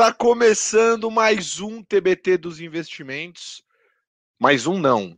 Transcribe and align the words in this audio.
Tá 0.00 0.14
começando 0.14 1.10
mais 1.10 1.60
um 1.60 1.82
TBT 1.82 2.38
dos 2.38 2.58
investimentos. 2.58 3.62
Mais 4.38 4.66
um 4.66 4.78
não. 4.78 5.14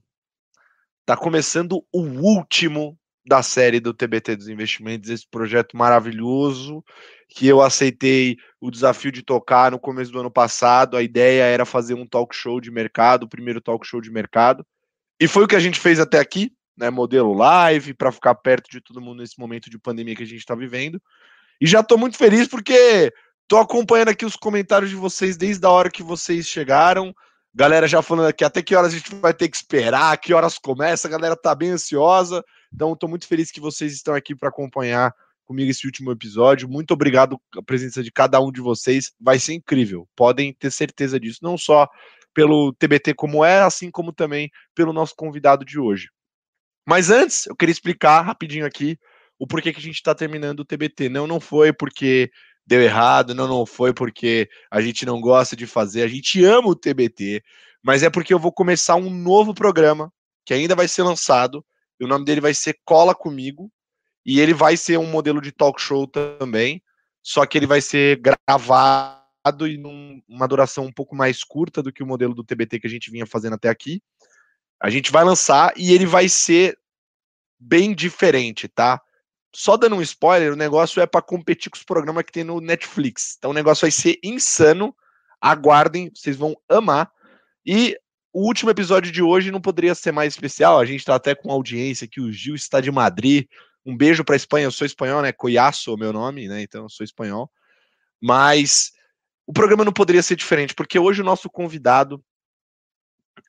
Tá 1.06 1.16
começando 1.16 1.86
o 1.92 2.00
último 2.00 2.98
da 3.24 3.44
série 3.44 3.78
do 3.78 3.94
TBT 3.94 4.34
dos 4.34 4.48
investimentos, 4.48 5.08
esse 5.08 5.24
projeto 5.24 5.76
maravilhoso 5.76 6.84
que 7.28 7.46
eu 7.46 7.62
aceitei 7.62 8.36
o 8.60 8.72
desafio 8.72 9.12
de 9.12 9.22
tocar 9.22 9.70
no 9.70 9.78
começo 9.78 10.10
do 10.10 10.18
ano 10.18 10.32
passado. 10.32 10.96
A 10.96 11.02
ideia 11.04 11.44
era 11.44 11.64
fazer 11.64 11.94
um 11.94 12.04
talk 12.04 12.34
show 12.34 12.60
de 12.60 12.72
mercado, 12.72 13.22
o 13.22 13.28
primeiro 13.28 13.60
talk 13.60 13.86
show 13.86 14.00
de 14.00 14.10
mercado. 14.10 14.66
E 15.20 15.28
foi 15.28 15.44
o 15.44 15.48
que 15.48 15.54
a 15.54 15.60
gente 15.60 15.78
fez 15.78 16.00
até 16.00 16.18
aqui, 16.18 16.52
né? 16.76 16.90
Modelo 16.90 17.32
live, 17.34 17.94
para 17.94 18.10
ficar 18.10 18.34
perto 18.34 18.68
de 18.68 18.80
todo 18.80 19.00
mundo 19.00 19.20
nesse 19.20 19.38
momento 19.38 19.70
de 19.70 19.78
pandemia 19.78 20.16
que 20.16 20.24
a 20.24 20.26
gente 20.26 20.40
está 20.40 20.56
vivendo. 20.56 21.00
E 21.60 21.68
já 21.68 21.78
estou 21.78 21.96
muito 21.96 22.18
feliz 22.18 22.48
porque 22.48 23.12
estou 23.52 23.60
acompanhando 23.60 24.08
aqui 24.08 24.24
os 24.24 24.34
comentários 24.34 24.88
de 24.88 24.96
vocês 24.96 25.36
desde 25.36 25.66
a 25.66 25.68
hora 25.68 25.90
que 25.90 26.02
vocês 26.02 26.46
chegaram. 26.46 27.14
Galera 27.54 27.86
já 27.86 28.00
falando 28.00 28.28
aqui 28.28 28.42
até 28.42 28.62
que 28.62 28.74
horas 28.74 28.94
a 28.94 28.96
gente 28.96 29.14
vai 29.16 29.34
ter 29.34 29.46
que 29.46 29.54
esperar, 29.54 30.16
que 30.16 30.32
horas 30.32 30.58
começa, 30.58 31.06
a 31.06 31.10
galera 31.10 31.36
tá 31.36 31.54
bem 31.54 31.68
ansiosa. 31.68 32.42
Então, 32.72 32.94
estou 32.94 33.10
muito 33.10 33.28
feliz 33.28 33.50
que 33.50 33.60
vocês 33.60 33.92
estão 33.92 34.14
aqui 34.14 34.34
para 34.34 34.48
acompanhar 34.48 35.14
comigo 35.44 35.70
esse 35.70 35.84
último 35.84 36.10
episódio. 36.10 36.66
Muito 36.66 36.94
obrigado 36.94 37.38
a 37.54 37.62
presença 37.62 38.02
de 38.02 38.10
cada 38.10 38.40
um 38.40 38.50
de 38.50 38.62
vocês. 38.62 39.12
Vai 39.20 39.38
ser 39.38 39.52
incrível. 39.52 40.08
Podem 40.16 40.54
ter 40.54 40.70
certeza 40.70 41.20
disso. 41.20 41.40
Não 41.42 41.58
só 41.58 41.86
pelo 42.32 42.72
TBT 42.72 43.12
como 43.12 43.44
é, 43.44 43.60
assim 43.60 43.90
como 43.90 44.14
também 44.14 44.50
pelo 44.74 44.94
nosso 44.94 45.12
convidado 45.14 45.62
de 45.62 45.78
hoje. 45.78 46.08
Mas 46.88 47.10
antes, 47.10 47.46
eu 47.46 47.54
queria 47.54 47.74
explicar 47.74 48.22
rapidinho 48.22 48.64
aqui 48.64 48.98
o 49.38 49.46
porquê 49.46 49.74
que 49.74 49.78
a 49.78 49.82
gente 49.82 49.96
está 49.96 50.14
terminando 50.14 50.60
o 50.60 50.64
TBT. 50.64 51.10
Não, 51.10 51.26
não 51.26 51.38
foi 51.38 51.70
porque 51.70 52.30
deu 52.72 52.80
errado, 52.80 53.34
não, 53.34 53.46
não 53.46 53.66
foi 53.66 53.92
porque 53.92 54.48
a 54.70 54.80
gente 54.80 55.04
não 55.04 55.20
gosta 55.20 55.54
de 55.54 55.66
fazer, 55.66 56.02
a 56.02 56.08
gente 56.08 56.42
ama 56.42 56.68
o 56.68 56.74
TBT, 56.74 57.44
mas 57.82 58.02
é 58.02 58.08
porque 58.08 58.32
eu 58.32 58.38
vou 58.38 58.50
começar 58.50 58.96
um 58.96 59.10
novo 59.10 59.52
programa 59.52 60.10
que 60.42 60.54
ainda 60.54 60.74
vai 60.74 60.88
ser 60.88 61.02
lançado. 61.02 61.62
o 62.00 62.06
nome 62.06 62.24
dele 62.24 62.40
vai 62.40 62.54
ser 62.54 62.78
Cola 62.82 63.14
Comigo, 63.14 63.70
e 64.24 64.40
ele 64.40 64.54
vai 64.54 64.74
ser 64.74 64.98
um 64.98 65.06
modelo 65.06 65.38
de 65.42 65.52
talk 65.52 65.82
show 65.82 66.06
também, 66.06 66.82
só 67.22 67.44
que 67.44 67.58
ele 67.58 67.66
vai 67.66 67.82
ser 67.82 68.18
gravado 68.20 69.68
e 69.68 69.76
numa 69.76 70.48
duração 70.48 70.86
um 70.86 70.92
pouco 70.92 71.14
mais 71.14 71.44
curta 71.44 71.82
do 71.82 71.92
que 71.92 72.02
o 72.02 72.06
modelo 72.06 72.34
do 72.34 72.42
TBT 72.42 72.80
que 72.80 72.86
a 72.86 72.90
gente 72.90 73.10
vinha 73.10 73.26
fazendo 73.26 73.54
até 73.54 73.68
aqui. 73.68 74.02
A 74.80 74.88
gente 74.88 75.12
vai 75.12 75.24
lançar 75.24 75.74
e 75.76 75.92
ele 75.92 76.06
vai 76.06 76.26
ser 76.26 76.78
bem 77.60 77.94
diferente, 77.94 78.66
tá? 78.66 78.98
Só 79.54 79.76
dando 79.76 79.96
um 79.96 80.02
spoiler, 80.02 80.52
o 80.52 80.56
negócio 80.56 81.00
é 81.02 81.06
para 81.06 81.20
competir 81.20 81.70
com 81.70 81.76
os 81.76 81.84
programas 81.84 82.24
que 82.24 82.32
tem 82.32 82.44
no 82.44 82.60
Netflix. 82.60 83.36
Então 83.38 83.50
o 83.50 83.54
negócio 83.54 83.82
vai 83.82 83.90
ser 83.90 84.18
insano. 84.22 84.94
Aguardem, 85.40 86.10
vocês 86.14 86.36
vão 86.36 86.56
amar. 86.68 87.10
E 87.66 87.98
o 88.32 88.46
último 88.46 88.70
episódio 88.70 89.12
de 89.12 89.22
hoje 89.22 89.50
não 89.50 89.60
poderia 89.60 89.94
ser 89.94 90.10
mais 90.10 90.32
especial. 90.32 90.78
A 90.78 90.86
gente 90.86 91.00
está 91.00 91.14
até 91.14 91.34
com 91.34 91.52
audiência 91.52 92.08
que 92.08 92.20
o 92.20 92.32
Gil 92.32 92.54
está 92.54 92.80
de 92.80 92.90
Madrid. 92.90 93.46
Um 93.84 93.94
beijo 93.94 94.24
para 94.24 94.36
Espanha. 94.36 94.66
Eu 94.66 94.72
sou 94.72 94.86
espanhol, 94.86 95.20
né? 95.20 95.32
Coiaço, 95.32 95.96
meu 95.98 96.12
nome, 96.12 96.48
né? 96.48 96.62
Então 96.62 96.84
eu 96.84 96.88
sou 96.88 97.04
espanhol. 97.04 97.50
Mas 98.20 98.92
o 99.46 99.52
programa 99.52 99.84
não 99.84 99.92
poderia 99.92 100.22
ser 100.22 100.36
diferente, 100.36 100.74
porque 100.74 100.98
hoje 100.98 101.20
o 101.20 101.24
nosso 101.24 101.50
convidado, 101.50 102.24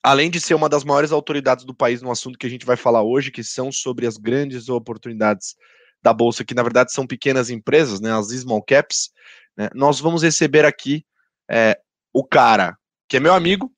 além 0.01 0.29
de 0.29 0.41
ser 0.41 0.55
uma 0.55 0.67
das 0.67 0.83
maiores 0.83 1.11
autoridades 1.11 1.63
do 1.63 1.73
país 1.73 2.01
no 2.01 2.11
assunto 2.11 2.37
que 2.37 2.47
a 2.47 2.49
gente 2.49 2.65
vai 2.65 2.75
falar 2.75 3.03
hoje, 3.03 3.31
que 3.31 3.43
são 3.43 3.71
sobre 3.71 4.05
as 4.05 4.17
grandes 4.17 4.67
oportunidades 4.67 5.55
da 6.03 6.13
bolsa, 6.13 6.43
que 6.43 6.53
na 6.53 6.63
verdade 6.63 6.91
são 6.91 7.07
pequenas 7.07 7.49
empresas, 7.49 7.99
né? 7.99 8.11
As 8.11 8.27
small 8.27 8.61
caps. 8.61 9.11
Né, 9.55 9.69
nós 9.73 9.99
vamos 9.99 10.23
receber 10.23 10.65
aqui 10.65 11.05
é, 11.49 11.79
o 12.11 12.23
cara 12.23 12.77
que 13.07 13.17
é 13.17 13.19
meu 13.19 13.33
amigo, 13.33 13.71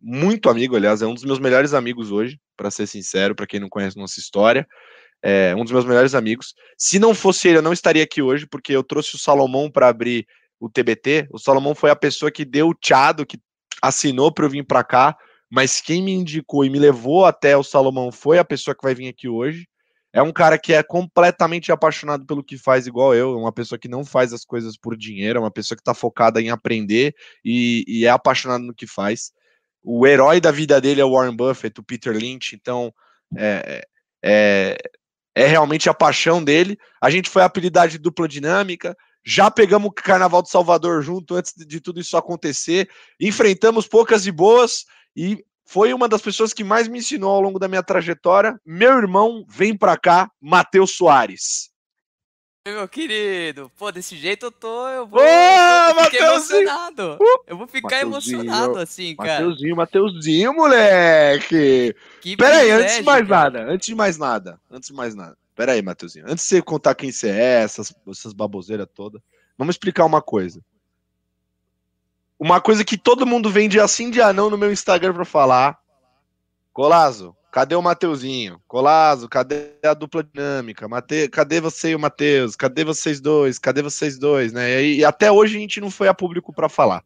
muito 0.00 0.50
amigo, 0.50 0.76
aliás, 0.76 1.00
é 1.00 1.06
um 1.06 1.14
dos 1.14 1.24
meus 1.24 1.38
melhores 1.38 1.72
amigos 1.72 2.10
hoje, 2.10 2.38
para 2.56 2.70
ser 2.70 2.86
sincero, 2.86 3.34
para 3.34 3.46
quem 3.46 3.60
não 3.60 3.68
conhece 3.68 3.96
nossa 3.96 4.20
história 4.20 4.66
é, 5.22 5.54
um 5.56 5.62
dos 5.62 5.72
meus 5.72 5.84
melhores 5.84 6.14
amigos. 6.14 6.54
Se 6.76 6.98
não 6.98 7.14
fosse 7.14 7.48
ele, 7.48 7.58
eu 7.58 7.62
não 7.62 7.72
estaria 7.72 8.02
aqui 8.02 8.20
hoje, 8.20 8.46
porque 8.46 8.72
eu 8.72 8.82
trouxe 8.82 9.14
o 9.14 9.18
Salomão 9.18 9.70
para 9.70 9.88
abrir 9.88 10.26
o 10.58 10.68
TBT. 10.68 11.28
O 11.30 11.38
Salomão 11.38 11.74
foi 11.74 11.90
a 11.90 11.96
pessoa 11.96 12.30
que 12.30 12.44
deu 12.44 12.68
o 12.68 12.74
tchado, 12.74 13.24
que 13.24 13.38
assinou 13.80 14.32
para 14.32 14.44
eu 14.44 14.50
vir 14.50 14.66
para 14.66 14.82
cá, 14.82 15.16
mas 15.50 15.80
quem 15.80 16.02
me 16.02 16.12
indicou 16.12 16.64
e 16.64 16.70
me 16.70 16.78
levou 16.78 17.24
até 17.24 17.56
o 17.56 17.62
Salomão 17.62 18.10
foi 18.10 18.38
a 18.38 18.44
pessoa 18.44 18.74
que 18.74 18.82
vai 18.82 18.94
vir 18.94 19.08
aqui 19.08 19.28
hoje. 19.28 19.66
É 20.12 20.22
um 20.22 20.32
cara 20.32 20.58
que 20.58 20.74
é 20.74 20.82
completamente 20.82 21.72
apaixonado 21.72 22.26
pelo 22.26 22.44
que 22.44 22.58
faz, 22.58 22.86
igual 22.86 23.14
eu. 23.14 23.32
É 23.34 23.36
uma 23.36 23.52
pessoa 23.52 23.78
que 23.78 23.88
não 23.88 24.04
faz 24.04 24.32
as 24.32 24.44
coisas 24.44 24.76
por 24.76 24.96
dinheiro, 24.96 25.38
é 25.38 25.40
uma 25.40 25.50
pessoa 25.50 25.76
que 25.76 25.80
está 25.80 25.94
focada 25.94 26.40
em 26.40 26.50
aprender 26.50 27.14
e, 27.44 27.84
e, 27.88 28.04
é 28.04 28.10
apaixonado 28.10 28.62
no 28.62 28.74
que 28.74 28.86
faz. 28.86 29.32
O 29.82 30.06
herói 30.06 30.40
da 30.40 30.50
vida 30.50 30.80
dele 30.80 31.00
é 31.00 31.04
o 31.04 31.12
Warren 31.12 31.34
Buffett, 31.34 31.80
o 31.80 31.82
Peter 31.82 32.14
Lynch. 32.14 32.54
Então, 32.54 32.92
é, 33.36 33.86
é, 34.22 34.76
é 35.34 35.46
realmente 35.46 35.88
a 35.88 35.94
paixão 35.94 36.44
dele. 36.44 36.78
A 37.00 37.08
gente 37.10 37.30
foi 37.30 37.42
apelidado 37.42 37.90
de 37.90 37.98
dupla 37.98 38.28
dinâmica, 38.28 38.94
já 39.24 39.50
pegamos 39.50 39.88
o 39.88 39.92
Carnaval 39.92 40.42
de 40.42 40.50
Salvador 40.50 41.02
junto 41.02 41.34
antes 41.34 41.54
de 41.56 41.80
tudo 41.80 42.00
isso 42.00 42.16
acontecer, 42.16 42.88
enfrentamos 43.20 43.86
poucas 43.86 44.26
e 44.26 44.32
boas 44.32 44.84
e 45.16 45.44
foi 45.72 45.94
uma 45.94 46.06
das 46.06 46.20
pessoas 46.20 46.52
que 46.52 46.62
mais 46.62 46.86
me 46.86 46.98
ensinou 46.98 47.30
ao 47.30 47.40
longo 47.40 47.58
da 47.58 47.66
minha 47.66 47.82
trajetória. 47.82 48.60
Meu 48.64 48.98
irmão, 48.98 49.42
vem 49.48 49.74
pra 49.74 49.96
cá, 49.96 50.30
Matheus 50.38 50.90
Soares. 50.94 51.70
Meu 52.68 52.86
querido, 52.86 53.72
pô, 53.78 53.90
desse 53.90 54.14
jeito 54.14 54.46
eu 54.46 54.52
tô, 54.52 54.86
eu 54.88 55.06
vou, 55.06 55.18
eu 55.18 56.04
ficar 56.04 56.26
emocionado. 56.26 57.18
Uh, 57.18 57.44
eu 57.46 57.56
vou 57.56 57.66
ficar 57.66 58.02
emocionado 58.02 58.78
assim, 58.78 59.16
cara. 59.16 59.46
Mateuzinho, 59.46 59.76
Mateuzinho, 59.76 60.54
moleque. 60.54 61.96
Que 62.20 62.36
Pera 62.36 62.58
aí, 62.58 62.70
antes 62.70 62.96
de 62.96 63.02
mais 63.02 63.26
cara. 63.26 63.50
nada, 63.50 63.72
antes 63.72 63.86
de 63.86 63.94
mais 63.94 64.18
nada, 64.18 64.60
antes 64.70 64.90
de 64.90 64.94
mais 64.94 65.14
nada. 65.14 65.36
Pera 65.56 65.72
aí, 65.72 65.80
Mateuzinho, 65.80 66.26
antes 66.28 66.44
de 66.44 66.50
você 66.50 66.62
contar 66.62 66.94
quem 66.94 67.10
você 67.10 67.30
é, 67.30 67.62
essas, 67.62 67.94
essas 68.06 68.34
baboseiras 68.34 68.86
todas, 68.94 69.22
vamos 69.56 69.74
explicar 69.74 70.04
uma 70.04 70.20
coisa. 70.20 70.62
Uma 72.42 72.60
coisa 72.60 72.84
que 72.84 72.98
todo 72.98 73.24
mundo 73.24 73.48
vem 73.48 73.68
de 73.68 73.78
assim 73.78 74.10
de 74.10 74.20
anão 74.20 74.50
no 74.50 74.58
meu 74.58 74.72
Instagram 74.72 75.14
pra 75.14 75.24
falar. 75.24 75.78
Colazo, 76.72 77.36
Cadê 77.52 77.76
o 77.76 77.82
Mateuzinho? 77.82 78.60
Colazo, 78.66 79.28
cadê 79.28 79.74
a 79.84 79.94
dupla 79.94 80.24
dinâmica? 80.24 80.88
Mate... 80.88 81.28
Cadê 81.28 81.60
você 81.60 81.90
e 81.90 81.94
o 81.94 82.00
Matheus? 82.00 82.56
Cadê 82.56 82.82
vocês 82.82 83.20
dois? 83.20 83.60
Cadê 83.60 83.80
vocês 83.80 84.18
dois? 84.18 84.52
Né? 84.52 84.82
E, 84.82 84.96
e 84.96 85.04
até 85.04 85.30
hoje 85.30 85.56
a 85.56 85.60
gente 85.60 85.80
não 85.80 85.88
foi 85.88 86.08
a 86.08 86.14
público 86.14 86.52
para 86.52 86.68
falar. 86.68 87.04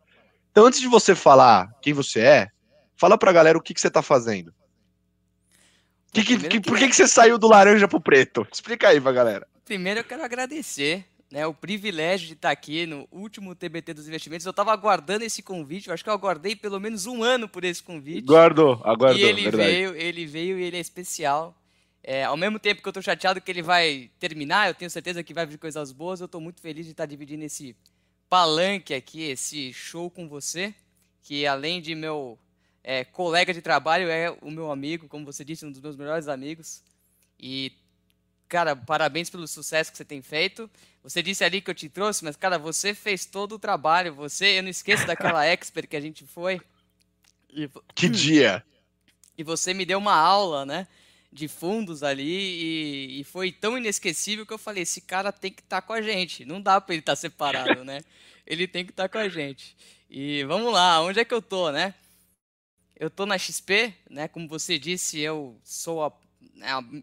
Então, 0.51 0.65
antes 0.65 0.81
de 0.81 0.89
você 0.89 1.15
falar 1.15 1.71
quem 1.83 1.93
você 1.93 2.21
é, 2.21 2.49
fala 2.97 3.19
pra 3.19 3.31
galera 3.31 3.59
o 3.59 3.61
que, 3.61 3.75
que 3.75 3.81
você 3.81 3.91
tá 3.91 4.01
fazendo. 4.01 4.55
Que, 6.15 6.25
que, 6.25 6.39
que, 6.49 6.61
por 6.63 6.79
que, 6.79 6.89
que 6.89 6.97
você 6.97 7.07
saiu 7.07 7.37
do 7.37 7.47
laranja 7.47 7.87
pro 7.87 8.01
preto? 8.01 8.47
Explica 8.51 8.89
aí 8.89 9.01
pra 9.03 9.13
galera. 9.13 9.47
Primeiro 9.67 10.01
eu 10.01 10.05
quero 10.05 10.25
agradecer 10.25 11.05
né, 11.37 11.47
o 11.47 11.53
privilégio 11.53 12.29
de 12.29 12.33
estar 12.33 12.51
aqui 12.51 12.87
no 12.87 13.07
último 13.13 13.55
TBT 13.55 13.93
dos 13.93 14.09
investimentos. 14.09 14.47
Eu 14.47 14.53
estava 14.53 14.73
aguardando 14.73 15.23
esse 15.23 15.43
convite, 15.43 15.89
eu 15.89 15.93
acho 15.93 16.03
que 16.03 16.09
eu 16.09 16.15
aguardei 16.15 16.57
pelo 16.57 16.81
menos 16.81 17.05
um 17.05 17.23
ano 17.23 17.47
por 17.47 17.63
esse 17.63 17.83
convite. 17.83 18.25
Guardou, 18.25 18.81
aguardou. 18.83 19.19
E 19.19 19.23
ele 19.23 19.43
verdade. 19.43 19.71
veio, 19.71 19.95
ele 19.95 20.25
veio 20.25 20.59
e 20.59 20.63
ele 20.63 20.79
é 20.79 20.81
especial. 20.81 21.55
É, 22.03 22.25
ao 22.25 22.39
mesmo 22.39 22.59
tempo 22.59 22.81
que 22.81 22.89
eu 22.89 22.91
estou 22.91 23.03
chateado 23.03 23.39
que 23.39 23.51
ele 23.51 23.61
vai 23.61 24.11
terminar, 24.19 24.69
eu 24.69 24.75
tenho 24.75 24.91
certeza 24.91 25.23
que 25.23 25.35
vai 25.35 25.45
vir 25.45 25.59
coisas 25.59 25.93
boas, 25.93 26.21
eu 26.21 26.25
estou 26.25 26.41
muito 26.41 26.63
feliz 26.63 26.87
de 26.87 26.93
estar 26.93 27.05
dividindo 27.05 27.45
esse 27.45 27.77
palanque 28.31 28.95
aqui, 28.95 29.25
esse 29.25 29.75
show 29.75 30.11
com 30.11 30.27
você, 30.27 30.75
que 31.21 31.47
além 31.47 31.83
de 31.83 31.95
meu 31.95 32.39
é, 32.83 33.05
colega 33.05 33.53
de 33.53 33.61
trabalho, 33.61 34.09
é 34.09 34.35
o 34.41 34.51
meu 34.51 34.71
amigo, 34.71 35.07
como 35.07 35.27
você 35.27 35.45
disse, 35.45 35.67
um 35.67 35.71
dos 35.71 35.83
meus 35.83 35.97
melhores 35.97 36.29
amigos. 36.29 36.83
E 37.39 37.73
cara, 38.49 38.75
parabéns 38.75 39.31
pelo 39.31 39.47
sucesso 39.47 39.91
que 39.91 39.99
você 39.99 40.05
tem 40.05 40.23
feito. 40.23 40.71
Você 41.03 41.23
disse 41.23 41.45
ali 41.45 41.61
que 41.61 41.71
eu 41.71 41.75
te 41.75 41.89
trouxe, 41.89 42.25
mas, 42.25 42.37
cara, 42.37 42.59
você 42.59 42.95
fez 42.95 43.25
todo 43.25 43.55
o 43.55 43.59
trabalho. 43.59 44.15
Você, 44.15 44.59
eu 44.59 44.63
não 44.63 44.71
esqueço 44.71 45.07
daquela 45.07 45.45
expert 45.47 45.87
que 45.87 45.97
a 45.97 46.01
gente 46.01 46.27
foi. 46.27 46.61
E, 47.49 47.71
que 47.95 48.09
dia! 48.09 48.65
E 49.39 49.45
você 49.45 49.73
me 49.75 49.85
deu 49.85 49.99
uma 49.99 50.17
aula, 50.17 50.65
né? 50.65 50.87
De 51.33 51.49
fundos 51.49 52.03
ali 52.03 52.25
e, 52.25 53.21
e 53.21 53.25
foi 53.25 53.53
tão 53.53 53.77
inesquecível 53.77 54.47
que 54.47 54.53
eu 54.53 54.59
falei: 54.59 54.83
esse 54.83 55.01
cara 55.01 55.31
tem 55.31 55.53
que 55.53 55.61
estar 55.61 55.81
tá 55.81 55.87
com 55.87 55.93
a 55.93 56.01
gente. 56.01 56.45
Não 56.45 56.61
dá 56.61 56.81
para 56.81 56.95
ele 56.95 57.01
estar 57.01 57.13
tá 57.13 57.17
separado, 57.17 57.85
né? 57.85 58.01
Ele 58.47 58.67
tem 58.67 58.85
que 58.85 58.93
estar 58.93 59.05
tá 59.05 59.09
com 59.09 59.19
a 59.19 59.29
gente. 59.29 59.77
E 60.09 60.45
vamos 60.45 60.73
lá, 60.73 61.03
onde 61.03 61.21
é 61.21 61.25
que 61.25 61.35
eu 61.35 61.43
tô, 61.43 61.71
né? 61.71 61.95
Eu 62.99 63.11
tô 63.11 63.27
na 63.27 63.37
XP, 63.37 63.93
né? 64.09 64.29
Como 64.29 64.49
você 64.49 64.79
disse, 64.79 65.21
eu 65.21 65.61
sou 65.63 66.03
a 66.03 66.11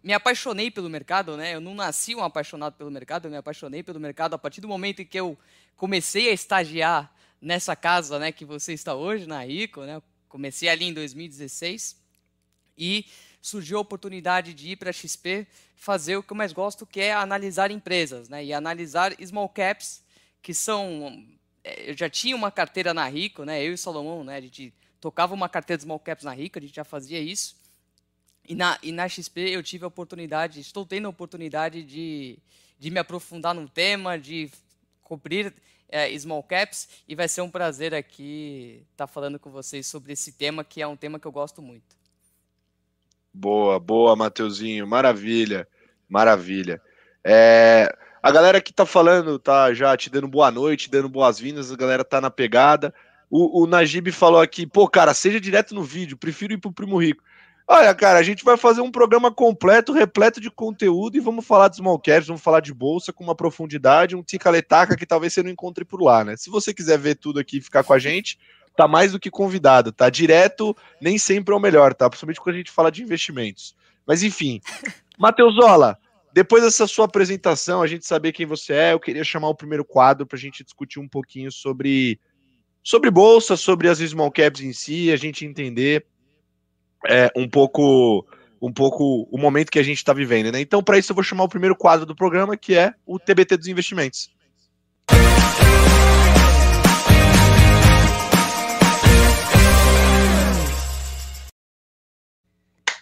me 0.03 0.13
apaixonei 0.13 0.71
pelo 0.71 0.89
mercado, 0.89 1.37
né? 1.37 1.55
Eu 1.55 1.61
não 1.61 1.75
nasci 1.75 2.15
um 2.15 2.23
apaixonado 2.23 2.73
pelo 2.73 2.89
mercado, 2.89 3.25
eu 3.25 3.31
me 3.31 3.37
apaixonei 3.37 3.83
pelo 3.83 3.99
mercado 3.99 4.33
a 4.33 4.37
partir 4.37 4.61
do 4.61 4.67
momento 4.67 5.01
em 5.01 5.05
que 5.05 5.19
eu 5.19 5.37
comecei 5.75 6.29
a 6.29 6.33
estagiar 6.33 7.13
nessa 7.41 7.75
casa, 7.75 8.17
né, 8.17 8.31
que 8.31 8.45
você 8.45 8.71
está 8.71 8.95
hoje, 8.95 9.27
na 9.27 9.43
Rico, 9.43 9.81
né? 9.81 10.01
comecei 10.29 10.67
ali 10.69 10.85
em 10.85 10.93
2016 10.93 11.95
e 12.75 13.05
surgiu 13.39 13.77
a 13.77 13.81
oportunidade 13.81 14.53
de 14.53 14.71
ir 14.71 14.77
para 14.77 14.89
a 14.89 14.93
XP 14.93 15.45
fazer 15.75 16.15
o 16.15 16.23
que 16.23 16.31
eu 16.31 16.37
mais 16.37 16.51
gosto, 16.51 16.87
que 16.87 17.01
é 17.01 17.13
analisar 17.13 17.69
empresas, 17.69 18.29
né? 18.29 18.43
E 18.43 18.51
analisar 18.53 19.13
small 19.23 19.49
caps, 19.49 20.01
que 20.41 20.53
são 20.53 21.23
é, 21.63 21.91
eu 21.91 21.97
já 21.97 22.09
tinha 22.09 22.35
uma 22.35 22.49
carteira 22.49 22.93
na 22.93 23.07
Rico, 23.07 23.43
né? 23.43 23.61
Eu 23.61 23.71
e 23.71 23.73
o 23.73 23.77
Salomão, 23.77 24.23
né? 24.23 24.37
A 24.37 24.41
gente 24.41 24.73
tocava 24.99 25.33
uma 25.33 25.47
carteira 25.47 25.77
de 25.77 25.83
small 25.83 25.99
caps 25.99 26.23
na 26.23 26.33
Rico, 26.33 26.57
a 26.57 26.61
gente 26.61 26.75
já 26.75 26.83
fazia 26.83 27.19
isso. 27.19 27.55
E 28.47 28.55
na, 28.55 28.77
e 28.83 28.91
na 28.91 29.07
XP 29.07 29.49
eu 29.49 29.63
tive 29.63 29.85
a 29.85 29.87
oportunidade, 29.87 30.59
estou 30.59 30.85
tendo 30.85 31.05
a 31.05 31.09
oportunidade 31.09 31.81
de, 31.83 32.37
de 32.77 32.89
me 32.89 32.99
aprofundar 32.99 33.55
no 33.55 33.69
tema, 33.69 34.17
de 34.17 34.49
cobrir 35.01 35.53
é, 35.87 36.17
small 36.17 36.43
caps 36.43 36.89
e 37.07 37.15
vai 37.15 37.27
ser 37.27 37.41
um 37.41 37.49
prazer 37.49 37.93
aqui 37.93 38.85
estar 38.91 39.07
tá 39.07 39.13
falando 39.13 39.39
com 39.39 39.49
vocês 39.49 39.87
sobre 39.87 40.13
esse 40.13 40.33
tema 40.33 40.63
que 40.63 40.81
é 40.81 40.87
um 40.87 40.97
tema 40.97 41.19
que 41.19 41.27
eu 41.27 41.31
gosto 41.31 41.61
muito. 41.61 41.95
Boa, 43.33 43.79
boa, 43.79 44.15
Mateuzinho, 44.15 44.85
maravilha, 44.85 45.67
maravilha. 46.09 46.81
É, 47.23 47.95
a 48.21 48.31
galera 48.31 48.61
que 48.61 48.73
tá 48.73 48.85
falando, 48.85 49.39
tá 49.39 49.73
já 49.73 49.95
te 49.95 50.09
dando 50.09 50.27
boa 50.27 50.51
noite, 50.51 50.89
dando 50.89 51.07
boas-vindas, 51.07 51.71
a 51.71 51.75
galera 51.75 52.03
tá 52.03 52.19
na 52.19 52.29
pegada. 52.29 52.93
O, 53.29 53.63
o 53.63 53.67
Najib 53.67 54.11
falou 54.11 54.41
aqui, 54.41 54.67
pô, 54.67 54.87
cara, 54.87 55.13
seja 55.13 55.39
direto 55.39 55.73
no 55.73 55.83
vídeo, 55.83 56.17
prefiro 56.17 56.53
ir 56.53 56.57
pro 56.57 56.71
Primo 56.71 56.97
Rico. 56.97 57.23
Olha, 57.67 57.95
cara, 57.95 58.19
a 58.19 58.23
gente 58.23 58.43
vai 58.43 58.57
fazer 58.57 58.81
um 58.81 58.91
programa 58.91 59.31
completo, 59.31 59.93
repleto 59.93 60.41
de 60.41 60.51
conteúdo 60.51 61.15
e 61.15 61.21
vamos 61.21 61.45
falar 61.45 61.69
de 61.69 61.77
small 61.77 61.97
caps, 61.97 62.27
vamos 62.27 62.41
falar 62.41 62.59
de 62.59 62.73
bolsa 62.73 63.13
com 63.13 63.23
uma 63.23 63.35
profundidade, 63.35 64.15
um 64.15 64.23
ticaletaca 64.23 64.97
que 64.97 65.05
talvez 65.05 65.33
você 65.33 65.41
não 65.41 65.49
encontre 65.49 65.85
por 65.85 66.01
lá, 66.01 66.25
né? 66.25 66.35
Se 66.35 66.49
você 66.49 66.73
quiser 66.73 66.99
ver 66.99 67.15
tudo 67.15 67.39
aqui 67.39 67.57
e 67.57 67.61
ficar 67.61 67.83
com 67.83 67.93
a 67.93 67.99
gente, 67.99 68.37
tá 68.75 68.85
mais 68.85 69.13
do 69.13 69.19
que 69.19 69.31
convidado, 69.31 69.91
tá? 69.93 70.09
Direto 70.09 70.75
nem 71.01 71.17
sempre 71.17 71.53
é 71.53 71.57
o 71.57 71.59
melhor, 71.59 71.93
tá? 71.93 72.09
Principalmente 72.09 72.41
quando 72.41 72.55
a 72.55 72.57
gente 72.57 72.71
fala 72.71 72.91
de 72.91 73.01
investimentos. 73.01 73.75
Mas 74.05 74.23
enfim, 74.23 74.59
Mateusola, 75.17 75.97
depois 76.33 76.63
dessa 76.63 76.85
sua 76.85 77.05
apresentação, 77.05 77.81
a 77.81 77.87
gente 77.87 78.05
saber 78.05 78.33
quem 78.33 78.45
você 78.45 78.73
é, 78.73 78.93
eu 78.93 78.99
queria 78.99 79.23
chamar 79.23 79.47
o 79.47 79.55
primeiro 79.55 79.85
quadro 79.85 80.25
para 80.25 80.35
a 80.35 80.39
gente 80.39 80.65
discutir 80.65 80.99
um 80.99 81.07
pouquinho 81.07 81.49
sobre, 81.49 82.19
sobre 82.83 83.09
bolsa, 83.09 83.55
sobre 83.55 83.87
as 83.87 83.99
small 83.99 84.31
caps 84.31 84.61
em 84.61 84.73
si, 84.73 85.11
a 85.11 85.15
gente 85.15 85.45
entender 85.45 86.05
é, 87.07 87.31
um 87.35 87.47
pouco 87.47 88.25
um 88.61 88.71
pouco 88.71 89.27
o 89.29 89.37
momento 89.37 89.69
que 89.69 89.79
a 89.79 89.83
gente 89.83 89.97
está 89.97 90.13
vivendo. 90.13 90.49
Né? 90.49 90.61
Então, 90.61 90.81
para 90.81 90.97
isso, 90.97 91.11
eu 91.11 91.15
vou 91.15 91.23
chamar 91.23 91.43
o 91.43 91.49
primeiro 91.49 91.75
quadro 91.75 92.05
do 92.05 92.15
programa, 92.15 92.55
que 92.55 92.73
é 92.73 92.93
o 93.05 93.19
TBT 93.19 93.57
dos 93.57 93.67
investimentos. 93.67 94.31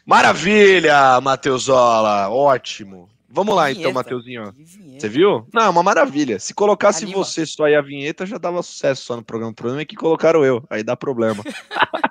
Maravilha, 0.04 1.22
Mateusola, 1.22 2.28
ótimo. 2.30 3.08
Vamos 3.30 3.56
lá 3.56 3.72
então, 3.72 3.94
Mateuzinho. 3.94 4.54
Você 5.00 5.08
viu? 5.08 5.48
Não, 5.54 5.62
é 5.62 5.70
uma 5.70 5.84
maravilha. 5.84 6.38
Se 6.38 6.54
colocasse 6.54 7.06
Anima. 7.06 7.24
você 7.24 7.46
só 7.46 7.64
aí 7.66 7.76
a 7.76 7.82
vinheta, 7.82 8.26
já 8.26 8.38
dava 8.38 8.62
sucesso 8.62 9.04
só 9.06 9.16
no 9.16 9.24
programa. 9.24 9.52
O 9.52 9.56
problema 9.56 9.82
é 9.82 9.86
que 9.86 9.96
colocaram 9.96 10.44
eu, 10.44 10.66
aí 10.70 10.84
dá 10.84 10.98
problema. 10.98 11.42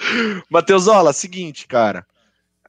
Mateuzola, 0.50 1.12
seguinte, 1.12 1.66
cara. 1.66 2.06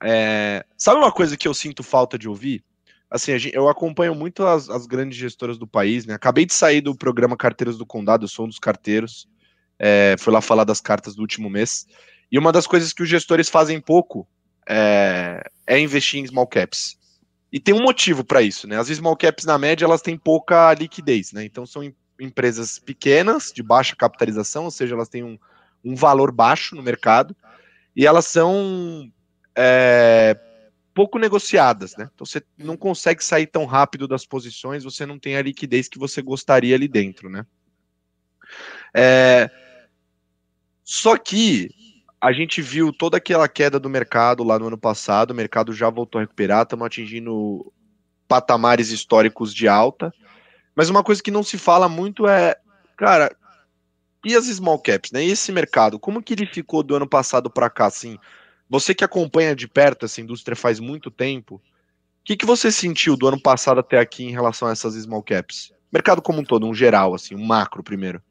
É... 0.04 0.66
Sabe 0.78 1.00
uma 1.00 1.12
coisa 1.12 1.38
que 1.38 1.48
eu 1.48 1.54
sinto 1.54 1.84
falta 1.84 2.18
de 2.18 2.28
ouvir? 2.28 2.64
Assim, 3.10 3.34
eu 3.52 3.68
acompanho 3.68 4.16
muito 4.16 4.46
as, 4.46 4.70
as, 4.70 4.86
grandes 4.86 5.18
gestoras 5.18 5.58
do 5.58 5.68
país, 5.68 6.06
né? 6.06 6.14
Acabei 6.14 6.46
de 6.46 6.54
sair 6.54 6.80
do 6.80 6.96
programa 6.96 7.36
Carteiros 7.36 7.78
do 7.78 7.86
Condado, 7.86 8.24
eu 8.24 8.30
sou 8.30 8.46
um 8.46 8.48
dos 8.48 8.58
carteiros. 8.58 9.28
É, 9.78 10.16
fui 10.18 10.32
lá 10.32 10.40
falar 10.40 10.64
das 10.64 10.80
cartas 10.80 11.14
do 11.14 11.22
último 11.22 11.50
mês. 11.50 11.86
E 12.32 12.40
uma 12.40 12.54
das 12.54 12.66
coisas 12.66 12.94
que 12.94 13.04
os 13.04 13.10
gestores 13.10 13.50
fazem 13.50 13.82
pouco 13.82 14.26
é, 14.68 15.44
é 15.68 15.78
investir 15.78 16.22
em 16.22 16.28
small 16.28 16.48
caps. 16.48 16.98
E 17.52 17.60
tem 17.60 17.74
um 17.74 17.82
motivo 17.82 18.24
para 18.24 18.42
isso, 18.42 18.66
né? 18.66 18.80
As 18.80 18.88
small 18.88 19.18
caps, 19.18 19.44
na 19.44 19.58
média, 19.58 19.84
elas 19.84 20.02
têm 20.02 20.18
pouca 20.18 20.74
liquidez, 20.74 21.34
né? 21.34 21.44
Então 21.44 21.66
são 21.66 21.84
empresas 22.18 22.80
pequenas, 22.80 23.52
de 23.54 23.62
baixa 23.62 23.94
capitalização, 23.94 24.66
ou 24.66 24.72
seja, 24.72 24.96
elas 24.96 25.10
têm 25.10 25.24
um, 25.24 25.38
um 25.84 25.96
valor 25.96 26.32
baixo 26.32 26.76
no 26.76 26.84
mercado, 26.84 27.36
e 27.96 28.06
elas 28.06 28.26
são 28.26 29.12
é, 29.56 30.38
pouco 30.94 31.18
negociadas, 31.18 31.96
né? 31.98 32.10
Então 32.14 32.26
você 32.26 32.42
não 32.58 32.78
consegue 32.78 33.24
sair 33.24 33.48
tão 33.48 33.66
rápido 33.66 34.08
das 34.08 34.26
posições, 34.26 34.84
você 34.84 35.06
não 35.06 35.20
tem 35.20 35.36
a 35.36 35.42
liquidez 35.42 35.88
que 35.88 36.00
você 36.00 36.22
gostaria 36.22 36.76
ali 36.76 36.88
dentro, 36.88 37.30
né? 37.30 37.46
É, 38.94 39.50
só 40.84 41.18
que 41.18 41.70
a 42.20 42.32
gente 42.32 42.62
viu 42.62 42.94
toda 42.94 43.18
aquela 43.18 43.48
queda 43.48 43.80
do 43.80 43.90
mercado 43.90 44.44
lá 44.44 44.60
no 44.60 44.68
ano 44.68 44.78
passado, 44.78 45.32
o 45.32 45.36
mercado 45.36 45.74
já 45.74 45.90
voltou 45.90 46.20
a 46.20 46.22
recuperar, 46.22 46.64
estamos 46.64 46.86
atingindo 46.86 47.74
patamares 48.28 48.92
históricos 48.92 49.54
de 49.54 49.68
alta. 49.68 50.14
Mas 50.76 50.90
uma 50.90 51.04
coisa 51.04 51.22
que 51.22 51.32
não 51.32 51.44
se 51.44 51.58
fala 51.58 51.90
muito 51.90 52.28
é, 52.28 52.56
cara, 52.96 53.36
e 54.24 54.36
as 54.36 54.46
small 54.46 54.80
caps, 54.80 55.12
né? 55.12 55.26
E 55.26 55.32
esse 55.32 55.52
mercado, 55.52 56.00
como 56.00 56.22
que 56.22 56.34
ele 56.34 56.46
ficou 56.46 56.84
do 56.84 56.96
ano 56.96 57.08
passado 57.08 57.50
para 57.50 57.70
cá, 57.70 57.88
assim? 57.88 58.18
Você 58.70 58.94
que 58.94 59.04
acompanha 59.04 59.56
de 59.56 59.68
perto 59.68 60.06
essa 60.06 60.22
indústria 60.22 60.56
faz 60.56 60.80
muito 60.80 61.12
tempo, 61.12 61.56
o 61.56 61.62
que, 62.24 62.38
que 62.38 62.46
você 62.46 62.72
sentiu 62.72 63.18
do 63.18 63.28
ano 63.28 63.42
passado 63.42 63.80
até 63.80 63.98
aqui 63.98 64.24
em 64.24 64.32
relação 64.32 64.68
a 64.68 64.72
essas 64.72 64.94
small 64.94 65.24
caps? 65.24 65.74
Mercado 65.92 66.22
como 66.22 66.40
um 66.40 66.44
todo, 66.44 66.66
um 66.68 66.74
geral, 66.74 67.14
assim, 67.14 67.36
um 67.36 67.46
macro 67.46 67.84
primeiro. 67.84 68.22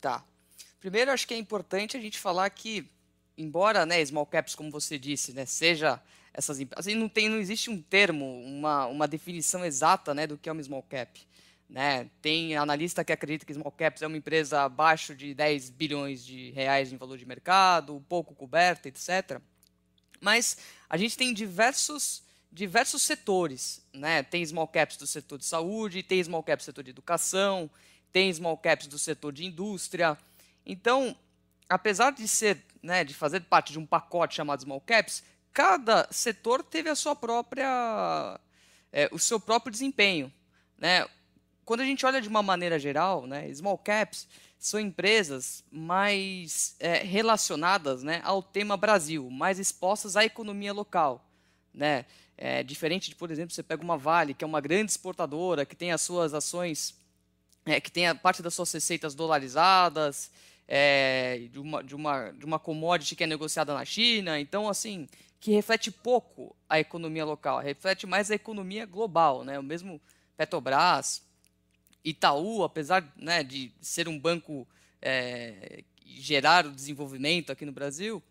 Tá. 0.00 0.22
Primeiro, 0.80 1.10
acho 1.10 1.26
que 1.26 1.34
é 1.34 1.38
importante 1.38 1.96
a 1.96 2.00
gente 2.00 2.18
falar 2.18 2.50
que 2.50 2.90
embora 3.36 3.86
né, 3.86 4.04
small 4.04 4.26
caps, 4.26 4.54
como 4.54 4.70
você 4.70 4.98
disse, 4.98 5.32
né, 5.32 5.46
seja 5.46 6.00
essas 6.34 6.60
assim, 6.76 6.94
não 6.94 7.08
tem 7.08 7.28
não 7.28 7.38
existe 7.38 7.70
um 7.70 7.80
termo, 7.80 8.24
uma, 8.42 8.86
uma 8.86 9.08
definição 9.08 9.64
exata 9.64 10.14
né, 10.14 10.26
do 10.26 10.36
que 10.36 10.48
é 10.48 10.52
uma 10.52 10.62
small 10.62 10.82
cap. 10.82 11.20
Né? 11.68 12.08
Tem 12.22 12.56
analista 12.56 13.04
que 13.04 13.12
acredita 13.12 13.44
que 13.44 13.52
small 13.52 13.70
caps 13.70 14.00
é 14.00 14.06
uma 14.06 14.16
empresa 14.16 14.62
abaixo 14.62 15.14
de 15.14 15.34
10 15.34 15.70
bilhões 15.70 16.24
de 16.24 16.50
reais 16.52 16.92
em 16.92 16.96
valor 16.96 17.18
de 17.18 17.26
mercado, 17.26 18.02
pouco 18.08 18.34
coberta, 18.34 18.88
etc. 18.88 19.40
Mas 20.20 20.56
a 20.88 20.96
gente 20.96 21.16
tem 21.16 21.34
diversos 21.34 22.26
diversos 22.50 23.02
setores, 23.02 23.82
né? 23.92 24.22
Tem 24.22 24.44
small 24.44 24.66
caps 24.66 24.96
do 24.96 25.06
setor 25.06 25.38
de 25.38 25.44
saúde, 25.44 26.02
tem 26.02 26.22
small 26.24 26.42
caps 26.42 26.64
do 26.64 26.66
setor 26.66 26.82
de 26.82 26.90
educação, 26.90 27.70
tem 28.10 28.32
small 28.32 28.56
caps 28.56 28.86
do 28.86 28.98
setor 28.98 29.32
de 29.32 29.44
indústria. 29.44 30.16
Então, 30.64 31.16
apesar 31.68 32.10
de 32.10 32.26
ser, 32.26 32.64
né, 32.82 33.04
de 33.04 33.14
fazer 33.14 33.40
parte 33.40 33.72
de 33.72 33.78
um 33.78 33.86
pacote 33.86 34.34
chamado 34.34 34.62
small 34.62 34.80
caps, 34.80 35.22
cada 35.52 36.08
setor 36.10 36.62
teve 36.62 36.88
a 36.88 36.94
sua 36.94 37.14
própria, 37.14 38.40
é, 38.90 39.08
o 39.12 39.18
seu 39.18 39.38
próprio 39.38 39.70
desempenho, 39.70 40.32
né? 40.76 41.06
Quando 41.68 41.82
a 41.82 41.84
gente 41.84 42.06
olha 42.06 42.18
de 42.18 42.28
uma 42.30 42.42
maneira 42.42 42.78
geral, 42.78 43.26
né, 43.26 43.52
small 43.52 43.76
caps 43.76 44.26
são 44.58 44.80
empresas 44.80 45.62
mais 45.70 46.74
é, 46.80 47.00
relacionadas, 47.00 48.02
né, 48.02 48.22
ao 48.24 48.42
tema 48.42 48.74
Brasil, 48.74 49.28
mais 49.28 49.58
expostas 49.58 50.16
à 50.16 50.24
economia 50.24 50.72
local, 50.72 51.22
né? 51.74 52.06
É, 52.38 52.62
diferente 52.62 53.10
de, 53.10 53.16
por 53.16 53.30
exemplo, 53.30 53.54
você 53.54 53.62
pega 53.62 53.82
uma 53.82 53.98
Vale, 53.98 54.32
que 54.32 54.42
é 54.42 54.46
uma 54.46 54.62
grande 54.62 54.92
exportadora, 54.92 55.66
que 55.66 55.76
tem 55.76 55.92
as 55.92 56.00
suas 56.00 56.32
ações, 56.32 56.94
é, 57.66 57.78
que 57.78 57.92
tem 57.92 58.06
a 58.06 58.14
parte 58.14 58.42
das 58.42 58.54
suas 58.54 58.72
receitas 58.72 59.14
dolarizadas, 59.14 60.30
é, 60.66 61.48
de, 61.52 61.58
uma, 61.58 61.84
de, 61.84 61.94
uma, 61.94 62.30
de 62.30 62.46
uma 62.46 62.58
commodity 62.58 63.14
que 63.14 63.24
é 63.24 63.26
negociada 63.26 63.74
na 63.74 63.84
China. 63.84 64.40
Então, 64.40 64.70
assim, 64.70 65.06
que 65.38 65.50
reflete 65.50 65.90
pouco 65.90 66.56
a 66.66 66.80
economia 66.80 67.26
local, 67.26 67.58
reflete 67.58 68.06
mais 68.06 68.30
a 68.30 68.34
economia 68.34 68.86
global. 68.86 69.44
Né? 69.44 69.58
O 69.58 69.62
mesmo 69.62 70.00
Petrobras, 70.34 71.27
Itaú, 72.10 72.62
apesar 72.62 73.06
né, 73.16 73.42
de 73.42 73.72
ser 73.80 74.08
um 74.08 74.18
banco 74.18 74.66
é, 75.00 75.82
gerar 76.04 76.66
o 76.66 76.72
desenvolvimento 76.72 77.50
aqui 77.50 77.64
no 77.64 77.72
Brasil, 77.72 78.22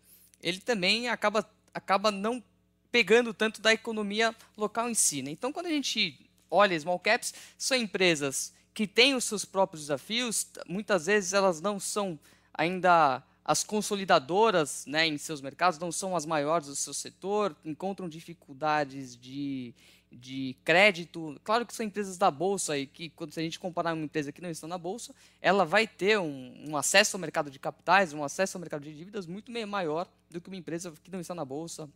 ele 0.42 0.60
também 0.60 1.08
acaba, 1.08 1.48
acaba 1.72 2.10
não 2.10 2.42
pegando 2.90 3.34
tanto 3.34 3.60
da 3.60 3.72
economia 3.72 4.34
local 4.56 4.88
em 4.88 4.94
si. 4.94 5.22
Né? 5.22 5.30
Então, 5.30 5.52
quando 5.52 5.66
a 5.66 5.70
gente 5.70 6.18
olha 6.50 6.78
small 6.78 6.98
caps, 6.98 7.34
são 7.56 7.76
empresas 7.76 8.52
que 8.72 8.86
têm 8.86 9.14
os 9.14 9.24
seus 9.24 9.44
próprios 9.44 9.82
desafios, 9.82 10.46
muitas 10.66 11.06
vezes 11.06 11.32
elas 11.32 11.60
não 11.60 11.80
são 11.80 12.18
ainda 12.54 13.22
as 13.44 13.64
consolidadoras 13.64 14.84
né, 14.86 15.06
em 15.06 15.16
seus 15.16 15.40
mercados, 15.40 15.78
não 15.78 15.90
são 15.90 16.14
as 16.14 16.26
maiores 16.26 16.68
do 16.68 16.76
seu 16.76 16.92
setor, 16.92 17.56
encontram 17.64 18.08
dificuldades 18.08 19.16
de, 19.16 19.74
de 20.10 20.56
crédito. 20.64 21.38
Claro 21.44 21.66
que 21.66 21.74
são 21.74 21.84
empresas 21.84 22.16
da 22.16 22.30
bolsa 22.30 22.76
e 22.78 22.86
que, 22.86 23.10
quando 23.10 23.32
a 23.36 23.42
gente 23.42 23.58
comparar 23.58 23.94
uma 23.94 24.04
empresa 24.04 24.32
que 24.32 24.40
não 24.40 24.50
está 24.50 24.66
na 24.66 24.78
bolsa, 24.78 25.14
ela 25.40 25.64
vai 25.64 25.86
ter 25.86 26.18
um, 26.18 26.70
um, 26.70 26.76
acesso 26.76 27.16
ao 27.16 27.20
mercado 27.20 27.50
de 27.50 27.58
capitais, 27.58 28.12
um 28.12 28.24
acesso 28.24 28.56
ao 28.56 28.60
mercado 28.60 28.82
de 28.82 28.94
dívidas 28.94 29.26
muito 29.26 29.52
maior 29.66 30.08
do 30.30 30.40
que 30.40 30.48
uma 30.48 30.56
empresa 30.56 30.92
que 31.02 31.10
não 31.10 31.20
está 31.20 31.34
na 31.34 31.44
bolsa 31.44 31.88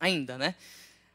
ainda, 0.00 0.36
né? 0.38 0.54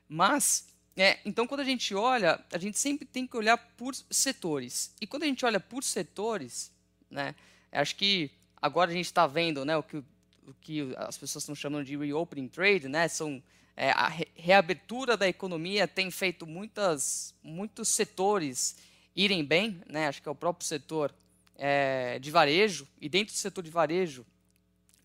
Mas 0.07 0.67
é, 0.95 1.19
então, 1.23 1.47
quando 1.47 1.61
a 1.61 1.65
gente 1.65 1.95
olha, 1.95 2.43
a 2.51 2.57
gente 2.57 2.77
sempre 2.77 3.05
tem 3.05 3.25
que 3.25 3.37
olhar 3.37 3.57
por 3.77 3.95
setores. 4.09 4.93
E 4.99 5.07
quando 5.07 5.23
a 5.23 5.27
gente 5.27 5.45
olha 5.45 5.59
por 5.59 5.83
setores, 5.83 6.71
né, 7.09 7.33
acho 7.71 7.95
que 7.95 8.29
agora 8.61 8.91
a 8.91 8.93
gente 8.93 9.05
está 9.05 9.25
vendo 9.25 9.63
né, 9.63 9.77
o, 9.77 9.83
que, 9.83 9.97
o 9.97 10.53
que 10.59 10.93
as 10.97 11.17
pessoas 11.17 11.43
estão 11.43 11.55
chamando 11.55 11.85
de 11.85 11.95
reopening 11.95 12.49
trade, 12.49 12.89
né, 12.89 13.07
são 13.07 13.41
é, 13.79 13.91
a 13.91 14.11
reabertura 14.35 15.15
da 15.15 15.25
economia 15.25 15.87
tem 15.87 16.11
feito 16.11 16.45
muitas, 16.45 17.33
muitos 17.41 17.87
setores 17.87 18.75
irem 19.15 19.41
bem, 19.41 19.81
né, 19.87 20.09
acho 20.09 20.21
que 20.21 20.27
é 20.27 20.31
o 20.31 20.35
próprio 20.35 20.67
setor 20.67 21.15
é, 21.55 22.19
de 22.19 22.29
varejo, 22.29 22.85
e 22.99 23.07
dentro 23.07 23.33
do 23.33 23.37
setor 23.37 23.63
de 23.63 23.71
varejo, 23.71 24.25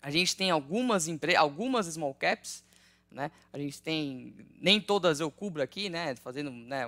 a 0.01 0.11
gente 0.11 0.35
tem 0.35 0.51
algumas, 0.51 1.07
algumas 1.37 1.85
small 1.85 2.13
caps, 2.13 2.65
né? 3.09 3.31
A 3.53 3.57
gente 3.57 3.81
tem, 3.81 4.35
nem 4.59 4.79
todas 4.81 5.19
eu 5.19 5.31
cubro 5.31 5.63
aqui, 5.63 5.89
né? 5.89 6.15
Fazendo, 6.17 6.51
né? 6.51 6.83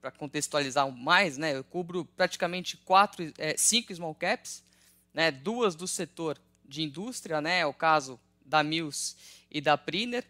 Para 0.00 0.10
contextualizar 0.10 0.90
mais, 0.90 1.38
né? 1.38 1.56
Eu 1.56 1.64
cubro 1.64 2.04
praticamente 2.04 2.76
quatro, 2.76 3.32
é, 3.38 3.56
cinco 3.56 3.94
small 3.94 4.14
caps, 4.14 4.62
né? 5.14 5.30
Duas 5.30 5.74
do 5.74 5.86
setor 5.86 6.38
de 6.64 6.82
indústria, 6.82 7.40
né? 7.40 7.60
É 7.60 7.66
o 7.66 7.72
caso 7.72 8.20
da 8.44 8.62
Mills 8.62 9.16
e 9.50 9.60
da 9.60 9.78
Priner. 9.78 10.24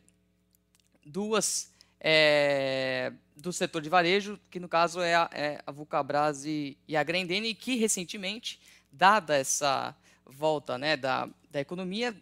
Duas 1.07 1.73
é, 2.01 3.13
do 3.37 3.53
setor 3.53 3.81
de 3.81 3.89
varejo, 3.89 4.39
que 4.51 4.59
no 4.59 4.69
caso 4.69 5.01
é 5.01 5.15
a, 5.15 5.31
é 5.33 5.63
a 5.67 5.71
Vulcabras 5.71 6.45
e, 6.45 6.77
e 6.89 6.97
a 6.97 7.03
Grendene, 7.03 7.55
que 7.55 7.77
recentemente, 7.77 8.61
dada 8.91 9.37
essa 9.37 9.97
volta 10.25 10.77
né, 10.77 10.97
da, 10.97 11.29
da 11.51 11.61
economia, 11.61 12.15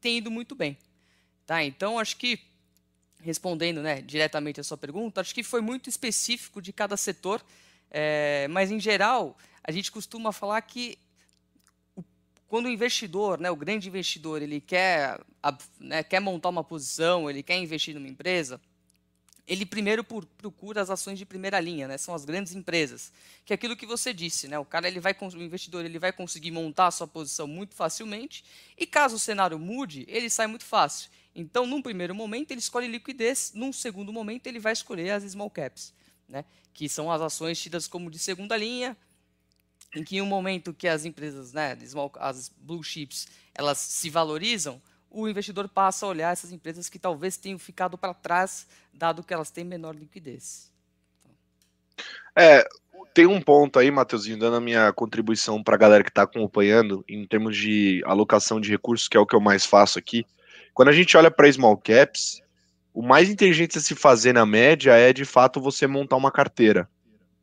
tem 0.00 0.18
ido 0.18 0.30
muito 0.30 0.54
bem. 0.54 0.76
Tá? 1.46 1.62
Então, 1.62 1.98
acho 1.98 2.16
que, 2.16 2.40
respondendo 3.20 3.82
né, 3.82 4.02
diretamente 4.02 4.60
a 4.60 4.64
sua 4.64 4.76
pergunta, 4.76 5.20
acho 5.20 5.34
que 5.34 5.42
foi 5.42 5.60
muito 5.60 5.88
específico 5.88 6.60
de 6.60 6.72
cada 6.72 6.96
setor, 6.96 7.44
é, 7.90 8.48
mas, 8.48 8.70
em 8.70 8.80
geral, 8.80 9.36
a 9.62 9.70
gente 9.70 9.92
costuma 9.92 10.32
falar 10.32 10.60
que 10.62 10.98
quando 12.52 12.66
o 12.66 12.68
investidor, 12.68 13.40
né, 13.40 13.50
o 13.50 13.56
grande 13.56 13.88
investidor, 13.88 14.42
ele 14.42 14.60
quer, 14.60 15.18
né, 15.80 16.02
quer 16.02 16.20
montar 16.20 16.50
uma 16.50 16.62
posição, 16.62 17.30
ele 17.30 17.42
quer 17.42 17.56
investir 17.56 17.94
numa 17.94 18.06
empresa, 18.06 18.60
ele 19.46 19.64
primeiro 19.64 20.04
procura 20.04 20.82
as 20.82 20.90
ações 20.90 21.18
de 21.18 21.24
primeira 21.24 21.58
linha, 21.58 21.88
né? 21.88 21.96
São 21.96 22.14
as 22.14 22.26
grandes 22.26 22.54
empresas, 22.54 23.10
que 23.46 23.54
é 23.54 23.56
aquilo 23.56 23.74
que 23.74 23.86
você 23.86 24.12
disse, 24.12 24.48
né? 24.48 24.58
O 24.58 24.66
cara 24.66 24.86
ele 24.86 25.00
vai, 25.00 25.16
o 25.18 25.42
investidor 25.42 25.82
ele 25.86 25.98
vai 25.98 26.12
conseguir 26.12 26.50
montar 26.50 26.88
a 26.88 26.90
sua 26.90 27.08
posição 27.08 27.46
muito 27.46 27.74
facilmente 27.74 28.44
e 28.76 28.86
caso 28.86 29.16
o 29.16 29.18
cenário 29.18 29.58
mude, 29.58 30.04
ele 30.06 30.28
sai 30.28 30.46
muito 30.46 30.66
fácil. 30.66 31.08
Então, 31.34 31.66
num 31.66 31.80
primeiro 31.80 32.14
momento 32.14 32.50
ele 32.50 32.60
escolhe 32.60 32.86
liquidez, 32.86 33.52
num 33.54 33.72
segundo 33.72 34.12
momento 34.12 34.46
ele 34.46 34.58
vai 34.58 34.74
escolher 34.74 35.08
as 35.12 35.22
small 35.22 35.48
caps, 35.48 35.94
né? 36.28 36.44
Que 36.74 36.86
são 36.86 37.10
as 37.10 37.22
ações 37.22 37.58
tidas 37.58 37.88
como 37.88 38.10
de 38.10 38.18
segunda 38.18 38.58
linha, 38.58 38.94
em 39.94 40.02
que 40.02 40.16
em 40.16 40.22
um 40.22 40.26
momento 40.26 40.72
que 40.72 40.88
as 40.88 41.04
empresas, 41.04 41.52
né, 41.52 41.76
as 42.18 42.48
blue 42.48 42.82
chips, 42.82 43.28
elas 43.54 43.78
se 43.78 44.08
valorizam, 44.08 44.80
o 45.10 45.28
investidor 45.28 45.68
passa 45.68 46.06
a 46.06 46.08
olhar 46.08 46.32
essas 46.32 46.52
empresas 46.52 46.88
que 46.88 46.98
talvez 46.98 47.36
tenham 47.36 47.58
ficado 47.58 47.98
para 47.98 48.14
trás, 48.14 48.66
dado 48.92 49.22
que 49.22 49.34
elas 49.34 49.50
têm 49.50 49.64
menor 49.64 49.94
liquidez. 49.94 50.72
É, 52.34 52.66
tem 53.12 53.26
um 53.26 53.40
ponto 53.40 53.78
aí, 53.78 53.90
Matheusinho, 53.90 54.38
dando 54.38 54.56
a 54.56 54.60
minha 54.60 54.90
contribuição 54.92 55.62
para 55.62 55.74
a 55.74 55.78
galera 55.78 56.02
que 56.02 56.08
está 56.08 56.22
acompanhando, 56.22 57.04
em 57.06 57.26
termos 57.26 57.56
de 57.56 58.02
alocação 58.06 58.58
de 58.58 58.70
recursos, 58.70 59.06
que 59.06 59.16
é 59.16 59.20
o 59.20 59.26
que 59.26 59.36
eu 59.36 59.40
mais 59.40 59.66
faço 59.66 59.98
aqui. 59.98 60.24
Quando 60.72 60.88
a 60.88 60.92
gente 60.92 61.14
olha 61.14 61.30
para 61.30 61.52
small 61.52 61.76
caps, 61.76 62.40
o 62.94 63.02
mais 63.02 63.28
inteligente 63.28 63.76
a 63.76 63.80
se 63.82 63.94
fazer 63.94 64.32
na 64.32 64.46
média 64.46 64.96
é, 64.96 65.12
de 65.12 65.26
fato, 65.26 65.60
você 65.60 65.86
montar 65.86 66.16
uma 66.16 66.32
carteira. 66.32 66.88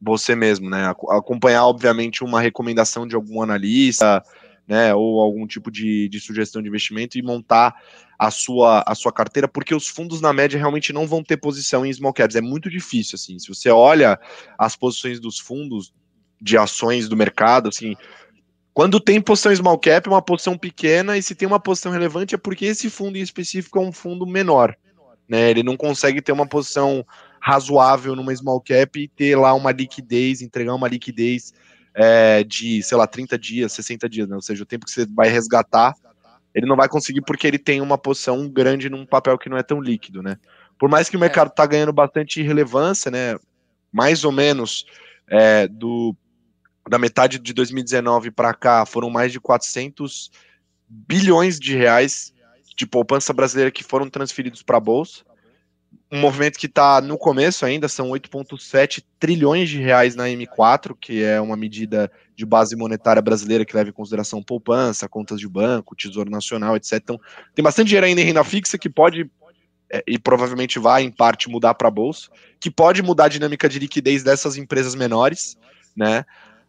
Você 0.01 0.35
mesmo, 0.35 0.69
né? 0.69 0.93
Acompanhar, 1.09 1.65
obviamente, 1.65 2.23
uma 2.23 2.39
recomendação 2.39 3.05
de 3.05 3.15
algum 3.15 3.41
analista, 3.41 4.23
né, 4.69 4.93
ou 4.93 5.19
algum 5.19 5.47
tipo 5.47 5.71
de, 5.71 6.07
de 6.09 6.19
sugestão 6.19 6.61
de 6.61 6.67
investimento 6.67 7.17
e 7.17 7.23
montar 7.23 7.75
a 8.19 8.29
sua, 8.29 8.83
a 8.85 8.93
sua 8.93 9.11
carteira, 9.11 9.47
porque 9.47 9.73
os 9.73 9.87
fundos 9.87 10.21
na 10.21 10.31
média 10.31 10.59
realmente 10.59 10.93
não 10.93 11.07
vão 11.07 11.23
ter 11.23 11.37
posição 11.37 11.83
em 11.83 11.91
small 11.91 12.13
caps. 12.13 12.35
É 12.35 12.41
muito 12.41 12.69
difícil, 12.69 13.15
assim. 13.15 13.39
Se 13.39 13.47
você 13.47 13.69
olha 13.71 14.19
as 14.59 14.75
posições 14.75 15.19
dos 15.19 15.39
fundos 15.39 15.91
de 16.39 16.55
ações 16.55 17.09
do 17.09 17.17
mercado, 17.17 17.69
assim, 17.69 17.95
quando 18.71 18.99
tem 18.99 19.19
posição 19.19 19.55
small 19.55 19.79
cap, 19.79 20.07
é 20.07 20.11
uma 20.11 20.21
posição 20.21 20.55
pequena, 20.55 21.17
e 21.17 21.23
se 21.23 21.33
tem 21.33 21.47
uma 21.47 21.59
posição 21.59 21.91
relevante 21.91 22.35
é 22.35 22.37
porque 22.37 22.65
esse 22.65 22.89
fundo 22.91 23.17
em 23.17 23.21
específico 23.21 23.79
é 23.79 23.81
um 23.81 23.91
fundo 23.91 24.27
menor. 24.27 24.77
Né? 25.27 25.49
Ele 25.49 25.63
não 25.63 25.75
consegue 25.75 26.21
ter 26.21 26.31
uma 26.31 26.47
posição 26.47 27.03
razoável 27.41 28.15
numa 28.15 28.35
small 28.35 28.61
cap 28.61 28.99
e 28.99 29.07
ter 29.07 29.35
lá 29.35 29.53
uma 29.53 29.71
liquidez, 29.71 30.41
entregar 30.41 30.75
uma 30.75 30.87
liquidez 30.87 31.53
é, 31.93 32.43
de, 32.43 32.81
sei 32.83 32.97
lá, 32.97 33.07
30 33.07 33.37
dias, 33.37 33.73
60 33.73 34.09
dias, 34.09 34.27
né? 34.27 34.35
Ou 34.35 34.41
seja, 34.41 34.63
o 34.63 34.65
tempo 34.65 34.85
que 34.85 34.91
você 34.91 35.05
vai 35.05 35.29
resgatar, 35.29 35.93
ele 36.53 36.65
não 36.65 36.75
vai 36.75 36.87
conseguir 36.87 37.21
porque 37.21 37.47
ele 37.47 37.57
tem 37.57 37.81
uma 37.81 37.97
posição 37.97 38.47
grande 38.49 38.89
num 38.89 39.05
papel 39.05 39.37
que 39.37 39.49
não 39.49 39.57
é 39.57 39.63
tão 39.63 39.81
líquido, 39.81 40.21
né? 40.21 40.37
Por 40.77 40.89
mais 40.89 41.09
que 41.09 41.17
o 41.17 41.19
mercado 41.19 41.49
está 41.49 41.65
ganhando 41.65 41.93
bastante 41.93 42.41
relevância, 42.41 43.11
né? 43.11 43.37
Mais 43.91 44.23
ou 44.23 44.31
menos 44.31 44.85
é, 45.27 45.67
do 45.67 46.15
da 46.89 46.97
metade 46.97 47.37
de 47.37 47.53
2019 47.53 48.31
para 48.31 48.51
cá 48.51 48.83
foram 48.83 49.11
mais 49.11 49.31
de 49.31 49.39
400 49.39 50.31
bilhões 50.87 51.59
de 51.59 51.75
reais 51.75 52.33
de 52.75 52.87
poupança 52.87 53.31
brasileira 53.31 53.69
que 53.69 53.83
foram 53.83 54.09
transferidos 54.09 54.63
para 54.63 54.77
a 54.77 54.79
bolsa 54.79 55.23
um 56.11 56.19
movimento 56.19 56.57
que 56.57 56.65
está 56.65 56.99
no 57.01 57.17
começo 57.17 57.65
ainda, 57.65 57.87
são 57.87 58.09
8,7 58.09 59.03
trilhões 59.19 59.69
de 59.69 59.79
reais 59.79 60.15
na 60.15 60.25
M4, 60.25 60.95
que 60.99 61.23
é 61.23 61.39
uma 61.39 61.55
medida 61.55 62.11
de 62.35 62.45
base 62.45 62.75
monetária 62.75 63.21
brasileira 63.21 63.63
que 63.63 63.75
leva 63.75 63.89
em 63.89 63.93
consideração 63.93 64.41
poupança, 64.41 65.07
contas 65.07 65.39
de 65.39 65.47
banco, 65.47 65.95
tesouro 65.95 66.31
nacional, 66.31 66.75
etc. 66.75 66.93
Então, 66.93 67.19
tem 67.53 67.61
bastante 67.61 67.87
dinheiro 67.89 68.07
ainda 68.07 68.21
em 68.21 68.23
renda 68.23 68.43
fixa 68.43 68.77
que 68.77 68.89
pode, 68.89 69.29
é, 69.91 70.03
e 70.07 70.17
provavelmente 70.17 70.79
vai, 70.79 71.03
em 71.03 71.11
parte, 71.11 71.47
mudar 71.47 71.75
para 71.75 71.89
a 71.89 71.91
Bolsa, 71.91 72.29
que 72.59 72.71
pode 72.71 73.03
mudar 73.03 73.25
a 73.25 73.29
dinâmica 73.29 73.69
de 73.69 73.77
liquidez 73.77 74.23
dessas 74.23 74.57
empresas 74.57 74.95
menores, 74.95 75.59
né? 75.95 76.25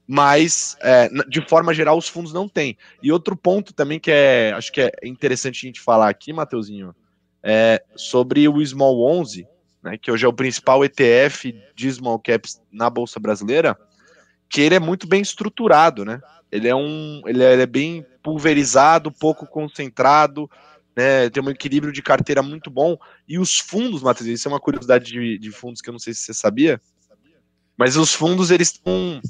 Mas, 0.07 0.77
é, 0.81 1.09
de 1.29 1.41
forma 1.49 1.73
geral, 1.73 1.97
os 1.97 2.09
fundos 2.09 2.33
não 2.33 2.49
têm. 2.49 2.77
E 3.03 3.11
outro 3.11 3.35
ponto 3.37 3.73
também 3.73 3.99
que 3.99 4.11
é, 4.11 4.53
acho 4.53 4.71
que 4.71 4.83
é 4.83 4.93
interessante 5.05 5.65
a 5.65 5.69
gente 5.69 5.81
falar 5.81 6.11
aqui, 6.11 6.33
Mateuzinho, 6.33 6.95
é, 7.43 7.83
sobre 7.97 8.49
o 8.49 8.65
Small 8.65 9.03
11, 9.03 9.47
né, 9.83 9.97
que 9.97 10.11
hoje 10.11 10.25
é 10.25 10.29
o 10.29 10.33
principal 10.33 10.85
ETF 10.85 11.55
de 11.75 11.93
small 11.93 12.19
caps 12.19 12.61
na 12.71 12.91
bolsa 12.91 13.19
brasileira, 13.19 13.77
que 14.49 14.61
ele 14.61 14.75
é 14.75 14.81
muito 14.81 15.07
bem 15.07 15.23
estruturado, 15.23 16.05
né? 16.05 16.21
Ele 16.51 16.69
é 16.69 16.75
um, 16.75 17.23
ele 17.25 17.43
é, 17.43 17.53
ele 17.53 17.63
é 17.63 17.67
bem 17.67 18.05
pulverizado, 18.23 19.13
pouco 19.13 19.47
concentrado, 19.47 20.51
né? 20.95 21.31
Tem 21.31 21.43
um 21.43 21.51
equilíbrio 21.51 21.93
de 21.93 22.03
carteira 22.03 22.43
muito 22.43 22.69
bom 22.71 22.99
e 23.29 23.39
os 23.39 23.59
fundos, 23.59 24.03
Matheus, 24.03 24.29
isso 24.29 24.49
é 24.49 24.51
uma 24.51 24.61
curiosidade 24.61 25.11
de, 25.11 25.39
de 25.39 25.51
fundos 25.51 25.81
que 25.81 25.89
eu 25.89 25.93
não 25.93 26.01
sei 26.01 26.13
se 26.13 26.21
você 26.21 26.35
sabia, 26.35 26.81
mas 27.77 27.97
os 27.97 28.13
fundos 28.13 28.51
eles 28.51 28.73
estão 28.73 29.21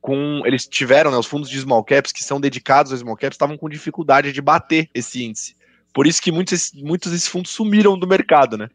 com, 0.00 0.42
eles 0.46 0.66
tiveram, 0.66 1.10
né, 1.10 1.16
os 1.16 1.26
fundos 1.26 1.50
de 1.50 1.58
small 1.60 1.82
caps 1.82 2.12
que 2.12 2.22
são 2.22 2.40
dedicados 2.40 2.92
aos 2.92 3.00
small 3.00 3.16
caps 3.16 3.34
estavam 3.34 3.58
com 3.58 3.68
dificuldade 3.68 4.32
de 4.32 4.40
bater 4.40 4.88
esse 4.94 5.24
índice. 5.24 5.56
Por 5.94 6.08
isso 6.08 6.20
que 6.20 6.32
muitos, 6.32 6.72
muitos 6.72 7.12
desses 7.12 7.28
fundos 7.28 7.52
sumiram 7.52 7.96
do 7.96 8.06
mercado, 8.06 8.58
né? 8.58 8.68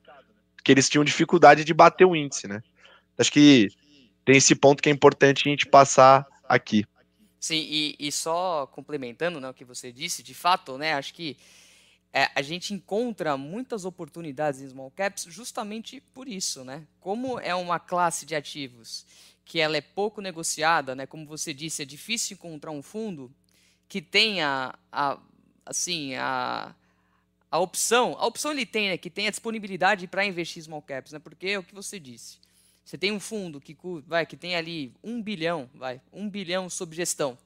Porque 0.55 0.71
eles 0.71 0.89
tinham 0.89 1.03
dificuldade 1.03 1.65
de 1.65 1.73
bater 1.73 2.05
o 2.05 2.15
índice, 2.15 2.47
né? 2.47 2.63
Acho 3.17 3.31
que 3.31 3.67
tem 4.23 4.37
esse 4.37 4.55
ponto 4.55 4.81
que 4.81 4.89
é 4.89 4.91
importante 4.91 5.45
a 5.45 5.51
gente 5.51 5.65
passar 5.65 6.25
aqui. 6.47 6.85
Sim, 7.37 7.65
e, 7.69 7.95
e 7.99 8.11
só 8.11 8.65
complementando 8.67 9.39
né, 9.41 9.49
o 9.49 9.53
que 9.53 9.65
você 9.65 9.91
disse, 9.91 10.23
de 10.23 10.33
fato, 10.33 10.77
né, 10.77 10.93
acho 10.93 11.13
que 11.13 11.37
é, 12.11 12.29
a 12.35 12.41
gente 12.41 12.73
encontra 12.73 13.37
muitas 13.37 13.85
oportunidades 13.85 14.61
em 14.61 14.69
small 14.69 14.91
caps 14.91 15.25
justamente 15.29 16.01
por 16.13 16.27
isso, 16.27 16.63
né? 16.63 16.87
Como 16.99 17.39
é 17.39 17.53
uma 17.53 17.79
classe 17.79 18.25
de 18.25 18.35
ativos 18.35 19.05
que 19.43 19.59
ela 19.59 19.77
é 19.77 19.81
pouco 19.81 20.21
negociada, 20.21 20.95
né? 20.95 21.05
Como 21.05 21.25
você 21.25 21.53
disse, 21.53 21.81
é 21.81 21.85
difícil 21.85 22.35
encontrar 22.35 22.71
um 22.71 22.81
fundo 22.81 23.31
que 23.87 24.01
tenha 24.01 24.73
a, 24.91 25.19
assim 25.65 26.15
a 26.15 26.73
a 27.51 27.59
opção, 27.59 28.15
a 28.19 28.25
opção 28.25 28.51
ele 28.51 28.65
tem, 28.65 28.89
né, 28.89 28.97
que 28.97 29.09
tem 29.09 29.27
a 29.27 29.31
disponibilidade 29.31 30.07
para 30.07 30.25
investir 30.25 30.63
small 30.63 30.81
caps, 30.81 31.13
né, 31.13 31.19
porque 31.19 31.47
é 31.47 31.59
o 31.59 31.63
que 31.63 31.73
você 31.73 31.99
disse. 31.99 32.37
Você 32.85 32.97
tem 32.97 33.11
um 33.11 33.19
fundo 33.19 33.59
que, 33.59 33.75
vai, 34.05 34.25
que 34.25 34.37
tem 34.37 34.55
ali 34.55 34.93
um 35.03 35.21
bilhão, 35.21 35.69
vai, 35.73 36.01
um 36.11 36.29
bilhão 36.29 36.69
sob 36.69 36.95
gestão. 36.95 37.37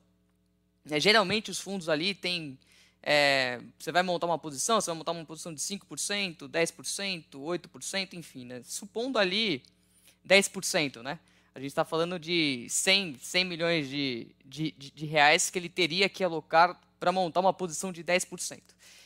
É, 0.89 0.99
geralmente 0.99 1.51
os 1.51 1.59
fundos 1.59 1.87
ali 1.87 2.13
têm, 2.13 2.57
é, 3.01 3.61
você 3.79 3.91
vai 3.91 4.03
montar 4.03 4.25
uma 4.25 4.37
posição, 4.37 4.79
você 4.79 4.91
vai 4.91 4.97
montar 4.97 5.11
uma 5.13 5.25
posição 5.25 5.53
de 5.53 5.61
5%, 5.61 6.49
10%, 6.49 7.25
8%, 7.31 8.13
enfim, 8.13 8.45
né, 8.45 8.61
supondo 8.65 9.17
ali 9.17 9.63
10%, 10.27 11.01
né, 11.01 11.19
a 11.55 11.59
gente 11.59 11.69
está 11.69 11.85
falando 11.85 12.19
de 12.19 12.65
100, 12.67 13.19
100 13.21 13.45
milhões 13.45 13.87
de, 13.87 14.27
de, 14.43 14.71
de, 14.71 14.91
de 14.91 15.05
reais 15.05 15.49
que 15.49 15.59
ele 15.59 15.69
teria 15.69 16.09
que 16.09 16.23
alocar 16.23 16.79
para 16.99 17.11
montar 17.11 17.41
uma 17.41 17.53
posição 17.53 17.91
de 17.91 18.03
10%. 18.03 18.59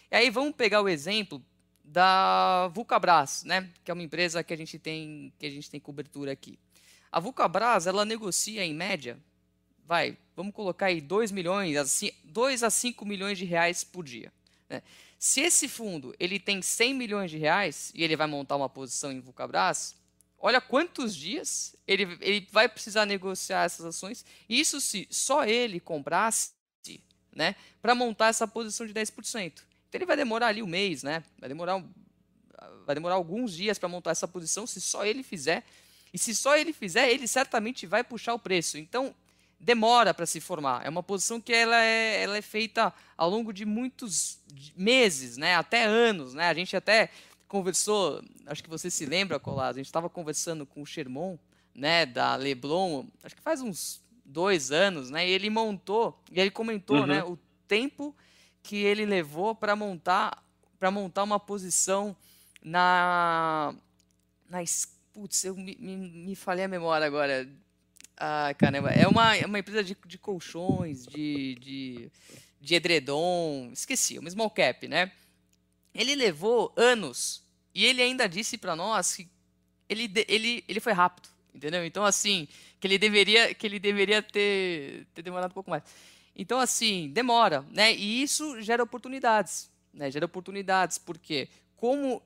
E 0.10 0.16
aí 0.16 0.30
vamos 0.30 0.56
pegar 0.56 0.82
o 0.82 0.90
exemplo 0.90 1.44
da 1.84 2.70
Vulcabras, 2.74 3.44
né, 3.44 3.70
que 3.84 3.92
é 3.92 3.94
uma 3.94 4.04
empresa 4.04 4.44
que 4.44 4.54
a 4.54 4.58
gente 4.58 4.78
tem 4.78 5.34
que 5.40 5.46
a 5.46 5.50
gente 5.50 5.70
tem 5.70 5.80
cobertura 5.80 6.32
aqui. 6.32 6.58
A 7.12 7.20
Vulcabras, 7.20 7.88
ela 7.88 8.04
negocia 8.06 8.64
em 8.64 8.74
média, 8.74 9.18
vai, 9.86 10.18
vamos 10.36 10.54
colocar 10.54 10.88
aí 10.88 11.00
2 11.00 11.32
milhões, 11.32 11.76
assim, 11.78 12.12
2 12.26 12.64
a 12.64 12.70
5 12.70 13.06
milhões 13.06 13.38
de 13.38 13.46
reais 13.46 13.84
por 13.84 14.04
dia. 14.04 14.32
Né? 14.70 14.82
Se 15.18 15.42
esse 15.42 15.68
fundo 15.68 16.14
ele 16.20 16.40
tem 16.40 16.62
100 16.62 16.94
milhões 16.94 17.32
de 17.32 17.38
reais 17.38 17.92
e 17.96 18.04
ele 18.04 18.16
vai 18.16 18.28
montar 18.28 18.56
uma 18.56 18.70
posição 18.70 19.12
em 19.12 19.20
Vulcabras, 19.20 19.96
Olha 20.40 20.62
quantos 20.62 21.16
dias 21.16 21.76
ele, 21.88 22.18
ele 22.22 22.48
vai 22.52 22.70
precisar 22.70 23.06
negociar 23.06 23.64
essas 23.64 23.86
ações. 23.86 24.24
Isso 24.48 24.80
se 24.80 25.08
só 25.10 25.44
ele 25.46 25.80
comprasse, 25.80 26.52
né, 27.34 27.56
para 27.82 27.96
montar 27.96 28.28
essa 28.28 28.48
posição 28.48 28.86
de 28.86 28.94
10%. 28.94 29.62
Então 29.98 30.04
ele 30.04 30.06
vai 30.06 30.18
demorar 30.18 30.48
ali 30.48 30.62
um 30.62 30.68
mês, 30.68 31.02
né? 31.02 31.24
Vai 31.40 31.50
demorar, 31.50 31.84
vai 32.86 32.96
demorar 32.96 33.16
alguns 33.16 33.56
dias 33.56 33.80
para 33.80 33.90
montar 33.90 34.12
essa 34.12 34.28
posição, 34.28 34.68
se 34.68 34.80
só 34.80 35.04
ele 35.04 35.24
fizer. 35.24 35.64
E 36.14 36.18
se 36.18 36.36
só 36.36 36.56
ele 36.56 36.72
fizer, 36.72 37.10
ele 37.10 37.28
certamente 37.28 37.88
vai 37.88 38.04
puxar 38.04 38.34
o 38.36 38.40
preço. 38.40 38.78
Então 38.78 39.14
demora 39.60 40.14
para 40.14 40.28
se 40.28 40.40
formar. 40.40 40.86
É 40.86 40.90
uma 40.90 41.02
posição 41.02 41.42
que 41.42 41.52
ela 41.52 41.84
é, 41.84 42.22
ela 42.22 42.38
é 42.38 42.42
feita 42.44 42.94
ao 43.18 43.28
longo 43.28 43.52
de 43.52 43.66
muitos 43.66 44.40
meses, 44.76 45.36
né? 45.36 45.56
Até 45.56 45.86
anos, 45.86 46.36
né? 46.36 46.48
A 46.48 46.54
gente 46.54 46.78
até 46.78 47.10
conversou, 47.48 48.24
acho 48.46 48.64
que 48.64 48.70
você 48.70 48.92
se 48.92 49.06
lembra, 49.06 49.40
Colado, 49.40 49.76
a 49.76 49.80
gente 49.80 49.88
estava 49.88 50.10
conversando 50.10 50.66
com 50.66 50.82
o 50.82 50.86
Sherman, 50.86 51.40
né, 51.74 52.06
da 52.06 52.36
Leblon, 52.36 53.06
acho 53.24 53.36
que 53.36 53.42
faz 53.42 53.62
uns 53.62 54.02
dois 54.26 54.70
anos, 54.70 55.10
né, 55.10 55.26
e 55.26 55.32
ele 55.32 55.50
montou, 55.50 56.22
e 56.30 56.42
ele 56.42 56.52
comentou, 56.52 56.98
uhum. 56.98 57.06
né, 57.06 57.24
o 57.24 57.40
tempo 57.66 58.14
que 58.68 58.76
ele 58.84 59.06
levou 59.06 59.56
para 59.56 59.78
montar, 59.78 60.44
para 60.78 60.92
montar 60.92 61.24
uma 61.24 61.40
posição 61.40 62.14
na, 62.62 63.74
na 64.50 64.60
putz, 65.14 65.46
eu 65.46 65.56
me, 65.56 65.78
me, 65.80 65.96
me 65.96 66.36
falei 66.36 66.66
a 66.66 66.68
memória 66.68 67.08
agora, 67.08 67.50
ah, 68.18 68.54
caramba, 68.58 68.90
é 68.90 69.08
uma, 69.08 69.38
é 69.38 69.46
uma 69.46 69.58
empresa 69.58 69.82
de, 69.82 69.96
de 70.06 70.18
colchões, 70.18 71.06
de, 71.08 71.56
de, 71.56 72.12
de 72.60 72.76
edredom, 72.76 73.72
esqueci, 73.72 74.20
uma 74.20 74.30
small 74.30 74.50
cap, 74.50 74.86
né, 74.86 75.14
ele 75.96 76.14
levou 76.14 76.74
anos 76.76 77.42
e 77.74 77.86
ele 77.86 78.02
ainda 78.02 78.28
disse 78.28 78.58
para 78.58 78.76
nós 78.76 79.16
que 79.16 79.30
ele, 79.88 80.12
ele, 80.28 80.62
ele 80.68 80.82
foi 80.82 80.92
rápido, 80.92 81.30
entendeu? 81.56 81.86
Então, 81.86 82.04
assim, 82.04 82.50
que 82.82 82.86
ele 82.86 82.98
deveria, 82.98 83.54
que 83.56 83.66
ele 83.66 83.80
deveria 83.80 84.22
ter, 84.22 85.08
ter 85.14 85.22
demorado 85.22 85.52
um 85.52 85.54
pouco 85.54 85.70
mais. 85.70 85.84
Então, 86.40 86.60
assim, 86.60 87.10
demora, 87.10 87.66
né? 87.72 87.96
E 87.96 88.22
isso 88.22 88.62
gera 88.62 88.84
oportunidades, 88.84 89.72
né? 89.92 90.12
Gera 90.12 90.28
oportunidades, 90.28 91.00
porque 91.00 91.50
como 91.76 92.22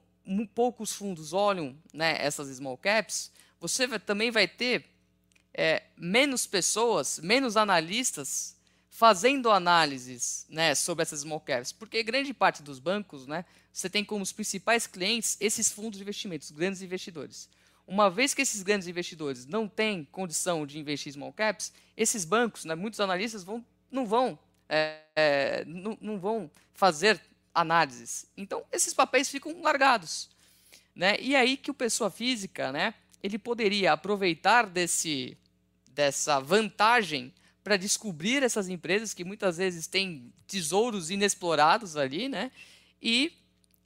poucos 0.54 0.92
fundos 0.92 1.32
olham 1.32 1.76
né, 1.94 2.18
essas 2.20 2.54
small 2.56 2.78
caps, 2.78 3.32
você 3.60 3.88
vai, 3.88 4.00
também 4.00 4.30
vai 4.30 4.48
ter 4.48 4.86
é, 5.54 5.84
menos 5.98 6.46
pessoas, 6.46 7.20
menos 7.20 7.56
analistas 7.56 8.58
fazendo 8.90 9.50
análises 9.50 10.46
né, 10.50 10.76
sobre 10.76 11.04
essas 11.04 11.22
small 11.22 11.40
caps, 11.40 11.72
porque 11.72 12.04
grande 12.04 12.34
parte 12.34 12.62
dos 12.62 12.80
bancos, 12.80 13.26
né, 13.26 13.46
você 13.72 13.90
tem 13.90 14.04
como 14.04 14.22
os 14.22 14.34
principais 14.34 14.86
clientes 14.86 15.38
esses 15.40 15.72
fundos 15.72 15.98
de 15.98 16.04
investimentos, 16.04 16.52
grandes 16.52 16.82
investidores. 16.82 17.50
Uma 17.88 18.10
vez 18.10 18.34
que 18.34 18.42
esses 18.42 18.62
grandes 18.62 18.88
investidores 18.88 19.46
não 19.46 19.68
têm 19.68 20.06
condição 20.12 20.68
de 20.68 20.78
investir 20.78 21.10
em 21.10 21.14
small 21.14 21.34
caps, 21.34 21.72
esses 21.96 22.26
bancos, 22.26 22.66
né, 22.66 22.76
muitos 22.76 23.00
analistas 23.00 23.44
vão, 23.44 23.66
não 23.92 24.06
vão 24.06 24.40
é, 24.70 25.02
é, 25.16 25.66
não, 25.66 25.98
não, 26.00 26.18
vão 26.18 26.50
fazer 26.74 27.22
análises. 27.54 28.26
Então 28.38 28.64
esses 28.72 28.94
papéis 28.94 29.30
ficam 29.30 29.62
largados, 29.62 30.30
né? 30.96 31.18
E 31.20 31.36
aí 31.36 31.58
que 31.58 31.70
o 31.70 31.74
pessoa 31.74 32.10
física, 32.10 32.72
né, 32.72 32.94
ele 33.22 33.38
poderia 33.38 33.92
aproveitar 33.92 34.66
desse 34.66 35.38
dessa 35.94 36.40
vantagem 36.40 37.34
para 37.64 37.78
descobrir 37.78 38.42
essas 38.44 38.70
empresas 38.70 39.14
que 39.14 39.24
muitas 39.24 39.58
vezes 39.58 39.88
têm 39.88 40.34
tesouros 40.48 41.10
inexplorados 41.12 41.96
ali, 41.96 42.28
né? 42.30 42.52
E, 43.02 43.34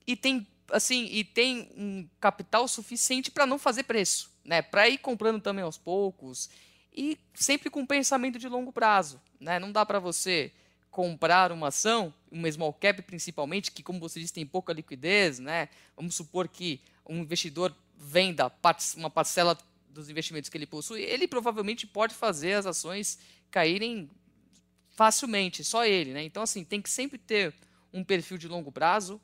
e 0.05 0.15
tem 0.15 0.47
assim 0.71 1.05
e 1.05 1.23
tem 1.23 1.69
um 1.75 2.07
capital 2.19 2.67
suficiente 2.67 3.31
para 3.31 3.45
não 3.45 3.57
fazer 3.57 3.83
preço, 3.83 4.31
né? 4.43 4.61
Para 4.61 4.87
ir 4.87 4.97
comprando 4.99 5.41
também 5.41 5.63
aos 5.63 5.77
poucos 5.77 6.49
e 6.95 7.19
sempre 7.33 7.69
com 7.69 7.85
pensamento 7.85 8.39
de 8.39 8.47
longo 8.47 8.71
prazo, 8.71 9.21
né? 9.39 9.59
Não 9.59 9.71
dá 9.71 9.85
para 9.85 9.99
você 9.99 10.51
comprar 10.89 11.51
uma 11.51 11.67
ação, 11.67 12.13
uma 12.31 12.49
small 12.49 12.73
cap 12.73 13.01
principalmente, 13.01 13.71
que 13.71 13.83
como 13.83 13.99
você 13.99 14.19
disse 14.19 14.31
tem 14.31 14.45
pouca 14.45 14.71
liquidez, 14.71 15.39
né? 15.39 15.67
Vamos 15.95 16.15
supor 16.15 16.47
que 16.47 16.79
um 17.07 17.17
investidor 17.17 17.75
venda 17.97 18.51
uma 18.95 19.09
parcela 19.09 19.57
dos 19.89 20.09
investimentos 20.09 20.49
que 20.49 20.57
ele 20.57 20.65
possui, 20.65 21.01
ele 21.01 21.27
provavelmente 21.27 21.85
pode 21.85 22.13
fazer 22.13 22.53
as 22.53 22.65
ações 22.65 23.19
caírem 23.51 24.09
facilmente, 24.91 25.63
só 25.63 25.85
ele, 25.85 26.13
né? 26.13 26.23
Então 26.23 26.43
assim, 26.43 26.63
tem 26.63 26.81
que 26.81 26.89
sempre 26.89 27.17
ter 27.17 27.53
um 27.91 28.03
perfil 28.03 28.37
de 28.37 28.47
longo 28.47 28.71
prazo. 28.71 29.19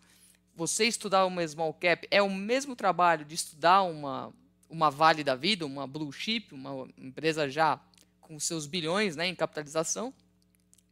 Você 0.55 0.86
estudar 0.86 1.25
uma 1.25 1.47
small 1.47 1.73
cap 1.73 2.05
é 2.12 2.21
o 2.21 2.29
mesmo 2.29 2.75
trabalho 2.75 3.23
de 3.23 3.36
estudar 3.36 3.84
uma 3.84 4.34
uma 4.71 4.89
Vale 4.89 5.23
da 5.23 5.36
vida, 5.36 5.65
uma 5.65 5.86
blue 5.86 6.12
chip, 6.12 6.55
uma 6.55 6.88
empresa 6.97 7.49
já 7.49 7.79
com 8.21 8.39
seus 8.39 8.65
bilhões, 8.65 9.15
né, 9.15 9.27
em 9.27 9.36
capitalização. 9.36 10.13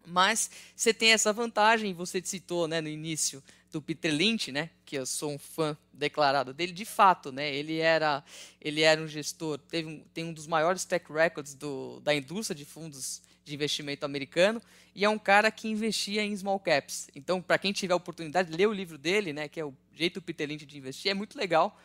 Mas 0.05 0.51
você 0.75 0.93
tem 0.93 1.11
essa 1.11 1.31
vantagem, 1.31 1.93
você 1.93 2.21
citou, 2.23 2.67
né, 2.67 2.81
no 2.81 2.89
início 2.89 3.41
do 3.71 3.81
Peter 3.81 4.13
Lynch, 4.13 4.51
né, 4.51 4.69
que 4.85 4.97
eu 4.97 5.05
sou 5.05 5.31
um 5.31 5.39
fã 5.39 5.77
declarado 5.93 6.53
dele, 6.53 6.73
de 6.73 6.85
fato, 6.85 7.31
né, 7.31 7.53
ele 7.53 7.77
era 7.77 8.23
ele 8.59 8.81
era 8.81 9.01
um 9.01 9.07
gestor, 9.07 9.57
teve 9.57 9.87
um, 9.87 10.03
tem 10.13 10.25
um 10.25 10.33
dos 10.33 10.47
maiores 10.47 10.83
tech 10.83 11.05
records 11.11 11.53
do, 11.53 11.99
da 12.01 12.13
indústria 12.13 12.55
de 12.55 12.65
fundos 12.65 13.21
de 13.45 13.53
investimento 13.53 14.05
americano 14.05 14.61
e 14.93 15.05
é 15.05 15.09
um 15.09 15.19
cara 15.19 15.49
que 15.51 15.67
investia 15.67 16.23
em 16.23 16.35
small 16.35 16.59
caps. 16.59 17.09
Então, 17.15 17.41
para 17.41 17.57
quem 17.57 17.71
tiver 17.71 17.93
oportunidade, 17.93 18.51
ler 18.51 18.67
o 18.67 18.73
livro 18.73 18.97
dele, 18.97 19.31
né, 19.31 19.47
que 19.47 19.59
é 19.59 19.65
o 19.65 19.73
jeito 19.93 20.21
Peter 20.21 20.47
Lynch 20.47 20.65
de 20.65 20.77
investir, 20.77 21.11
é 21.11 21.13
muito 21.13 21.37
legal 21.37 21.77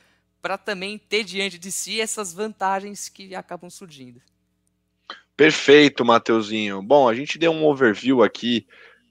para 0.45 0.59
também 0.59 0.99
ter 0.99 1.25
diante 1.25 1.59
de 1.59 1.73
si 1.73 2.03
essas 2.03 2.35
vantagens 2.35 3.09
que 3.09 3.35
acabam 3.35 3.71
surgindo. 3.71 4.21
Perfeito, 5.35 6.05
Mateuzinho. 6.05 6.83
Bom, 6.83 7.09
a 7.09 7.15
gente 7.15 7.39
deu 7.39 7.51
um 7.51 7.65
overview 7.65 8.23
aqui 8.23 8.67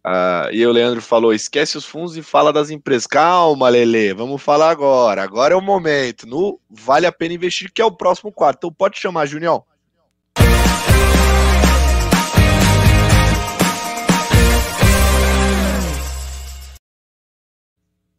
uh, 0.06 0.54
e 0.54 0.64
o 0.64 0.72
Leandro 0.72 1.02
falou: 1.02 1.34
esquece 1.34 1.76
os 1.76 1.86
fundos 1.86 2.16
e 2.16 2.22
fala 2.22 2.54
das 2.54 2.70
empresas. 2.70 3.08
Calma, 3.08 3.68
Lele, 3.68 4.14
vamos 4.14 4.44
falar 4.44 4.70
agora. 4.70 5.24
Agora 5.24 5.56
é 5.56 5.58
o 5.58 5.62
momento. 5.62 6.28
No 6.28 6.60
Vale 6.70 7.08
a 7.08 7.12
Pena 7.12 7.34
Investir, 7.34 7.72
que 7.74 7.82
é 7.82 7.86
o 7.86 7.92
próximo 7.92 8.32
quadro. 8.32 8.60
Então 8.60 8.72
pode 8.72 9.00
chamar, 9.00 9.26
Junião. 9.26 9.66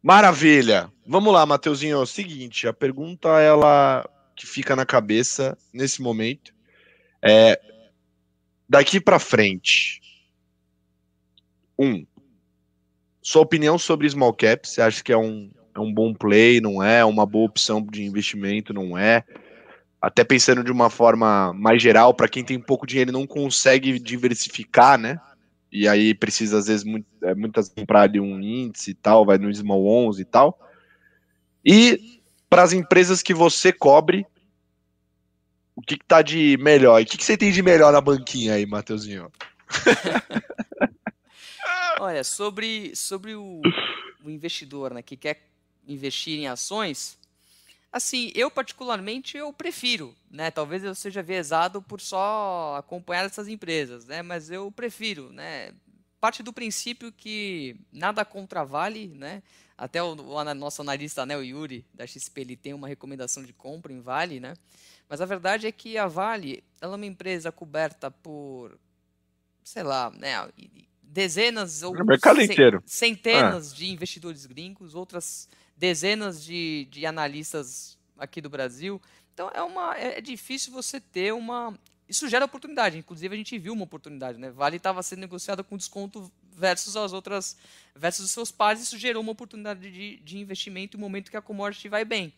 Maravilha. 0.05 0.93
Vamos 1.03 1.33
lá, 1.33 1.47
Mateuzinho. 1.47 1.95
É 1.95 1.99
o 1.99 2.05
seguinte, 2.05 2.67
a 2.67 2.73
pergunta 2.73 3.27
ela 3.39 4.07
que 4.35 4.45
fica 4.45 4.75
na 4.75 4.85
cabeça 4.85 5.57
nesse 5.73 5.99
momento 5.99 6.53
é 7.23 7.59
daqui 8.69 9.01
para 9.01 9.17
frente. 9.17 9.99
Um, 11.79 12.05
sua 13.19 13.41
opinião 13.41 13.79
sobre 13.79 14.07
small 14.07 14.31
cap, 14.31 14.69
você 14.69 14.79
acha 14.79 15.03
que 15.03 15.11
é 15.11 15.17
um, 15.17 15.49
é 15.73 15.79
um 15.79 15.91
bom 15.91 16.13
play, 16.13 16.61
não 16.61 16.83
é? 16.83 17.03
Uma 17.03 17.25
boa 17.25 17.47
opção 17.47 17.81
de 17.83 18.03
investimento, 18.03 18.75
não 18.75 18.95
é? 18.95 19.23
Até 19.99 20.23
pensando 20.23 20.63
de 20.63 20.71
uma 20.71 20.91
forma 20.91 21.51
mais 21.55 21.81
geral, 21.81 22.13
para 22.13 22.27
quem 22.27 22.43
tem 22.43 22.59
pouco 22.59 22.85
dinheiro 22.85 23.09
e 23.09 23.11
não 23.11 23.25
consegue 23.25 23.97
diversificar, 23.97 24.99
né? 24.99 25.19
E 25.75 25.87
aí 25.87 26.13
precisa 26.13 26.57
às 26.57 26.67
vezes 26.67 26.85
muito, 26.85 27.05
é, 27.21 27.35
muitas 27.35 27.67
comprar 27.67 28.03
ali 28.03 28.19
um 28.19 28.39
índice 28.39 28.91
e 28.91 28.93
tal, 28.93 29.25
vai 29.25 29.37
no 29.37 29.53
Small 29.53 29.85
11 30.07 30.21
e 30.21 30.25
tal. 30.25 30.59
E 31.65 32.21
para 32.49 32.63
as 32.63 32.71
empresas 32.71 33.21
que 33.21 33.33
você 33.33 33.73
cobre, 33.73 34.25
o 35.75 35.81
que, 35.81 35.97
que 35.97 36.05
tá 36.05 36.21
de 36.21 36.57
melhor? 36.57 36.99
E 36.99 37.03
o 37.03 37.05
que, 37.05 37.17
que 37.17 37.25
você 37.25 37.35
tem 37.35 37.51
de 37.51 37.61
melhor 37.61 37.91
na 37.91 37.99
banquinha 37.99 38.53
aí, 38.53 38.65
Matheusinho? 38.65 39.29
Olha, 41.99 42.23
sobre, 42.23 42.95
sobre 42.95 43.35
o, 43.35 43.61
o 44.23 44.29
investidor 44.29 44.93
né, 44.93 45.01
que 45.01 45.17
quer 45.17 45.41
investir 45.87 46.39
em 46.39 46.47
ações, 46.47 47.17
Assim, 47.95 48.29
eu 48.35 48.51
particularmente 48.51 49.37
eu 49.37 49.53
prefiro, 49.53 50.13
né? 50.29 50.51
Talvez 50.51 50.83
eu 50.83 50.93
seja 50.93 51.23
viesado 51.23 51.81
por 51.81 52.01
só 52.01 52.75
acompanhar 52.77 53.23
essas 53.23 53.47
empresas, 53.47 54.05
né? 54.05 54.21
Mas 54.21 54.51
eu 54.51 54.69
prefiro, 54.69 55.31
né? 55.31 55.71
Parte 56.19 56.43
do 56.43 56.51
princípio 56.51 57.09
que 57.09 57.79
nada 57.93 58.25
contra 58.25 58.65
Vale, 58.65 59.07
né? 59.07 59.41
Até 59.77 60.03
o, 60.03 60.07
o 60.07 60.53
nosso 60.53 60.81
analista, 60.81 61.25
né, 61.25 61.37
o 61.37 61.41
Yuri 61.41 61.85
da 61.93 62.05
XP, 62.05 62.41
ele 62.41 62.57
tem 62.57 62.73
uma 62.73 62.85
recomendação 62.89 63.41
de 63.41 63.53
compra 63.53 63.93
em 63.93 64.01
Vale, 64.01 64.41
né? 64.41 64.55
Mas 65.07 65.21
a 65.21 65.25
verdade 65.25 65.65
é 65.65 65.71
que 65.71 65.97
a 65.97 66.05
Vale, 66.05 66.65
ela 66.81 66.95
é 66.95 66.97
uma 66.97 67.05
empresa 67.05 67.49
coberta 67.49 68.11
por, 68.11 68.77
sei 69.63 69.83
lá, 69.83 70.11
né? 70.11 70.33
Dezenas 71.01 71.81
ou 71.81 71.93
centenas 72.85 73.71
ah. 73.71 73.75
de 73.75 73.89
investidores 73.89 74.45
gringos, 74.45 74.95
outras 74.95 75.47
dezenas 75.75 76.43
de, 76.43 76.87
de 76.89 77.05
analistas 77.05 77.97
aqui 78.17 78.41
do 78.41 78.49
Brasil. 78.49 79.01
Então 79.33 79.51
é, 79.53 79.61
uma, 79.61 79.95
é, 79.97 80.17
é 80.17 80.21
difícil 80.21 80.71
você 80.71 80.99
ter 80.99 81.33
uma. 81.33 81.77
Isso 82.07 82.29
gera 82.29 82.45
oportunidade. 82.45 82.97
Inclusive 82.97 83.33
a 83.33 83.37
gente 83.37 83.57
viu 83.57 83.73
uma 83.73 83.83
oportunidade, 83.83 84.37
né? 84.37 84.49
Vale 84.51 84.77
estava 84.77 85.01
sendo 85.03 85.19
negociada 85.19 85.63
com 85.63 85.75
desconto 85.75 86.31
versus 86.55 86.95
as 86.95 87.11
outras, 87.11 87.57
versus 87.95 88.25
os 88.25 88.31
seus 88.31 88.51
pares. 88.51 88.81
Isso 88.81 88.97
gerou 88.97 89.21
uma 89.21 89.31
oportunidade 89.31 89.91
de, 89.91 90.17
de 90.17 90.37
investimento 90.37 90.97
no 90.97 91.01
momento 91.01 91.29
que 91.29 91.37
a 91.37 91.41
commodity 91.41 91.89
vai 91.89 92.05
bem. 92.05 92.33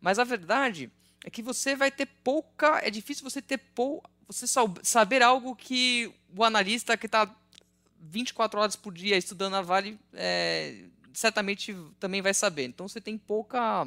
Mas 0.00 0.18
a 0.18 0.24
verdade 0.24 0.90
é 1.24 1.30
que 1.30 1.42
você 1.42 1.74
vai 1.74 1.90
ter 1.90 2.06
pouca. 2.06 2.80
É 2.82 2.90
difícil 2.90 3.28
você 3.28 3.42
ter 3.42 3.58
pou, 3.58 4.02
você 4.26 4.46
saber 4.82 5.22
algo 5.22 5.54
que 5.56 6.12
o 6.34 6.44
analista 6.44 6.96
que 6.96 7.06
está 7.06 7.28
24 8.00 8.60
horas 8.60 8.76
por 8.76 8.92
dia 8.92 9.16
estudando 9.16 9.54
a 9.54 9.62
Vale 9.62 9.98
é, 10.14 10.84
certamente 11.12 11.74
também 11.98 12.22
vai 12.22 12.34
saber. 12.34 12.64
Então 12.64 12.88
você 12.88 13.00
tem 13.00 13.16
pouca. 13.16 13.86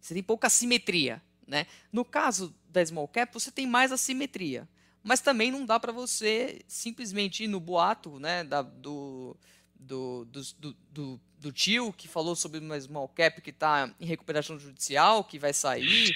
Você 0.00 0.14
tem 0.14 0.22
pouca 0.22 0.48
simetria. 0.48 1.22
Né? 1.46 1.66
No 1.92 2.04
caso 2.04 2.54
da 2.68 2.84
small 2.84 3.08
cap, 3.08 3.32
você 3.32 3.50
tem 3.50 3.66
mais 3.66 3.92
assimetria. 3.92 4.68
Mas 5.02 5.20
também 5.20 5.50
não 5.50 5.66
dá 5.66 5.78
para 5.78 5.92
você 5.92 6.62
simplesmente 6.66 7.44
ir 7.44 7.48
no 7.48 7.60
boato 7.60 8.18
né, 8.18 8.42
da, 8.42 8.62
do, 8.62 9.36
do, 9.78 10.24
do, 10.24 10.76
do, 10.90 11.20
do, 11.38 11.52
tio 11.52 11.92
que 11.92 12.08
falou 12.08 12.34
sobre 12.34 12.58
uma 12.58 12.80
small 12.80 13.06
cap 13.08 13.40
que 13.42 13.50
está 13.50 13.94
em 14.00 14.06
recuperação 14.06 14.58
judicial, 14.58 15.22
que 15.22 15.38
vai 15.38 15.52
sair, 15.52 16.10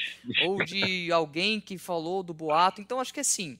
ou 0.47 0.65
de 0.65 1.13
alguém 1.13 1.61
que 1.61 1.77
falou 1.77 2.23
do 2.23 2.33
boato. 2.33 2.81
Então, 2.81 2.99
acho 2.99 3.13
que 3.13 3.21
assim, 3.21 3.59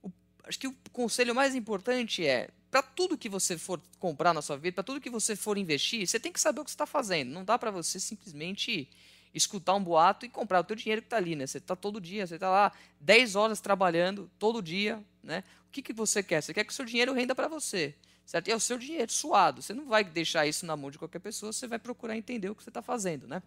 o, 0.00 0.12
acho 0.44 0.60
que 0.60 0.68
o 0.68 0.76
conselho 0.92 1.34
mais 1.34 1.56
importante 1.56 2.24
é, 2.24 2.48
para 2.70 2.82
tudo 2.82 3.16
que 3.16 3.28
você 3.28 3.56
for 3.56 3.80
comprar 3.98 4.34
na 4.34 4.42
sua 4.42 4.56
vida, 4.56 4.74
para 4.74 4.84
tudo 4.84 5.00
que 5.00 5.10
você 5.10 5.34
for 5.34 5.56
investir, 5.56 6.06
você 6.06 6.20
tem 6.20 6.32
que 6.32 6.40
saber 6.40 6.60
o 6.60 6.64
que 6.64 6.70
você 6.70 6.74
está 6.74 6.86
fazendo. 6.86 7.30
Não 7.30 7.44
dá 7.44 7.58
para 7.58 7.70
você 7.70 7.98
simplesmente 7.98 8.88
escutar 9.34 9.74
um 9.74 9.82
boato 9.82 10.26
e 10.26 10.28
comprar 10.28 10.60
o 10.60 10.64
teu 10.64 10.76
dinheiro 10.76 11.02
que 11.02 11.06
está 11.06 11.16
ali, 11.16 11.34
né? 11.34 11.46
Você 11.46 11.58
está 11.58 11.74
todo 11.74 12.00
dia, 12.00 12.26
você 12.26 12.34
está 12.34 12.50
lá 12.50 12.72
10 13.00 13.36
horas 13.36 13.60
trabalhando, 13.60 14.30
todo 14.38 14.62
dia, 14.62 15.02
né? 15.22 15.44
O 15.68 15.70
que, 15.70 15.82
que 15.82 15.92
você 15.92 16.22
quer? 16.22 16.42
Você 16.42 16.52
quer 16.52 16.64
que 16.64 16.72
o 16.72 16.74
seu 16.74 16.84
dinheiro 16.84 17.12
renda 17.12 17.34
para 17.34 17.48
você, 17.48 17.94
certo? 18.24 18.48
E 18.48 18.50
é 18.50 18.56
o 18.56 18.60
seu 18.60 18.78
dinheiro 18.78 19.10
suado. 19.10 19.62
Você 19.62 19.72
não 19.72 19.86
vai 19.86 20.04
deixar 20.04 20.46
isso 20.46 20.66
na 20.66 20.76
mão 20.76 20.90
de 20.90 20.98
qualquer 20.98 21.20
pessoa, 21.20 21.52
você 21.52 21.66
vai 21.66 21.78
procurar 21.78 22.16
entender 22.16 22.50
o 22.50 22.54
que 22.54 22.62
você 22.62 22.70
está 22.70 22.82
fazendo, 22.82 23.26
né? 23.26 23.42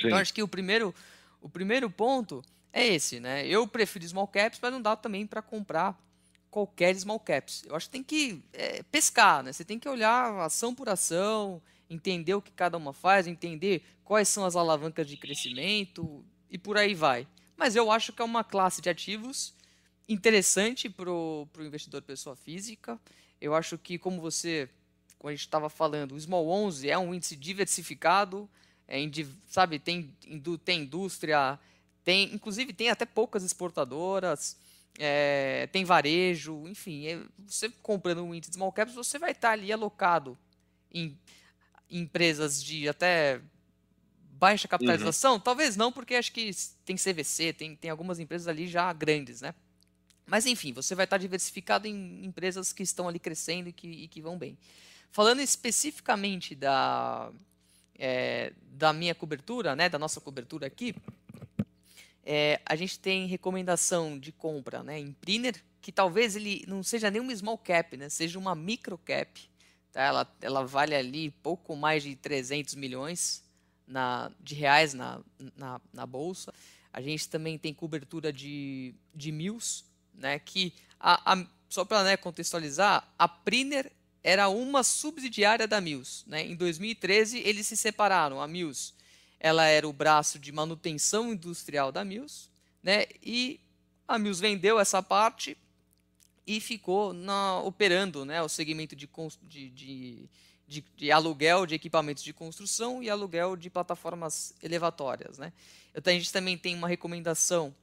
Sim. 0.00 0.06
Então, 0.06 0.18
acho 0.18 0.32
que 0.32 0.42
o 0.42 0.48
primeiro, 0.48 0.94
o 1.40 1.48
primeiro 1.48 1.90
ponto 1.90 2.42
é 2.72 2.86
esse, 2.86 3.20
né? 3.20 3.46
Eu 3.46 3.66
prefiro 3.66 4.06
small 4.06 4.26
caps, 4.26 4.58
mas 4.60 4.72
não 4.72 4.80
dá 4.80 4.96
também 4.96 5.26
para 5.26 5.42
comprar 5.42 5.98
qualquer 6.52 6.94
small 6.94 7.18
caps. 7.18 7.64
Eu 7.66 7.74
acho 7.74 7.86
que 7.86 7.92
tem 7.92 8.02
que 8.04 8.42
é, 8.52 8.82
pescar, 8.84 9.42
né? 9.42 9.54
Você 9.54 9.64
tem 9.64 9.78
que 9.78 9.88
olhar 9.88 10.38
ação 10.40 10.74
por 10.74 10.86
ação, 10.86 11.62
entender 11.88 12.34
o 12.34 12.42
que 12.42 12.52
cada 12.52 12.76
uma 12.76 12.92
faz, 12.92 13.26
entender 13.26 13.82
quais 14.04 14.28
são 14.28 14.44
as 14.44 14.54
alavancas 14.54 15.08
de 15.08 15.16
crescimento 15.16 16.22
e 16.50 16.58
por 16.58 16.76
aí 16.76 16.94
vai. 16.94 17.26
Mas 17.56 17.74
eu 17.74 17.90
acho 17.90 18.12
que 18.12 18.20
é 18.20 18.24
uma 18.24 18.44
classe 18.44 18.82
de 18.82 18.90
ativos 18.90 19.54
interessante 20.06 20.90
para 20.90 21.10
o 21.10 21.48
investidor 21.58 22.02
pessoa 22.02 22.36
física. 22.36 23.00
Eu 23.40 23.54
acho 23.54 23.78
que, 23.78 23.98
como 23.98 24.20
você, 24.20 24.68
como 25.18 25.30
a 25.30 25.32
gente 25.32 25.40
estava 25.40 25.70
falando, 25.70 26.12
o 26.12 26.20
Small 26.20 26.46
11 26.46 26.90
é 26.90 26.98
um 26.98 27.14
índice 27.14 27.34
diversificado, 27.34 28.46
é, 28.86 28.98
sabe, 29.48 29.78
tem, 29.78 30.14
tem 30.66 30.82
indústria, 30.82 31.58
tem, 32.04 32.34
inclusive 32.34 32.74
tem 32.74 32.90
até 32.90 33.06
poucas 33.06 33.42
exportadoras, 33.42 34.58
é, 34.98 35.68
tem 35.72 35.84
varejo, 35.84 36.66
enfim, 36.68 37.06
é, 37.06 37.22
você 37.46 37.68
comprando 37.82 38.22
um 38.22 38.34
índice 38.34 38.50
de 38.50 38.56
small 38.56 38.72
caps, 38.72 38.94
você 38.94 39.18
vai 39.18 39.32
estar 39.32 39.52
ali 39.52 39.72
alocado 39.72 40.38
em 40.92 41.18
empresas 41.90 42.62
de 42.62 42.88
até 42.88 43.40
baixa 44.32 44.68
capitalização? 44.68 45.34
Uhum. 45.34 45.40
Talvez 45.40 45.76
não, 45.76 45.92
porque 45.92 46.14
acho 46.14 46.32
que 46.32 46.50
tem 46.84 46.96
CVC, 46.96 47.52
tem, 47.52 47.76
tem 47.76 47.90
algumas 47.90 48.18
empresas 48.18 48.48
ali 48.48 48.66
já 48.66 48.92
grandes, 48.92 49.40
né? 49.40 49.54
Mas 50.26 50.46
enfim, 50.46 50.72
você 50.72 50.94
vai 50.94 51.04
estar 51.04 51.18
diversificado 51.18 51.86
em 51.86 52.24
empresas 52.24 52.72
que 52.72 52.82
estão 52.82 53.08
ali 53.08 53.18
crescendo 53.18 53.68
e 53.68 53.72
que, 53.72 53.88
e 53.88 54.08
que 54.08 54.20
vão 54.20 54.38
bem. 54.38 54.56
Falando 55.10 55.40
especificamente 55.40 56.54
da, 56.54 57.30
é, 57.98 58.52
da 58.72 58.92
minha 58.92 59.14
cobertura, 59.14 59.76
né, 59.76 59.88
da 59.88 59.98
nossa 59.98 60.20
cobertura 60.20 60.66
aqui, 60.66 60.94
é, 62.24 62.60
a 62.64 62.76
gente 62.76 62.98
tem 62.98 63.26
recomendação 63.26 64.18
de 64.18 64.32
compra 64.32 64.82
né, 64.82 64.98
em 64.98 65.12
Priner, 65.12 65.62
que 65.80 65.90
talvez 65.90 66.36
ele 66.36 66.64
não 66.68 66.82
seja 66.82 67.10
nem 67.10 67.20
uma 67.20 67.34
small 67.34 67.58
cap, 67.58 67.96
né, 67.96 68.08
seja 68.08 68.38
uma 68.38 68.54
micro 68.54 68.96
cap. 68.98 69.40
Tá? 69.90 70.02
Ela, 70.02 70.36
ela 70.40 70.64
vale 70.64 70.94
ali 70.94 71.30
pouco 71.30 71.74
mais 71.76 72.02
de 72.02 72.14
300 72.14 72.74
milhões 72.74 73.42
na, 73.86 74.30
de 74.40 74.54
reais 74.54 74.94
na, 74.94 75.20
na, 75.56 75.80
na, 75.92 76.06
bolsa. 76.06 76.54
A 76.92 77.00
gente 77.00 77.28
também 77.28 77.58
tem 77.58 77.74
cobertura 77.74 78.32
de, 78.32 78.94
de 79.14 79.32
Mills, 79.32 79.84
né, 80.14 80.38
que 80.38 80.72
a, 81.00 81.32
a 81.32 81.46
só 81.68 81.86
para 81.86 82.04
né, 82.04 82.16
contextualizar, 82.18 83.10
a 83.18 83.26
Priner 83.26 83.90
era 84.22 84.48
uma 84.48 84.82
subsidiária 84.82 85.66
da 85.66 85.80
Mills. 85.80 86.22
Né? 86.26 86.46
Em 86.46 86.54
2013 86.54 87.38
eles 87.38 87.66
se 87.66 87.76
separaram. 87.76 88.40
A 88.40 88.46
Mills 88.46 88.92
ela 89.42 89.66
era 89.66 89.88
o 89.88 89.92
braço 89.92 90.38
de 90.38 90.52
manutenção 90.52 91.32
industrial 91.32 91.90
da 91.90 92.04
Mills, 92.04 92.48
né? 92.80 93.06
e 93.20 93.58
a 94.06 94.16
Mills 94.16 94.40
vendeu 94.40 94.78
essa 94.78 95.02
parte 95.02 95.58
e 96.46 96.60
ficou 96.60 97.12
na, 97.12 97.58
operando 97.58 98.24
né, 98.24 98.40
o 98.40 98.48
segmento 98.48 98.94
de, 98.94 99.10
de, 99.42 99.70
de, 99.70 100.28
de, 100.68 100.84
de 100.96 101.10
aluguel 101.10 101.66
de 101.66 101.74
equipamentos 101.74 102.22
de 102.22 102.32
construção 102.32 103.02
e 103.02 103.10
aluguel 103.10 103.56
de 103.56 103.68
plataformas 103.68 104.54
elevatórias. 104.62 105.38
Né? 105.38 105.52
a 105.92 106.10
gente 106.12 106.32
também 106.32 106.56
tem 106.56 106.76
uma 106.76 106.86
recomendação 106.86 107.74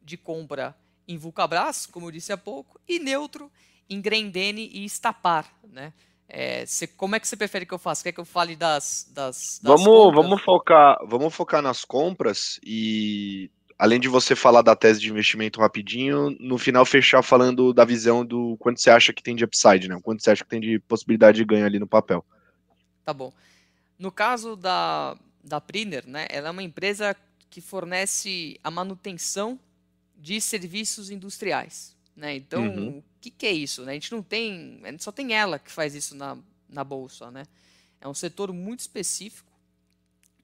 de 0.00 0.16
compra 0.16 0.76
em 1.06 1.18
Vulcabras, 1.18 1.84
como 1.84 2.06
eu 2.06 2.12
disse 2.12 2.32
há 2.32 2.36
pouco, 2.36 2.80
e 2.86 3.00
neutro 3.00 3.50
em 3.90 4.00
Grendene 4.00 4.70
e 4.72 4.84
Estapar. 4.84 5.52
Né? 5.64 5.92
É, 6.28 6.64
como 6.96 7.16
é 7.16 7.20
que 7.20 7.26
você 7.26 7.36
prefere 7.36 7.64
que 7.64 7.72
eu 7.72 7.78
faça? 7.78 8.02
Quer 8.02 8.12
que 8.12 8.20
eu 8.20 8.24
fale 8.24 8.54
das, 8.54 9.10
das, 9.14 9.58
das 9.62 9.82
vamos, 9.82 10.14
vamos 10.14 10.42
focar, 10.42 10.98
vamos 11.06 11.34
focar 11.34 11.62
nas 11.62 11.84
compras 11.84 12.60
e 12.62 13.50
além 13.78 13.98
de 14.00 14.08
você 14.08 14.34
falar 14.34 14.60
da 14.60 14.74
tese 14.74 15.00
de 15.00 15.08
investimento 15.08 15.60
rapidinho, 15.60 16.36
no 16.40 16.58
final 16.58 16.84
fechar 16.84 17.22
falando 17.22 17.72
da 17.72 17.84
visão 17.84 18.26
do 18.26 18.56
quanto 18.58 18.80
você 18.80 18.90
acha 18.90 19.12
que 19.12 19.22
tem 19.22 19.36
de 19.36 19.44
upside, 19.44 19.88
né? 19.88 19.98
Quanto 20.02 20.22
você 20.22 20.32
acha 20.32 20.42
que 20.42 20.50
tem 20.50 20.60
de 20.60 20.80
possibilidade 20.80 21.38
de 21.38 21.44
ganho 21.44 21.64
ali 21.64 21.78
no 21.78 21.86
papel. 21.86 22.24
Tá 23.04 23.14
bom. 23.14 23.32
No 23.98 24.10
caso 24.10 24.56
da, 24.56 25.16
da 25.42 25.60
Priner, 25.60 26.06
né, 26.06 26.26
ela 26.28 26.48
é 26.48 26.50
uma 26.50 26.62
empresa 26.62 27.16
que 27.48 27.60
fornece 27.60 28.58
a 28.62 28.70
manutenção 28.70 29.58
de 30.16 30.40
serviços 30.40 31.10
industriais. 31.10 31.96
Né? 32.18 32.34
Então, 32.34 32.66
uhum. 32.66 32.98
o 32.98 33.04
que, 33.20 33.30
que, 33.30 33.46
é 33.46 33.52
isso? 33.52 33.84
Né? 33.84 33.92
A 33.92 33.94
gente 33.94 34.10
não 34.10 34.24
tem, 34.24 34.82
só 34.98 35.12
tem 35.12 35.34
ela 35.34 35.56
que 35.56 35.70
faz 35.70 35.94
isso 35.94 36.16
na, 36.16 36.36
na 36.68 36.82
bolsa. 36.82 37.30
Né? 37.30 37.44
É 38.00 38.08
um 38.08 38.14
setor 38.14 38.52
muito 38.52 38.80
específico 38.80 39.52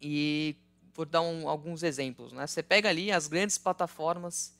e 0.00 0.54
por 0.92 1.04
dar 1.04 1.20
um, 1.20 1.48
alguns 1.48 1.82
exemplos. 1.82 2.32
Né? 2.32 2.46
Você 2.46 2.62
pega 2.62 2.88
ali 2.88 3.10
as 3.10 3.26
grandes 3.26 3.58
plataformas 3.58 4.54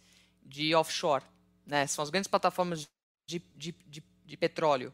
de 0.45 0.75
offshore, 0.75 1.23
né? 1.65 1.87
são 1.87 2.03
as 2.03 2.11
grandes 2.11 2.27
plataformas 2.27 2.81
de, 3.25 3.41
de, 3.57 3.73
de, 3.87 4.03
de 4.27 4.37
petróleo. 4.37 4.93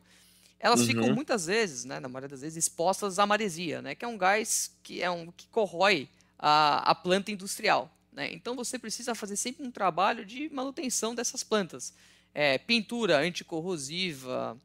Elas 0.59 0.81
uhum. 0.81 0.87
ficam 0.89 1.15
muitas 1.15 1.47
vezes, 1.47 1.87
né, 1.87 1.99
na 1.99 2.07
maioria 2.07 2.29
das 2.29 2.43
vezes, 2.43 2.67
expostas 2.67 3.19
à 3.19 3.25
maresia, 3.25 3.81
né, 3.81 3.95
que 3.95 4.05
é 4.05 4.09
um 4.09 4.19
gás 4.19 4.77
que, 4.83 5.03
é 5.03 5.11
um, 5.11 5.33
que 5.33 5.49
corrói 5.49 6.07
a, 6.39 6.91
a 6.91 6.95
planta 6.95 7.33
industrial. 7.33 7.91
Né? 8.13 8.33
Então 8.33 8.57
você 8.57 8.79
precisa 8.79 9.15
fazer 9.15 9.37
sempre 9.37 9.65
um 9.65 9.71
trabalho 9.71 10.25
de 10.25 10.49
manutenção 10.51 11.15
dessas 11.15 11.43
plantas. 11.43 11.95
É, 12.35 12.59
pintura 12.59 13.19
anticorrosiva, 13.19 14.57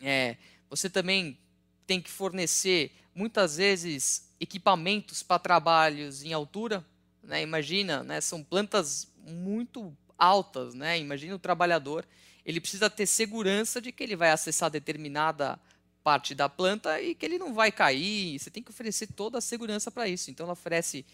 é, 0.00 0.36
você 0.70 0.88
também 0.88 1.38
tem 1.86 2.00
que 2.00 2.10
fornecer 2.10 2.92
muitas 3.14 3.56
vezes 3.56 4.28
equipamentos 4.40 5.22
para 5.22 5.38
trabalhos 5.38 6.22
em 6.22 6.32
altura, 6.32 6.84
né? 7.22 7.42
Imagina, 7.42 8.02
né? 8.04 8.20
São 8.20 8.42
plantas 8.44 9.08
muito 9.26 9.96
altas, 10.16 10.74
né? 10.74 10.98
Imagina 10.98 11.34
o 11.34 11.38
trabalhador, 11.38 12.06
ele 12.44 12.60
precisa 12.60 12.88
ter 12.88 13.06
segurança 13.06 13.80
de 13.80 13.92
que 13.92 14.02
ele 14.02 14.16
vai 14.16 14.30
acessar 14.30 14.70
determinada 14.70 15.58
parte 16.02 16.34
da 16.34 16.48
planta 16.48 17.00
e 17.00 17.14
que 17.14 17.26
ele 17.26 17.38
não 17.38 17.52
vai 17.52 17.70
cair. 17.70 18.38
Você 18.38 18.50
tem 18.50 18.62
que 18.62 18.70
oferecer 18.70 19.08
toda 19.08 19.38
a 19.38 19.42
segurança 19.42 19.90
para 19.90 20.08
isso. 20.08 20.30
Então, 20.30 20.44
ela 20.44 20.54
oferece 20.54 21.04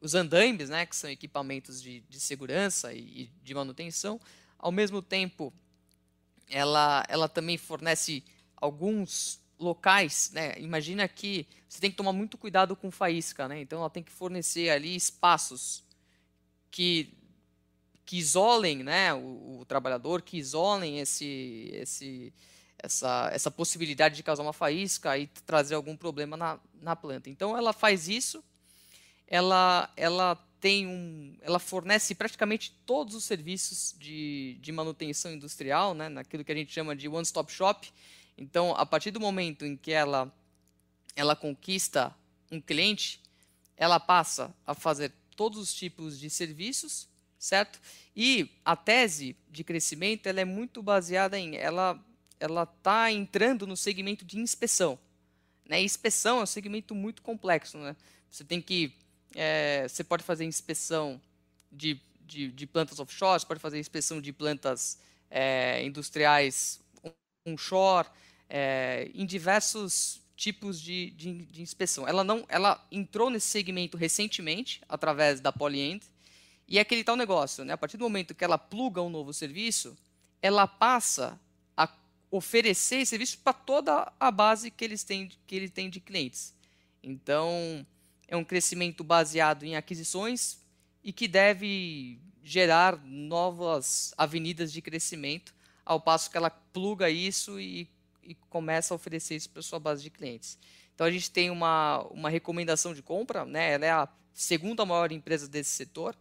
os 0.00 0.14
andaimes, 0.14 0.68
né? 0.68 0.86
Que 0.86 0.96
são 0.96 1.10
equipamentos 1.10 1.82
de, 1.82 2.00
de 2.08 2.20
segurança 2.20 2.92
e, 2.92 2.98
e 2.98 3.30
de 3.42 3.54
manutenção. 3.54 4.20
Ao 4.58 4.72
mesmo 4.72 5.00
tempo, 5.00 5.52
ela, 6.48 7.04
ela 7.08 7.28
também 7.28 7.56
fornece 7.56 8.22
alguns 8.56 9.40
locais, 9.58 10.30
né? 10.32 10.58
Imagina 10.58 11.06
que 11.06 11.46
você 11.68 11.80
tem 11.80 11.90
que 11.90 11.96
tomar 11.96 12.12
muito 12.12 12.38
cuidado 12.38 12.74
com 12.74 12.90
faísca, 12.90 13.46
né? 13.46 13.60
Então 13.60 13.80
ela 13.80 13.90
tem 13.90 14.02
que 14.02 14.10
fornecer 14.10 14.70
ali 14.70 14.94
espaços 14.96 15.84
que 16.70 17.14
que 18.06 18.16
isolem, 18.16 18.82
né, 18.82 19.14
o, 19.14 19.60
o 19.60 19.64
trabalhador, 19.64 20.20
que 20.20 20.36
isolem 20.36 20.98
esse 20.98 21.70
esse 21.72 22.32
essa, 22.82 23.30
essa 23.32 23.50
possibilidade 23.50 24.16
de 24.16 24.22
causar 24.22 24.42
uma 24.42 24.52
faísca 24.52 25.16
e 25.16 25.26
trazer 25.26 25.74
algum 25.74 25.96
problema 25.96 26.36
na, 26.36 26.58
na 26.80 26.96
planta. 26.96 27.28
Então 27.30 27.56
ela 27.56 27.72
faz 27.72 28.08
isso, 28.08 28.42
ela, 29.30 29.90
ela 29.96 30.34
tem 30.60 30.86
um, 30.86 31.36
ela 31.40 31.58
fornece 31.58 32.14
praticamente 32.14 32.72
todos 32.84 33.14
os 33.14 33.24
serviços 33.24 33.94
de, 33.98 34.58
de 34.60 34.72
manutenção 34.72 35.32
industrial, 35.32 35.94
né, 35.94 36.08
naquilo 36.08 36.44
que 36.44 36.52
a 36.52 36.54
gente 36.54 36.72
chama 36.72 36.94
de 36.94 37.08
one-stop 37.08 37.50
shop. 37.50 37.90
Então, 38.36 38.74
a 38.74 38.84
partir 38.84 39.10
do 39.12 39.20
momento 39.20 39.64
em 39.64 39.76
que 39.76 39.92
ela, 39.92 40.30
ela 41.14 41.36
conquista 41.36 42.14
um 42.50 42.60
cliente, 42.60 43.20
ela 43.76 44.00
passa 44.00 44.54
a 44.66 44.74
fazer 44.74 45.12
todos 45.36 45.58
os 45.58 45.72
tipos 45.72 46.18
de 46.18 46.28
serviços, 46.28 47.08
certo? 47.38 47.80
E 48.14 48.50
a 48.64 48.76
tese 48.76 49.36
de 49.48 49.64
crescimento 49.64 50.26
ela 50.26 50.40
é 50.40 50.44
muito 50.44 50.82
baseada 50.82 51.38
em 51.38 51.56
ela 51.56 51.98
ela 52.38 52.62
está 52.62 53.12
entrando 53.12 53.66
no 53.66 53.76
segmento 53.76 54.24
de 54.24 54.38
inspeção. 54.38 54.98
Né? 55.68 55.82
inspeção 55.82 56.40
é 56.40 56.42
um 56.42 56.46
segmento 56.46 56.94
muito 56.94 57.20
complexo. 57.20 57.76
Né? 57.76 57.94
Você 58.30 58.42
tem 58.42 58.62
que 58.62 58.94
é, 59.34 59.86
você 59.88 60.02
pode 60.02 60.22
fazer 60.22 60.44
inspeção 60.44 61.20
de, 61.70 62.00
de, 62.26 62.50
de, 62.50 62.66
plantas 62.66 62.98
offshore, 62.98 63.40
você 63.40 63.46
pode 63.46 63.60
fazer 63.60 63.78
inspeção 63.78 64.20
de 64.20 64.32
plantas 64.32 64.98
é, 65.30 65.84
industriais 65.84 66.80
onshore, 67.46 68.08
é, 68.48 69.10
em 69.14 69.24
diversos 69.24 70.20
tipos 70.36 70.80
de, 70.80 71.10
de, 71.10 71.44
de, 71.44 71.62
inspeção. 71.62 72.08
Ela 72.08 72.24
não, 72.24 72.44
ela 72.48 72.84
entrou 72.90 73.30
nesse 73.30 73.48
segmento 73.48 73.96
recentemente 73.96 74.80
através 74.88 75.40
da 75.40 75.52
Polyend 75.52 76.04
e 76.66 76.78
é 76.78 76.80
aquele 76.80 77.04
tal 77.04 77.16
negócio, 77.16 77.64
né? 77.64 77.74
A 77.74 77.78
partir 77.78 77.96
do 77.96 78.04
momento 78.04 78.34
que 78.34 78.44
ela 78.44 78.56
pluga 78.56 79.02
um 79.02 79.10
novo 79.10 79.34
serviço, 79.34 79.96
ela 80.40 80.66
passa 80.66 81.38
a 81.76 81.88
oferecer 82.30 83.04
serviço 83.04 83.38
para 83.38 83.52
toda 83.52 84.10
a 84.18 84.30
base 84.30 84.70
que 84.70 84.84
eles 84.84 85.04
têm, 85.04 85.28
que 85.46 85.54
ele 85.54 85.68
tem 85.68 85.90
de 85.90 86.00
clientes. 86.00 86.54
Então, 87.02 87.84
é 88.30 88.36
um 88.36 88.44
crescimento 88.44 89.04
baseado 89.04 89.64
em 89.64 89.76
aquisições 89.76 90.62
e 91.04 91.12
que 91.12 91.28
deve 91.28 92.18
gerar 92.42 92.96
novas 93.04 94.14
avenidas 94.16 94.72
de 94.72 94.80
crescimento, 94.80 95.54
ao 95.84 96.00
passo 96.00 96.30
que 96.30 96.38
ela 96.38 96.48
pluga 96.48 97.10
isso 97.10 97.60
e 97.60 97.86
e 98.30 98.34
começa 98.48 98.94
a 98.94 98.96
oferecer 98.96 99.34
isso 99.34 99.50
para 99.50 99.60
sua 99.60 99.80
base 99.80 100.02
de 100.02 100.10
clientes. 100.10 100.56
Então 100.94 101.06
a 101.06 101.10
gente 101.10 101.30
tem 101.30 101.50
uma, 101.50 102.00
uma 102.10 102.30
recomendação 102.30 102.94
de 102.94 103.02
compra, 103.02 103.44
né? 103.44 103.72
ela 103.72 103.86
é 103.86 103.90
a 103.90 104.08
segunda 104.32 104.86
maior 104.86 105.10
empresa 105.10 105.48
desse 105.48 105.70
setor. 105.70 106.16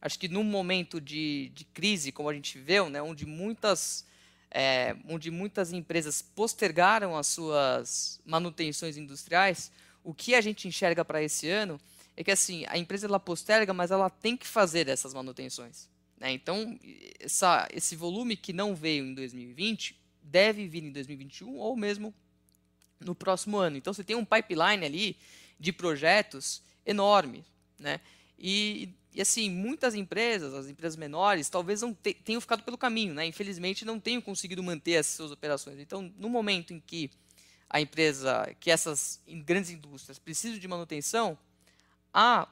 Acho 0.00 0.18
que 0.18 0.28
num 0.28 0.44
momento 0.44 1.00
de, 1.00 1.50
de 1.54 1.64
crise, 1.64 2.12
como 2.12 2.28
a 2.28 2.34
gente 2.34 2.56
viveu, 2.56 2.88
né? 2.88 3.02
onde, 3.02 3.26
muitas, 3.26 4.06
é, 4.50 4.94
onde 5.08 5.30
muitas 5.30 5.72
empresas 5.72 6.22
postergaram 6.22 7.16
as 7.16 7.26
suas 7.26 8.20
manutenções 8.24 8.96
industriais, 8.96 9.72
o 10.02 10.14
que 10.14 10.34
a 10.34 10.40
gente 10.40 10.66
enxerga 10.66 11.04
para 11.04 11.22
esse 11.22 11.48
ano 11.48 11.80
é 12.16 12.24
que 12.24 12.30
assim 12.30 12.64
a 12.68 12.76
empresa 12.76 13.06
ela 13.06 13.20
posterga, 13.20 13.72
mas 13.72 13.90
ela 13.90 14.10
tem 14.10 14.36
que 14.36 14.46
fazer 14.46 14.88
essas 14.88 15.14
manutenções. 15.14 15.88
Né? 16.18 16.32
Então, 16.32 16.78
essa, 17.18 17.66
esse 17.72 17.96
volume 17.96 18.36
que 18.36 18.52
não 18.52 18.74
veio 18.74 19.06
em 19.06 19.14
2020 19.14 19.98
deve 20.22 20.68
vir 20.68 20.84
em 20.84 20.92
2021 20.92 21.56
ou 21.56 21.76
mesmo 21.76 22.14
no 23.00 23.14
próximo 23.14 23.56
ano. 23.56 23.76
Então 23.76 23.92
você 23.92 24.04
tem 24.04 24.14
um 24.14 24.24
pipeline 24.24 24.84
ali 24.84 25.16
de 25.58 25.72
projetos 25.72 26.62
enorme, 26.84 27.44
né? 27.78 28.00
E, 28.38 28.90
e 29.14 29.20
assim, 29.20 29.50
muitas 29.50 29.94
empresas, 29.94 30.54
as 30.54 30.66
empresas 30.66 30.96
menores, 30.96 31.48
talvez 31.48 31.82
não 31.82 31.92
te, 31.92 32.14
tenham 32.14 32.40
ficado 32.40 32.62
pelo 32.62 32.78
caminho, 32.78 33.14
né? 33.14 33.26
Infelizmente 33.26 33.84
não 33.84 33.98
tenham 33.98 34.20
conseguido 34.20 34.62
manter 34.62 34.96
as 34.96 35.06
suas 35.06 35.30
operações. 35.30 35.78
Então, 35.78 36.12
no 36.18 36.28
momento 36.28 36.72
em 36.72 36.80
que 36.80 37.10
a 37.70 37.80
empresa, 37.80 38.54
que 38.58 38.70
essas 38.70 39.20
grandes 39.44 39.70
indústrias 39.70 40.18
precisam 40.18 40.58
de 40.58 40.66
manutenção, 40.66 41.38
a 42.12 42.48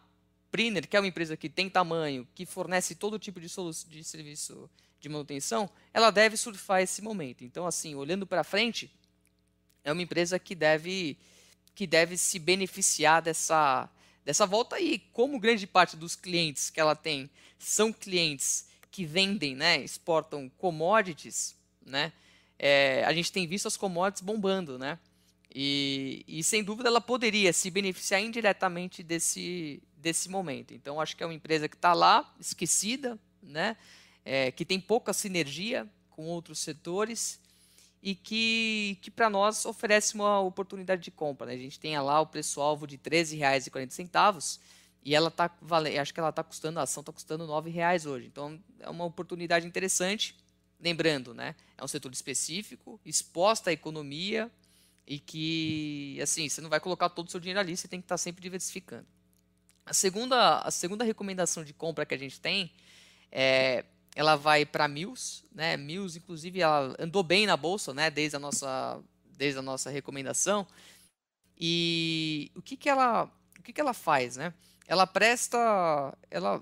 Priner, 0.50 0.88
que 0.88 0.96
é 0.96 1.00
uma 1.00 1.08
empresa 1.08 1.36
que 1.36 1.48
tem 1.48 1.68
tamanho, 1.68 2.26
que 2.34 2.46
fornece 2.46 2.94
todo 2.94 3.18
tipo 3.18 3.40
de, 3.40 3.48
de 3.88 4.04
serviço 4.04 4.70
de 5.00 5.08
manutenção, 5.08 5.68
ela 5.92 6.10
deve 6.10 6.36
surfar 6.36 6.80
esse 6.80 7.02
momento. 7.02 7.44
Então, 7.44 7.66
assim, 7.66 7.94
olhando 7.94 8.26
para 8.26 8.42
frente, 8.42 8.90
é 9.84 9.92
uma 9.92 10.02
empresa 10.02 10.38
que 10.38 10.54
deve, 10.54 11.18
que 11.74 11.86
deve 11.86 12.16
se 12.16 12.38
beneficiar 12.38 13.20
dessa, 13.20 13.88
dessa 14.24 14.46
volta 14.46 14.76
aí. 14.76 15.00
Como 15.12 15.38
grande 15.38 15.66
parte 15.66 15.96
dos 15.96 16.16
clientes 16.16 16.70
que 16.70 16.80
ela 16.80 16.96
tem 16.96 17.28
são 17.58 17.92
clientes 17.92 18.66
que 18.90 19.04
vendem, 19.04 19.54
né, 19.54 19.78
exportam 19.82 20.50
commodities, 20.58 21.54
né, 21.84 22.12
é, 22.58 23.04
a 23.04 23.12
gente 23.12 23.30
tem 23.30 23.46
visto 23.46 23.68
as 23.68 23.76
commodities 23.76 24.22
bombando, 24.22 24.78
né, 24.78 24.98
e, 25.54 26.24
e, 26.28 26.44
sem 26.44 26.62
dúvida 26.62 26.88
ela 26.88 27.00
poderia 27.00 27.52
se 27.52 27.70
beneficiar 27.70 28.22
indiretamente 28.22 29.02
desse, 29.02 29.82
desse 29.96 30.28
momento. 30.28 30.74
Então 30.74 31.00
acho 31.00 31.16
que 31.16 31.22
é 31.22 31.26
uma 31.26 31.34
empresa 31.34 31.68
que 31.68 31.76
está 31.76 31.94
lá, 31.94 32.34
esquecida, 32.38 33.18
né? 33.42 33.76
é, 34.28 34.52
que 34.52 34.62
tem 34.62 34.78
pouca 34.78 35.14
sinergia 35.14 35.88
com 36.10 36.26
outros 36.26 36.58
setores 36.58 37.40
e 38.02 38.14
que, 38.14 38.98
que 39.00 39.10
para 39.10 39.30
nós 39.30 39.64
oferece 39.64 40.14
uma 40.14 40.38
oportunidade 40.40 41.00
de 41.00 41.10
compra. 41.10 41.46
Né? 41.46 41.54
A 41.54 41.58
gente 41.58 41.80
tem 41.80 41.98
lá 41.98 42.20
o 42.20 42.26
preço-alvo 42.26 42.86
de 42.86 42.96
R$ 42.96 43.10
13,40 43.10 44.58
e 45.02 45.14
ela 45.14 45.30
tá 45.30 45.50
acho 45.98 46.12
que 46.12 46.20
ela 46.20 46.28
está 46.28 46.44
custando, 46.44 46.78
a 46.78 46.82
ação 46.82 47.00
está 47.00 47.10
custando 47.10 47.46
R$ 47.46 47.70
reais 47.70 48.04
hoje. 48.04 48.26
Então 48.26 48.60
é 48.80 48.90
uma 48.90 49.06
oportunidade 49.06 49.66
interessante. 49.66 50.36
Lembrando, 50.78 51.32
né, 51.32 51.56
é 51.78 51.82
um 51.82 51.88
setor 51.88 52.12
específico, 52.12 53.00
exposta 53.06 53.70
à 53.70 53.72
economia 53.72 54.50
e 55.08 55.18
que, 55.18 56.18
assim, 56.22 56.50
você 56.50 56.60
não 56.60 56.68
vai 56.68 56.78
colocar 56.78 57.08
todo 57.08 57.26
o 57.26 57.30
seu 57.30 57.40
dinheiro 57.40 57.58
ali, 57.58 57.74
você 57.74 57.88
tem 57.88 57.98
que 57.98 58.04
estar 58.04 58.14
tá 58.14 58.18
sempre 58.18 58.42
diversificando. 58.42 59.06
A 59.86 59.94
segunda, 59.94 60.58
a 60.58 60.70
segunda 60.70 61.02
recomendação 61.02 61.64
de 61.64 61.72
compra 61.72 62.04
que 62.04 62.14
a 62.14 62.18
gente 62.18 62.38
tem 62.38 62.70
é 63.32 63.86
ela 64.14 64.34
vai 64.34 64.66
para 64.66 64.88
Mills, 64.88 65.44
né? 65.52 65.76
Mills, 65.76 66.18
inclusive, 66.18 66.60
ela 66.60 66.94
andou 66.98 67.22
bem 67.22 67.46
na 67.46 67.56
bolsa, 67.56 67.94
né? 67.94 68.10
Desde 68.10 68.36
a 68.36 68.38
nossa, 68.38 69.00
desde 69.24 69.60
a 69.60 69.62
nossa 69.62 69.90
recomendação. 69.90 70.66
E 71.56 72.50
o 72.54 72.60
que 72.60 72.76
que 72.76 72.88
ela, 72.88 73.30
o 73.58 73.62
que 73.62 73.72
que 73.72 73.80
ela 73.80 73.94
faz, 73.94 74.36
né? 74.36 74.52
Ela 74.88 75.06
presta, 75.06 75.56
ela 76.30 76.60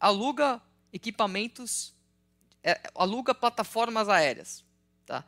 aluga 0.00 0.60
equipamentos, 0.92 1.94
é, 2.62 2.80
aluga 2.94 3.34
plataformas 3.34 4.08
aéreas, 4.08 4.64
tá? 5.06 5.24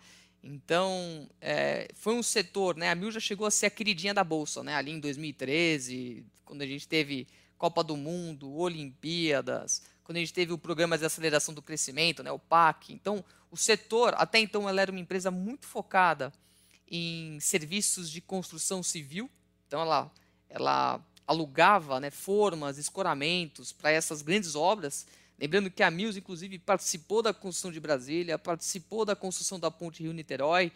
Então, 0.51 1.29
é, 1.41 1.89
foi 1.95 2.15
um 2.15 2.23
setor, 2.23 2.77
né? 2.77 2.91
A 2.91 2.95
Mil 2.95 3.11
já 3.11 3.21
chegou 3.21 3.47
a 3.47 3.51
ser 3.51 3.67
a 3.67 3.71
queridinha 3.71 4.15
da 4.15 4.25
bolsa, 4.25 4.63
né? 4.63 4.75
Ali 4.75 4.93
em 4.93 5.01
2013, 5.01 6.25
quando 6.45 6.63
a 6.63 6.67
gente 6.67 6.89
teve 6.89 7.29
Copa 7.59 7.85
do 7.85 7.97
Mundo, 7.97 8.51
Olimpíadas, 8.57 9.83
quando 10.05 10.17
a 10.17 10.21
gente 10.21 10.33
teve 10.33 10.53
o 10.53 10.59
programa 10.59 10.97
de 10.97 11.05
aceleração 11.05 11.53
do 11.53 11.61
crescimento, 11.61 12.23
né, 12.23 12.33
o 12.33 12.39
PAC. 12.39 12.95
Então, 12.95 13.23
o 13.51 13.57
setor, 13.59 14.15
até 14.17 14.39
então, 14.39 14.67
ela 14.67 14.81
era 14.81 14.91
uma 14.91 15.01
empresa 15.01 15.31
muito 15.31 15.67
focada 15.67 16.33
em 16.91 17.39
serviços 17.41 18.11
de 18.11 18.23
construção 18.23 18.83
civil. 18.83 19.29
Então, 19.67 19.83
ela, 19.83 20.11
ela 20.49 21.05
alugava 21.27 22.01
né, 22.01 22.11
formas, 22.11 22.79
escoramentos 22.79 23.71
para 23.71 23.91
essas 23.91 24.23
grandes 24.23 24.55
obras. 24.55 25.07
Lembrando 25.39 25.71
que 25.71 25.83
a 25.83 25.91
Mills, 25.91 26.19
inclusive, 26.19 26.59
participou 26.59 27.23
da 27.23 27.33
construção 27.33 27.71
de 27.71 27.79
Brasília, 27.79 28.39
participou 28.39 29.05
da 29.05 29.15
construção 29.15 29.59
da 29.59 29.71
ponte 29.71 30.03
Rio-Niterói. 30.03 30.73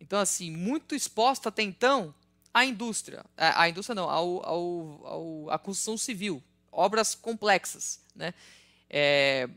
Então, 0.00 0.18
assim, 0.18 0.50
muito 0.50 0.94
exposta 0.94 1.50
até 1.50 1.62
então 1.62 2.12
à 2.52 2.64
indústria. 2.64 3.24
À 3.36 3.68
indústria 3.68 3.94
não, 3.94 4.10
ao, 4.10 4.44
ao, 4.44 5.06
ao, 5.06 5.50
à 5.50 5.58
construção 5.58 5.96
civil. 5.96 6.42
Obras 6.72 7.14
complexas, 7.14 8.00
né? 8.14 8.34
É, 8.90 9.48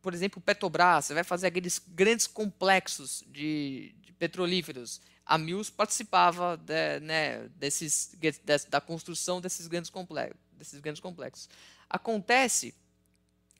por 0.00 0.14
exemplo, 0.14 0.40
Petrobras, 0.40 1.06
você 1.06 1.14
vai 1.14 1.24
fazer 1.24 1.48
aqueles 1.48 1.78
grandes 1.78 2.26
complexos 2.26 3.24
de, 3.28 3.94
de 4.00 4.12
petrolíferos. 4.12 5.00
A 5.26 5.38
Mills 5.38 5.70
participava 5.70 6.56
de, 6.56 7.00
né, 7.00 7.48
desses, 7.56 8.14
de, 8.18 8.32
da 8.68 8.80
construção 8.80 9.40
desses 9.40 9.66
grandes, 9.66 9.90
complexos, 9.90 10.40
desses 10.52 10.80
grandes 10.80 11.00
complexos. 11.00 11.48
Acontece 11.88 12.74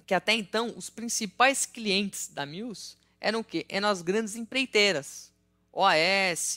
que 0.06 0.14
até 0.14 0.32
então 0.32 0.72
os 0.76 0.90
principais 0.90 1.66
clientes 1.66 2.28
da 2.28 2.44
Mills 2.44 2.96
eram 3.20 3.40
o 3.40 3.44
quê? 3.44 3.64
Eram 3.68 3.88
as 3.88 4.02
grandes 4.02 4.36
empreiteiras, 4.36 5.32
OAS, 5.72 6.56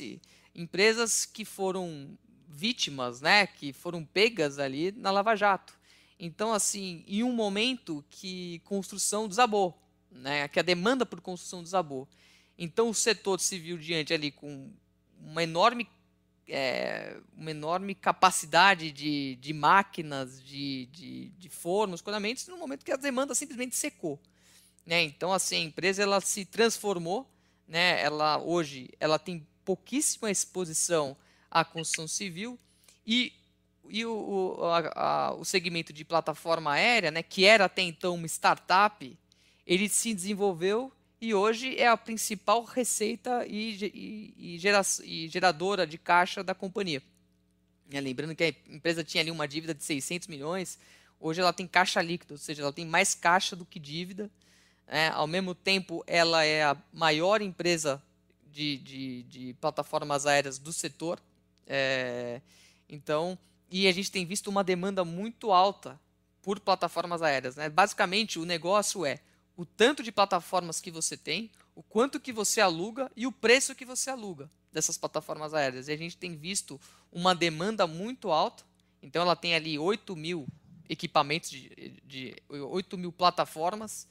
empresas 0.53 1.25
que 1.25 1.45
foram 1.45 2.17
vítimas, 2.47 3.21
né, 3.21 3.45
que 3.45 3.73
foram 3.73 4.03
pegas 4.03 4.57
ali 4.59 4.91
na 4.93 5.11
Lava 5.11 5.35
Jato. 5.35 5.77
Então, 6.17 6.53
assim, 6.53 7.03
em 7.07 7.23
um 7.23 7.33
momento 7.33 8.03
que 8.09 8.59
construção 8.59 9.27
desabou, 9.27 9.77
né, 10.09 10.47
que 10.47 10.59
a 10.59 10.63
demanda 10.63 11.05
por 11.05 11.19
construção 11.19 11.61
desabou. 11.61 12.07
Então, 12.57 12.89
o 12.89 12.93
setor 12.93 13.39
civil 13.41 13.77
diante 13.77 14.13
ali 14.13 14.31
com 14.31 14.71
uma 15.19 15.43
enorme, 15.43 15.87
é, 16.47 17.17
uma 17.35 17.51
enorme 17.51 17.95
capacidade 17.95 18.91
de, 18.91 19.35
de 19.37 19.53
máquinas, 19.53 20.41
de, 20.43 20.87
de, 20.87 21.29
de 21.29 21.49
fornos, 21.49 21.99
escoamentos, 21.99 22.47
no 22.47 22.57
momento 22.57 22.85
que 22.85 22.91
a 22.91 22.97
demanda 22.97 23.33
simplesmente 23.33 23.75
secou. 23.75 24.19
Né? 24.85 25.03
Então, 25.03 25.33
assim, 25.33 25.55
a 25.55 25.59
empresa 25.59 26.03
ela 26.03 26.21
se 26.21 26.45
transformou, 26.45 27.29
né? 27.67 28.01
ela 28.01 28.37
hoje 28.37 28.89
ela 28.99 29.17
tem 29.17 29.45
pouquíssima 29.63 30.29
exposição 30.29 31.17
à 31.49 31.65
construção 31.65 32.07
civil 32.07 32.59
e 33.05 33.33
e 33.89 34.05
o, 34.05 34.57
o, 34.57 34.65
a, 34.65 34.91
a, 34.95 35.33
o 35.35 35.45
segmento 35.45 35.93
de 35.93 36.03
plataforma 36.03 36.73
aérea, 36.73 37.11
né, 37.11 37.21
que 37.21 37.45
era 37.45 37.65
até 37.65 37.81
então 37.81 38.15
uma 38.15 38.25
startup, 38.25 39.17
ele 39.65 39.89
se 39.89 40.13
desenvolveu 40.13 40.91
e 41.19 41.33
hoje 41.33 41.75
é 41.77 41.87
a 41.87 41.97
principal 41.97 42.63
receita 42.63 43.45
e, 43.47 43.75
e, 43.93 44.55
e, 44.55 44.57
gera, 44.59 44.81
e 45.03 45.27
geradora 45.27 45.87
de 45.87 45.97
caixa 45.97 46.43
da 46.43 46.53
companhia. 46.53 47.01
Lembrando 47.91 48.35
que 48.35 48.43
a 48.43 48.73
empresa 48.73 49.03
tinha 49.03 49.21
ali 49.21 49.31
uma 49.31 49.47
dívida 49.47 49.73
de 49.73 49.83
600 49.83 50.27
milhões, 50.27 50.79
Hoje 51.19 51.41
ela 51.41 51.53
tem 51.53 51.67
caixa 51.67 52.01
líquida, 52.01 52.33
ou 52.33 52.37
seja, 52.37 52.61
ela 52.61 52.73
tem 52.73 52.85
mais 52.85 53.15
caixa 53.15 53.55
do 53.55 53.65
que 53.65 53.79
dívida. 53.79 54.29
Né? 54.87 55.09
Ao 55.09 55.25
mesmo 55.25 55.55
tempo, 55.55 56.03
ela 56.05 56.43
é 56.43 56.63
a 56.63 56.77
maior 56.93 57.41
empresa 57.41 58.01
de, 58.51 58.77
de, 58.77 59.23
de 59.23 59.53
plataformas 59.55 60.25
aéreas 60.25 60.59
do 60.59 60.71
setor. 60.71 61.19
É, 61.65 62.41
então, 62.87 63.37
e 63.71 63.87
a 63.87 63.91
gente 63.91 64.11
tem 64.11 64.25
visto 64.25 64.47
uma 64.49 64.63
demanda 64.63 65.03
muito 65.03 65.51
alta 65.51 65.99
por 66.41 66.59
plataformas 66.59 67.21
aéreas. 67.21 67.55
Né? 67.55 67.69
Basicamente, 67.69 68.37
o 68.37 68.45
negócio 68.45 69.05
é 69.05 69.19
o 69.55 69.65
tanto 69.65 70.03
de 70.03 70.11
plataformas 70.11 70.81
que 70.81 70.91
você 70.91 71.15
tem, 71.15 71.51
o 71.73 71.83
quanto 71.83 72.19
que 72.19 72.31
você 72.31 72.61
aluga 72.61 73.11
e 73.15 73.25
o 73.27 73.31
preço 73.31 73.75
que 73.75 73.85
você 73.85 74.09
aluga 74.09 74.49
dessas 74.71 74.97
plataformas 74.97 75.53
aéreas. 75.53 75.87
E 75.87 75.91
a 75.91 75.97
gente 75.97 76.17
tem 76.17 76.35
visto 76.35 76.79
uma 77.11 77.33
demanda 77.33 77.87
muito 77.87 78.31
alta. 78.31 78.63
Então 79.01 79.21
ela 79.21 79.35
tem 79.35 79.55
ali 79.55 79.79
8 79.79 80.15
mil 80.15 80.47
equipamentos 80.89 81.49
de, 81.49 82.01
de 82.05 82.35
8 82.49 82.97
mil 82.97 83.11
plataformas. 83.11 84.07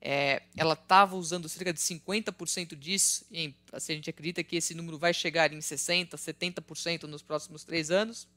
É, 0.00 0.42
ela 0.56 0.74
estava 0.74 1.16
usando 1.16 1.48
cerca 1.48 1.72
de 1.72 1.80
50% 1.80 2.76
disso, 2.76 3.26
e 3.32 3.52
assim, 3.72 3.92
a 3.92 3.96
gente 3.96 4.08
acredita 4.08 4.44
que 4.44 4.54
esse 4.54 4.72
número 4.72 4.96
vai 4.96 5.12
chegar 5.12 5.52
em 5.52 5.58
60%, 5.58 6.10
70% 6.10 7.02
nos 7.04 7.20
próximos 7.20 7.64
três 7.64 7.90
anos. 7.90 8.28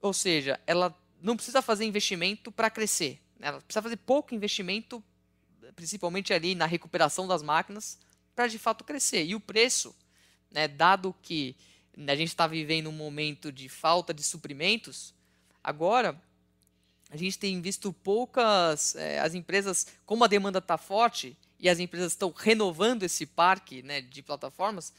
Ou 0.00 0.12
seja, 0.12 0.60
ela 0.66 0.96
não 1.20 1.36
precisa 1.36 1.62
fazer 1.62 1.84
investimento 1.84 2.50
para 2.52 2.70
crescer. 2.70 3.20
Né? 3.38 3.48
Ela 3.48 3.60
precisa 3.60 3.82
fazer 3.82 3.96
pouco 3.96 4.34
investimento, 4.34 5.02
principalmente 5.74 6.32
ali 6.32 6.54
na 6.54 6.66
recuperação 6.66 7.26
das 7.26 7.42
máquinas, 7.42 7.98
para 8.34 8.46
de 8.46 8.58
fato 8.58 8.84
crescer. 8.84 9.24
E 9.24 9.34
o 9.34 9.40
preço, 9.40 9.94
né, 10.50 10.68
dado 10.68 11.14
que 11.22 11.56
a 11.96 12.16
gente 12.16 12.28
está 12.28 12.46
vivendo 12.46 12.88
um 12.88 12.92
momento 12.92 13.52
de 13.52 13.68
falta 13.68 14.14
de 14.14 14.22
suprimentos, 14.22 15.14
agora 15.62 16.20
a 17.10 17.16
gente 17.16 17.38
tem 17.38 17.60
visto 17.60 17.92
poucas 17.92 18.94
é, 18.96 19.20
as 19.20 19.34
empresas, 19.34 19.86
como 20.06 20.24
a 20.24 20.26
demanda 20.26 20.58
está 20.58 20.78
forte 20.78 21.36
e 21.60 21.68
as 21.68 21.78
empresas 21.78 22.12
estão 22.12 22.32
renovando 22.34 23.02
esse 23.02 23.26
parque 23.26 23.82
né, 23.82 24.00
de 24.00 24.22
plataformas, 24.22 24.92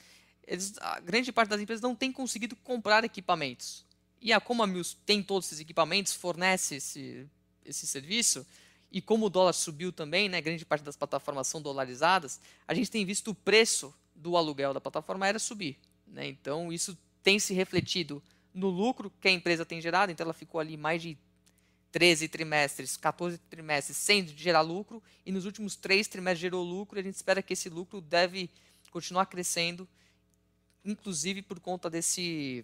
eles, 0.46 0.74
a 0.80 1.00
grande 1.00 1.32
parte 1.32 1.50
das 1.50 1.60
empresas 1.62 1.82
não 1.82 1.96
tem 1.96 2.12
conseguido 2.12 2.56
comprar 2.58 3.04
equipamentos. 3.04 3.86
E 4.22 4.32
a, 4.32 4.40
como 4.40 4.64
a 4.64 4.68
Mills 4.68 4.96
tem 5.06 5.24
todos 5.24 5.48
esses 5.48 5.60
equipamentos, 5.60 6.14
fornece 6.14 6.76
esse, 6.76 7.28
esse 7.66 7.88
serviço, 7.88 8.46
e 8.94 9.02
como 9.02 9.26
o 9.26 9.30
dólar 9.30 9.54
subiu 9.54 9.92
também, 9.92 10.30
né, 10.30 10.40
grande 10.40 10.64
parte 10.64 10.84
das 10.84 10.96
plataformas 10.96 11.48
são 11.48 11.60
dolarizadas, 11.60 12.40
a 12.68 12.76
gente 12.76 12.92
tem 12.92 13.04
visto 13.04 13.32
o 13.32 13.36
preço 13.36 13.92
do 14.14 14.38
aluguel 14.38 14.72
da 14.72 14.80
plataforma 14.80 15.26
aérea 15.26 15.40
subir. 15.40 15.80
Né? 16.06 16.28
Então, 16.28 16.72
isso 16.72 16.96
tem 17.24 17.40
se 17.40 17.56
refletido 17.56 18.22
no 18.54 18.70
lucro 18.70 19.12
que 19.20 19.28
a 19.28 19.32
empresa 19.32 19.66
tem 19.66 19.82
gerado, 19.82 20.12
então 20.12 20.24
ela 20.24 20.34
ficou 20.34 20.62
ali 20.62 20.78
mais 20.78 21.02
de 21.02 21.18
13 21.92 22.28
trimestres, 22.28 22.96
14 22.96 23.40
trimestres 23.50 23.98
sem 23.98 24.28
gerar 24.28 24.62
lucro, 24.62 25.02
e 25.26 25.32
nos 25.32 25.46
últimos 25.46 25.76
três 25.76 26.08
trimestres 26.08 26.42
gerou 26.42 26.64
lucro, 26.64 27.00
e 27.00 27.02
a 27.02 27.04
gente 27.04 27.16
espera 27.16 27.42
que 27.42 27.54
esse 27.54 27.70
lucro 27.70 28.00
deve 28.00 28.48
continuar 28.92 29.26
crescendo, 29.26 29.90
inclusive 30.86 31.42
por 31.42 31.60
conta 31.60 31.90
desse 31.90 32.64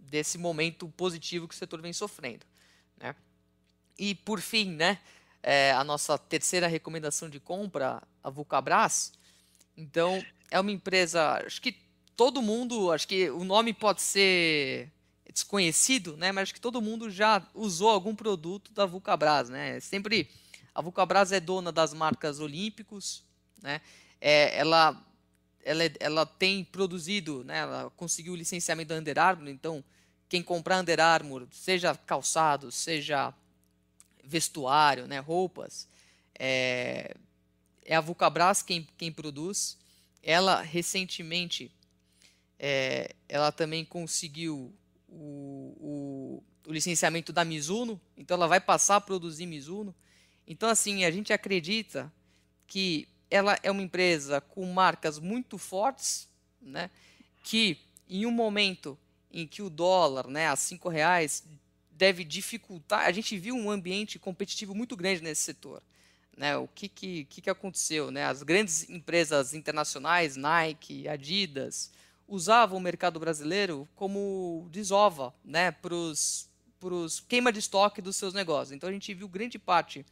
desse 0.00 0.38
momento 0.38 0.88
positivo 0.88 1.46
que 1.46 1.54
o 1.54 1.58
setor 1.58 1.82
vem 1.82 1.92
sofrendo. 1.92 2.46
Né? 2.96 3.14
E 3.98 4.14
por 4.14 4.40
fim, 4.40 4.70
né, 4.70 4.98
é, 5.42 5.72
a 5.72 5.84
nossa 5.84 6.18
terceira 6.18 6.66
recomendação 6.66 7.28
de 7.28 7.40
compra, 7.40 8.02
a 8.22 8.30
Vulcabras. 8.30 9.12
Então, 9.76 10.24
é 10.50 10.58
uma 10.58 10.70
empresa, 10.70 11.42
acho 11.44 11.60
que 11.60 11.76
todo 12.16 12.42
mundo, 12.42 12.90
acho 12.90 13.06
que 13.06 13.30
o 13.30 13.44
nome 13.44 13.72
pode 13.72 14.02
ser 14.02 14.90
desconhecido, 15.32 16.16
né, 16.16 16.32
mas 16.32 16.44
acho 16.44 16.54
que 16.54 16.60
todo 16.60 16.82
mundo 16.82 17.10
já 17.10 17.46
usou 17.54 17.90
algum 17.90 18.14
produto 18.14 18.72
da 18.72 18.84
Vulcabras. 18.84 19.48
Né? 19.48 19.78
Sempre 19.80 20.28
a 20.74 20.82
Vulcabras 20.82 21.32
é 21.32 21.40
dona 21.40 21.70
das 21.70 21.94
marcas 21.94 22.40
Olímpicos, 22.40 23.22
né? 23.62 23.80
É, 24.20 24.58
ela, 24.58 25.00
ela, 25.64 25.82
ela 26.00 26.26
tem 26.26 26.64
produzido, 26.64 27.44
né, 27.44 27.58
ela 27.58 27.92
conseguiu 27.96 28.32
o 28.32 28.36
licenciamento 28.36 28.88
da 28.88 28.96
Under 28.96 29.18
Armour, 29.18 29.48
então 29.48 29.84
quem 30.28 30.42
comprar 30.42 30.80
Under 30.80 30.98
Armour, 30.98 31.46
seja 31.52 31.94
calçado, 31.94 32.72
seja 32.72 33.32
vestuário, 34.28 35.06
né, 35.06 35.18
roupas, 35.18 35.88
é, 36.38 37.16
é 37.84 37.96
a 37.96 38.00
Vulcabras 38.00 38.62
quem, 38.62 38.86
quem 38.98 39.10
produz. 39.10 39.78
Ela 40.22 40.60
recentemente, 40.60 41.72
é, 42.58 43.14
ela 43.28 43.50
também 43.50 43.84
conseguiu 43.84 44.72
o, 45.08 45.74
o, 45.80 46.44
o, 46.66 46.72
licenciamento 46.72 47.32
da 47.32 47.44
Mizuno, 47.44 47.98
então 48.16 48.36
ela 48.36 48.46
vai 48.46 48.60
passar 48.60 48.96
a 48.96 49.00
produzir 49.00 49.46
Mizuno. 49.46 49.94
Então 50.46 50.68
assim, 50.68 51.04
a 51.04 51.10
gente 51.10 51.32
acredita 51.32 52.12
que 52.66 53.08
ela 53.30 53.58
é 53.62 53.70
uma 53.70 53.82
empresa 53.82 54.40
com 54.40 54.64
marcas 54.66 55.18
muito 55.18 55.56
fortes, 55.56 56.28
né, 56.60 56.90
que 57.42 57.78
em 58.08 58.26
um 58.26 58.30
momento 58.30 58.98
em 59.30 59.46
que 59.46 59.62
o 59.62 59.70
dólar, 59.70 60.26
né, 60.26 60.48
a 60.48 60.56
cinco 60.56 60.88
reais, 60.88 61.44
deve 61.98 62.22
dificultar. 62.22 63.06
A 63.06 63.12
gente 63.12 63.36
viu 63.36 63.56
um 63.56 63.70
ambiente 63.70 64.18
competitivo 64.18 64.74
muito 64.74 64.96
grande 64.96 65.20
nesse 65.20 65.42
setor. 65.42 65.82
Né? 66.36 66.56
O 66.56 66.68
que, 66.68 66.88
que, 66.88 67.24
que, 67.24 67.50
aconteceu? 67.50 68.12
Né? 68.12 68.24
As 68.24 68.44
grandes 68.44 68.88
empresas 68.88 69.52
internacionais, 69.52 70.36
Nike, 70.36 71.08
Adidas, 71.08 71.90
usavam 72.28 72.78
o 72.78 72.80
mercado 72.80 73.18
brasileiro 73.18 73.88
como 73.96 74.68
desova 74.70 75.34
né? 75.44 75.72
para 75.72 75.92
os 75.92 76.48
queima 77.28 77.52
de 77.52 77.58
estoque 77.58 78.00
dos 78.00 78.14
seus 78.14 78.32
negócios. 78.32 78.70
Então 78.70 78.88
a 78.88 78.92
gente 78.92 79.12
viu 79.12 79.28
grande 79.28 79.58
parte 79.58 80.06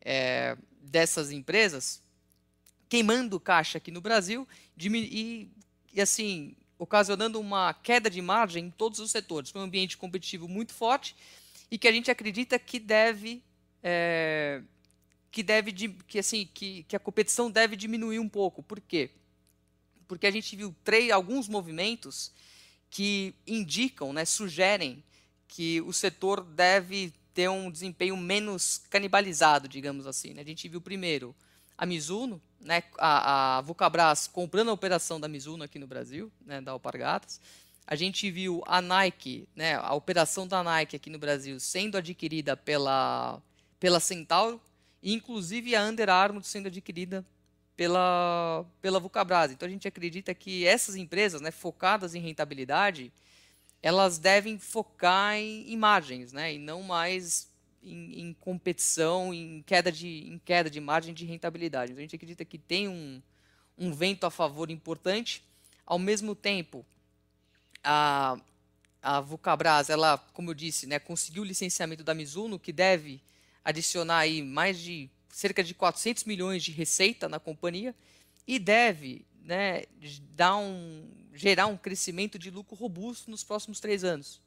é, 0.00 0.56
dessas 0.80 1.30
empresas 1.30 2.02
queimando 2.88 3.38
caixa 3.38 3.76
aqui 3.76 3.90
no 3.90 4.00
Brasil 4.00 4.48
e, 4.78 5.50
e 5.92 6.00
assim 6.00 6.56
ocasionando 6.78 7.40
uma 7.40 7.74
queda 7.74 8.08
de 8.08 8.22
margem 8.22 8.66
em 8.66 8.70
todos 8.70 9.00
os 9.00 9.10
setores. 9.10 9.50
Foi 9.50 9.60
um 9.60 9.64
ambiente 9.64 9.96
competitivo 9.96 10.46
muito 10.46 10.72
forte 10.72 11.16
e 11.70 11.76
que 11.76 11.88
a 11.88 11.92
gente 11.92 12.10
acredita 12.10 12.58
que 12.58 12.78
deve 12.78 13.42
é, 13.82 14.62
que 15.30 15.42
deve 15.42 15.72
que 15.72 16.18
assim 16.18 16.48
que, 16.54 16.84
que 16.84 16.96
a 16.96 17.00
competição 17.00 17.50
deve 17.50 17.76
diminuir 17.76 18.18
um 18.18 18.28
pouco. 18.28 18.62
Por 18.62 18.80
quê? 18.80 19.10
Porque 20.06 20.26
a 20.26 20.30
gente 20.30 20.54
viu 20.56 20.74
três, 20.84 21.10
alguns 21.10 21.48
movimentos 21.48 22.32
que 22.88 23.34
indicam, 23.46 24.12
né, 24.12 24.24
sugerem 24.24 25.04
que 25.46 25.80
o 25.82 25.92
setor 25.92 26.42
deve 26.42 27.12
ter 27.34 27.48
um 27.48 27.70
desempenho 27.70 28.16
menos 28.16 28.78
canibalizado, 28.90 29.68
digamos 29.68 30.06
assim. 30.06 30.32
Né? 30.32 30.40
A 30.40 30.44
gente 30.44 30.68
viu 30.68 30.80
primeiro 30.80 31.34
a 31.78 31.86
Mizuno, 31.86 32.42
né, 32.60 32.82
a, 32.98 33.58
a 33.58 33.60
Vulcabras 33.60 34.26
comprando 34.26 34.70
a 34.70 34.72
operação 34.72 35.20
da 35.20 35.28
Mizuno 35.28 35.62
aqui 35.62 35.78
no 35.78 35.86
Brasil, 35.86 36.30
né, 36.44 36.60
da 36.60 36.72
Alpargatas. 36.72 37.40
A 37.86 37.94
gente 37.94 38.28
viu 38.30 38.62
a 38.66 38.82
Nike, 38.82 39.48
né, 39.54 39.76
a 39.76 39.94
operação 39.94 40.46
da 40.46 40.62
Nike 40.62 40.96
aqui 40.96 41.08
no 41.08 41.18
Brasil 41.18 41.58
sendo 41.60 41.96
adquirida 41.96 42.56
pela, 42.56 43.40
pela 43.78 44.00
Centauro, 44.00 44.60
e 45.00 45.14
inclusive 45.14 45.76
a 45.76 45.84
Under 45.84 46.10
Armour 46.10 46.42
sendo 46.42 46.66
adquirida 46.66 47.24
pela, 47.76 48.66
pela 48.82 48.98
Vulcabras. 48.98 49.52
Então 49.52 49.68
a 49.68 49.70
gente 49.70 49.86
acredita 49.86 50.34
que 50.34 50.66
essas 50.66 50.96
empresas, 50.96 51.40
né, 51.40 51.52
focadas 51.52 52.12
em 52.12 52.20
rentabilidade, 52.20 53.12
elas 53.80 54.18
devem 54.18 54.58
focar 54.58 55.36
em, 55.36 55.72
em 55.72 55.76
margens, 55.76 56.32
né, 56.32 56.54
e 56.54 56.58
não 56.58 56.82
mais 56.82 57.48
em, 57.90 58.20
em, 58.20 58.34
competição, 58.34 59.32
em 59.32 59.62
queda, 59.62 59.90
de, 59.90 60.28
em 60.28 60.38
queda 60.38 60.70
de 60.70 60.80
margem 60.80 61.14
de 61.14 61.24
rentabilidade. 61.24 61.92
Então, 61.92 62.00
a 62.00 62.02
gente 62.02 62.16
acredita 62.16 62.44
que 62.44 62.58
tem 62.58 62.88
um, 62.88 63.22
um 63.76 63.92
vento 63.92 64.24
a 64.24 64.30
favor 64.30 64.70
importante. 64.70 65.42
Ao 65.86 65.98
mesmo 65.98 66.34
tempo, 66.34 66.84
a, 67.82 68.38
a 69.02 69.20
Vulcabras, 69.20 69.90
ela, 69.90 70.18
como 70.32 70.50
eu 70.50 70.54
disse, 70.54 70.86
né, 70.86 70.98
conseguiu 70.98 71.42
o 71.42 71.46
licenciamento 71.46 72.04
da 72.04 72.14
Mizuno, 72.14 72.58
que 72.58 72.72
deve 72.72 73.20
adicionar 73.64 74.18
aí 74.18 74.42
mais 74.42 74.78
de 74.78 75.10
cerca 75.30 75.62
de 75.62 75.74
400 75.74 76.24
milhões 76.24 76.64
de 76.64 76.72
receita 76.72 77.28
na 77.28 77.38
companhia 77.38 77.94
e 78.46 78.58
deve 78.58 79.24
né, 79.44 79.84
dar 80.34 80.56
um, 80.56 81.08
gerar 81.34 81.66
um 81.66 81.76
crescimento 81.76 82.38
de 82.38 82.50
lucro 82.50 82.74
robusto 82.74 83.30
nos 83.30 83.44
próximos 83.44 83.80
três 83.80 84.04
anos. 84.04 84.40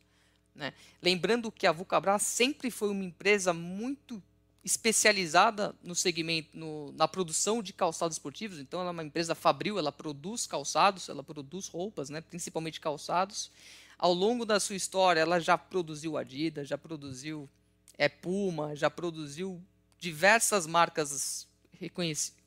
Né? 0.62 0.74
Lembrando 1.02 1.52
que 1.52 1.66
a 1.66 1.72
Vulcabras 1.72 2.22
sempre 2.22 2.70
foi 2.70 2.90
uma 2.90 3.04
empresa 3.04 3.52
muito 3.52 4.22
especializada 4.64 5.76
no 5.82 5.96
segmento, 5.96 6.56
no, 6.56 6.92
na 6.92 7.08
produção 7.08 7.64
de 7.64 7.74
calçados 7.74 8.16
esportivos. 8.16 8.60
Então, 8.60 8.80
ela 8.80 8.90
é 8.90 8.92
uma 8.92 9.04
empresa 9.04 9.34
fabril, 9.34 9.80
ela 9.80 9.92
produz 9.92 10.46
calçados, 10.46 11.10
ela 11.10 11.24
produz 11.24 11.68
roupas, 11.68 12.12
né? 12.12 12.22
principalmente 12.22 12.80
calçados. 12.80 13.50
Ao 13.98 14.14
longo 14.14 14.46
da 14.46 14.60
sua 14.60 14.76
história, 14.76 15.20
ela 15.20 15.40
já 15.40 15.58
produziu 15.58 16.16
Adidas, 16.16 16.68
já 16.68 16.78
produziu 16.78 17.50
é, 17.98 18.08
Puma, 18.08 18.76
já 18.76 18.90
produziu 18.90 19.60
diversas 19.98 20.68
marcas 20.68 21.48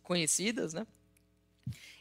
conhecidas. 0.04 0.72
Né? 0.72 0.86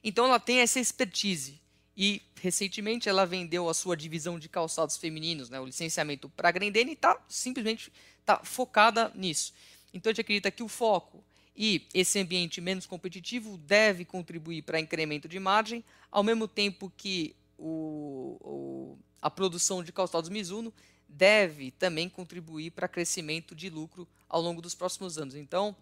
Então, 0.04 0.26
ela 0.26 0.40
tem 0.40 0.60
essa 0.60 0.80
expertise 0.80 1.60
e 1.96 2.22
recentemente 2.42 3.08
ela 3.08 3.26
vendeu 3.26 3.70
a 3.70 3.74
sua 3.74 3.96
divisão 3.96 4.40
de 4.40 4.50
calçados 4.50 4.98
femininos, 4.98 5.50
né, 5.50 5.60
o 5.60 5.66
licenciamento 5.66 6.28
para 6.30 6.50
a 6.50 6.52
Grendene 6.52 6.92
e 6.92 6.94
está 6.94 7.20
simplesmente 7.28 7.92
está 8.20 8.40
focada 8.44 9.12
nisso. 9.14 9.54
Então 9.94 10.10
a 10.10 10.14
gente 10.14 10.22
acredita 10.22 10.52
que 10.52 10.64
o 10.64 10.68
foco 10.68 11.24
e 11.56 11.88
esse 11.94 12.20
ambiente 12.20 12.60
menos 12.60 12.86
competitivo 12.86 13.58
deve 13.58 14.06
contribuir 14.06 14.64
para 14.64 14.80
incremento 14.80 15.28
de 15.28 15.40
margem, 15.40 15.84
ao 16.12 16.24
mesmo 16.24 16.48
tempo 16.48 16.92
que 16.98 17.36
o, 17.58 18.38
o, 18.42 18.98
a 19.22 19.30
produção 19.30 19.84
de 19.84 19.92
calçados 19.92 20.30
Mizuno 20.30 20.74
deve 21.08 21.70
também 21.72 22.10
contribuir 22.10 22.72
para 22.72 22.88
crescimento 22.88 23.54
de 23.54 23.70
lucro 23.70 24.08
ao 24.28 24.42
longo 24.42 24.62
dos 24.62 24.74
próximos 24.74 25.18
anos. 25.18 25.36
Então, 25.36 25.76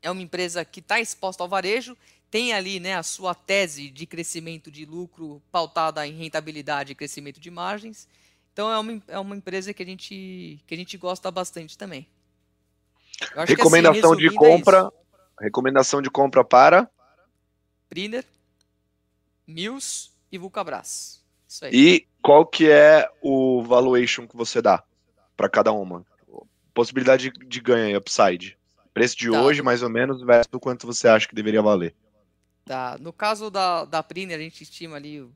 é 0.00 0.10
uma 0.10 0.22
empresa 0.22 0.64
que 0.64 0.80
está 0.80 1.00
exposta 1.00 1.42
ao 1.42 1.48
varejo, 1.48 1.96
tem 2.30 2.52
ali 2.52 2.78
né, 2.78 2.94
a 2.94 3.02
sua 3.02 3.34
tese 3.34 3.90
de 3.90 4.06
crescimento 4.06 4.70
de 4.70 4.84
lucro 4.84 5.42
pautada 5.50 6.06
em 6.06 6.12
rentabilidade 6.12 6.92
e 6.92 6.94
crescimento 6.94 7.40
de 7.40 7.50
margens. 7.50 8.08
Então, 8.52 8.70
é 8.70 8.78
uma, 8.78 9.02
é 9.08 9.18
uma 9.18 9.36
empresa 9.36 9.72
que 9.72 9.82
a, 9.82 9.86
gente, 9.86 10.60
que 10.66 10.74
a 10.74 10.76
gente 10.76 10.96
gosta 10.96 11.30
bastante 11.30 11.78
também. 11.78 12.06
Recomendação 13.46 14.12
assim, 14.12 14.20
de 14.20 14.34
compra. 14.34 14.90
É 15.40 15.44
recomendação 15.44 16.02
de 16.02 16.10
compra 16.10 16.44
para 16.44 16.90
Priner, 17.88 18.24
Mills 19.46 20.10
e 20.30 20.38
Vulcabras. 20.38 21.22
Isso 21.48 21.64
aí. 21.64 21.70
E 21.72 22.06
qual 22.20 22.44
que 22.44 22.68
é 22.68 23.08
o 23.22 23.62
valuation 23.62 24.26
que 24.26 24.36
você 24.36 24.60
dá 24.60 24.82
para 25.36 25.48
cada 25.48 25.72
uma? 25.72 26.04
Possibilidade 26.74 27.30
de, 27.30 27.46
de 27.46 27.60
ganho, 27.60 27.96
upside. 27.96 28.58
Preço 28.92 29.16
de 29.16 29.30
tá. 29.30 29.40
hoje, 29.40 29.62
mais 29.62 29.82
ou 29.82 29.88
menos, 29.88 30.22
versus 30.22 30.52
o 30.52 30.60
quanto 30.60 30.86
você 30.86 31.08
acha 31.08 31.26
que 31.26 31.34
deveria 31.34 31.62
valer. 31.62 31.94
Tá. 32.68 32.98
No 33.00 33.14
caso 33.14 33.48
da, 33.48 33.86
da 33.86 34.02
Priner, 34.02 34.36
a 34.36 34.42
gente 34.42 34.62
estima 34.62 34.96
ali 34.96 35.26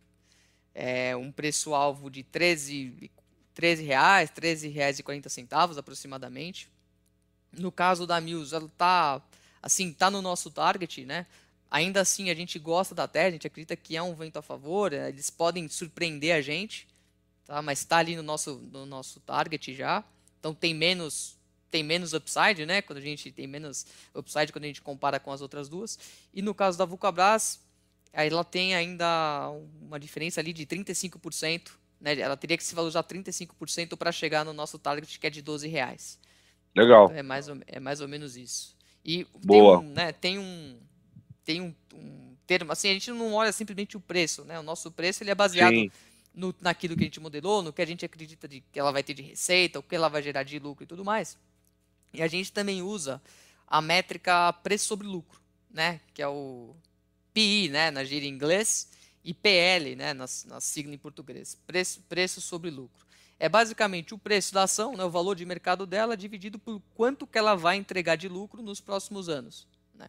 é, 0.75 1.17
um 1.17 1.33
preço-alvo 1.33 2.11
de 2.11 2.23
13, 2.23 3.11
13 3.55 3.85
reais, 3.85 4.29
13 4.29 4.69
reais 4.69 4.99
e 4.99 5.03
40 5.03 5.31
centavos 5.31 5.79
aproximadamente. 5.79 6.71
No 7.51 7.73
caso 7.73 8.07
da 8.07 8.21
Mills, 8.21 8.55
ela 8.55 8.71
tá 8.77 9.23
assim, 9.63 9.95
tá 9.95 10.11
no 10.11 10.21
nosso 10.21 10.51
target, 10.51 11.07
né? 11.07 11.27
Ainda 11.71 12.03
assim, 12.03 12.29
a 12.29 12.35
gente 12.35 12.59
gosta 12.59 12.95
da 12.95 13.09
Terra, 13.09 13.29
a 13.29 13.31
gente 13.31 13.47
acredita 13.47 13.77
que 13.77 13.97
é 13.97 14.03
um 14.03 14.15
vento 14.15 14.39
a 14.39 14.43
favor, 14.43 14.93
eh, 14.93 15.09
eles 15.09 15.31
podem 15.31 15.67
surpreender 15.71 16.37
a 16.37 16.43
gente, 16.43 16.87
tá? 17.47 17.63
Mas 17.63 17.79
está 17.79 17.97
ali 17.97 18.15
no 18.15 18.23
nosso 18.23 18.57
no 18.71 18.85
nosso 18.85 19.21
target 19.21 19.75
já. 19.75 20.05
Então 20.39 20.55
tem 20.55 20.75
menos 20.75 21.39
tem 21.73 21.83
menos 21.83 22.13
upside, 22.13 22.67
né? 22.67 22.83
Quando 22.83 22.99
a 22.99 23.01
gente 23.01 23.33
tem 23.33 23.47
menos 23.47 23.87
upside 24.15 24.53
quando 24.53 24.65
a 24.65 24.67
gente 24.67 24.83
compara 24.83 25.19
com 25.19 25.33
as 25.33 25.41
outras 25.41 25.71
duas. 25.71 25.99
E 26.33 26.43
no 26.43 26.55
caso 26.55 26.77
da 26.77 26.85
Vulcabras, 26.85 27.59
ela 28.13 28.45
tem 28.45 28.75
ainda 28.75 29.51
uma 29.81 29.99
diferença 29.99 30.39
ali 30.39 30.53
de 30.53 30.67
35%, 30.67 31.71
né? 31.99 32.21
Ela 32.21 32.37
teria 32.37 32.59
que 32.59 32.63
se 32.63 32.75
valorizar 32.75 33.03
35% 33.03 33.97
para 33.97 34.13
chegar 34.13 34.45
no 34.45 34.53
nosso 34.53 34.79
target 34.79 35.19
que 35.19 35.27
é 35.27 35.31
de 35.31 35.41
12 35.41 35.67
reais. 35.67 36.19
Legal. 36.77 37.07
Então 37.07 37.17
é, 37.17 37.23
mais 37.23 37.49
ou, 37.49 37.57
é 37.67 37.81
mais 37.81 38.01
ou 38.03 38.07
menos 38.07 38.37
isso. 38.37 38.77
E 39.03 39.27
Boa. 39.43 39.79
tem 39.81 39.89
um, 39.89 39.93
né, 39.93 40.13
tem 40.13 40.39
um, 40.39 40.79
tem 41.43 41.61
um, 41.63 41.75
um, 41.95 42.37
termo, 42.47 42.71
assim, 42.71 42.91
a 42.91 42.93
gente 42.93 43.11
não 43.11 43.33
olha 43.33 43.51
simplesmente 43.51 43.97
o 43.97 44.01
preço, 44.01 44.45
né? 44.45 44.61
O 44.61 44.63
nosso 44.63 44.91
preço 44.91 45.23
ele 45.23 45.31
é 45.31 45.35
baseado 45.35 45.91
no, 46.35 46.55
naquilo 46.61 46.95
que 46.97 47.03
a 47.03 47.07
gente 47.07 47.19
modelou, 47.19 47.63
no 47.63 47.73
que 47.73 47.81
a 47.81 47.87
gente 47.87 48.05
acredita 48.05 48.47
de, 48.47 48.61
que 48.61 48.79
ela 48.79 48.93
vai 48.93 49.03
ter 49.03 49.15
de 49.15 49.23
receita, 49.23 49.79
o 49.79 49.83
que 49.83 49.97
ela 49.97 50.09
vai 50.09 50.23
gerar 50.23 50.43
de 50.43 50.59
lucro 50.59 50.85
e 50.85 50.87
tudo 50.87 51.03
mais. 51.03 51.39
E 52.13 52.23
a 52.23 52.29
gente 52.29 52.53
também 52.53 52.83
usa 52.83 53.23
a 53.67 53.81
métrica 53.81 54.53
preço 54.53 54.87
sobre 54.87 55.07
lucro, 55.07 55.41
né? 55.71 56.01
Que 56.13 56.23
é 56.23 56.29
o 56.29 56.75
PI, 57.33 57.71
né, 57.71 57.91
na 57.91 58.05
gíria 58.05 58.29
em 58.29 58.33
inglês, 58.33 58.89
e 59.25 59.33
PL, 59.33 59.97
né, 59.97 60.13
na, 60.13 60.27
na 60.47 60.61
sigla 60.61 60.95
em 60.95 60.99
português, 60.99 61.57
preço, 61.67 62.03
preço 62.03 62.41
sobre 62.41 62.71
lucro 62.71 63.03
é 63.43 63.49
basicamente 63.49 64.15
o 64.15 64.19
preço 64.19 64.55
da 64.55 64.63
ação, 64.63 64.97
né, 64.97 65.03
o 65.03 65.11
valor 65.11 65.35
de 65.35 65.45
mercado 65.45 65.85
dela, 65.85 66.17
dividido 66.17 66.61
por 66.61 66.81
quanto 66.95 67.27
que 67.27 67.37
ela 67.37 67.57
vai 67.57 67.77
entregar 67.77 68.15
de 68.15 68.29
lucro 68.29 68.63
nos 68.63 68.81
próximos 68.81 69.29
anos. 69.29 69.67
Né? 69.97 70.07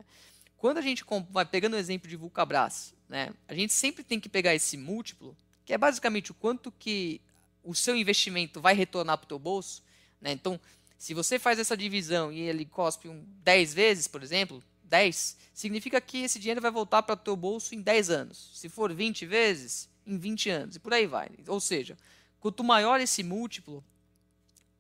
Quando 0.56 0.78
a 0.78 0.82
gente 0.82 1.04
vai 1.32 1.43
pegando 1.43 1.74
o 1.74 1.78
exemplo 1.78 2.08
de 2.08 2.16
Vulcabras, 2.16 2.93
né, 3.10 3.34
a 3.47 3.56
gente 3.56 3.74
sempre 3.74 4.04
tem 4.04 4.20
que 4.20 4.30
pegar 4.30 4.54
esse 4.54 4.78
múltiplo, 4.78 5.36
que 5.66 5.74
é 5.74 5.80
basicamente 5.80 6.30
o 6.30 6.36
quanto 6.36 6.72
que 6.72 7.20
o 7.64 7.74
seu 7.74 7.95
investimento 7.95 8.62
vai 8.62 8.76
retornar 8.76 9.18
para 9.18 9.26
o 9.26 9.30
teu 9.30 9.39
bolso. 9.39 9.82
Né? 10.22 10.32
Então, 10.32 10.60
se 11.04 11.14
você 11.14 11.38
faz 11.38 11.60
essa 11.60 11.76
divisão 11.76 12.32
e 12.32 12.39
ele 12.41 12.66
cospe 12.66 13.08
um 13.10 13.26
10 13.43 13.74
vezes, 13.74 14.08
por 14.08 14.24
exemplo, 14.24 14.64
10, 14.86 15.38
significa 15.54 15.99
que 15.99 16.20
esse 16.24 16.39
dinheiro 16.39 16.62
vai 16.62 16.72
voltar 16.72 17.04
para 17.04 17.14
o 17.14 17.18
teu 17.18 17.36
bolso 17.36 17.76
em 17.76 17.82
10 17.82 18.10
anos. 18.10 18.51
Se 18.54 18.70
for 18.70 18.93
20 18.93 19.26
vezes, 19.26 19.89
em 20.06 20.18
20 20.18 20.49
anos, 20.49 20.76
e 20.76 20.80
por 20.80 20.93
aí 20.93 21.06
vai. 21.06 21.30
Ou 21.47 21.60
seja, 21.60 21.97
Quanto 22.43 22.62
maior 22.62 22.99
esse 22.99 23.24
múltiplo, 23.24 23.82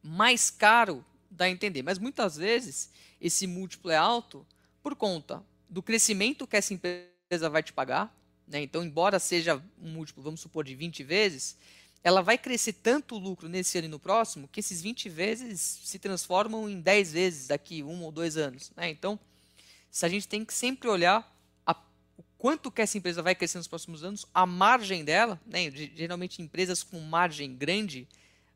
mais 0.03 0.49
caro 0.49 1.03
dá 1.31 1.45
a 1.45 1.49
entender. 1.49 1.81
Mas 1.81 1.97
muitas 1.97 2.35
vezes 2.35 2.89
esse 3.21 3.47
múltiplo 3.47 3.89
é 3.89 3.95
alto 3.95 4.45
por 4.81 4.97
conta 4.97 5.41
do 5.69 5.81
crescimento 5.81 6.45
que 6.45 6.57
essa 6.57 6.73
empresa 6.73 7.49
vai 7.49 7.63
te 7.63 7.71
pagar. 7.71 8.13
Né? 8.45 8.61
Então, 8.63 8.83
embora 8.83 9.17
seja 9.17 9.63
um 9.81 9.91
múltiplo, 9.91 10.21
vamos 10.21 10.41
supor, 10.41 10.65
de 10.65 10.75
20 10.75 11.05
vezes, 11.05 11.55
ela 12.03 12.21
vai 12.21 12.37
crescer 12.37 12.73
tanto 12.73 13.15
o 13.15 13.19
lucro 13.19 13.47
nesse 13.47 13.77
ano 13.77 13.87
e 13.87 13.89
no 13.89 13.99
próximo 13.99 14.47
que 14.47 14.59
esses 14.59 14.81
20 14.81 15.07
vezes 15.09 15.79
se 15.83 15.97
transformam 15.97 16.69
em 16.69 16.81
10 16.81 17.13
vezes 17.13 17.47
daqui 17.47 17.81
um 17.83 18.03
ou 18.03 18.11
dois 18.11 18.35
anos. 18.35 18.71
Né? 18.75 18.89
Então, 18.89 19.19
se 19.89 20.05
a 20.05 20.09
gente 20.09 20.27
tem 20.27 20.43
que 20.43 20.53
sempre 20.53 20.89
olhar 20.89 21.33
quanto 22.43 22.69
que 22.69 22.81
essa 22.81 22.97
empresa 22.97 23.21
vai 23.21 23.33
crescer 23.33 23.57
nos 23.57 23.69
próximos 23.69 24.03
anos, 24.03 24.27
a 24.33 24.45
margem 24.45 25.05
dela, 25.05 25.39
né, 25.45 25.71
geralmente 25.71 26.41
empresas 26.41 26.83
com 26.83 26.99
margem 26.99 27.55
grande 27.55 28.05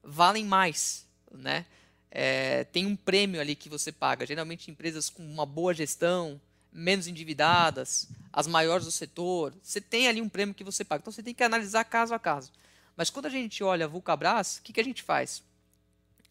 valem 0.04 0.44
mais, 0.44 1.08
né? 1.32 1.66
É, 2.12 2.66
tem 2.66 2.86
um 2.86 2.98
prêmio 2.98 3.40
ali 3.40 3.56
que 3.56 3.70
você 3.70 3.90
paga. 3.90 4.26
Geralmente 4.26 4.70
empresas 4.70 5.10
com 5.10 5.24
uma 5.24 5.46
boa 5.46 5.74
gestão, 5.74 6.38
menos 6.70 7.08
endividadas, 7.08 8.10
as 8.34 8.46
maiores 8.46 8.86
do 8.86 8.92
setor, 8.92 9.54
você 9.64 9.80
tem 9.80 10.10
ali 10.10 10.20
um 10.20 10.28
prêmio 10.28 10.54
que 10.54 10.66
você 10.66 10.84
paga. 10.84 11.00
Então 11.00 11.14
você 11.14 11.24
tem 11.24 11.34
que 11.34 11.44
analisar 11.44 11.86
caso 11.86 12.14
a 12.14 12.20
caso. 12.20 12.52
Mas 12.98 13.10
quando 13.10 13.28
a 13.28 13.30
gente 13.30 13.64
olha 13.64 13.86
a 13.86 13.88
Vulcabras, 13.88 14.58
o 14.58 14.64
que, 14.64 14.74
que 14.74 14.82
a 14.82 14.84
gente 14.84 15.04
faz? 15.04 15.42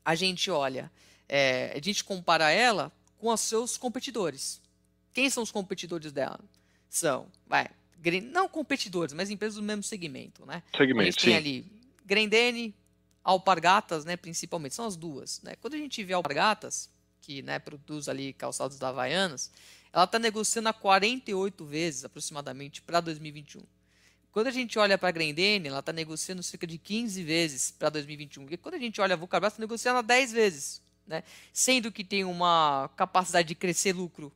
A 0.05 0.15
gente 0.15 0.51
olha, 0.51 0.91
é, 1.29 1.73
a 1.75 1.81
gente 1.81 2.05
compara 2.05 2.51
ela 2.51 2.93
com 3.17 3.29
os 3.29 3.41
seus 3.41 3.79
competidores. 3.79 4.61
Quem 5.15 5.31
são 5.31 5.43
os 5.43 5.51
competidores 5.51 6.13
dela? 6.13 6.39
são, 6.97 7.27
vai, 7.47 7.69
não 8.23 8.49
competidores, 8.49 9.13
mas 9.13 9.31
empresas 9.31 9.57
do 9.57 9.63
mesmo 9.63 9.83
segmento, 9.83 10.47
né? 10.47 10.63
Segmento, 10.77 11.01
a 11.01 11.05
gente 11.05 11.21
sim. 11.21 11.27
tem 11.29 11.37
ali 11.37 11.67
Grendene, 12.05 12.75
Alpargatas, 13.25 14.05
né, 14.05 14.17
principalmente, 14.17 14.75
são 14.75 14.87
as 14.87 14.97
duas, 14.97 15.43
né? 15.43 15.57
Quando 15.61 15.75
a 15.75 15.79
gente 15.79 16.03
vê 16.05 16.13
Alpargatas, 16.13 16.89
que, 17.21 17.43
né, 17.43 17.59
produz 17.59 18.09
ali 18.09 18.33
calçados 18.33 18.79
da 18.79 18.89
Havaianas, 18.89 19.51
ela 19.93 20.05
está 20.05 20.19
negociando 20.19 20.69
a 20.69 20.73
48 20.73 21.65
vezes 21.65 22.05
aproximadamente 22.05 22.81
para 22.83 23.01
2021. 23.01 23.63
Quando 24.37 24.49
a 24.49 24.51
gente 24.51 24.79
olha 24.79 24.99
para 24.99 25.09
a 25.09 25.13
Grendene, 25.13 25.69
ela 25.69 25.79
está 25.79 25.95
negociando 25.95 26.43
cerca 26.43 26.67
de 26.67 26.77
15 26.77 27.25
vezes 27.25 27.71
para 27.71 27.89
2021. 27.89 28.47
E 28.51 28.59
quando 28.59 28.75
a 28.75 28.79
gente 28.79 29.01
olha 29.01 29.15
a 29.15 29.17
Vulcabras, 29.17 29.55
está 29.55 29.63
negociando 29.63 30.01
a 30.01 30.03
10 30.03 30.31
vezes. 30.31 30.83
Né? 31.07 31.23
Sendo 31.55 31.91
que 31.91 32.05
tem 32.05 32.23
uma 32.23 32.91
capacidade 32.97 33.49
de 33.49 33.55
crescer 33.55 33.95
lucro 33.95 34.31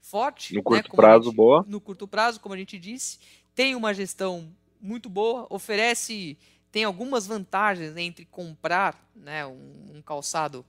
forte. 0.00 0.52
No 0.52 0.58
né, 0.58 0.64
curto 0.64 0.90
né, 0.90 0.96
prazo, 0.96 1.24
gente, 1.26 1.36
boa. 1.36 1.64
No 1.68 1.80
curto 1.80 2.08
prazo, 2.08 2.40
como 2.40 2.56
a 2.56 2.58
gente 2.58 2.76
disse. 2.76 3.20
Tem 3.54 3.76
uma 3.76 3.94
gestão 3.94 4.52
muito 4.80 5.08
boa, 5.08 5.46
oferece, 5.48 6.36
tem 6.72 6.82
algumas 6.82 7.24
vantagens 7.24 7.96
entre 7.96 8.24
comprar 8.24 9.00
né, 9.14 9.46
um, 9.46 9.92
um 9.94 10.02
calçado 10.02 10.66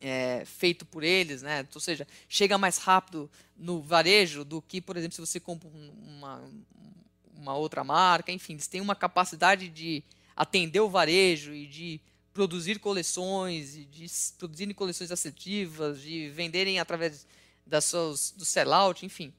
é, 0.00 0.44
feito 0.44 0.86
por 0.86 1.02
eles, 1.02 1.42
né? 1.42 1.66
ou 1.74 1.80
seja, 1.80 2.06
chega 2.28 2.56
mais 2.56 2.78
rápido 2.78 3.28
no 3.56 3.82
varejo 3.82 4.44
do 4.44 4.62
que, 4.62 4.80
por 4.80 4.96
exemplo, 4.96 5.16
se 5.16 5.20
você 5.20 5.40
compra 5.40 5.68
uma, 5.68 6.48
uma 7.38 7.54
outra 7.54 7.84
marca. 7.84 8.32
Enfim, 8.32 8.54
eles 8.54 8.66
têm 8.66 8.80
uma 8.80 8.94
capacidade 8.94 9.68
de 9.68 10.02
atender 10.36 10.80
o 10.80 10.90
varejo 10.90 11.54
e 11.54 11.66
de 11.66 12.00
produzir 12.32 12.78
coleções, 12.78 13.76
e 13.76 13.84
de 13.84 14.06
produzirem 14.38 14.74
coleções 14.74 15.10
assertivas, 15.10 16.00
de 16.00 16.30
venderem 16.30 16.78
através 16.78 17.26
das 17.66 17.84
suas, 17.84 18.30
do 18.36 18.44
sellout, 18.44 19.04
enfim. 19.04 19.32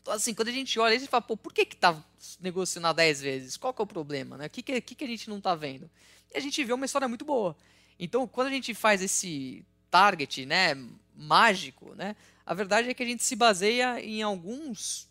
Então, 0.00 0.14
assim, 0.14 0.34
quando 0.34 0.48
a 0.48 0.52
gente 0.52 0.78
olha, 0.78 0.96
a 0.96 0.98
gente 0.98 1.08
fala, 1.08 1.22
pô, 1.22 1.36
por 1.36 1.52
que 1.52 1.64
que 1.64 1.76
tá 1.76 2.02
negociando 2.40 2.88
a 2.88 2.92
10 2.92 3.20
vezes? 3.20 3.56
Qual 3.56 3.72
que 3.72 3.80
é 3.80 3.84
o 3.84 3.86
problema, 3.86 4.36
né? 4.36 4.46
O 4.46 4.50
que 4.50 4.62
que, 4.62 4.80
que, 4.80 4.94
que 4.94 5.04
a 5.04 5.08
gente 5.08 5.30
não 5.30 5.38
está 5.38 5.54
vendo? 5.54 5.88
E 6.32 6.36
a 6.36 6.40
gente 6.40 6.62
vê 6.64 6.72
uma 6.72 6.86
história 6.86 7.08
muito 7.08 7.24
boa. 7.24 7.56
Então, 7.98 8.26
quando 8.26 8.48
a 8.48 8.50
gente 8.50 8.74
faz 8.74 9.02
esse 9.02 9.64
target, 9.90 10.46
né, 10.46 10.76
mágico, 11.14 11.94
né, 11.94 12.16
a 12.44 12.54
verdade 12.54 12.88
é 12.88 12.94
que 12.94 13.02
a 13.02 13.06
gente 13.06 13.22
se 13.22 13.36
baseia 13.36 14.00
em 14.00 14.22
alguns, 14.22 15.08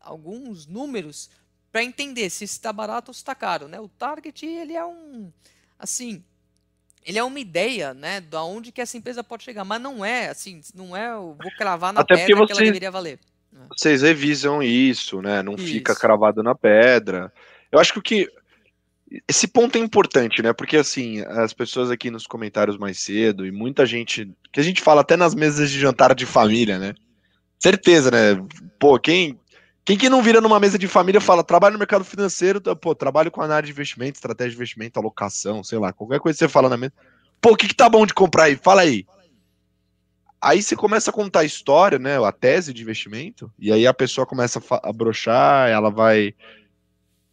alguns 0.00 0.66
números 0.66 1.30
para 1.74 1.82
entender 1.82 2.30
se 2.30 2.44
está 2.44 2.72
barato 2.72 3.10
ou 3.10 3.12
se 3.12 3.18
está 3.18 3.34
caro, 3.34 3.66
né? 3.66 3.80
O 3.80 3.88
target, 3.88 4.46
ele 4.46 4.74
é 4.74 4.84
um, 4.84 5.28
assim, 5.76 6.22
ele 7.04 7.18
é 7.18 7.24
uma 7.24 7.40
ideia, 7.40 7.92
né, 7.92 8.20
da 8.20 8.44
onde 8.44 8.70
que 8.70 8.80
essa 8.80 8.96
empresa 8.96 9.24
pode 9.24 9.42
chegar, 9.42 9.64
mas 9.64 9.82
não 9.82 10.04
é, 10.04 10.28
assim, 10.28 10.60
não 10.72 10.96
é, 10.96 11.10
eu 11.10 11.36
vou 11.36 11.50
cravar 11.58 11.92
na 11.92 12.02
Até 12.02 12.14
pedra 12.14 12.36
vocês, 12.36 12.46
que 12.46 12.52
ela 12.52 12.66
deveria 12.66 12.92
valer. 12.92 13.18
Né. 13.50 13.66
Vocês 13.76 14.02
revisam 14.02 14.62
isso, 14.62 15.20
né, 15.20 15.42
não 15.42 15.54
isso. 15.54 15.66
fica 15.66 15.96
cravado 15.96 16.44
na 16.44 16.54
pedra. 16.54 17.32
Eu 17.72 17.80
acho 17.80 17.92
que 17.92 17.98
o 17.98 18.02
que 18.02 18.30
esse 19.26 19.48
ponto 19.48 19.76
é 19.76 19.80
importante, 19.80 20.42
né? 20.42 20.52
Porque 20.52 20.76
assim, 20.76 21.22
as 21.22 21.52
pessoas 21.52 21.90
aqui 21.90 22.08
nos 22.08 22.24
comentários 22.24 22.78
mais 22.78 23.00
cedo 23.00 23.44
e 23.44 23.50
muita 23.50 23.84
gente 23.84 24.30
que 24.52 24.60
a 24.60 24.62
gente 24.62 24.80
fala 24.80 25.00
até 25.00 25.16
nas 25.16 25.34
mesas 25.34 25.72
de 25.72 25.80
jantar 25.80 26.14
de 26.14 26.24
família, 26.24 26.78
né? 26.78 26.94
Certeza, 27.58 28.12
né? 28.12 28.46
Pô, 28.78 28.96
quem 28.98 29.38
quem 29.84 29.98
que 29.98 30.08
não 30.08 30.22
vira 30.22 30.40
numa 30.40 30.58
mesa 30.58 30.78
de 30.78 30.88
família 30.88 31.20
fala, 31.20 31.44
trabalho 31.44 31.74
no 31.74 31.78
mercado 31.78 32.04
financeiro, 32.04 32.60
pô, 32.76 32.94
trabalho 32.94 33.30
com 33.30 33.42
análise 33.42 33.66
de 33.66 33.76
investimento, 33.76 34.16
estratégia 34.16 34.50
de 34.50 34.56
investimento, 34.56 34.98
alocação, 34.98 35.62
sei 35.62 35.78
lá, 35.78 35.92
qualquer 35.92 36.20
coisa 36.20 36.36
que 36.36 36.44
você 36.44 36.48
fala 36.48 36.70
na 36.70 36.76
mesa. 36.76 36.94
Pô, 37.40 37.50
o 37.50 37.56
que, 37.56 37.68
que 37.68 37.74
tá 37.74 37.88
bom 37.88 38.06
de 38.06 38.14
comprar 38.14 38.44
aí? 38.44 38.56
Fala 38.56 38.80
aí. 38.80 39.04
Aí 40.40 40.62
você 40.62 40.74
começa 40.74 41.10
a 41.10 41.12
contar 41.12 41.40
a 41.40 41.44
história, 41.44 41.98
né? 41.98 42.16
A 42.22 42.32
tese 42.32 42.72
de 42.72 42.82
investimento, 42.82 43.52
e 43.58 43.70
aí 43.70 43.86
a 43.86 43.92
pessoa 43.92 44.26
começa 44.26 44.58
a, 44.70 44.88
a 44.88 44.92
brochar, 44.92 45.68
ela 45.68 45.90
vai. 45.90 46.34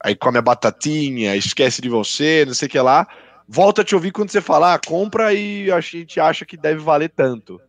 Aí 0.04 0.16
come 0.16 0.38
a 0.38 0.42
batatinha, 0.42 1.36
esquece 1.36 1.82
de 1.82 1.88
você, 1.88 2.44
não 2.46 2.54
sei 2.54 2.68
o 2.68 2.72
que 2.72 2.80
lá. 2.80 3.08
Volta 3.48 3.82
a 3.82 3.86
te 3.86 3.96
ouvir 3.96 4.12
quando 4.12 4.30
você 4.30 4.42
falar, 4.42 4.74
ah, 4.74 4.80
compra 4.80 5.34
e 5.34 5.72
a 5.72 5.80
gente 5.80 6.20
acha 6.20 6.46
que 6.46 6.58
deve 6.58 6.82
valer 6.82 7.10
tanto. 7.10 7.62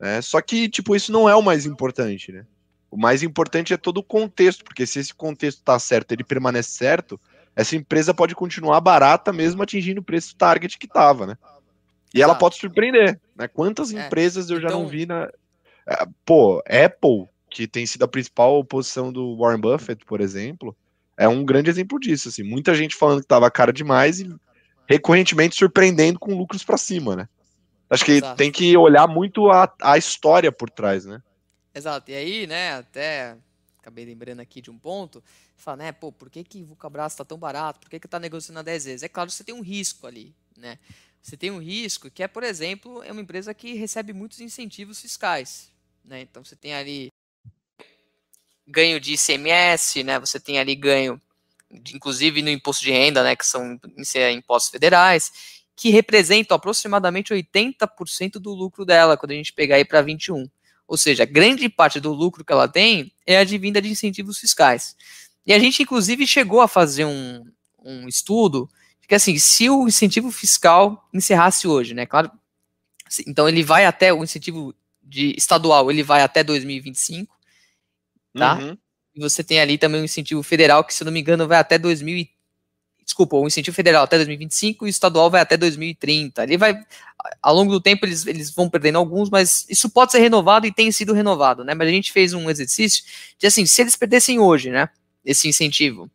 É, 0.00 0.20
só 0.20 0.40
que, 0.40 0.68
tipo, 0.68 0.94
isso 0.96 1.12
não 1.12 1.28
é 1.28 1.34
o 1.34 1.42
mais 1.42 1.64
importante, 1.64 2.32
né? 2.32 2.44
O 2.92 2.98
mais 2.98 3.22
importante 3.22 3.72
é 3.72 3.78
todo 3.78 3.96
o 3.96 4.02
contexto, 4.02 4.62
porque 4.62 4.86
se 4.86 4.98
esse 4.98 5.14
contexto 5.14 5.60
está 5.60 5.78
certo, 5.78 6.12
ele 6.12 6.22
permanece 6.22 6.72
certo, 6.72 7.18
essa 7.56 7.74
empresa 7.74 8.12
pode 8.12 8.34
continuar 8.34 8.78
barata 8.82 9.32
mesmo 9.32 9.62
atingindo 9.62 10.02
o 10.02 10.04
preço 10.04 10.36
target 10.36 10.78
que 10.78 10.84
estava, 10.84 11.26
né? 11.26 11.38
E 12.12 12.20
ela 12.20 12.34
pode 12.34 12.56
surpreender, 12.56 13.18
né? 13.34 13.48
Quantas 13.48 13.94
é. 13.94 14.06
empresas 14.06 14.50
eu 14.50 14.60
já 14.60 14.68
então... 14.68 14.82
não 14.82 14.88
vi 14.88 15.06
na. 15.06 15.26
É, 15.88 16.06
pô, 16.26 16.62
Apple, 16.66 17.30
que 17.48 17.66
tem 17.66 17.86
sido 17.86 18.02
a 18.02 18.08
principal 18.08 18.62
posição 18.62 19.10
do 19.10 19.38
Warren 19.38 19.62
Buffett, 19.62 20.04
por 20.04 20.20
exemplo, 20.20 20.76
é 21.16 21.26
um 21.26 21.46
grande 21.46 21.70
exemplo 21.70 21.98
disso. 21.98 22.28
Assim, 22.28 22.42
muita 22.42 22.74
gente 22.74 22.94
falando 22.94 23.20
que 23.20 23.24
estava 23.24 23.50
cara 23.50 23.72
demais 23.72 24.20
e 24.20 24.30
recorrentemente 24.86 25.56
surpreendendo 25.56 26.18
com 26.18 26.36
lucros 26.36 26.62
para 26.62 26.76
cima, 26.76 27.16
né? 27.16 27.26
Acho 27.88 28.04
que 28.04 28.12
Exato. 28.12 28.36
tem 28.36 28.52
que 28.52 28.76
olhar 28.76 29.08
muito 29.08 29.50
a, 29.50 29.72
a 29.80 29.96
história 29.96 30.52
por 30.52 30.68
trás, 30.68 31.06
né? 31.06 31.22
Exato. 31.74 32.10
E 32.10 32.14
aí, 32.14 32.46
né, 32.46 32.74
até 32.74 33.36
acabei 33.78 34.04
lembrando 34.04 34.40
aqui 34.40 34.60
de 34.60 34.70
um 34.70 34.78
ponto, 34.78 35.22
fala, 35.56 35.78
né, 35.78 35.92
pô, 35.92 36.12
por 36.12 36.30
que 36.30 36.44
que 36.44 36.62
o 36.62 36.66
Vulcabras 36.66 37.12
está 37.12 37.24
tão 37.24 37.36
barato? 37.36 37.80
Por 37.80 37.90
que 37.90 37.98
que 37.98 38.06
tá 38.06 38.18
negociando 38.18 38.60
a 38.60 38.62
10 38.62 38.84
vezes? 38.84 39.02
É 39.02 39.08
claro, 39.08 39.30
você 39.30 39.42
tem 39.42 39.54
um 39.54 39.60
risco 39.60 40.06
ali, 40.06 40.34
né? 40.56 40.78
Você 41.20 41.36
tem 41.36 41.50
um 41.50 41.58
risco 41.58 42.10
que 42.10 42.22
é, 42.22 42.28
por 42.28 42.42
exemplo, 42.42 43.02
é 43.02 43.12
uma 43.12 43.20
empresa 43.20 43.54
que 43.54 43.74
recebe 43.74 44.12
muitos 44.12 44.40
incentivos 44.40 45.00
fiscais, 45.00 45.70
né? 46.04 46.20
Então 46.20 46.44
você 46.44 46.56
tem 46.56 46.74
ali 46.74 47.08
ganho 48.66 49.00
de 49.00 49.14
ICMS, 49.14 50.02
né? 50.02 50.18
Você 50.18 50.38
tem 50.40 50.58
ali 50.58 50.74
ganho, 50.74 51.20
inclusive 51.70 52.42
no 52.42 52.50
imposto 52.50 52.84
de 52.84 52.90
renda, 52.90 53.22
né? 53.22 53.36
Que 53.36 53.46
são 53.46 53.78
impostos 54.32 54.70
federais, 54.70 55.32
que 55.76 55.90
representam 55.90 56.56
aproximadamente 56.56 57.32
80% 57.32 58.32
do 58.34 58.52
lucro 58.52 58.84
dela 58.84 59.16
quando 59.16 59.32
a 59.32 59.34
gente 59.34 59.52
pegar 59.52 59.76
aí 59.76 59.84
para 59.84 60.02
21. 60.02 60.48
Ou 60.92 60.98
seja, 60.98 61.24
grande 61.24 61.70
parte 61.70 61.98
do 61.98 62.12
lucro 62.12 62.44
que 62.44 62.52
ela 62.52 62.68
tem 62.68 63.10
é 63.26 63.38
advinda 63.38 63.80
de 63.80 63.88
incentivos 63.88 64.36
fiscais. 64.36 64.94
E 65.46 65.50
a 65.50 65.58
gente, 65.58 65.82
inclusive, 65.82 66.26
chegou 66.26 66.60
a 66.60 66.68
fazer 66.68 67.06
um, 67.06 67.50
um 67.82 68.06
estudo 68.06 68.68
que, 69.08 69.14
assim, 69.14 69.38
se 69.38 69.70
o 69.70 69.88
incentivo 69.88 70.30
fiscal 70.30 71.08
encerrasse 71.10 71.66
hoje, 71.66 71.94
né? 71.94 72.04
Claro, 72.04 72.30
então 73.26 73.48
ele 73.48 73.62
vai 73.62 73.86
até 73.86 74.12
o 74.12 74.22
incentivo 74.22 74.74
de 75.02 75.34
estadual, 75.34 75.90
ele 75.90 76.02
vai 76.02 76.20
até 76.20 76.44
2025, 76.44 77.34
tá? 78.34 78.58
Uhum. 78.58 78.76
E 79.14 79.20
você 79.20 79.42
tem 79.42 79.60
ali 79.60 79.78
também 79.78 80.02
o 80.02 80.04
incentivo 80.04 80.42
federal, 80.42 80.84
que, 80.84 80.92
se 80.92 81.02
não 81.04 81.10
me 81.10 81.20
engano, 81.20 81.48
vai 81.48 81.58
até 81.58 81.78
2030 81.78 82.41
desculpa, 83.04 83.36
o 83.36 83.46
incentivo 83.46 83.74
federal 83.74 84.04
até 84.04 84.16
2025 84.16 84.86
e 84.86 84.88
o 84.88 84.90
estadual 84.90 85.30
vai 85.30 85.40
até 85.40 85.56
2030. 85.56 86.42
Ele 86.42 86.56
vai, 86.56 86.78
ao 87.42 87.54
longo 87.54 87.72
do 87.72 87.80
tempo, 87.80 88.06
eles, 88.06 88.26
eles 88.26 88.50
vão 88.50 88.68
perdendo 88.68 88.98
alguns, 88.98 89.28
mas 89.28 89.66
isso 89.68 89.90
pode 89.90 90.12
ser 90.12 90.20
renovado 90.20 90.66
e 90.66 90.72
tem 90.72 90.90
sido 90.92 91.12
renovado, 91.12 91.64
né? 91.64 91.74
Mas 91.74 91.88
a 91.88 91.90
gente 91.90 92.12
fez 92.12 92.32
um 92.32 92.48
exercício 92.48 93.04
de 93.38 93.46
assim, 93.46 93.66
se 93.66 93.80
eles 93.82 93.96
perdessem 93.96 94.38
hoje, 94.38 94.70
né, 94.70 94.88
esse 95.24 95.48
incentivo, 95.48 96.10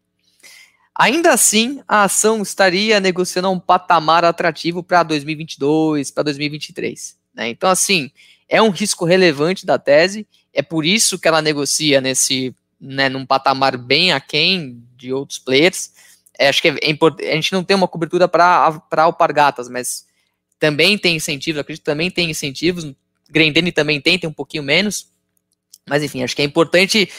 ainda 0.95 1.31
assim 1.31 1.81
a 1.87 2.03
ação 2.03 2.41
estaria 2.41 2.99
negociando 2.99 3.49
um 3.49 3.59
patamar 3.59 4.25
atrativo 4.25 4.81
para 4.81 5.03
2022, 5.03 6.11
para 6.11 6.23
2023, 6.23 7.17
né? 7.33 7.49
Então, 7.49 7.69
assim, 7.69 8.11
é 8.49 8.61
um 8.61 8.69
risco 8.69 9.05
relevante 9.05 9.65
da 9.65 9.77
tese, 9.77 10.27
é 10.53 10.61
por 10.61 10.85
isso 10.85 11.19
que 11.19 11.27
ela 11.27 11.41
negocia 11.41 12.01
nesse, 12.01 12.55
né, 12.79 13.09
num 13.09 13.25
patamar 13.25 13.77
bem 13.77 14.11
aquém 14.13 14.81
de 14.95 15.13
outros 15.13 15.37
players, 15.37 15.91
é, 16.37 16.47
acho 16.47 16.61
que 16.61 16.67
é, 16.69 17.31
a 17.31 17.35
gente 17.35 17.53
não 17.53 17.63
tem 17.63 17.75
uma 17.75 17.87
cobertura 17.87 18.27
para 18.27 18.81
alpargatas, 18.97 19.67
mas 19.67 20.05
também 20.59 20.97
tem 20.97 21.15
incentivos, 21.15 21.59
acredito 21.59 21.83
que 21.83 21.91
também 21.91 22.09
tem 22.09 22.29
incentivos. 22.29 22.85
Grendene 23.29 23.71
também 23.71 23.99
tem, 23.99 24.17
tem 24.17 24.29
um 24.29 24.33
pouquinho 24.33 24.63
menos. 24.63 25.11
Mas 25.87 26.03
enfim, 26.03 26.23
acho 26.23 26.35
que 26.35 26.41
é 26.41 26.45
importante 26.45 27.09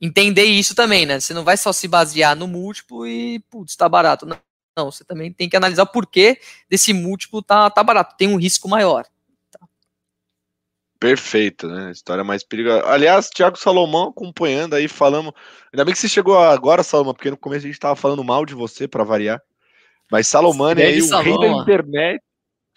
entender 0.00 0.44
isso 0.44 0.74
também, 0.74 1.06
né? 1.06 1.20
Você 1.20 1.32
não 1.32 1.44
vai 1.44 1.56
só 1.56 1.72
se 1.72 1.88
basear 1.88 2.36
no 2.36 2.46
múltiplo 2.46 3.06
e, 3.06 3.38
putz, 3.50 3.76
tá 3.76 3.88
barato. 3.88 4.26
Não, 4.26 4.38
não 4.76 4.90
você 4.90 5.04
também 5.04 5.32
tem 5.32 5.48
que 5.48 5.56
analisar 5.56 5.84
o 5.84 5.86
porquê 5.86 6.40
desse 6.68 6.92
múltiplo 6.92 7.42
tá, 7.42 7.70
tá 7.70 7.82
barato, 7.82 8.16
tem 8.16 8.28
um 8.28 8.36
risco 8.36 8.68
maior. 8.68 9.06
Perfeito, 10.98 11.68
né? 11.68 11.90
História 11.90 12.24
mais 12.24 12.42
perigosa. 12.42 12.86
Aliás, 12.86 13.28
Thiago 13.28 13.58
Salomão 13.58 14.08
acompanhando 14.08 14.74
aí, 14.74 14.88
falamos. 14.88 15.32
Ainda 15.72 15.84
bem 15.84 15.92
que 15.92 16.00
você 16.00 16.08
chegou 16.08 16.38
agora, 16.38 16.82
Salomão, 16.82 17.12
porque 17.12 17.30
no 17.30 17.36
começo 17.36 17.66
a 17.66 17.68
gente 17.68 17.78
tava 17.78 17.94
falando 17.94 18.24
mal 18.24 18.46
de 18.46 18.54
você 18.54 18.88
para 18.88 19.04
variar. 19.04 19.40
Mas 20.10 20.28
Salomão 20.28 20.70
é 20.70 20.84
aí, 20.84 21.02
o 21.02 21.18
rei 21.18 21.38
da 21.38 21.48
internet. 21.48 22.22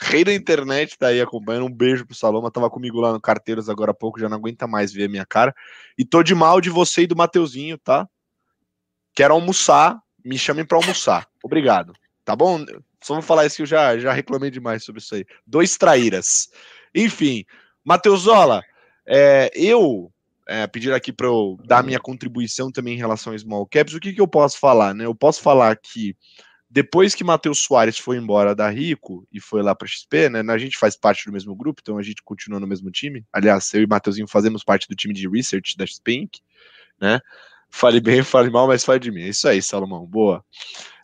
Rei 0.02 0.24
da 0.24 0.34
internet 0.34 0.98
tá 0.98 1.08
aí 1.08 1.22
acompanhando. 1.22 1.66
Um 1.66 1.74
beijo 1.74 2.06
pro 2.06 2.16
Saloma. 2.16 2.52
Tava 2.52 2.70
comigo 2.70 3.00
lá 3.00 3.12
no 3.14 3.22
Carteiros 3.22 3.70
agora 3.70 3.92
há 3.92 3.94
pouco, 3.94 4.20
já 4.20 4.30
não 4.30 4.38
aguenta 4.38 4.66
mais 4.66 4.94
ver 4.94 5.06
a 5.06 5.10
minha 5.10 5.26
cara. 5.26 5.54
E 5.98 6.06
tô 6.06 6.24
de 6.24 6.34
mal 6.34 6.62
de 6.62 6.70
você 6.70 7.04
e 7.04 7.08
do 7.08 7.16
Mateuzinho, 7.16 7.78
tá? 7.78 8.08
Quero 9.14 9.34
almoçar. 9.34 10.00
Me 10.24 10.38
chamem 10.38 10.66
para 10.66 10.78
almoçar. 10.78 11.28
Obrigado. 11.44 11.94
Tá 12.26 12.36
bom? 12.36 12.66
Só 13.02 13.14
vou 13.14 13.24
falar 13.24 13.46
isso 13.46 13.58
que 13.58 13.62
eu 13.62 13.66
já, 13.66 13.98
já 13.98 14.12
reclamei 14.12 14.52
demais 14.52 14.84
sobre 14.84 15.02
isso 15.02 15.16
aí. 15.16 15.26
Dois 15.46 15.78
traíras. 15.78 16.50
Enfim, 16.94 17.46
Matheus 17.90 18.22
Zola, 18.22 18.64
é, 19.04 19.50
eu 19.56 20.12
é, 20.48 20.68
pedir 20.68 20.94
aqui 20.94 21.12
para 21.12 21.26
eu 21.26 21.58
dar 21.66 21.84
minha 21.84 22.00
contribuição 22.00 22.72
também 22.72 22.94
em 22.94 22.98
relação 23.00 23.34
ao 23.34 23.40
small 23.40 23.66
caps, 23.66 23.96
o 23.96 24.00
que, 24.00 24.14
que 24.14 24.22
eu 24.22 24.28
posso 24.28 24.60
falar? 24.60 24.94
Né? 24.94 25.06
Eu 25.06 25.16
posso 25.16 25.42
falar 25.42 25.76
que 25.76 26.16
depois 26.70 27.16
que 27.16 27.24
Matheus 27.24 27.64
Soares 27.64 27.98
foi 27.98 28.18
embora 28.18 28.54
da 28.54 28.70
Rico 28.70 29.28
e 29.34 29.42
foi 29.42 29.64
lá 29.64 29.74
para 29.74 29.88
XP, 29.88 30.30
né? 30.30 30.54
A 30.54 30.58
gente 30.60 30.78
faz 30.78 30.96
parte 30.96 31.26
do 31.26 31.32
mesmo 31.32 31.56
grupo, 31.56 31.82
então 31.82 31.98
a 31.98 32.04
gente 32.04 32.22
continua 32.22 32.60
no 32.60 32.68
mesmo 32.68 32.92
time. 32.92 33.26
Aliás, 33.34 33.74
eu 33.74 33.82
e 33.82 33.88
Matheusinho 33.88 34.28
fazemos 34.28 34.64
parte 34.64 34.88
do 34.88 34.96
time 34.96 35.12
de 35.12 35.28
research 35.28 35.76
da 35.76 35.84
XP 35.84 36.30
né? 37.02 37.20
Fale 37.72 38.00
bem, 38.00 38.22
fale 38.22 38.52
mal, 38.52 38.68
mas 38.68 38.86
fale 38.86 39.00
de 39.00 39.10
mim. 39.10 39.24
É 39.24 39.30
isso 39.30 39.48
aí, 39.48 39.64
Salomão. 39.64 40.06
Boa. 40.06 40.46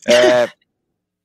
É... 0.07 0.47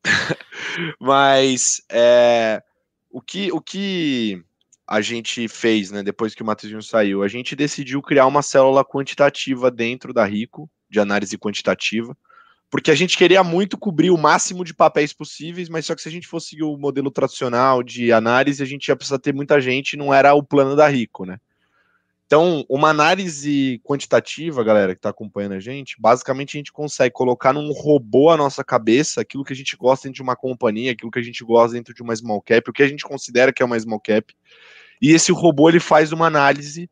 mas 0.98 1.82
é... 1.90 2.62
o 3.10 3.20
que 3.20 3.52
o 3.52 3.60
que 3.60 4.42
a 4.90 5.00
gente 5.00 5.46
fez, 5.46 5.92
né, 5.92 6.02
depois 6.02 6.34
que 6.34 6.42
o 6.42 6.44
Matheusinho 6.44 6.82
saiu? 6.82 7.22
A 7.22 7.28
gente 7.28 7.54
decidiu 7.54 8.02
criar 8.02 8.26
uma 8.26 8.42
célula 8.42 8.84
quantitativa 8.84 9.70
dentro 9.70 10.12
da 10.12 10.24
Rico, 10.24 10.68
de 10.90 10.98
análise 10.98 11.38
quantitativa, 11.38 12.16
porque 12.68 12.90
a 12.90 12.94
gente 12.96 13.16
queria 13.16 13.44
muito 13.44 13.78
cobrir 13.78 14.10
o 14.10 14.18
máximo 14.18 14.64
de 14.64 14.74
papéis 14.74 15.12
possíveis, 15.12 15.68
mas 15.68 15.86
só 15.86 15.94
que 15.94 16.02
se 16.02 16.08
a 16.08 16.10
gente 16.10 16.26
fosse 16.26 16.48
seguir 16.48 16.64
o 16.64 16.76
modelo 16.76 17.08
tradicional 17.08 17.84
de 17.84 18.12
análise, 18.12 18.64
a 18.64 18.66
gente 18.66 18.88
ia 18.88 18.96
precisar 18.96 19.20
ter 19.20 19.32
muita 19.32 19.60
gente, 19.60 19.96
não 19.96 20.12
era 20.12 20.34
o 20.34 20.42
plano 20.42 20.74
da 20.74 20.88
Rico, 20.88 21.24
né? 21.24 21.38
Então, 22.26 22.64
uma 22.68 22.88
análise 22.90 23.80
quantitativa, 23.84 24.64
galera, 24.64 24.94
que 24.94 24.98
está 24.98 25.10
acompanhando 25.10 25.52
a 25.52 25.60
gente, 25.60 25.94
basicamente 26.00 26.56
a 26.56 26.58
gente 26.58 26.72
consegue 26.72 27.12
colocar 27.12 27.52
num 27.52 27.72
robô 27.72 28.30
a 28.30 28.36
nossa 28.36 28.64
cabeça 28.64 29.20
aquilo 29.20 29.44
que 29.44 29.52
a 29.52 29.56
gente 29.56 29.76
gosta 29.76 30.08
dentro 30.08 30.16
de 30.16 30.22
uma 30.22 30.34
companhia, 30.34 30.92
aquilo 30.92 31.10
que 31.12 31.18
a 31.18 31.22
gente 31.22 31.44
gosta 31.44 31.76
dentro 31.76 31.94
de 31.94 32.02
uma 32.02 32.14
small 32.14 32.42
cap, 32.42 32.68
o 32.68 32.72
que 32.72 32.82
a 32.82 32.88
gente 32.88 33.04
considera 33.04 33.52
que 33.52 33.62
é 33.62 33.66
uma 33.66 33.78
small 33.78 34.00
cap, 34.00 34.34
e 35.00 35.12
esse 35.12 35.32
robô 35.32 35.68
ele 35.68 35.80
faz 35.80 36.12
uma 36.12 36.26
análise, 36.26 36.88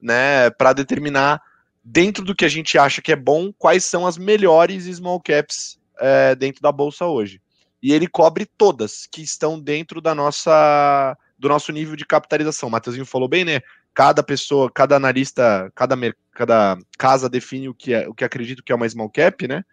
né, 0.00 0.50
para 0.50 0.72
determinar 0.72 1.42
dentro 1.82 2.24
do 2.24 2.34
que 2.34 2.44
a 2.44 2.48
gente 2.48 2.78
acha 2.78 3.00
que 3.00 3.12
é 3.12 3.16
bom, 3.16 3.52
quais 3.52 3.84
são 3.84 4.06
as 4.06 4.18
melhores 4.18 4.84
small 4.84 5.20
caps 5.20 5.78
é, 5.98 6.34
dentro 6.34 6.60
da 6.60 6.70
bolsa 6.70 7.06
hoje. 7.06 7.40
E 7.82 7.92
ele 7.92 8.06
cobre 8.06 8.44
todas 8.44 9.06
que 9.10 9.22
estão 9.22 9.58
dentro 9.58 10.00
da 10.00 10.14
nossa 10.14 11.16
do 11.38 11.48
nosso 11.48 11.70
nível 11.70 11.94
de 11.94 12.04
capitalização. 12.04 12.68
O 12.68 12.72
Matheusinho 12.72 13.06
falou 13.06 13.28
bem, 13.28 13.44
né? 13.44 13.60
Cada 13.94 14.24
pessoa, 14.24 14.70
cada 14.70 14.96
analista, 14.96 15.70
cada, 15.74 15.96
cada 16.32 16.76
casa 16.98 17.28
define 17.28 17.68
o 17.68 17.74
que 17.74 17.94
é, 17.94 18.08
o 18.08 18.14
que 18.14 18.24
acredita 18.24 18.62
que 18.64 18.72
é 18.72 18.74
uma 18.74 18.88
small 18.88 19.08
cap, 19.08 19.46
né? 19.46 19.64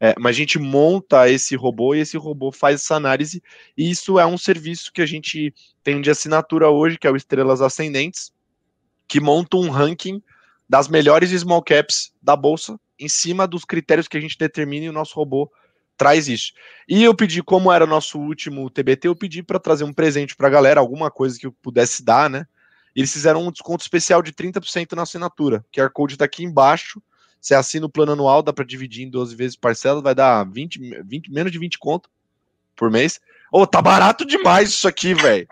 É, 0.00 0.14
mas 0.18 0.34
a 0.34 0.38
gente 0.38 0.58
monta 0.58 1.28
esse 1.28 1.54
robô 1.54 1.94
e 1.94 2.00
esse 2.00 2.16
robô 2.16 2.50
faz 2.50 2.82
essa 2.82 2.96
análise, 2.96 3.42
e 3.76 3.90
isso 3.90 4.18
é 4.18 4.26
um 4.26 4.36
serviço 4.36 4.92
que 4.92 5.00
a 5.00 5.06
gente 5.06 5.54
tem 5.82 6.00
de 6.00 6.10
assinatura 6.10 6.68
hoje, 6.68 6.98
que 6.98 7.06
é 7.06 7.10
o 7.10 7.16
Estrelas 7.16 7.62
Ascendentes, 7.62 8.32
que 9.06 9.20
monta 9.20 9.56
um 9.56 9.70
ranking 9.70 10.22
das 10.68 10.88
melhores 10.88 11.30
small 11.30 11.62
caps 11.62 12.12
da 12.20 12.34
bolsa, 12.34 12.78
em 12.98 13.08
cima 13.08 13.46
dos 13.46 13.64
critérios 13.64 14.08
que 14.08 14.16
a 14.16 14.20
gente 14.20 14.38
determina 14.38 14.86
e 14.86 14.88
o 14.88 14.92
nosso 14.92 15.14
robô 15.14 15.50
traz 15.96 16.28
isso. 16.28 16.52
E 16.88 17.02
eu 17.02 17.14
pedi, 17.14 17.42
como 17.42 17.70
era 17.70 17.86
nosso 17.86 18.18
último 18.18 18.68
TBT, 18.68 19.08
eu 19.08 19.16
pedi 19.16 19.42
para 19.42 19.58
trazer 19.58 19.84
um 19.84 19.92
presente 19.92 20.34
para 20.34 20.48
a 20.48 20.50
galera, 20.50 20.80
alguma 20.80 21.10
coisa 21.10 21.38
que 21.38 21.46
eu 21.46 21.52
pudesse 21.52 22.04
dar, 22.04 22.28
né? 22.28 22.46
Eles 22.94 23.12
fizeram 23.12 23.46
um 23.46 23.50
desconto 23.50 23.82
especial 23.82 24.22
de 24.22 24.32
30% 24.32 24.92
na 24.92 25.02
assinatura. 25.02 25.64
O 25.68 25.76
QR 25.76 25.90
Code 25.90 26.16
tá 26.16 26.24
aqui 26.24 26.44
embaixo. 26.44 27.02
Você 27.44 27.54
assina 27.54 27.84
o 27.84 27.90
plano 27.90 28.12
anual, 28.12 28.42
dá 28.42 28.54
para 28.54 28.64
dividir 28.64 29.04
em 29.04 29.10
12 29.10 29.36
vezes 29.36 29.54
parcelas, 29.54 30.02
vai 30.02 30.14
dar 30.14 30.42
20, 30.50 31.02
20, 31.04 31.30
menos 31.30 31.52
de 31.52 31.58
20 31.58 31.78
conto 31.78 32.08
por 32.74 32.90
mês. 32.90 33.20
Ô, 33.52 33.60
oh, 33.60 33.66
tá 33.66 33.82
barato 33.82 34.24
demais 34.24 34.70
isso 34.70 34.88
aqui, 34.88 35.12
velho. 35.12 35.46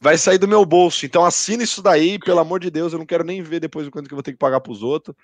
Vai 0.00 0.16
sair 0.16 0.38
do 0.38 0.48
meu 0.48 0.64
bolso. 0.64 1.04
Então 1.04 1.22
assina 1.22 1.62
isso 1.62 1.82
daí, 1.82 2.18
pelo 2.18 2.38
amor 2.38 2.58
de 2.58 2.70
Deus. 2.70 2.94
Eu 2.94 2.98
não 2.98 3.04
quero 3.04 3.22
nem 3.22 3.42
ver 3.42 3.60
depois 3.60 3.86
o 3.86 3.90
quanto 3.90 4.08
que 4.08 4.14
eu 4.14 4.16
vou 4.16 4.22
ter 4.22 4.32
que 4.32 4.38
pagar 4.38 4.62
pros 4.62 4.82
outros. 4.82 5.14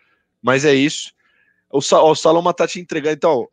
Mas 0.43 0.67
é 0.67 0.75
isso. 0.75 1.15
O, 1.71 1.79
o 1.79 2.15
Saloma 2.15 2.53
tá 2.53 2.69
te 2.69 2.79
entregando. 2.79 3.15
Então, 3.15 3.49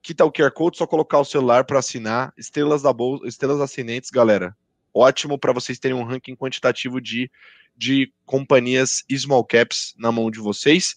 aqui 0.00 0.14
tá 0.14 0.24
o 0.24 0.30
QR 0.30 0.52
Code, 0.52 0.78
só 0.78 0.86
colocar 0.86 1.18
o 1.18 1.24
celular 1.24 1.64
para 1.64 1.80
assinar. 1.80 2.32
Estrelas 2.38 2.80
da 2.80 2.92
bolsa, 2.92 3.26
estrelas 3.26 3.60
assinantes, 3.60 4.10
galera. 4.10 4.56
Ótimo 4.94 5.36
para 5.36 5.52
vocês 5.52 5.80
terem 5.80 5.96
um 5.96 6.04
ranking 6.04 6.36
quantitativo 6.36 7.00
de, 7.00 7.28
de 7.76 8.12
companhias 8.24 9.04
small 9.10 9.44
caps 9.44 9.96
na 9.98 10.12
mão 10.12 10.30
de 10.30 10.38
vocês. 10.38 10.94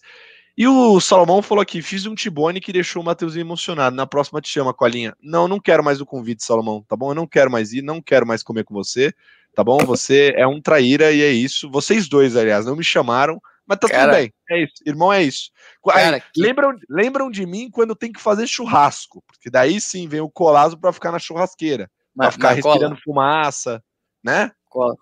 E 0.56 0.66
o 0.66 1.00
Salomão 1.00 1.40
falou 1.40 1.62
aqui: 1.62 1.80
fiz 1.80 2.06
um 2.06 2.14
Tibone 2.14 2.60
que 2.60 2.72
deixou 2.72 3.02
o 3.02 3.04
Matheus 3.04 3.36
emocionado. 3.36 3.96
Na 3.96 4.06
próxima 4.06 4.40
te 4.40 4.48
chama, 4.48 4.74
Colinha. 4.74 5.16
Não, 5.22 5.48
não 5.48 5.58
quero 5.58 5.82
mais 5.82 6.00
o 6.00 6.06
convite, 6.06 6.44
Salomão, 6.44 6.82
tá 6.82 6.96
bom? 6.96 7.10
Eu 7.10 7.14
não 7.14 7.26
quero 7.26 7.50
mais 7.50 7.72
ir, 7.72 7.82
não 7.82 8.02
quero 8.02 8.26
mais 8.26 8.42
comer 8.42 8.64
com 8.64 8.74
você, 8.74 9.14
tá 9.54 9.64
bom? 9.64 9.78
Você 9.78 10.32
é 10.36 10.46
um 10.46 10.60
traíra 10.60 11.10
e 11.10 11.22
é 11.22 11.30
isso. 11.30 11.70
Vocês 11.70 12.08
dois, 12.08 12.36
aliás, 12.36 12.66
não 12.66 12.76
me 12.76 12.84
chamaram, 12.84 13.40
mas 13.66 13.78
tá 13.78 13.88
Cara, 13.88 14.12
tudo 14.12 14.20
bem. 14.20 14.32
É 14.50 14.62
isso, 14.62 14.74
irmão, 14.86 15.12
é 15.12 15.22
isso. 15.22 15.50
Cara, 15.84 16.16
Aí, 16.16 16.20
que... 16.20 16.40
lembram, 16.40 16.76
lembram 16.88 17.30
de 17.30 17.46
mim 17.46 17.70
quando 17.70 17.96
tem 17.96 18.12
que 18.12 18.20
fazer 18.20 18.46
churrasco, 18.46 19.22
porque 19.26 19.48
daí 19.48 19.80
sim 19.80 20.06
vem 20.06 20.20
o 20.20 20.30
colazo 20.30 20.78
para 20.78 20.92
ficar 20.92 21.12
na 21.12 21.18
churrasqueira, 21.18 21.90
para 22.14 22.30
ficar 22.30 22.52
respirando 22.52 22.88
cola. 22.88 23.00
fumaça, 23.02 23.82
né? 24.22 24.52
Cola. 24.68 24.96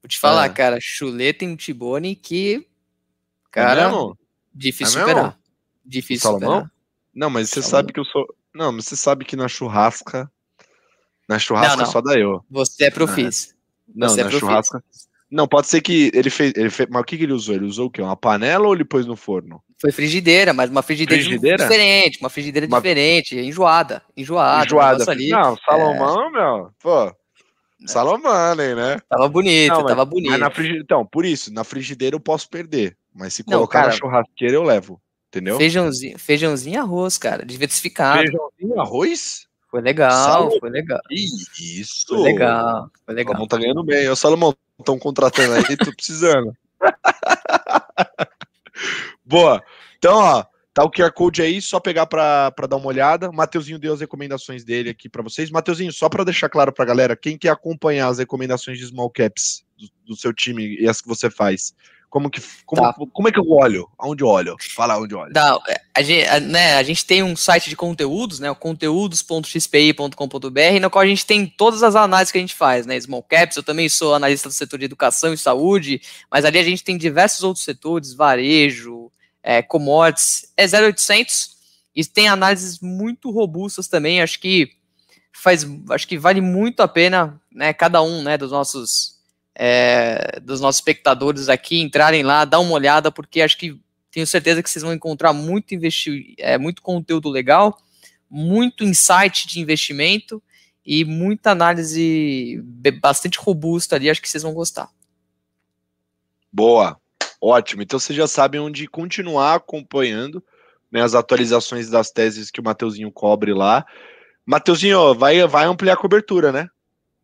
Vou 0.00 0.08
te 0.08 0.18
falar, 0.18 0.46
é. 0.46 0.48
cara, 0.48 0.78
chuleta 0.80 1.44
em 1.44 1.56
Tibone 1.56 2.14
que. 2.14 2.68
Cara, 3.50 3.82
é 3.82 3.88
difícil 4.54 5.00
é 5.00 5.02
superar. 5.02 5.38
Difícil 5.84 6.22
Salomão? 6.22 6.50
superar. 6.50 6.72
Não, 7.14 7.30
mas 7.30 7.50
você 7.50 7.62
Salomão. 7.62 7.70
sabe 7.70 7.92
que 7.92 8.00
eu 8.00 8.04
sou. 8.04 8.26
Não, 8.54 8.72
mas 8.72 8.86
você 8.86 8.96
sabe 8.96 9.24
que 9.24 9.36
na 9.36 9.48
churrasca. 9.48 10.30
Na 11.28 11.38
churrasca 11.38 11.76
não, 11.76 11.84
não. 11.84 11.90
só 11.90 12.00
dá 12.00 12.18
eu. 12.18 12.44
Você 12.50 12.84
é 12.84 12.90
profis. 12.90 13.54
Não, 13.94 14.08
você 14.08 14.20
é 14.20 14.24
na 14.24 14.30
é 14.30 14.32
churrasca. 14.32 14.84
Não, 15.30 15.48
pode 15.48 15.66
ser 15.66 15.80
que 15.80 16.10
ele 16.12 16.28
fez, 16.28 16.52
ele 16.54 16.68
fez. 16.68 16.88
Mas 16.90 17.00
o 17.00 17.04
que, 17.04 17.16
que 17.16 17.24
ele 17.24 17.32
usou? 17.32 17.54
Ele 17.54 17.64
usou 17.64 17.86
o 17.86 17.90
quê? 17.90 18.02
Uma 18.02 18.16
panela 18.16 18.66
ou 18.66 18.74
ele 18.74 18.84
pôs 18.84 19.06
no 19.06 19.16
forno? 19.16 19.62
Foi 19.80 19.90
frigideira, 19.90 20.52
mas 20.52 20.70
uma 20.70 20.82
frigideira, 20.82 21.22
frigideira? 21.22 21.56
diferente, 21.56 22.20
uma 22.20 22.28
frigideira 22.28 22.66
uma... 22.66 22.76
diferente, 22.76 23.38
enjoada, 23.38 24.02
enjoada. 24.14 24.66
Enjoada. 24.66 25.04
Não, 25.14 25.56
Salomão, 25.56 26.26
é... 26.26 26.30
meu, 26.30 26.70
pô. 26.80 27.04
É. 27.04 27.14
Salomão, 27.86 28.54
né? 28.54 28.98
Tava 29.08 29.28
bonito, 29.28 29.72
não, 29.72 29.86
tava 29.86 30.04
bonito. 30.04 30.38
Mas 30.38 30.66
Então, 30.80 31.04
por 31.04 31.24
isso, 31.24 31.52
na 31.52 31.64
frigideira 31.64 32.14
eu 32.14 32.20
posso 32.20 32.48
perder. 32.48 32.96
Mas 33.14 33.34
se 33.34 33.44
colocar 33.44 33.60
não, 33.60 33.66
cara, 33.66 33.86
na 33.88 33.92
churrasqueira 33.92 34.54
eu 34.54 34.62
levo. 34.62 35.00
Entendeu? 35.28 35.56
Feijãozinho, 35.56 36.18
feijãozinho 36.18 36.74
e 36.74 36.76
arroz, 36.76 37.16
cara. 37.16 37.44
Diversificado. 37.44 38.20
Feijãozinho 38.20 38.76
e 38.76 38.78
arroz? 38.78 39.46
Foi 39.70 39.80
legal, 39.80 40.10
Salomão. 40.10 40.60
foi 40.60 40.70
legal. 40.70 41.00
Isso. 41.10 42.06
Foi 42.08 42.22
legal, 42.22 42.90
foi 43.06 43.14
legal. 43.14 43.32
Salomão 43.32 43.48
tá 43.48 43.56
ganhando 43.56 43.82
bem. 43.82 44.08
Ô, 44.10 44.14
Salomão, 44.14 44.54
estão 44.78 44.98
contratando 44.98 45.54
aí, 45.54 45.76
tô 45.78 45.90
precisando. 45.94 46.54
Boa. 49.24 49.62
Então, 49.96 50.18
ó, 50.18 50.44
tá 50.74 50.84
o 50.84 50.90
QR 50.90 51.10
Code 51.12 51.40
aí, 51.40 51.62
só 51.62 51.80
pegar 51.80 52.06
para 52.06 52.50
dar 52.68 52.76
uma 52.76 52.88
olhada. 52.88 53.30
O 53.30 53.34
Mateuzinho 53.34 53.78
deu 53.78 53.94
as 53.94 54.00
recomendações 54.00 54.62
dele 54.62 54.90
aqui 54.90 55.08
para 55.08 55.22
vocês. 55.22 55.50
Mateuzinho, 55.50 55.90
só 55.90 56.10
para 56.10 56.24
deixar 56.24 56.50
claro 56.50 56.70
pra 56.70 56.84
galera, 56.84 57.16
quem 57.16 57.38
quer 57.38 57.48
acompanhar 57.48 58.08
as 58.08 58.18
recomendações 58.18 58.78
de 58.78 58.86
small 58.86 59.08
caps 59.08 59.64
do, 59.78 59.88
do 60.08 60.16
seu 60.16 60.34
time 60.34 60.76
e 60.78 60.86
as 60.86 61.00
que 61.00 61.08
você 61.08 61.30
faz, 61.30 61.74
como, 62.12 62.28
que, 62.28 62.42
como, 62.66 62.82
tá. 62.82 62.94
como 63.10 63.26
é 63.26 63.32
que 63.32 63.40
eu 63.40 63.50
olho? 63.50 63.88
Aonde 63.98 64.22
eu 64.22 64.28
olho? 64.28 64.54
Fala 64.74 64.98
onde 64.98 65.14
eu 65.14 65.18
olho. 65.18 65.32
Tá, 65.32 65.58
a, 65.94 66.02
gente, 66.02 66.28
a, 66.28 66.40
né, 66.40 66.76
a 66.76 66.82
gente 66.82 67.06
tem 67.06 67.22
um 67.22 67.34
site 67.34 67.70
de 67.70 67.76
conteúdos, 67.76 68.38
né? 68.38 68.52
conteúdos.xpi.com.br, 68.52 70.78
no 70.78 70.90
qual 70.90 71.02
a 71.02 71.06
gente 71.06 71.24
tem 71.24 71.46
todas 71.46 71.82
as 71.82 71.96
análises 71.96 72.30
que 72.30 72.36
a 72.36 72.40
gente 72.42 72.54
faz, 72.54 72.84
né? 72.84 73.00
Small 73.00 73.22
caps, 73.22 73.56
eu 73.56 73.62
também 73.62 73.88
sou 73.88 74.14
analista 74.14 74.46
do 74.46 74.52
setor 74.52 74.78
de 74.78 74.84
educação 74.84 75.32
e 75.32 75.38
saúde, 75.38 76.02
mas 76.30 76.44
ali 76.44 76.58
a 76.58 76.62
gente 76.62 76.84
tem 76.84 76.98
diversos 76.98 77.42
outros 77.44 77.64
setores, 77.64 78.12
varejo, 78.12 79.10
é, 79.42 79.62
commodities, 79.62 80.52
é 80.54 80.66
0800 80.66 81.56
e 81.96 82.04
tem 82.04 82.28
análises 82.28 82.78
muito 82.78 83.30
robustas 83.30 83.88
também, 83.88 84.20
acho 84.20 84.38
que 84.38 84.72
faz, 85.32 85.66
acho 85.88 86.06
que 86.06 86.18
vale 86.18 86.42
muito 86.42 86.80
a 86.80 86.88
pena, 86.88 87.40
né, 87.50 87.72
cada 87.72 88.02
um, 88.02 88.22
né, 88.22 88.36
dos 88.36 88.50
nossos 88.50 89.21
é, 89.54 90.40
dos 90.40 90.60
nossos 90.60 90.78
espectadores 90.80 91.48
aqui 91.48 91.80
entrarem 91.80 92.22
lá, 92.22 92.44
dar 92.44 92.60
uma 92.60 92.72
olhada, 92.72 93.10
porque 93.10 93.40
acho 93.40 93.58
que 93.58 93.78
tenho 94.10 94.26
certeza 94.26 94.62
que 94.62 94.68
vocês 94.68 94.82
vão 94.82 94.92
encontrar 94.92 95.32
muito 95.32 95.74
investir, 95.74 96.34
é, 96.38 96.58
muito 96.58 96.82
conteúdo 96.82 97.28
legal, 97.28 97.76
muito 98.30 98.84
insight 98.84 99.46
de 99.46 99.60
investimento 99.60 100.42
e 100.84 101.04
muita 101.04 101.50
análise 101.50 102.60
bastante 103.00 103.38
robusta 103.38 103.96
ali, 103.96 104.10
acho 104.10 104.20
que 104.20 104.28
vocês 104.28 104.42
vão 104.42 104.52
gostar. 104.52 104.88
Boa, 106.52 106.98
ótimo. 107.40 107.82
Então 107.82 107.98
vocês 107.98 108.16
já 108.16 108.26
sabem 108.26 108.60
onde 108.60 108.86
continuar 108.86 109.54
acompanhando 109.54 110.44
né, 110.90 111.02
as 111.02 111.14
atualizações 111.14 111.88
das 111.88 112.10
teses 112.10 112.50
que 112.50 112.60
o 112.60 112.64
Mateuzinho 112.64 113.10
cobre 113.10 113.54
lá. 113.54 113.84
Mateuzinho, 114.44 115.14
vai, 115.14 115.46
vai 115.46 115.64
ampliar 115.64 115.94
a 115.94 115.96
cobertura, 115.96 116.52
né? 116.52 116.68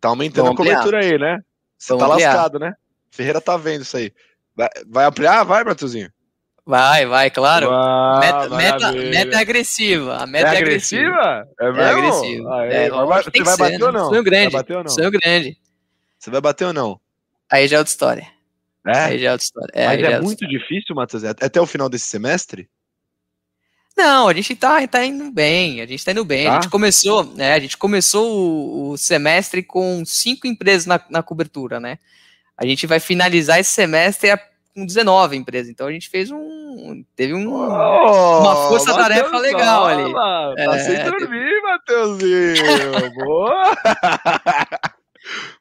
Tá 0.01 0.09
aumentando 0.09 0.51
a 0.51 0.57
cobertura 0.57 1.01
aí, 1.01 1.19
né? 1.19 1.41
Você 1.79 1.97
tá 1.97 2.07
ampliar. 2.07 2.35
lascado, 2.35 2.59
né? 2.59 2.75
Ferreira 3.11 3.41
tá 3.41 3.57
vendo 3.57 3.83
isso 3.83 3.97
aí. 3.97 4.13
Vai, 4.55 4.69
vai 4.87 5.05
ampliar? 5.07 5.45
Vai, 5.45 5.65
Bertuzinho? 5.65 6.13
Vai, 6.67 7.07
vai, 7.07 7.31
claro. 7.31 7.71
Ah, 7.73 8.19
meta, 8.21 8.49
meta, 8.51 8.93
meta, 8.93 9.37
é 9.39 9.41
agressiva. 9.41 10.19
A 10.19 10.27
meta 10.27 10.53
é, 10.53 10.57
é 10.57 10.59
agressiva? 10.59 11.49
É, 11.59 11.65
mesmo? 11.67 11.81
é 11.81 11.91
agressiva. 11.91 12.55
Ah, 12.55 12.67
é, 12.67 12.91
você 12.91 13.43
vai 13.43 13.57
bater 13.57 13.83
ou 13.83 13.93
não? 13.93 14.09
Sonho 14.11 14.23
grande. 14.23 14.53
Vai 14.53 14.63
bater 14.63 14.77
ou 14.77 14.85
não? 14.85 14.91
Sonho 14.91 15.11
grande. 15.11 15.59
Você 16.19 16.31
vai 16.31 16.41
bater 16.43 16.65
ou 16.67 16.73
não? 16.75 17.01
Aí 17.51 17.67
já 17.67 17.77
é 17.77 17.79
outra 17.79 17.91
história. 17.91 18.27
É? 18.87 18.99
Aí 18.99 19.19
já 19.19 19.29
é 19.29 19.33
outra 19.33 19.45
história. 19.45 19.73
É, 19.73 19.87
Mas 19.87 20.03
é, 20.03 20.13
é 20.13 20.21
muito 20.21 20.45
história. 20.45 20.59
difícil, 20.59 20.95
Matheus, 20.95 21.25
até 21.25 21.59
o 21.59 21.67
final 21.67 21.89
desse 21.89 22.07
semestre? 22.07 22.69
Não, 23.99 24.29
a 24.29 24.33
gente 24.33 24.55
tá, 24.55 24.87
tá 24.87 25.05
indo 25.05 25.29
bem, 25.33 25.81
a 25.81 25.87
gente 25.87 26.05
tá 26.05 26.13
indo 26.13 26.25
bem. 26.25 26.47
Tá? 26.47 26.53
A 26.53 26.55
gente 26.55 26.71
começou, 26.71 27.25
né? 27.35 27.55
A 27.55 27.59
gente 27.59 27.77
começou 27.77 28.31
o, 28.31 28.91
o 28.91 28.97
semestre 28.97 29.61
com 29.61 30.05
cinco 30.07 30.47
empresas 30.47 30.87
na, 30.87 31.01
na, 31.11 31.21
cobertura, 31.21 31.81
né? 31.81 31.99
A 32.57 32.65
gente 32.65 32.87
vai 32.87 33.01
finalizar 33.01 33.59
esse 33.59 33.73
semestre 33.73 34.31
com 34.73 34.87
19 34.87 35.37
empresas. 35.37 35.69
Então 35.69 35.89
a 35.89 35.93
gente 35.93 36.09
fez 36.09 36.31
um. 36.31 37.05
Teve 37.17 37.35
um, 37.35 37.53
oh, 37.53 38.41
uma 38.41 38.69
força-tarefa 38.69 39.37
legal 39.39 39.87
ali. 39.87 40.13
Tá 40.13 40.55
é, 40.57 40.79
sem 40.79 41.05
dormir, 41.05 41.61
Matheusinho. 41.63 43.15
Boa! 43.27 43.77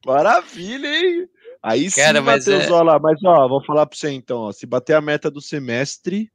Maravilha, 0.05 0.87
hein? 0.87 1.27
Aí 1.63 1.89
sim, 1.89 2.01
Matheus, 2.21 2.65
é... 2.65 2.99
mas 3.01 3.17
ó, 3.25 3.47
vou 3.47 3.65
falar 3.65 3.87
pra 3.87 3.97
você 3.97 4.11
então, 4.11 4.41
ó, 4.41 4.51
se 4.51 4.67
bater 4.67 4.93
a 4.93 5.01
meta 5.01 5.31
do 5.31 5.41
semestre, 5.41 6.29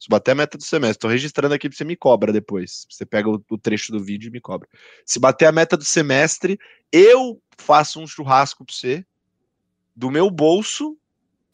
se 0.00 0.08
bater 0.08 0.30
a 0.30 0.34
meta 0.34 0.56
do 0.56 0.64
semestre, 0.64 0.98
tô 0.98 1.08
registrando 1.08 1.54
aqui 1.54 1.68
pra 1.68 1.76
você 1.76 1.84
me 1.84 1.94
cobra 1.94 2.32
depois. 2.32 2.86
Você 2.88 3.04
pega 3.04 3.28
o, 3.28 3.44
o, 3.50 3.58
trecho 3.58 3.92
do 3.92 4.02
vídeo 4.02 4.28
e 4.28 4.30
me 4.30 4.40
cobra. 4.40 4.66
Se 5.04 5.20
bater 5.20 5.44
a 5.44 5.52
meta 5.52 5.76
do 5.76 5.84
semestre, 5.84 6.58
eu 6.90 7.38
faço 7.58 8.00
um 8.00 8.06
churrasco 8.06 8.64
pra 8.64 8.74
você 8.74 9.04
do 9.94 10.10
meu 10.10 10.30
bolso 10.30 10.96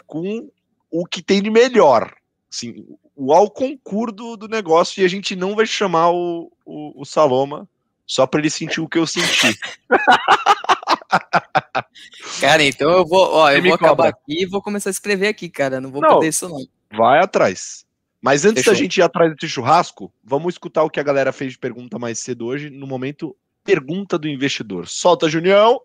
com 0.07 0.49
o 0.89 1.05
que 1.05 1.21
tem 1.21 1.43
de 1.43 1.51
melhor. 1.51 2.15
Assim, 2.49 2.87
o 3.17 3.33
ao 3.33 3.51
concurso 3.51 4.15
do, 4.15 4.37
do 4.37 4.47
negócio 4.47 5.03
e 5.03 5.05
a 5.05 5.09
gente 5.09 5.35
não 5.35 5.57
vai 5.57 5.67
chamar 5.67 6.13
o, 6.13 6.53
o, 6.65 7.03
o 7.03 7.05
Saloma 7.05 7.69
só 8.07 8.29
para 8.29 8.39
ele 8.39 8.49
sentir 8.49 8.81
o 8.81 8.89
que 8.89 8.99
eu 8.99 9.09
senti. 9.09 9.59
cara, 12.41 12.63
então 12.63 12.93
eu 12.93 13.05
vou, 13.05 13.29
ó, 13.29 13.51
eu 13.51 13.61
vou 13.61 13.75
acabar 13.75 14.07
aqui 14.07 14.43
e 14.43 14.47
vou 14.47 14.63
começar 14.63 14.91
a 14.91 14.93
escrever 14.93 15.27
aqui, 15.27 15.49
cara. 15.49 15.81
Não 15.81 15.91
vou 15.91 16.01
não, 16.01 16.11
poder 16.11 16.29
isso 16.29 16.49
não. 16.49 16.65
Vai 16.97 17.19
atrás. 17.19 17.86
Mas 18.21 18.45
antes 18.45 18.63
Fechou. 18.63 18.75
da 18.75 18.79
gente 18.79 18.97
ir 18.99 19.03
atrás 19.03 19.35
desse 19.35 19.49
churrasco, 19.53 20.13
vamos 20.25 20.55
escutar 20.55 20.83
o 20.83 20.91
que 20.91 20.99
a 20.99 21.03
galera 21.03 21.33
fez 21.33 21.53
de 21.53 21.59
pergunta 21.59 21.99
mais 21.99 22.19
cedo 22.19 22.47
hoje, 22.47 22.71
no 22.71 22.87
momento 22.87 23.37
Pergunta 23.67 24.17
do 24.17 24.29
Investidor. 24.29 24.87
Solta, 24.87 25.29
Junião! 25.29 25.81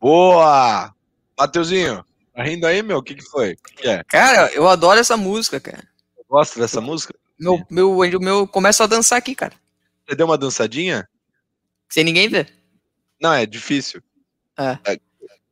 Boa! 0.00 0.94
Mateuzinho, 1.38 2.02
tá 2.34 2.42
rindo 2.42 2.66
aí, 2.66 2.82
meu? 2.82 2.96
O 2.96 3.02
que, 3.02 3.14
que 3.14 3.22
foi? 3.24 3.56
Que 3.76 3.88
é? 3.88 4.04
Cara, 4.04 4.50
eu 4.54 4.66
adoro 4.66 4.98
essa 4.98 5.18
música, 5.18 5.60
cara. 5.60 5.86
Gosta 6.26 6.58
dessa 6.58 6.80
música? 6.80 7.14
Meu, 7.38 7.62
meu, 7.70 7.98
meu, 8.18 8.48
começo 8.48 8.82
a 8.82 8.86
dançar 8.86 9.18
aqui, 9.18 9.34
cara. 9.34 9.52
Você 10.08 10.16
deu 10.16 10.24
uma 10.24 10.38
dançadinha? 10.38 11.06
Sem 11.90 12.04
ninguém 12.04 12.28
ver. 12.28 12.52
Não, 13.20 13.32
é 13.32 13.44
difícil. 13.44 14.02
É. 14.58 14.78
é 14.92 15.00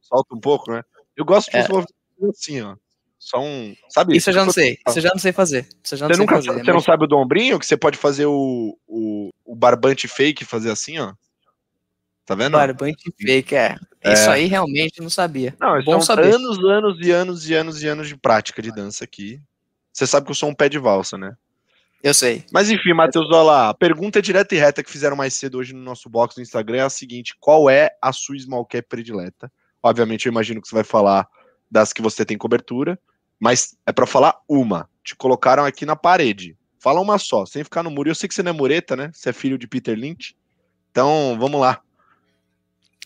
solta 0.01 0.35
um 0.35 0.41
pouco, 0.41 0.71
né? 0.73 0.83
Eu 1.17 1.25
gosto 1.25 1.51
de 1.51 1.57
é. 1.57 1.67
assim, 2.31 2.61
ó. 2.63 2.77
Só 3.19 3.41
um. 3.41 3.75
Sabe? 3.89 4.17
Isso 4.17 4.31
eu 4.31 4.35
já 4.35 4.45
não 4.45 4.53
sei. 4.53 4.79
Isso 4.87 4.99
eu 4.99 5.03
já 5.03 5.11
não 5.11 5.19
sei 5.19 5.33
fazer. 5.33 5.69
Isso 5.83 5.95
eu 5.95 5.99
já 5.99 6.05
não 6.07 6.15
você 6.15 6.17
sei 6.17 6.25
nunca, 6.25 6.37
fazer. 6.37 6.49
Você 6.49 6.65
mas... 6.65 6.75
não 6.75 6.81
sabe 6.81 7.05
o 7.05 7.07
do 7.07 7.17
ombrinho? 7.17 7.59
Que 7.59 7.67
você 7.67 7.77
pode 7.77 7.99
fazer 7.99 8.27
o, 8.27 8.79
o, 8.87 9.31
o 9.45 9.57
barbante 9.57 10.07
fake 10.07 10.45
fazer 10.45 10.71
assim, 10.71 10.99
ó. 10.99 11.13
Tá 12.25 12.35
vendo? 12.35 12.53
Barbante 12.53 13.13
fake, 13.21 13.57
é. 13.57 13.77
é. 14.03 14.13
Isso 14.13 14.31
aí 14.31 14.47
realmente 14.47 15.01
não 15.01 15.11
sabia. 15.11 15.57
Não, 15.59 15.83
Bom 15.83 16.01
são 16.01 16.15
saber. 16.15 16.35
anos, 16.35 16.59
anos 16.59 16.99
e 17.01 17.11
anos 17.11 17.49
e 17.49 17.55
anos 17.55 17.83
e 17.83 17.89
anos 17.89 18.07
de 18.07 18.17
prática 18.17 18.63
de 18.63 18.71
dança 18.71 19.03
aqui. 19.03 19.41
Você 19.93 20.07
sabe 20.07 20.27
que 20.27 20.31
eu 20.31 20.37
sou 20.37 20.49
um 20.49 20.55
pé 20.55 20.69
de 20.69 20.79
valsa, 20.79 21.19
né? 21.19 21.35
Eu 22.03 22.15
sei. 22.15 22.45
Mas 22.53 22.71
enfim, 22.71 22.93
Matheus, 22.93 23.27
olha 23.27 23.43
lá. 23.43 23.69
A 23.71 23.75
pergunta 23.75 24.23
direta 24.23 24.55
e 24.55 24.59
reta 24.59 24.83
que 24.83 24.91
fizeram 24.91 25.17
mais 25.17 25.35
cedo 25.35 25.59
hoje 25.59 25.75
no 25.75 25.81
nosso 25.81 26.09
box 26.09 26.37
no 26.37 26.43
Instagram 26.43 26.79
é 26.79 26.83
a 26.83 26.91
seguinte: 26.91 27.35
qual 27.41 27.69
é 27.69 27.91
a 28.01 28.13
sua 28.13 28.39
small 28.39 28.65
cap 28.65 28.87
predileta? 28.89 29.51
Obviamente, 29.83 30.27
eu 30.27 30.31
imagino 30.31 30.61
que 30.61 30.69
você 30.69 30.75
vai 30.75 30.85
falar 30.85 31.27
das 31.71 31.93
que 31.93 32.03
você 32.03 32.25
tem 32.25 32.39
cobertura, 32.39 32.99
mas 33.39 33.77
é 33.87 33.93
para 33.93 34.07
falar 34.07 34.39
uma. 34.49 34.89
Te 35.03 35.17
colocaram 35.17 35.65
aqui 35.65 35.85
na 35.85 35.97
parede. 35.97 36.57
Fala 36.79 37.01
uma 37.01 37.19
só, 37.19 37.45
sem 37.45 37.65
ficar 37.65 37.83
no 37.83 37.91
muro. 37.91 38.09
Eu 38.09 38.15
sei 38.15 38.29
que 38.29 38.35
você 38.35 38.43
não 38.43 38.51
é 38.51 38.55
mureta, 38.55 38.95
né? 38.95 39.11
Você 39.13 39.31
é 39.31 39.33
filho 39.33 39.59
de 39.59 39.67
Peter 39.67 39.99
Lynch. 39.99 40.37
Então, 40.91 41.37
vamos 41.39 41.61
lá. 41.61 41.81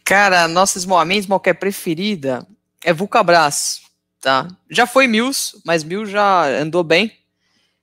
Cara, 0.04 0.44
a 0.44 0.48
nossa 0.48 0.78
small, 0.78 0.98
a 0.98 1.04
minha 1.04 1.22
small 1.22 1.40
cap 1.40 1.58
preferida 1.58 2.46
é 2.84 2.92
Vulcabras, 2.92 3.80
tá? 4.20 4.48
Já 4.70 4.86
foi 4.86 5.06
Mills, 5.06 5.60
mas 5.64 5.84
Mills 5.84 6.10
já 6.10 6.46
andou 6.60 6.82
bem. 6.82 7.21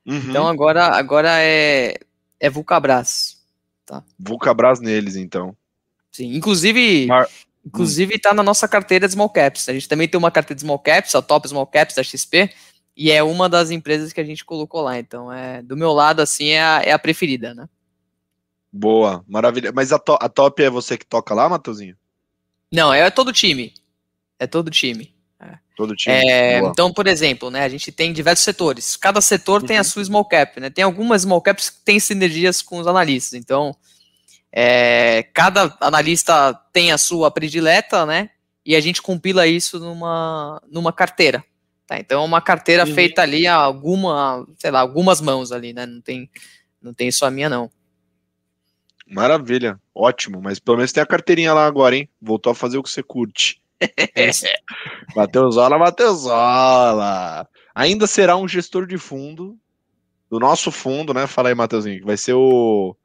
Uhum. 0.09 0.17
Então 0.29 0.47
agora, 0.47 0.87
agora 0.87 1.29
é, 1.39 1.95
é 2.39 2.49
Vulcabras, 2.49 3.37
tá? 3.85 4.03
Vulcabras 4.17 4.79
neles, 4.79 5.15
então. 5.15 5.55
Sim, 6.11 6.33
inclusive, 6.35 7.05
Mar... 7.05 7.27
inclusive 7.63 8.15
hum. 8.15 8.19
tá 8.19 8.33
na 8.33 8.41
nossa 8.41 8.67
carteira 8.67 9.07
de 9.07 9.13
small 9.13 9.29
caps. 9.29 9.69
A 9.69 9.73
gente 9.73 9.87
também 9.87 10.07
tem 10.07 10.17
uma 10.17 10.31
carteira 10.31 10.55
de 10.55 10.61
small 10.61 10.79
caps, 10.79 11.13
a 11.13 11.21
top 11.21 11.47
small 11.47 11.67
caps 11.67 11.95
da 11.95 12.03
XP, 12.03 12.49
e 12.97 13.11
é 13.11 13.21
uma 13.21 13.47
das 13.47 13.69
empresas 13.69 14.11
que 14.11 14.19
a 14.19 14.23
gente 14.23 14.43
colocou 14.43 14.81
lá. 14.81 14.97
Então 14.97 15.31
é 15.31 15.61
do 15.61 15.77
meu 15.77 15.91
lado 15.91 16.21
assim 16.21 16.49
é 16.49 16.61
a, 16.61 16.81
é 16.83 16.91
a 16.91 16.99
preferida, 16.99 17.53
né? 17.53 17.69
Boa, 18.71 19.23
maravilha. 19.27 19.71
Mas 19.71 19.91
a, 19.91 19.99
to 19.99 20.17
a 20.19 20.27
top 20.27 20.63
é 20.63 20.69
você 20.69 20.97
que 20.97 21.05
toca 21.05 21.33
lá, 21.35 21.47
Matozinho? 21.47 21.95
Não, 22.71 22.91
é 22.91 23.09
todo 23.11 23.33
time. 23.33 23.73
É 24.39 24.47
todo 24.47 24.71
time. 24.71 25.13
É. 25.41 25.57
Todo 25.75 25.95
time. 25.95 26.15
É, 26.15 26.59
então, 26.59 26.91
por 26.91 27.07
exemplo, 27.07 27.49
né, 27.49 27.63
a 27.63 27.69
gente 27.69 27.91
tem 27.91 28.11
diversos 28.11 28.43
setores. 28.43 28.97
Cada 28.97 29.21
setor 29.21 29.61
uhum. 29.61 29.67
tem 29.67 29.77
a 29.77 29.79
uhum. 29.79 29.83
sua 29.85 30.03
small 30.03 30.25
cap. 30.25 30.59
Né? 30.59 30.69
Tem 30.69 30.83
algumas 30.83 31.21
small 31.21 31.41
caps 31.41 31.69
que 31.69 31.79
têm 31.85 31.99
sinergias 31.99 32.61
com 32.61 32.79
os 32.79 32.87
analistas. 32.87 33.39
Então, 33.39 33.75
é, 34.51 35.23
cada 35.33 35.75
analista 35.79 36.53
tem 36.73 36.91
a 36.91 36.97
sua 36.97 37.31
predileta, 37.31 38.05
né? 38.05 38.29
E 38.65 38.75
a 38.75 38.81
gente 38.81 39.01
compila 39.01 39.47
isso 39.47 39.79
numa, 39.79 40.61
numa 40.69 40.91
carteira. 40.91 41.43
Tá? 41.87 41.97
Então, 41.97 42.21
é 42.21 42.25
uma 42.25 42.41
carteira 42.41 42.85
uhum. 42.85 42.93
feita 42.93 43.21
ali 43.21 43.47
a 43.47 43.55
alguma, 43.55 44.45
sei 44.57 44.69
lá, 44.69 44.81
algumas 44.81 45.21
mãos 45.21 45.51
ali, 45.51 45.73
né? 45.73 45.85
Não 45.85 46.01
tem, 46.01 46.29
não 46.81 46.93
tem 46.93 47.11
só 47.11 47.27
a 47.27 47.31
minha, 47.31 47.49
não. 47.49 47.71
Maravilha, 49.07 49.79
ótimo. 49.95 50.39
Mas 50.41 50.59
pelo 50.59 50.77
menos 50.77 50.91
tem 50.91 51.01
a 51.01 51.05
carteirinha 51.05 51.53
lá 51.53 51.65
agora, 51.65 51.95
hein? 51.95 52.07
Voltou 52.21 52.51
a 52.51 52.55
fazer 52.55 52.77
o 52.77 52.83
que 52.83 52.91
você 52.91 53.01
curte. 53.01 53.59
Mateusola, 55.15 55.77
Mateusola. 55.77 57.47
Ainda 57.73 58.07
será 58.07 58.35
um 58.35 58.47
gestor 58.47 58.85
de 58.85 58.97
fundo, 58.97 59.57
do 60.29 60.39
nosso 60.39 60.71
fundo, 60.71 61.13
né? 61.13 61.27
Fala 61.27 61.49
aí, 61.49 61.55
Mateuzinho, 61.55 62.05
vai 62.05 62.17
ser 62.17 62.33
o, 62.33 62.95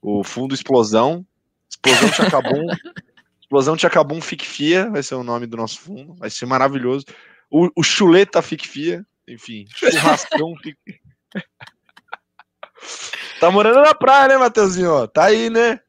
o 0.00 0.22
fundo 0.22 0.54
Explosão. 0.54 1.26
Explosão 1.68 2.08
Chacabum. 2.12 2.66
Explosão 3.40 3.78
Chacabum 3.78 4.20
Ficfia, 4.20 4.88
vai 4.90 5.02
ser 5.02 5.14
o 5.14 5.24
nome 5.24 5.46
do 5.46 5.56
nosso 5.56 5.80
fundo. 5.80 6.14
Vai 6.14 6.30
ser 6.30 6.46
maravilhoso. 6.46 7.04
O, 7.50 7.68
o 7.76 7.82
Chuleta 7.82 8.40
Ficfia, 8.40 9.04
enfim, 9.28 9.66
churrascão 9.68 10.54
Ficfia. 10.62 11.00
Tá 13.40 13.50
morando 13.50 13.82
na 13.82 13.94
praia, 13.94 14.28
né, 14.28 14.38
Mateuzinho? 14.38 15.06
Tá 15.08 15.24
aí, 15.24 15.50
né? 15.50 15.80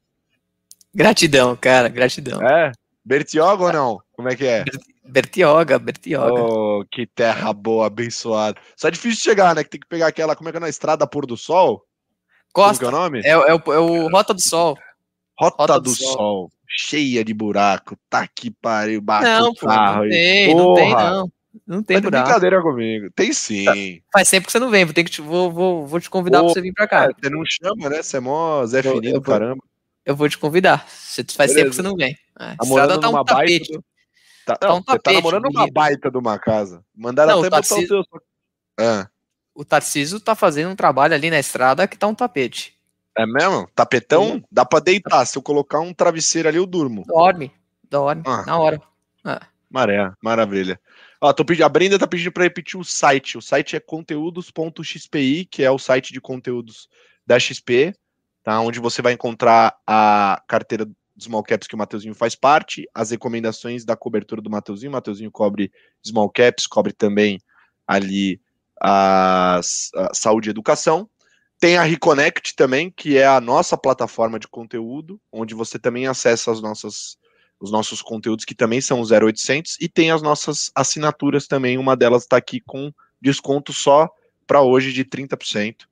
Gratidão, 0.93 1.55
cara, 1.55 1.88
gratidão. 1.88 2.41
É? 2.41 2.71
Bertioga 3.05 3.63
ou 3.63 3.74
não? 3.74 4.03
Como 4.14 4.30
é 4.30 4.36
que 4.36 4.45
é? 4.45 4.64
Bertioga, 5.03 5.80
Bertioga. 5.80 6.41
Oh, 6.41 6.86
que 6.89 7.05
terra 7.05 7.51
boa, 7.51 7.88
abençoado. 7.88 8.59
Só 8.76 8.88
é 8.88 8.91
difícil 8.91 9.18
de 9.18 9.24
chegar, 9.24 9.55
né? 9.55 9.64
Que 9.64 9.72
tem 9.72 9.80
que 9.80 9.88
pegar 9.88 10.07
aquela, 10.07 10.36
como 10.36 10.47
é 10.49 10.51
que 10.51 10.57
é 10.57 10.61
na 10.61 10.70
estrada 10.70 11.07
Pôr 11.07 11.26
do 11.26 11.36
Sol? 11.36 11.84
Costa. 12.53 12.86
Como 12.86 12.95
é 12.95 12.99
o 12.99 13.03
nome? 13.03 13.22
É, 13.26 13.30
é, 13.30 13.53
o, 13.55 13.74
é 13.74 13.80
o 13.80 14.09
Rota 14.09 14.34
do 14.34 14.41
Sol. 14.41 14.78
Rota, 15.38 15.55
Rota 15.59 15.80
do, 15.80 15.89
do 15.89 15.95
Sol. 15.95 16.14
Sol. 16.14 16.51
Cheia 16.68 17.24
de 17.24 17.34
buraco. 17.34 17.97
Tá 18.09 18.28
que 18.28 18.51
pariu, 18.51 19.01
bate 19.01 19.26
não, 19.26 19.53
carro. 19.55 20.03
Não 20.03 20.09
tem, 20.09 20.55
não 20.55 20.74
tem, 20.76 20.91
não. 20.91 21.32
Não 21.68 21.84
tem 21.84 21.97
tá 21.97 22.01
buraco. 22.01 22.26
brincadeira 22.26 22.61
comigo. 22.61 23.11
Tem 23.16 23.34
sim. 23.34 24.01
Faz 24.11 24.30
tempo 24.30 24.45
que 24.45 24.51
você 24.51 24.59
não 24.59 24.70
vem, 24.70 24.86
vou, 24.86 24.93
ter 24.93 25.03
que 25.03 25.11
te, 25.11 25.22
vou, 25.22 25.51
vou, 25.51 25.86
vou 25.88 25.99
te 25.99 26.09
convidar 26.09 26.39
Pô, 26.39 26.45
pra 26.45 26.53
você 26.53 26.61
vir 26.61 26.74
pra 26.74 26.88
cá. 26.88 27.09
Você 27.11 27.30
não 27.30 27.43
chama, 27.45 27.89
né? 27.89 28.01
Você 28.01 28.18
é 28.18 28.20
mó 28.20 28.66
Zé 28.66 28.82
eu 28.86 29.22
caramba. 29.22 29.64
Eu 30.05 30.16
vou 30.16 30.28
te 30.28 30.38
convidar. 30.38 30.88
Você 30.88 31.24
faz 31.24 31.51
Beleza. 31.51 31.55
tempo 31.55 31.70
que 31.70 31.76
você 31.76 31.82
não 31.82 31.95
vem. 31.95 32.18
É, 32.39 32.55
tá 32.55 32.66
morando 32.66 32.99
tá 32.99 33.09
um 33.09 33.24
tapete. 33.24 33.72
Baita... 33.72 33.93
Tá, 34.46 34.56
tá, 34.56 34.68
não, 34.68 34.78
um 34.78 34.80
você 34.80 34.86
tapete, 34.86 35.04
tá 35.04 35.14
namorando 35.14 35.46
uma 35.50 35.68
baita 35.72 36.12
de 36.12 36.18
uma 36.18 36.38
casa. 36.38 36.84
Mandaram 36.96 37.34
não, 37.34 37.39
até 37.39 37.50
botar 37.50 37.76
o 37.76 37.88
seu. 37.88 38.04
Ah. 38.80 39.08
O 39.56 39.64
Tarciso 39.64 40.20
tá 40.20 40.36
fazendo 40.36 40.72
um 40.72 40.76
trabalho 40.76 41.14
ali 41.14 41.30
na 41.30 41.39
estrada 41.39 41.88
que 41.88 41.98
tá 41.98 42.08
um 42.08 42.16
tapete. 42.16 42.78
É 43.16 43.26
mesmo? 43.26 43.70
Tapetão? 43.76 44.34
Sim. 44.34 44.44
Dá 44.52 44.66
pra 44.66 44.80
deitar. 44.80 45.26
Se 45.26 45.38
eu 45.38 45.41
colocar 45.41 45.80
um 45.80 45.94
travesseiro 45.94 46.50
ali, 46.50 46.58
eu 46.58 46.66
durmo. 46.66 47.04
Dorme. 47.06 47.52
Dorme. 47.89 48.24
Ah. 48.26 48.44
Na 48.46 48.58
hora. 48.58 48.82
Ah. 49.24 49.41
Maré, 49.70 50.12
maravilha. 50.22 50.80
Ó, 51.22 51.32
tô 51.32 51.46
pedindo, 51.46 51.64
a 51.64 51.70
Brenda 51.70 51.98
tá 51.98 52.06
pedindo 52.06 52.32
para 52.32 52.44
repetir 52.44 52.80
o 52.80 52.84
site. 52.84 53.38
O 53.38 53.41
site 53.41 53.76
é 53.76 53.80
conteúdos.xpi, 53.80 55.46
que 55.46 55.64
é 55.64 55.72
o 55.72 55.80
site 55.80 56.12
de 56.12 56.20
conteúdos 56.20 56.89
da 57.26 57.39
XP, 57.39 57.96
tá? 58.44 58.60
Onde 58.60 58.80
você 58.80 59.02
vai 59.02 59.14
encontrar 59.14 59.78
a 59.88 60.44
carteira 60.48 60.88
small 61.20 61.43
caps 61.43 61.68
que 61.68 61.76
o 61.76 61.78
Mateuzinho 61.78 62.16
faz 62.16 62.36
parte, 62.36 62.88
as 62.93 63.11
recomendações 63.11 63.86
da 63.86 63.95
cobertura 63.95 64.41
do 64.41 64.49
Mateuzinho. 64.49 64.89
O 64.89 64.93
Mateuzinho 64.93 65.32
cobre 65.32 65.72
small 66.05 66.30
caps, 66.30 66.68
cobre 66.68 66.93
também 66.93 67.39
ali 67.88 68.39
a, 68.82 69.59
a 69.59 70.14
saúde 70.14 70.49
e 70.49 70.51
educação. 70.51 71.09
Tem 71.59 71.78
a 71.78 71.84
Reconnect 71.84 72.55
também, 72.55 72.91
que 72.91 73.18
é 73.18 73.26
a 73.26 73.39
nossa 73.39 73.78
plataforma 73.78 74.38
de 74.38 74.47
conteúdo, 74.47 75.20
onde 75.32 75.53
você 75.53 75.80
também 75.80 76.07
acessa 76.07 76.51
as 76.51 76.61
nossas 76.61 77.18
os 77.59 77.72
nossos 77.72 78.01
conteúdos 78.01 78.43
que 78.43 78.53
também 78.53 78.82
são 78.82 79.01
0800 79.01 79.78
e 79.80 79.88
tem 79.88 80.11
as 80.11 80.22
nossas 80.22 80.70
assinaturas 80.76 81.47
também, 81.47 81.78
uma 81.78 81.95
delas 81.95 82.24
está 82.24 82.36
aqui 82.36 82.59
com 82.59 82.91
desconto 83.22 83.72
só 83.72 84.09
para 84.45 84.61
hoje 84.61 84.91
de 84.91 85.05
30%. 85.05 85.86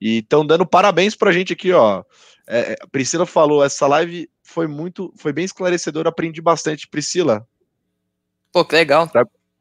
E 0.00 0.18
estão 0.18 0.44
dando 0.44 0.66
parabéns 0.66 1.14
para 1.14 1.30
a 1.30 1.32
gente 1.32 1.52
aqui, 1.52 1.70
ó. 1.70 2.02
É, 2.48 2.72
é, 2.72 2.76
Priscila 2.90 3.24
falou, 3.24 3.62
essa 3.62 3.86
live 3.86 4.28
foi 4.52 4.66
muito, 4.66 5.12
foi 5.16 5.32
bem 5.32 5.44
esclarecedora, 5.44 6.08
aprendi 6.08 6.40
bastante. 6.40 6.86
Priscila. 6.86 7.46
Pô, 8.52 8.64
que 8.64 8.74
legal. 8.74 9.10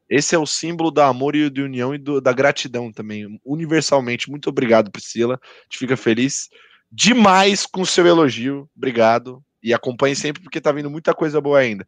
Esse 0.10 0.36
é 0.36 0.38
o 0.38 0.46
símbolo 0.46 0.92
da 0.92 1.08
amor 1.08 1.36
e 1.36 1.50
de 1.50 1.62
união 1.62 1.96
e 1.96 1.98
do, 1.98 2.20
da 2.20 2.34
gratidão 2.34 2.92
também, 2.92 3.40
universalmente. 3.46 4.30
Muito 4.30 4.50
obrigado, 4.50 4.92
Priscila. 4.92 5.36
A 5.36 5.64
gente 5.64 5.80
fica 5.80 5.96
feliz 5.96 6.50
demais 6.92 7.66
com 7.66 7.82
o 7.82 7.86
seu 7.86 8.06
elogio. 8.06 8.70
Obrigado. 8.76 9.42
E 9.64 9.74
acompanhe 9.74 10.16
sempre, 10.16 10.44
porque 10.44 10.60
tá 10.60 10.72
vindo 10.72 10.90
muita 10.90 11.14
coisa 11.14 11.40
boa 11.40 11.60
ainda. 11.60 11.88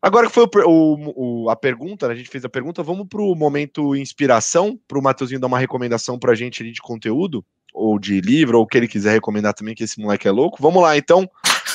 Agora 0.00 0.28
que 0.28 0.34
foi 0.34 0.46
o, 0.64 1.44
o, 1.44 1.50
a 1.50 1.56
pergunta, 1.56 2.06
né, 2.06 2.14
a 2.14 2.16
gente 2.16 2.28
fez 2.28 2.44
a 2.44 2.48
pergunta, 2.48 2.82
vamos 2.82 3.08
para 3.08 3.20
o 3.20 3.34
momento 3.34 3.96
inspiração, 3.96 4.78
para 4.86 4.98
o 4.98 5.02
Matheusinho 5.02 5.40
dar 5.40 5.48
uma 5.48 5.58
recomendação 5.58 6.18
para 6.18 6.30
a 6.30 6.34
gente 6.36 6.62
ali 6.62 6.70
de 6.70 6.80
conteúdo, 6.80 7.44
ou 7.74 7.98
de 7.98 8.20
livro, 8.20 8.58
ou 8.58 8.64
o 8.64 8.66
que 8.66 8.78
ele 8.78 8.86
quiser 8.86 9.12
recomendar 9.12 9.52
também, 9.52 9.74
que 9.74 9.82
esse 9.82 10.00
moleque 10.00 10.28
é 10.28 10.30
louco. 10.30 10.58
Vamos 10.60 10.80
lá, 10.80 10.96
então, 10.96 11.28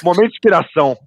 momento 0.06 0.30
de 0.30 0.36
inspiração. 0.36 0.98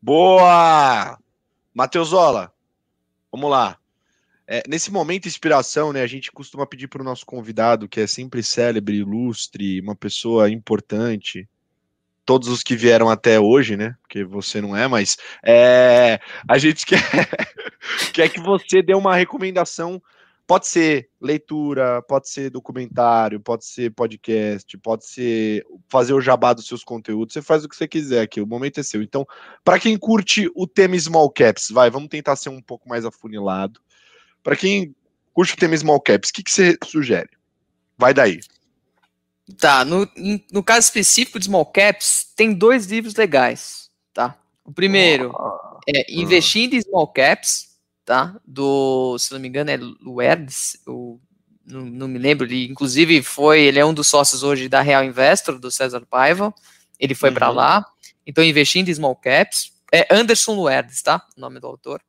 Boa! 0.00 1.18
Matheusola, 1.74 2.52
vamos 3.30 3.50
lá. 3.50 3.78
É, 4.46 4.62
nesse 4.68 4.92
momento 4.92 5.24
de 5.24 5.28
inspiração, 5.28 5.92
né, 5.92 6.02
a 6.02 6.06
gente 6.06 6.30
costuma 6.30 6.64
pedir 6.64 6.86
para 6.86 7.02
o 7.02 7.04
nosso 7.04 7.26
convidado, 7.26 7.88
que 7.88 8.00
é 8.00 8.06
sempre 8.06 8.42
célebre, 8.42 8.98
ilustre, 8.98 9.80
uma 9.80 9.96
pessoa 9.96 10.48
importante, 10.48 11.48
todos 12.26 12.48
os 12.48 12.62
que 12.62 12.76
vieram 12.76 13.08
até 13.08 13.40
hoje, 13.40 13.76
né? 13.76 13.96
Porque 14.02 14.24
você 14.24 14.60
não 14.60 14.76
é, 14.76 14.86
mas 14.88 15.16
é, 15.44 16.20
a 16.46 16.58
gente 16.58 16.84
quer, 16.84 17.00
quer 18.12 18.28
que 18.28 18.40
você 18.40 18.82
dê 18.82 18.94
uma 18.94 19.14
recomendação. 19.14 20.02
Pode 20.46 20.68
ser 20.68 21.08
leitura, 21.20 22.00
pode 22.02 22.28
ser 22.28 22.50
documentário, 22.50 23.40
pode 23.40 23.64
ser 23.64 23.92
podcast, 23.92 24.78
pode 24.78 25.04
ser 25.04 25.64
fazer 25.88 26.12
o 26.12 26.20
jabá 26.20 26.52
dos 26.52 26.68
seus 26.68 26.84
conteúdos. 26.84 27.32
Você 27.32 27.42
faz 27.42 27.64
o 27.64 27.68
que 27.68 27.74
você 27.74 27.88
quiser 27.88 28.20
aqui, 28.20 28.40
o 28.40 28.46
momento 28.46 28.78
é 28.78 28.82
seu. 28.82 29.02
Então, 29.02 29.26
para 29.64 29.80
quem 29.80 29.96
curte 29.96 30.48
o 30.54 30.66
tema 30.66 30.96
Small 30.96 31.30
Caps, 31.30 31.70
vai, 31.70 31.90
vamos 31.90 32.08
tentar 32.08 32.36
ser 32.36 32.50
um 32.50 32.62
pouco 32.62 32.88
mais 32.88 33.04
afunilado. 33.04 33.80
Para 34.40 34.54
quem 34.54 34.94
curte 35.34 35.54
o 35.54 35.56
tema 35.56 35.76
small 35.76 36.00
caps, 36.00 36.30
o 36.30 36.32
que, 36.32 36.42
que 36.44 36.50
você 36.52 36.78
sugere? 36.84 37.28
Vai 37.98 38.14
daí. 38.14 38.38
Tá, 39.58 39.84
no, 39.84 40.08
no 40.50 40.62
caso 40.62 40.86
específico 40.86 41.38
de 41.38 41.44
small 41.44 41.66
caps, 41.66 42.26
tem 42.34 42.52
dois 42.52 42.86
livros 42.86 43.14
legais, 43.14 43.88
tá? 44.12 44.36
O 44.64 44.72
primeiro 44.72 45.32
oh, 45.32 45.78
é 45.86 46.12
Investindo 46.12 46.74
em 46.74 46.80
Small 46.80 47.06
Caps, 47.06 47.76
tá? 48.04 48.36
Do, 48.44 49.16
se 49.18 49.32
não 49.32 49.38
me 49.38 49.46
engano, 49.46 49.70
é 49.70 49.76
Luerdes, 49.76 50.76
o 50.86 51.20
não, 51.64 51.84
não, 51.84 52.08
me 52.08 52.18
lembro, 52.18 52.46
ele 52.46 52.66
inclusive 52.68 53.22
foi, 53.22 53.62
ele 53.62 53.78
é 53.78 53.84
um 53.84 53.94
dos 53.94 54.06
sócios 54.06 54.44
hoje 54.44 54.68
da 54.68 54.80
Real 54.80 55.04
Investor, 55.04 55.58
do 55.58 55.70
César 55.70 56.04
Paiva, 56.08 56.54
ele 56.98 57.14
foi 57.14 57.30
uhum. 57.30 57.34
para 57.34 57.48
lá, 57.48 57.86
então 58.24 58.42
investindo 58.44 58.88
em 58.88 58.94
small 58.94 59.16
caps, 59.16 59.72
é 59.92 60.06
Anderson 60.10 60.54
Luerdes, 60.54 61.02
tá? 61.02 61.24
O 61.36 61.40
nome 61.40 61.58
do 61.58 61.66
autor. 61.66 62.00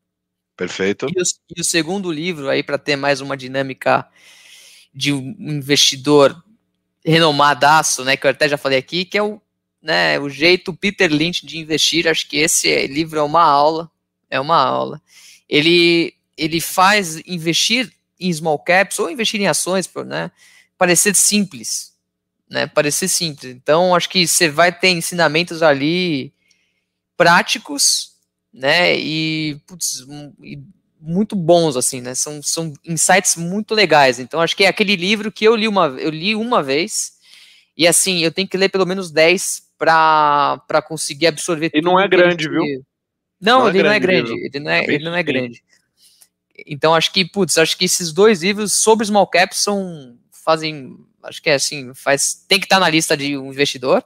Perfeito. 0.55 1.07
E 1.07 1.21
o, 1.21 1.23
e 1.55 1.61
o 1.61 1.63
segundo 1.63 2.11
livro 2.11 2.49
aí 2.49 2.63
para 2.63 2.77
ter 2.77 2.95
mais 2.95 3.21
uma 3.21 3.37
dinâmica 3.37 4.07
de 4.93 5.13
um 5.13 5.35
investidor 5.39 6.43
renomadaço, 7.07 8.03
né, 8.03 8.17
que 8.17 8.27
eu 8.27 8.31
até 8.31 8.49
já 8.49 8.57
falei 8.57 8.77
aqui, 8.77 9.05
que 9.05 9.17
é 9.17 9.23
o, 9.23 9.41
né, 9.81 10.19
o 10.19 10.29
jeito 10.29 10.73
Peter 10.73 11.09
Lynch 11.09 11.45
de 11.45 11.57
investir, 11.57 12.07
acho 12.07 12.27
que 12.27 12.37
esse 12.37 12.85
livro 12.87 13.17
é 13.17 13.23
uma 13.23 13.43
aula, 13.43 13.89
é 14.29 14.39
uma 14.39 14.57
aula. 14.57 15.01
Ele 15.47 16.13
ele 16.37 16.61
faz 16.61 17.17
investir 17.25 17.91
em 18.19 18.31
small 18.31 18.59
caps 18.59 18.99
ou 18.99 19.09
investir 19.09 19.41
em 19.41 19.47
ações, 19.47 19.89
né, 20.05 20.29
parecer 20.77 21.15
simples, 21.15 21.93
né, 22.49 22.67
parecer 22.67 23.07
simples. 23.07 23.51
Então, 23.55 23.95
acho 23.95 24.09
que 24.09 24.27
você 24.27 24.49
vai 24.49 24.71
ter 24.71 24.89
ensinamentos 24.89 25.63
ali 25.63 26.31
práticos, 27.15 28.11
né, 28.53 28.95
e, 28.99 29.59
putz, 29.65 30.05
e 30.43 30.59
muito 30.99 31.35
bons, 31.35 31.75
assim, 31.75 32.01
né, 32.01 32.15
são, 32.15 32.41
são 32.41 32.73
insights 32.85 33.35
muito 33.35 33.73
legais. 33.73 34.19
Então, 34.19 34.41
acho 34.41 34.55
que 34.55 34.63
é 34.63 34.67
aquele 34.67 34.95
livro 34.95 35.31
que 35.31 35.45
eu 35.45 35.55
li 35.55 35.67
uma, 35.67 35.87
eu 35.87 36.09
li 36.09 36.35
uma 36.35 36.61
vez, 36.63 37.13
e 37.75 37.87
assim, 37.87 38.19
eu 38.19 38.31
tenho 38.31 38.47
que 38.47 38.57
ler 38.57 38.69
pelo 38.69 38.85
menos 38.85 39.11
10 39.11 39.67
para 39.77 40.81
conseguir 40.87 41.27
absorver 41.27 41.69
e 41.73 41.81
não 41.81 41.99
é 41.99 42.07
grande, 42.07 42.49
viu? 42.49 42.63
Não, 43.39 43.59
não, 43.59 43.69
ele, 43.69 43.79
é 43.79 43.83
não 43.83 43.91
é 43.91 43.99
grande, 43.99 44.31
ele 44.31 44.59
não 44.59 44.71
é, 44.71 44.83
ele 44.83 45.05
não 45.05 45.15
é 45.15 45.21
grande. 45.21 45.63
Então 46.65 46.95
acho 46.95 47.13
que, 47.13 47.23
putz, 47.23 47.57
acho 47.57 47.77
que 47.77 47.85
esses 47.85 48.11
dois 48.11 48.41
livros 48.41 48.73
sobre 48.73 49.05
small 49.05 49.27
caps 49.27 49.59
são 49.59 50.17
fazem, 50.31 50.97
acho 51.23 51.41
que 51.41 51.49
é 51.49 51.53
assim, 51.53 51.93
faz 51.93 52.45
tem 52.47 52.59
que 52.59 52.65
estar 52.65 52.77
tá 52.77 52.79
na 52.79 52.89
lista 52.89 53.15
de 53.15 53.37
um 53.37 53.51
investidor. 53.51 54.03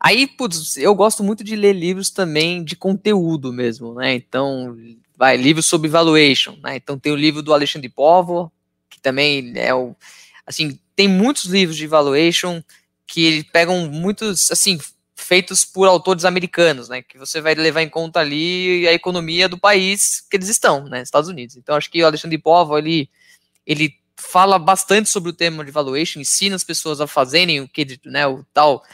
Aí, 0.00 0.26
putz, 0.26 0.76
eu 0.76 0.94
gosto 0.94 1.24
muito 1.24 1.42
de 1.42 1.56
ler 1.56 1.72
livros 1.72 2.10
também 2.10 2.62
de 2.62 2.76
conteúdo 2.76 3.52
mesmo, 3.52 3.94
né? 3.94 4.14
Então, 4.14 4.76
vai, 5.18 5.36
livros 5.36 5.66
sobre 5.66 5.88
valuation, 5.88 6.56
né? 6.62 6.76
Então 6.76 6.96
tem 6.96 7.12
o 7.12 7.16
livro 7.16 7.42
do 7.42 7.52
Alexandre 7.52 7.88
Povo, 7.88 8.52
que 8.88 9.00
também 9.00 9.52
é 9.56 9.74
o 9.74 9.96
assim, 10.46 10.78
tem 10.94 11.08
muitos 11.08 11.44
livros 11.44 11.76
de 11.76 11.86
valuation 11.86 12.62
que 13.06 13.44
pegam 13.52 13.86
muitos, 13.88 14.50
assim, 14.50 14.78
feitos 15.14 15.64
por 15.64 15.88
autores 15.88 16.24
americanos, 16.24 16.88
né? 16.88 17.02
Que 17.02 17.18
você 17.18 17.40
vai 17.40 17.54
levar 17.54 17.82
em 17.82 17.88
conta 17.88 18.20
ali 18.20 18.86
a 18.86 18.92
economia 18.92 19.48
do 19.48 19.58
país 19.58 20.24
que 20.30 20.36
eles 20.36 20.48
estão, 20.48 20.84
né? 20.84 21.02
Estados 21.02 21.28
Unidos. 21.28 21.56
Então 21.56 21.74
acho 21.74 21.90
que 21.90 22.02
o 22.02 22.06
Alexandre 22.06 22.38
Povo 22.38 22.78
ele 22.78 23.10
ele 23.66 23.92
fala 24.16 24.58
bastante 24.58 25.08
sobre 25.08 25.30
o 25.30 25.34
tema 25.34 25.64
de 25.64 25.70
valuation, 25.70 26.20
ensina 26.20 26.56
as 26.56 26.64
pessoas 26.64 27.00
a 27.00 27.06
fazerem 27.06 27.60
o 27.60 27.68
que, 27.68 28.00
né? 28.06 28.26
O 28.26 28.44
tal 28.54 28.84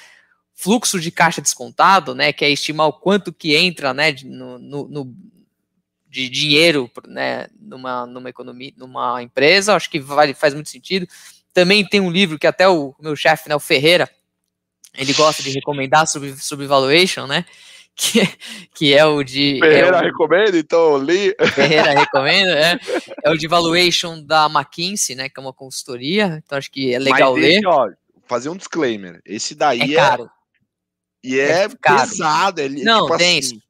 fluxo 0.54 0.98
de 0.98 1.10
caixa 1.10 1.42
descontado, 1.42 2.14
né? 2.14 2.32
Que 2.32 2.44
é 2.46 2.50
estimar 2.50 2.88
o 2.88 2.92
quanto 2.92 3.32
que 3.32 3.54
entra, 3.54 3.92
né? 3.92 4.14
No, 4.24 4.58
no 4.58 5.14
de 6.14 6.28
dinheiro, 6.28 6.88
né? 7.08 7.48
Numa 7.60 8.06
numa 8.06 8.30
economia, 8.30 8.72
numa 8.76 9.20
empresa. 9.20 9.74
Acho 9.74 9.90
que 9.90 9.98
vale, 9.98 10.32
faz 10.32 10.54
muito 10.54 10.68
sentido. 10.68 11.08
Também 11.52 11.84
tem 11.84 12.00
um 12.00 12.10
livro 12.10 12.38
que 12.38 12.46
até 12.46 12.68
o 12.68 12.94
meu 13.00 13.16
chefe, 13.16 13.48
né? 13.48 13.56
O 13.56 13.60
Ferreira 13.60 14.08
ele 14.96 15.12
gosta 15.12 15.42
de 15.42 15.50
recomendar 15.50 16.06
sobre, 16.06 16.36
sobre 16.36 16.66
valuation, 16.66 17.26
né? 17.26 17.44
Que, 17.96 18.28
que 18.74 18.92
é 18.92 19.04
o 19.04 19.22
de. 19.22 19.60
Ferreira 19.60 19.98
é 19.98 20.00
o, 20.00 20.02
recomenda, 20.02 20.58
então 20.58 20.98
li. 20.98 21.32
Ferreira 21.54 21.92
recomenda, 21.94 22.50
é. 22.50 22.80
É 23.22 23.30
o 23.30 23.38
de 23.38 23.46
valuation 23.46 24.20
da 24.20 24.46
McKinsey, 24.46 25.14
né? 25.14 25.28
Que 25.28 25.38
é 25.38 25.40
uma 25.40 25.52
consultoria. 25.52 26.42
Então 26.44 26.58
acho 26.58 26.72
que 26.72 26.92
é 26.92 26.98
legal 26.98 27.34
Mas 27.34 27.42
ler. 27.44 27.58
Esse, 27.58 27.66
ó, 27.68 27.88
fazer 28.26 28.48
um 28.48 28.56
disclaimer. 28.56 29.20
Esse 29.24 29.54
daí 29.54 29.80
é. 29.80 29.94
Caro. 29.94 30.24
É, 30.24 30.28
e 31.22 31.38
é, 31.38 31.62
é 31.62 31.68
pesado. 31.68 32.60
Ele, 32.60 32.82
Não, 32.82 33.06
tipo 33.06 33.16
denso. 33.16 33.54
Assim, 33.54 33.62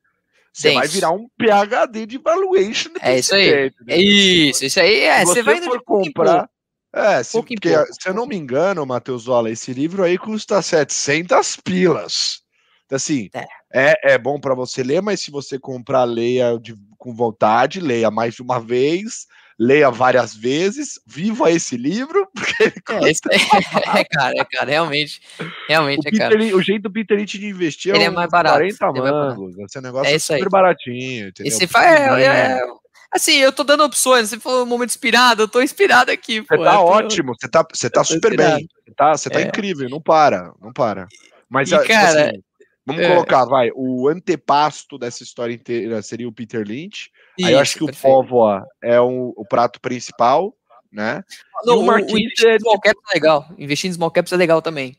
você 0.54 0.72
vai 0.72 0.86
virar 0.86 1.10
um 1.10 1.28
PhD 1.36 2.06
de 2.06 2.16
valuation. 2.16 2.90
É 3.00 3.18
isso 3.18 3.34
aí. 3.34 3.50
Né? 3.50 3.70
É 3.88 4.00
isso, 4.00 4.64
isso 4.64 4.78
aí 4.78 5.00
é. 5.00 5.24
Você 5.24 5.42
vai 5.42 5.60
for 5.60 5.82
comprar. 5.82 6.48
É, 6.94 7.24
se, 7.24 7.32
porque, 7.32 7.58
se 8.00 8.08
eu 8.08 8.14
não 8.14 8.24
me 8.24 8.36
engano, 8.36 8.86
Matheus 8.86 9.24
Zola, 9.24 9.50
esse 9.50 9.72
livro 9.72 10.04
aí 10.04 10.16
custa 10.16 10.62
700 10.62 11.56
pilas. 11.56 12.42
Então, 12.86 12.94
assim, 12.94 13.28
é, 13.34 13.46
é, 13.72 14.12
é 14.12 14.18
bom 14.18 14.38
para 14.38 14.54
você 14.54 14.84
ler, 14.84 15.02
mas 15.02 15.20
se 15.20 15.32
você 15.32 15.58
comprar, 15.58 16.04
leia 16.04 16.56
de, 16.56 16.76
com 16.96 17.12
vontade, 17.12 17.80
leia 17.80 18.12
mais 18.12 18.34
de 18.34 18.42
uma 18.42 18.60
vez, 18.60 19.26
leia 19.58 19.90
várias 19.90 20.34
vezes, 20.34 21.00
viva 21.06 21.50
esse 21.50 21.76
livro, 21.76 22.28
porque 22.34 22.62
ele 22.62 22.74
é, 22.76 23.10
custa... 23.10 23.30
é, 23.32 23.36
é, 24.00 24.04
cara, 24.04 24.34
é 24.36 24.44
cara, 24.44 24.70
realmente, 24.70 25.20
realmente 25.68 26.06
o 26.06 26.08
é 26.08 26.18
cara. 26.18 26.36
o 26.36 26.62
jeito 26.62 26.82
do 26.82 26.90
Peter 26.92 27.16
Lynch 27.16 27.38
de 27.38 27.46
investir 27.46 27.94
ele 27.94 28.04
é, 28.04 28.10
mais 28.10 28.30
barato, 28.30 28.58
40 28.58 28.92
mangos, 28.92 29.58
esse 29.58 29.80
negócio 29.80 30.14
é, 30.14 30.18
super 30.18 30.42
aí. 30.42 30.48
baratinho, 30.48 31.28
entendeu? 31.28 31.52
Esse 31.52 31.64
é, 31.76 32.24
é, 32.24 32.66
Assim, 33.14 33.36
eu 33.36 33.52
tô 33.52 33.62
dando 33.62 33.84
opções. 33.84 34.28
Você 34.28 34.40
falou 34.40 34.64
um 34.64 34.66
momento 34.66 34.90
inspirado, 34.90 35.42
eu 35.42 35.48
tô 35.48 35.62
inspirado 35.62 36.10
aqui. 36.10 36.40
Você 36.40 36.58
tá 36.58 36.80
ótimo, 36.80 37.32
você 37.38 37.48
tá, 37.48 37.64
você 37.72 37.88
tá 37.88 38.02
super 38.02 38.32
inspirado. 38.32 38.56
bem. 38.56 38.68
Você 38.84 38.92
tá, 38.92 39.16
você 39.16 39.30
tá 39.30 39.40
é. 39.40 39.44
incrível, 39.44 39.88
não 39.88 40.00
para, 40.00 40.52
não 40.60 40.72
para. 40.72 41.06
Mas, 41.48 41.70
e, 41.70 41.76
tipo 41.76 41.86
cara, 41.86 42.30
assim, 42.30 42.42
vamos 42.84 43.02
é. 43.02 43.08
colocar, 43.08 43.44
vai, 43.44 43.70
o 43.72 44.08
antepasto 44.08 44.98
dessa 44.98 45.22
história 45.22 45.54
inteira 45.54 46.02
seria 46.02 46.28
o 46.28 46.32
Peter 46.32 46.66
Lynch. 46.66 47.12
Isso, 47.38 47.48
Aí 47.48 47.54
eu 47.54 47.58
acho 47.58 47.78
que 47.78 47.84
perfeito. 47.84 48.06
o 48.06 48.22
Póvoa 48.22 48.64
é 48.82 49.00
um, 49.00 49.32
o 49.36 49.44
prato 49.44 49.80
principal, 49.80 50.54
né? 50.92 51.22
Não, 51.64 51.78
o, 51.78 51.90
o 51.90 51.98
investir 51.98 52.48
é, 52.48 52.58
small 52.58 52.80
caps 52.80 53.02
é 53.10 53.14
legal. 53.14 53.48
Investir 53.58 53.90
em 53.90 53.94
small 53.94 54.10
caps 54.10 54.32
é 54.32 54.36
legal 54.36 54.62
também. 54.62 54.96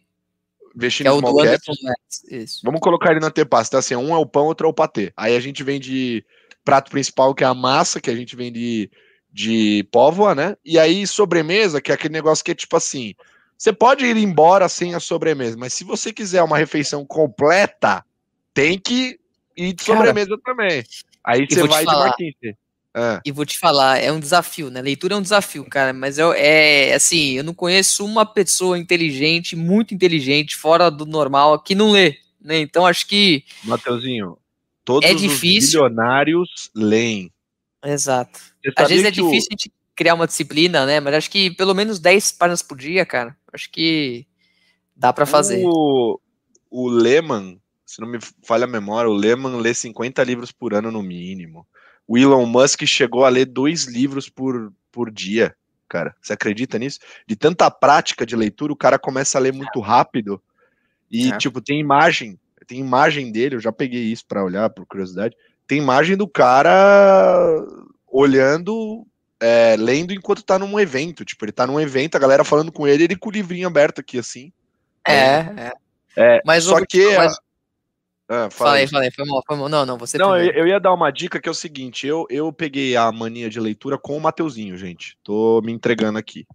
Investir 0.75 1.05
em 1.05 1.09
é 1.09 1.17
small 1.17 1.35
caps. 1.35 2.61
Vamos 2.63 2.81
colocar 2.81 3.11
ele 3.11 3.21
no 3.21 3.27
antepasto. 3.27 3.71
Tá 3.71 3.79
assim, 3.79 3.95
um 3.95 4.13
é 4.13 4.17
o 4.17 4.25
pão, 4.25 4.45
outro 4.45 4.67
é 4.67 4.69
o 4.69 4.73
patê. 4.73 5.13
Aí 5.15 5.35
a 5.35 5.39
gente 5.39 5.63
vem 5.63 5.79
de 5.79 6.25
prato 6.65 6.91
principal, 6.91 7.33
que 7.33 7.43
é 7.43 7.47
a 7.47 7.53
massa, 7.53 8.01
que 8.01 8.09
a 8.09 8.15
gente 8.15 8.35
vem 8.35 8.51
de, 8.51 9.87
póvoa, 9.91 10.35
né? 10.35 10.57
E 10.65 10.77
aí, 10.77 11.05
sobremesa, 11.07 11.79
que 11.79 11.91
é 11.91 11.95
aquele 11.95 12.13
negócio 12.13 12.43
que 12.43 12.51
é 12.51 12.55
tipo 12.55 12.75
assim: 12.75 13.13
você 13.57 13.71
pode 13.71 14.05
ir 14.05 14.17
embora 14.17 14.67
sem 14.67 14.95
a 14.95 14.99
sobremesa, 14.99 15.55
mas 15.57 15.73
se 15.73 15.83
você 15.83 16.11
quiser 16.11 16.43
uma 16.43 16.57
refeição 16.57 17.05
completa, 17.05 18.03
tem 18.53 18.77
que 18.77 19.19
ir 19.55 19.73
de 19.73 19.85
Cara, 19.85 19.99
sobremesa 19.99 20.37
também. 20.43 20.83
Aí 21.25 21.45
você 21.49 21.65
vai 21.67 21.83
falar, 21.83 22.03
de 22.03 22.09
Marquinhos. 22.09 22.55
Ah. 22.93 23.21
E 23.25 23.31
vou 23.31 23.45
te 23.45 23.59
falar, 23.59 23.97
é 23.97 24.09
um 24.11 24.19
desafio, 24.19 24.69
né? 24.69 24.81
Leitura 24.81 25.15
é 25.15 25.17
um 25.17 25.21
desafio, 25.21 25.65
cara, 25.65 25.91
mas 25.91 26.17
eu, 26.17 26.31
é 26.31 26.93
assim, 26.93 27.33
eu 27.33 27.43
não 27.43 27.53
conheço 27.53 28.05
uma 28.05 28.25
pessoa 28.25 28.77
inteligente, 28.77 29.53
muito 29.53 29.93
inteligente, 29.93 30.55
fora 30.55 30.89
do 30.89 31.05
normal, 31.05 31.59
que 31.59 31.75
não 31.75 31.91
lê, 31.91 32.17
né? 32.39 32.59
Então 32.59 32.85
acho 32.85 33.05
que. 33.07 33.43
Mateuzinho, 33.65 34.37
Todos 34.85 35.09
é 35.09 35.13
difícil. 35.13 35.83
os 35.83 35.89
bilionários 35.89 36.71
leem. 36.73 37.31
Exato. 37.83 38.39
Às 38.77 38.89
vezes 38.89 39.03
é 39.03 39.11
difícil 39.11 39.49
o... 39.49 39.53
a 39.53 39.57
gente 39.57 39.71
criar 39.95 40.13
uma 40.13 40.27
disciplina, 40.27 40.85
né? 40.85 40.99
Mas 40.99 41.15
acho 41.15 41.31
que 41.31 41.51
pelo 41.51 41.73
menos 41.73 41.99
10 41.99 42.33
páginas 42.33 42.61
por 42.61 42.77
dia, 42.77 43.05
cara. 43.05 43.35
Acho 43.51 43.69
que 43.71 44.27
dá 44.95 45.11
para 45.11 45.25
fazer. 45.25 45.63
O, 45.65 46.19
o 46.69 46.87
Lehman, 46.87 47.59
se 47.85 48.01
não 48.01 48.07
me 48.07 48.19
falha 48.43 48.65
a 48.65 48.67
memória, 48.67 49.09
o 49.09 49.13
Lehman 49.13 49.57
lê 49.57 49.73
50 49.73 50.23
livros 50.23 50.51
por 50.51 50.73
ano 50.73 50.91
no 50.91 51.03
mínimo. 51.03 51.65
O 52.07 52.17
Elon 52.17 52.45
Musk 52.45 52.83
chegou 52.85 53.25
a 53.25 53.29
ler 53.29 53.45
dois 53.45 53.85
livros 53.85 54.29
por, 54.29 54.71
por 54.91 55.11
dia, 55.11 55.55
cara. 55.87 56.15
Você 56.21 56.33
acredita 56.33 56.77
nisso? 56.77 56.99
De 57.27 57.35
tanta 57.35 57.69
prática 57.69 58.25
de 58.25 58.35
leitura, 58.35 58.73
o 58.73 58.77
cara 58.77 58.99
começa 58.99 59.37
a 59.37 59.41
ler 59.41 59.53
muito 59.53 59.79
rápido. 59.79 60.41
E, 61.09 61.31
é. 61.31 61.37
tipo, 61.37 61.61
tem 61.61 61.79
imagem 61.79 62.39
tem 62.65 62.79
imagem 62.79 63.31
dele, 63.31 63.55
eu 63.55 63.59
já 63.59 63.71
peguei 63.71 64.03
isso 64.03 64.25
para 64.27 64.43
olhar, 64.43 64.69
por 64.69 64.85
curiosidade. 64.85 65.35
Tem 65.67 65.77
imagem 65.77 66.17
do 66.17 66.27
cara 66.27 67.63
olhando, 68.07 69.05
é, 69.39 69.75
lendo 69.77 70.13
enquanto 70.13 70.43
tá 70.43 70.59
num 70.59 70.79
evento. 70.79 71.23
Tipo, 71.23 71.45
ele 71.45 71.51
tá 71.51 71.65
num 71.65 71.79
evento, 71.79 72.15
a 72.15 72.19
galera 72.19 72.43
falando 72.43 72.71
com 72.71 72.87
ele, 72.87 73.03
ele 73.03 73.15
com 73.15 73.29
o 73.29 73.31
livrinho 73.31 73.67
aberto 73.67 73.99
aqui, 73.99 74.17
assim. 74.17 74.51
É, 75.07 75.13
é. 75.15 75.71
é 76.17 76.41
mas 76.45 76.65
só 76.65 76.79
que. 76.87 77.15
Mas... 77.15 77.37
Ah, 78.27 78.49
falei, 78.49 78.87
falei, 78.87 79.11
foi 79.11 79.25
mal, 79.25 79.43
foi 79.45 79.55
mal. 79.55 79.69
Não, 79.69 79.85
não, 79.85 79.97
você 79.97 80.17
Não, 80.17 80.35
eu, 80.35 80.51
eu, 80.51 80.67
ia 80.67 80.79
dar 80.79 80.93
uma 80.93 81.11
dica 81.11 81.39
que 81.39 81.47
é 81.47 81.51
o 81.51 81.55
seguinte: 81.55 82.07
eu, 82.07 82.25
eu 82.29 82.51
peguei 82.51 82.95
a 82.95 83.11
mania 83.11 83.49
de 83.49 83.59
leitura 83.59 83.97
com 83.97 84.17
o 84.17 84.21
Mateuzinho, 84.21 84.75
gente. 84.77 85.17
Tô 85.23 85.61
me 85.61 85.71
entregando 85.71 86.17
aqui. 86.17 86.45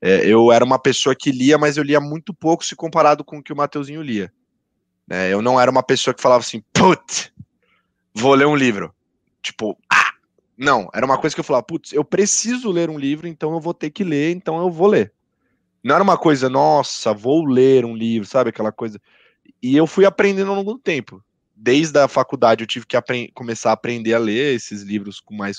É, 0.00 0.26
eu 0.26 0.52
era 0.52 0.64
uma 0.64 0.78
pessoa 0.78 1.14
que 1.14 1.30
lia, 1.30 1.58
mas 1.58 1.76
eu 1.76 1.82
lia 1.82 2.00
muito 2.00 2.32
pouco 2.32 2.64
se 2.64 2.76
comparado 2.76 3.24
com 3.24 3.38
o 3.38 3.42
que 3.42 3.52
o 3.52 3.56
Mateuzinho 3.56 4.02
lia. 4.02 4.32
Né? 5.06 5.32
Eu 5.32 5.42
não 5.42 5.60
era 5.60 5.70
uma 5.70 5.82
pessoa 5.82 6.14
que 6.14 6.22
falava 6.22 6.42
assim, 6.42 6.62
putz, 6.72 7.32
vou 8.14 8.34
ler 8.34 8.46
um 8.46 8.56
livro. 8.56 8.94
Tipo, 9.40 9.76
ah! 9.92 10.12
Não, 10.56 10.88
era 10.94 11.04
uma 11.04 11.18
coisa 11.18 11.34
que 11.34 11.40
eu 11.40 11.44
falava, 11.44 11.64
putz, 11.64 11.92
eu 11.92 12.04
preciso 12.04 12.70
ler 12.70 12.90
um 12.90 12.98
livro, 12.98 13.26
então 13.26 13.52
eu 13.52 13.60
vou 13.60 13.74
ter 13.74 13.90
que 13.90 14.04
ler, 14.04 14.32
então 14.32 14.58
eu 14.60 14.70
vou 14.70 14.86
ler. 14.86 15.12
Não 15.82 15.94
era 15.94 16.04
uma 16.04 16.16
coisa, 16.16 16.48
nossa, 16.48 17.12
vou 17.12 17.44
ler 17.44 17.84
um 17.84 17.96
livro, 17.96 18.28
sabe? 18.28 18.50
Aquela 18.50 18.70
coisa. 18.70 19.00
E 19.62 19.76
eu 19.76 19.86
fui 19.86 20.04
aprendendo 20.04 20.50
ao 20.50 20.56
longo 20.56 20.74
do 20.74 20.78
tempo. 20.78 21.22
Desde 21.54 21.98
a 21.98 22.08
faculdade 22.08 22.62
eu 22.62 22.66
tive 22.66 22.86
que 22.86 22.96
começar 23.34 23.70
a 23.70 23.74
aprender 23.74 24.14
a 24.14 24.18
ler 24.18 24.54
esses 24.54 24.82
livros 24.82 25.20
com 25.20 25.34
mais 25.34 25.58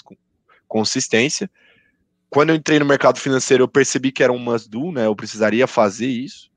consistência. 0.67 1.49
Quando 2.29 2.49
eu 2.49 2.55
entrei 2.55 2.79
no 2.79 2.85
mercado 2.85 3.19
financeiro, 3.19 3.63
eu 3.63 3.67
percebi 3.67 4.11
que 4.11 4.23
era 4.23 4.33
um 4.33 4.39
must 4.39 4.69
do, 4.69 4.91
né? 4.91 5.05
Eu 5.05 5.15
precisaria 5.15 5.67
fazer 5.67 6.07
isso. 6.07 6.51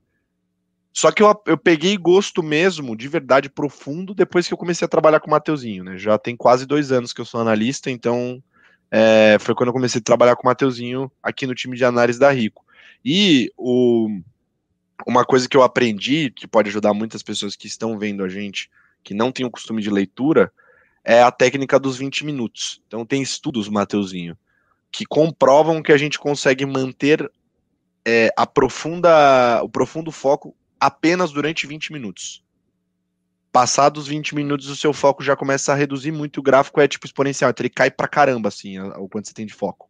Só 0.91 1.11
que 1.11 1.21
eu, 1.21 1.41
eu 1.45 1.57
peguei 1.57 1.95
gosto 1.95 2.41
mesmo, 2.41 2.95
de 2.95 3.07
verdade, 3.07 3.49
profundo, 3.49 4.15
depois 4.15 4.47
que 4.47 4.53
eu 4.55 4.57
comecei 4.57 4.83
a 4.83 4.89
trabalhar 4.89 5.19
com 5.19 5.27
o 5.27 5.29
Mateuzinho, 5.29 5.83
né? 5.83 5.95
Já 5.95 6.17
tem 6.17 6.35
quase 6.35 6.65
dois 6.65 6.91
anos 6.91 7.13
que 7.13 7.21
eu 7.21 7.25
sou 7.25 7.39
analista, 7.39 7.91
então 7.91 8.43
é, 8.89 9.37
foi 9.39 9.53
quando 9.53 9.67
eu 9.67 9.73
comecei 9.73 9.99
a 9.99 10.03
trabalhar 10.03 10.35
com 10.35 10.41
o 10.41 10.45
Mateuzinho 10.47 11.11
aqui 11.21 11.45
no 11.45 11.53
time 11.53 11.77
de 11.77 11.85
análise 11.85 12.17
da 12.17 12.31
Rico. 12.31 12.65
E 13.05 13.51
o, 13.55 14.09
uma 15.05 15.25
coisa 15.25 15.47
que 15.47 15.55
eu 15.55 15.63
aprendi, 15.63 16.31
que 16.31 16.47
pode 16.47 16.69
ajudar 16.69 16.93
muitas 16.93 17.21
pessoas 17.21 17.55
que 17.55 17.67
estão 17.67 17.97
vendo 17.97 18.23
a 18.23 18.29
gente, 18.29 18.69
que 19.03 19.13
não 19.13 19.31
tem 19.31 19.45
o 19.45 19.51
costume 19.51 19.81
de 19.81 19.89
leitura, 19.89 20.51
é 21.03 21.21
a 21.21 21.31
técnica 21.31 21.79
dos 21.79 21.97
20 21.97 22.25
minutos. 22.25 22.81
Então 22.87 23.05
tem 23.05 23.21
estudos, 23.21 23.69
Mateuzinho, 23.69 24.37
que 24.91 25.05
comprovam 25.05 25.81
que 25.81 25.91
a 25.91 25.97
gente 25.97 26.19
consegue 26.19 26.65
manter 26.65 27.29
é, 28.05 28.29
a 28.35 28.45
profunda, 28.45 29.61
o 29.63 29.69
profundo 29.69 30.11
foco 30.11 30.55
apenas 30.79 31.31
durante 31.31 31.67
20 31.67 31.93
minutos. 31.93 32.43
Passados 33.51 34.07
20 34.07 34.35
minutos, 34.35 34.67
o 34.67 34.75
seu 34.75 34.93
foco 34.93 35.23
já 35.23 35.35
começa 35.35 35.71
a 35.71 35.75
reduzir 35.75 36.11
muito, 36.11 36.39
o 36.39 36.43
gráfico 36.43 36.79
é 36.79 36.87
tipo 36.87 37.05
exponencial, 37.05 37.49
então 37.49 37.63
ele 37.63 37.69
cai 37.69 37.89
pra 37.89 38.07
caramba, 38.07 38.49
assim, 38.49 38.79
o 38.79 39.07
quanto 39.07 39.27
você 39.27 39.33
tem 39.33 39.45
de 39.45 39.53
foco. 39.53 39.89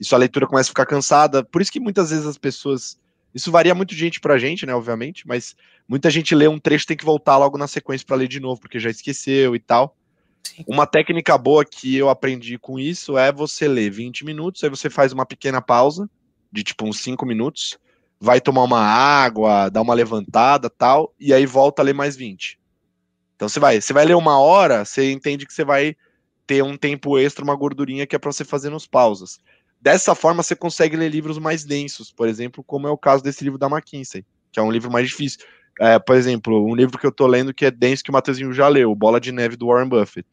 E 0.00 0.04
sua 0.04 0.18
leitura 0.18 0.46
começa 0.46 0.68
a 0.68 0.72
ficar 0.72 0.86
cansada, 0.86 1.44
por 1.44 1.60
isso 1.60 1.70
que 1.70 1.80
muitas 1.80 2.10
vezes 2.10 2.26
as 2.26 2.38
pessoas 2.38 2.98
isso 3.34 3.50
varia 3.50 3.74
muito 3.74 3.90
de 3.90 3.96
gente 4.00 4.20
pra 4.20 4.38
gente, 4.38 4.64
né, 4.66 4.74
obviamente, 4.74 5.26
mas 5.26 5.56
muita 5.88 6.10
gente 6.10 6.34
lê 6.34 6.48
um 6.48 6.58
trecho 6.58 6.86
tem 6.86 6.96
que 6.96 7.04
voltar 7.04 7.36
logo 7.36 7.58
na 7.58 7.66
sequência 7.66 8.06
para 8.06 8.16
ler 8.16 8.28
de 8.28 8.40
novo, 8.40 8.60
porque 8.60 8.78
já 8.78 8.90
esqueceu 8.90 9.54
e 9.54 9.60
tal. 9.60 9.96
Sim. 10.42 10.64
Uma 10.66 10.86
técnica 10.86 11.36
boa 11.36 11.64
que 11.64 11.96
eu 11.96 12.08
aprendi 12.08 12.58
com 12.58 12.78
isso 12.78 13.18
é 13.18 13.32
você 13.32 13.68
ler 13.68 13.90
20 13.90 14.24
minutos, 14.24 14.64
aí 14.64 14.70
você 14.70 14.88
faz 14.88 15.12
uma 15.12 15.26
pequena 15.26 15.60
pausa, 15.60 16.08
de 16.50 16.62
tipo 16.62 16.86
uns 16.86 17.00
5 17.00 17.26
minutos, 17.26 17.78
vai 18.20 18.40
tomar 18.40 18.64
uma 18.64 18.80
água, 18.80 19.68
dar 19.68 19.82
uma 19.82 19.94
levantada 19.94 20.70
tal, 20.70 21.14
e 21.20 21.32
aí 21.32 21.46
volta 21.46 21.82
a 21.82 21.84
ler 21.84 21.94
mais 21.94 22.16
20. 22.16 22.58
Então 23.36 23.48
você 23.48 23.60
vai, 23.60 23.80
você 23.80 23.92
vai 23.92 24.04
ler 24.04 24.16
uma 24.16 24.38
hora, 24.40 24.84
você 24.84 25.12
entende 25.12 25.46
que 25.46 25.52
você 25.52 25.64
vai 25.64 25.94
ter 26.46 26.62
um 26.62 26.76
tempo 26.76 27.18
extra, 27.18 27.44
uma 27.44 27.54
gordurinha 27.54 28.06
que 28.06 28.16
é 28.16 28.18
para 28.18 28.32
você 28.32 28.44
fazer 28.44 28.70
nos 28.70 28.86
pausas. 28.86 29.38
Dessa 29.80 30.14
forma, 30.14 30.42
você 30.42 30.56
consegue 30.56 30.96
ler 30.96 31.08
livros 31.08 31.38
mais 31.38 31.64
densos, 31.64 32.10
por 32.10 32.28
exemplo, 32.28 32.64
como 32.64 32.88
é 32.88 32.90
o 32.90 32.98
caso 32.98 33.22
desse 33.22 33.44
livro 33.44 33.58
da 33.58 33.68
McKinsey, 33.68 34.24
que 34.50 34.58
é 34.58 34.62
um 34.62 34.70
livro 34.70 34.90
mais 34.90 35.08
difícil. 35.08 35.40
É, 35.80 35.98
por 35.98 36.16
exemplo, 36.16 36.66
um 36.66 36.74
livro 36.74 36.98
que 36.98 37.06
eu 37.06 37.12
tô 37.12 37.26
lendo 37.26 37.54
que 37.54 37.64
é 37.64 37.70
denso 37.70 38.02
que 38.02 38.10
o 38.10 38.12
Matheusinho 38.12 38.52
já 38.52 38.66
leu, 38.66 38.92
Bola 38.94 39.20
de 39.20 39.30
Neve 39.30 39.56
do 39.56 39.68
Warren 39.68 39.88
Buffett. 39.88 40.26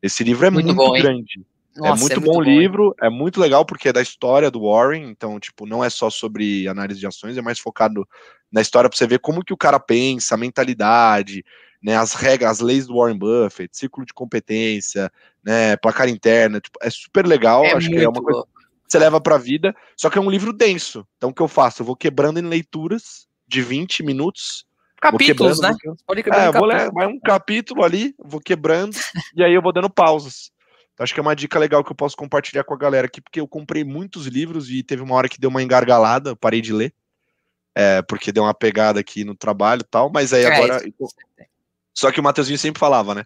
Esse 0.00 0.22
livro 0.22 0.46
é 0.46 0.50
muito, 0.50 0.66
muito 0.66 0.76
bom, 0.76 0.92
grande. 0.92 1.44
É 1.76 1.80
Nossa, 1.80 1.92
é 1.92 2.00
muito 2.00 2.12
é 2.12 2.20
bom 2.20 2.34
muito 2.36 2.48
livro, 2.48 2.94
bom, 2.96 3.06
é 3.06 3.10
muito 3.10 3.40
legal 3.40 3.66
porque 3.66 3.88
é 3.88 3.92
da 3.92 4.00
história 4.00 4.50
do 4.50 4.62
Warren, 4.62 5.10
então, 5.10 5.40
tipo, 5.40 5.66
não 5.66 5.82
é 5.82 5.90
só 5.90 6.08
sobre 6.08 6.68
análise 6.68 7.00
de 7.00 7.06
ações, 7.06 7.36
é 7.36 7.42
mais 7.42 7.58
focado 7.58 8.06
na 8.50 8.60
história 8.60 8.88
para 8.88 8.96
você 8.96 9.06
ver 9.06 9.18
como 9.18 9.44
que 9.44 9.52
o 9.52 9.56
cara 9.56 9.80
pensa, 9.80 10.36
a 10.36 10.38
mentalidade, 10.38 11.44
né, 11.82 11.96
as 11.96 12.14
regras, 12.14 12.52
as 12.52 12.60
leis 12.60 12.86
do 12.86 12.96
Warren 12.96 13.18
Buffett, 13.18 13.76
círculo 13.76 14.06
de 14.06 14.14
competência, 14.14 15.10
né, 15.44 15.76
placar 15.76 16.08
interna, 16.08 16.60
tipo, 16.60 16.78
é 16.80 16.88
super 16.88 17.26
legal, 17.26 17.64
é 17.64 17.72
acho 17.74 17.88
que 17.90 17.96
é 17.96 18.08
uma 18.08 18.22
coisa 18.22 18.44
você 18.86 18.98
leva 18.98 19.20
para 19.20 19.34
a 19.34 19.38
vida, 19.38 19.74
só 19.96 20.08
que 20.08 20.18
é 20.18 20.20
um 20.20 20.30
livro 20.30 20.52
denso. 20.52 21.06
Então 21.16 21.30
o 21.30 21.34
que 21.34 21.42
eu 21.42 21.48
faço? 21.48 21.82
Eu 21.82 21.86
vou 21.86 21.96
quebrando 21.96 22.38
em 22.38 22.46
leituras 22.46 23.26
de 23.46 23.62
20 23.62 24.02
minutos. 24.02 24.64
Capítulos, 25.00 25.60
né? 25.60 25.74
Pode 26.06 26.22
quebrar 26.22 26.48
é, 26.48 26.52
vou 26.52 26.64
ler, 26.64 26.90
vai 26.90 27.06
um 27.06 27.20
capítulo 27.20 27.84
ali, 27.84 28.14
vou 28.18 28.40
quebrando 28.40 28.96
e 29.34 29.44
aí 29.44 29.52
eu 29.52 29.62
vou 29.62 29.72
dando 29.72 29.90
pausas. 29.90 30.50
Então, 30.96 31.04
acho 31.04 31.12
que 31.12 31.20
é 31.20 31.22
uma 31.22 31.36
dica 31.36 31.58
legal 31.58 31.84
que 31.84 31.92
eu 31.92 31.96
posso 31.96 32.16
compartilhar 32.16 32.64
com 32.64 32.72
a 32.72 32.78
galera 32.78 33.06
aqui, 33.06 33.20
porque 33.20 33.38
eu 33.38 33.46
comprei 33.46 33.84
muitos 33.84 34.26
livros 34.26 34.70
e 34.70 34.82
teve 34.82 35.02
uma 35.02 35.14
hora 35.14 35.28
que 35.28 35.38
deu 35.38 35.50
uma 35.50 35.62
engargalada, 35.62 36.30
eu 36.30 36.36
parei 36.36 36.62
de 36.62 36.72
ler, 36.72 36.94
é, 37.74 38.00
porque 38.00 38.32
deu 38.32 38.44
uma 38.44 38.54
pegada 38.54 38.98
aqui 38.98 39.22
no 39.22 39.36
trabalho 39.36 39.82
e 39.82 39.88
tal, 39.90 40.10
mas 40.10 40.32
aí 40.32 40.44
é, 40.44 40.56
agora. 40.56 40.82
Só 41.92 42.10
que 42.10 42.18
o 42.18 42.22
Matheusinho 42.22 42.58
sempre 42.58 42.80
falava, 42.80 43.14
né? 43.14 43.24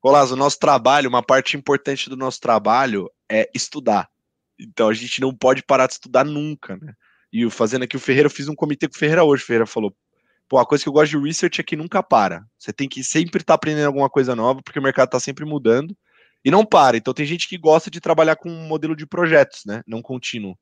Colás, 0.00 0.32
o 0.32 0.36
nosso 0.36 0.58
trabalho, 0.58 1.10
uma 1.10 1.22
parte 1.22 1.54
importante 1.54 2.08
do 2.08 2.16
nosso 2.16 2.40
trabalho 2.40 3.10
é 3.30 3.50
estudar. 3.54 4.08
Então 4.58 4.88
a 4.88 4.94
gente 4.94 5.20
não 5.20 5.34
pode 5.34 5.62
parar 5.62 5.86
de 5.86 5.94
estudar 5.94 6.24
nunca, 6.24 6.76
né? 6.76 6.94
E 7.32 7.48
fazendo 7.50 7.82
aqui 7.82 7.96
o 7.96 8.00
Ferreira, 8.00 8.26
eu 8.26 8.30
fiz 8.30 8.48
um 8.48 8.54
comitê 8.54 8.88
com 8.88 8.94
o 8.94 8.98
Ferreira 8.98 9.24
hoje. 9.24 9.42
O 9.42 9.46
Ferreira 9.46 9.66
falou: 9.66 9.94
pô, 10.48 10.58
a 10.58 10.66
coisa 10.66 10.82
que 10.82 10.88
eu 10.88 10.92
gosto 10.92 11.10
de 11.10 11.24
research 11.24 11.60
é 11.60 11.64
que 11.64 11.76
nunca 11.76 12.02
para. 12.02 12.44
Você 12.58 12.72
tem 12.72 12.88
que 12.88 13.02
sempre 13.04 13.40
estar 13.40 13.52
tá 13.52 13.54
aprendendo 13.54 13.86
alguma 13.86 14.08
coisa 14.08 14.34
nova, 14.34 14.62
porque 14.62 14.78
o 14.78 14.82
mercado 14.82 15.08
está 15.08 15.20
sempre 15.20 15.44
mudando. 15.44 15.96
E 16.44 16.50
não 16.50 16.64
para. 16.64 16.96
Então 16.96 17.12
tem 17.12 17.26
gente 17.26 17.48
que 17.48 17.58
gosta 17.58 17.90
de 17.90 18.00
trabalhar 18.00 18.36
com 18.36 18.48
um 18.48 18.66
modelo 18.66 18.94
de 18.94 19.06
projetos, 19.06 19.64
né? 19.66 19.82
Não 19.86 20.00
contínuo. 20.00 20.56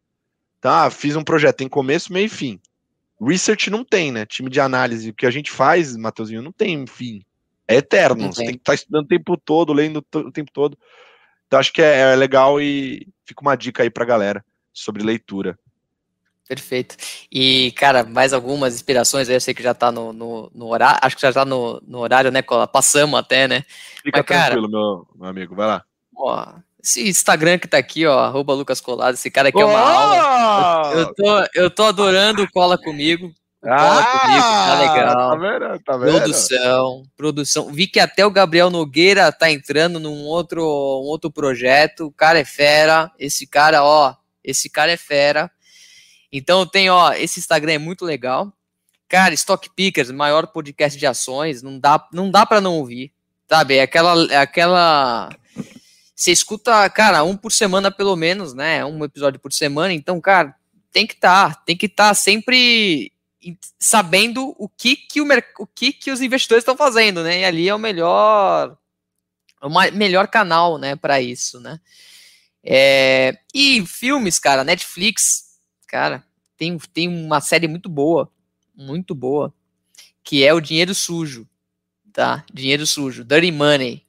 Tá, 0.61 0.91
fiz 0.91 1.15
um 1.15 1.23
projeto, 1.23 1.59
tem 1.59 1.69
começo, 1.69 2.13
meio 2.13 2.27
e 2.27 2.29
fim. 2.31 2.59
Research 3.21 3.69
não 3.71 3.85
tem, 3.85 4.11
né? 4.11 4.25
Time 4.25 4.49
de 4.49 4.61
análise, 4.61 5.11
o 5.11 5.15
que 5.15 5.27
a 5.27 5.31
gente 5.31 5.51
faz, 5.51 5.95
Matheusinho, 5.95 6.41
não 6.41 6.53
tem 6.53 6.87
fim. 6.87 7.23
É 7.69 7.77
eterno. 7.77 8.33
Você 8.33 8.45
tem 8.45 8.55
que 8.55 8.61
estar 8.61 8.73
tá 8.73 8.75
estudando 8.75 9.05
o 9.05 9.09
tempo 9.09 9.37
todo, 9.37 9.73
lendo 9.73 10.05
o 10.15 10.33
tempo 10.33 10.51
todo. 10.53 10.79
Então 11.55 11.61
acho 11.61 11.73
que 11.73 11.81
é, 11.81 12.01
é 12.01 12.17
legal 12.17 12.61
e 12.61 13.07
fica 13.25 13.41
uma 13.41 13.55
dica 13.55 13.85
aí 13.85 13.89
pra 13.89 14.05
galera 14.05 14.45
sobre 14.73 15.05
leitura. 15.05 15.57
Perfeito. 16.49 16.97
E, 17.31 17.71
cara, 17.77 18.03
mais 18.03 18.33
algumas 18.33 18.75
inspirações 18.75 19.29
aí, 19.29 19.37
eu 19.37 19.41
sei 19.41 19.55
que 19.55 19.63
já 19.63 19.73
tá 19.73 19.93
no, 19.93 20.13
no, 20.13 20.51
no 20.53 20.67
horário, 20.67 20.99
acho 21.01 21.15
que 21.15 21.23
já 21.23 21.33
tá 21.33 21.45
no, 21.45 21.81
no 21.87 21.99
horário, 22.01 22.33
né, 22.33 22.43
Passamos 22.73 23.17
até, 23.17 23.47
né? 23.47 23.65
Fica 24.03 24.19
Mas, 24.19 24.27
tranquilo, 24.27 24.69
cara, 24.69 24.69
meu, 24.69 25.07
meu 25.15 25.29
amigo, 25.29 25.55
vai 25.55 25.69
lá. 25.69 25.85
Ó, 26.17 26.55
esse 26.83 27.09
Instagram 27.09 27.57
que 27.57 27.69
tá 27.69 27.79
aqui, 27.79 28.05
ó, 28.05 28.19
arroba 28.19 28.53
Lucas 28.53 28.81
Colado, 28.81 29.15
esse 29.15 29.31
cara 29.31 29.51
aqui 29.51 29.63
é 29.63 29.65
uma 29.65 29.81
oh! 29.81 29.87
aula. 29.87 30.93
Eu, 30.93 30.99
eu, 30.99 31.15
tô, 31.15 31.49
eu 31.55 31.71
tô 31.71 31.85
adorando 31.85 32.43
o 32.43 32.51
Cola 32.51 32.77
Comigo. 32.77 33.33
Ah, 33.67 34.21
comigo, 34.21 34.43
tá 34.43 34.81
legal. 34.81 35.31
Tá 35.31 35.37
vendo? 35.37 35.79
Tá 35.81 35.97
vendo? 35.97 36.11
Produção, 36.13 37.03
produção. 37.17 37.73
Vi 37.73 37.87
que 37.87 37.99
até 37.99 38.25
o 38.25 38.31
Gabriel 38.31 38.71
Nogueira 38.71 39.33
tá 39.33 39.51
entrando 39.51 39.99
num 39.99 40.25
outro, 40.25 40.63
um 40.63 41.07
outro 41.07 41.31
projeto. 41.31 42.07
O 42.07 42.13
cara 42.13 42.39
é 42.39 42.45
fera. 42.45 43.11
Esse 43.19 43.47
cara, 43.47 43.83
ó, 43.83 44.15
esse 44.43 44.69
cara 44.69 44.93
é 44.93 44.97
fera. 44.97 45.51
Então 46.31 46.67
tem, 46.67 46.91
ó, 46.91 47.13
esse 47.13 47.39
Instagram 47.39 47.73
é 47.73 47.79
muito 47.79 48.05
legal. 48.05 48.53
Cara, 49.09 49.35
Stock 49.35 49.71
Pickers, 49.75 50.11
maior 50.11 50.47
podcast 50.49 50.99
de 50.99 51.07
ações, 51.07 51.63
não 51.63 51.79
dá, 51.79 52.07
não 52.13 52.31
dá 52.31 52.45
para 52.45 52.61
não 52.61 52.79
ouvir. 52.79 53.13
Sabe? 53.49 53.77
É 53.77 53.83
aquela 53.83 54.33
é 54.33 54.39
aquela 54.39 55.31
você 56.15 56.31
escuta, 56.31 56.89
cara, 56.91 57.25
um 57.25 57.37
por 57.37 57.51
semana 57.51 57.91
pelo 57.91 58.15
menos, 58.15 58.55
né? 58.55 58.85
Um 58.85 59.05
episódio 59.05 59.41
por 59.41 59.53
semana, 59.53 59.93
então, 59.93 60.21
cara, 60.21 60.55
tem 60.93 61.07
que 61.07 61.15
estar, 61.15 61.55
tá, 61.55 61.63
tem 61.67 61.77
que 61.77 61.87
estar 61.87 62.09
tá 62.09 62.15
sempre 62.15 63.11
sabendo 63.79 64.55
o 64.59 64.69
que 64.69 64.97
que, 64.97 65.21
o, 65.21 65.27
o 65.59 65.67
que, 65.67 65.93
que 65.93 66.11
os 66.11 66.21
investidores 66.21 66.63
estão 66.63 66.77
fazendo, 66.77 67.23
né? 67.23 67.41
E 67.41 67.45
ali 67.45 67.69
é 67.69 67.75
o 67.75 67.79
melhor 67.79 68.77
o 69.63 69.71
melhor 69.97 70.29
canal, 70.29 70.77
né, 70.77 70.95
para 70.95 71.23
isso, 71.23 71.59
né? 71.59 71.81
É, 72.63 73.39
e 73.55 73.85
filmes, 73.87 74.39
cara, 74.39 74.63
Netflix, 74.63 75.59
cara, 75.87 76.25
tem, 76.57 76.77
tem 76.93 77.09
uma 77.09 77.41
série 77.41 77.67
muito 77.67 77.89
boa, 77.89 78.31
muito 78.75 79.15
boa, 79.15 79.55
que 80.23 80.45
é 80.45 80.53
o 80.53 80.61
Dinheiro 80.61 80.95
Sujo, 80.95 81.49
tá? 82.13 82.45
Dinheiro 82.53 82.87
Sujo, 82.87 83.25
Dirty 83.25 83.53
Money, 83.53 84.05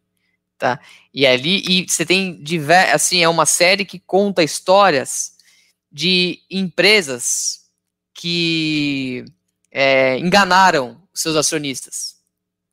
tá? 0.57 0.79
E 1.13 1.25
ali 1.25 1.63
e 1.67 1.85
você 1.87 2.05
tem 2.05 2.41
diver, 2.41 2.93
assim, 2.93 3.23
é 3.23 3.29
uma 3.29 3.45
série 3.45 3.85
que 3.85 3.99
conta 3.99 4.43
histórias 4.43 5.37
de 5.91 6.41
empresas 6.49 7.64
que 8.25 9.23
é, 9.71 10.17
enganaram 10.17 10.99
seus 11.13 11.35
acionistas, 11.35 12.15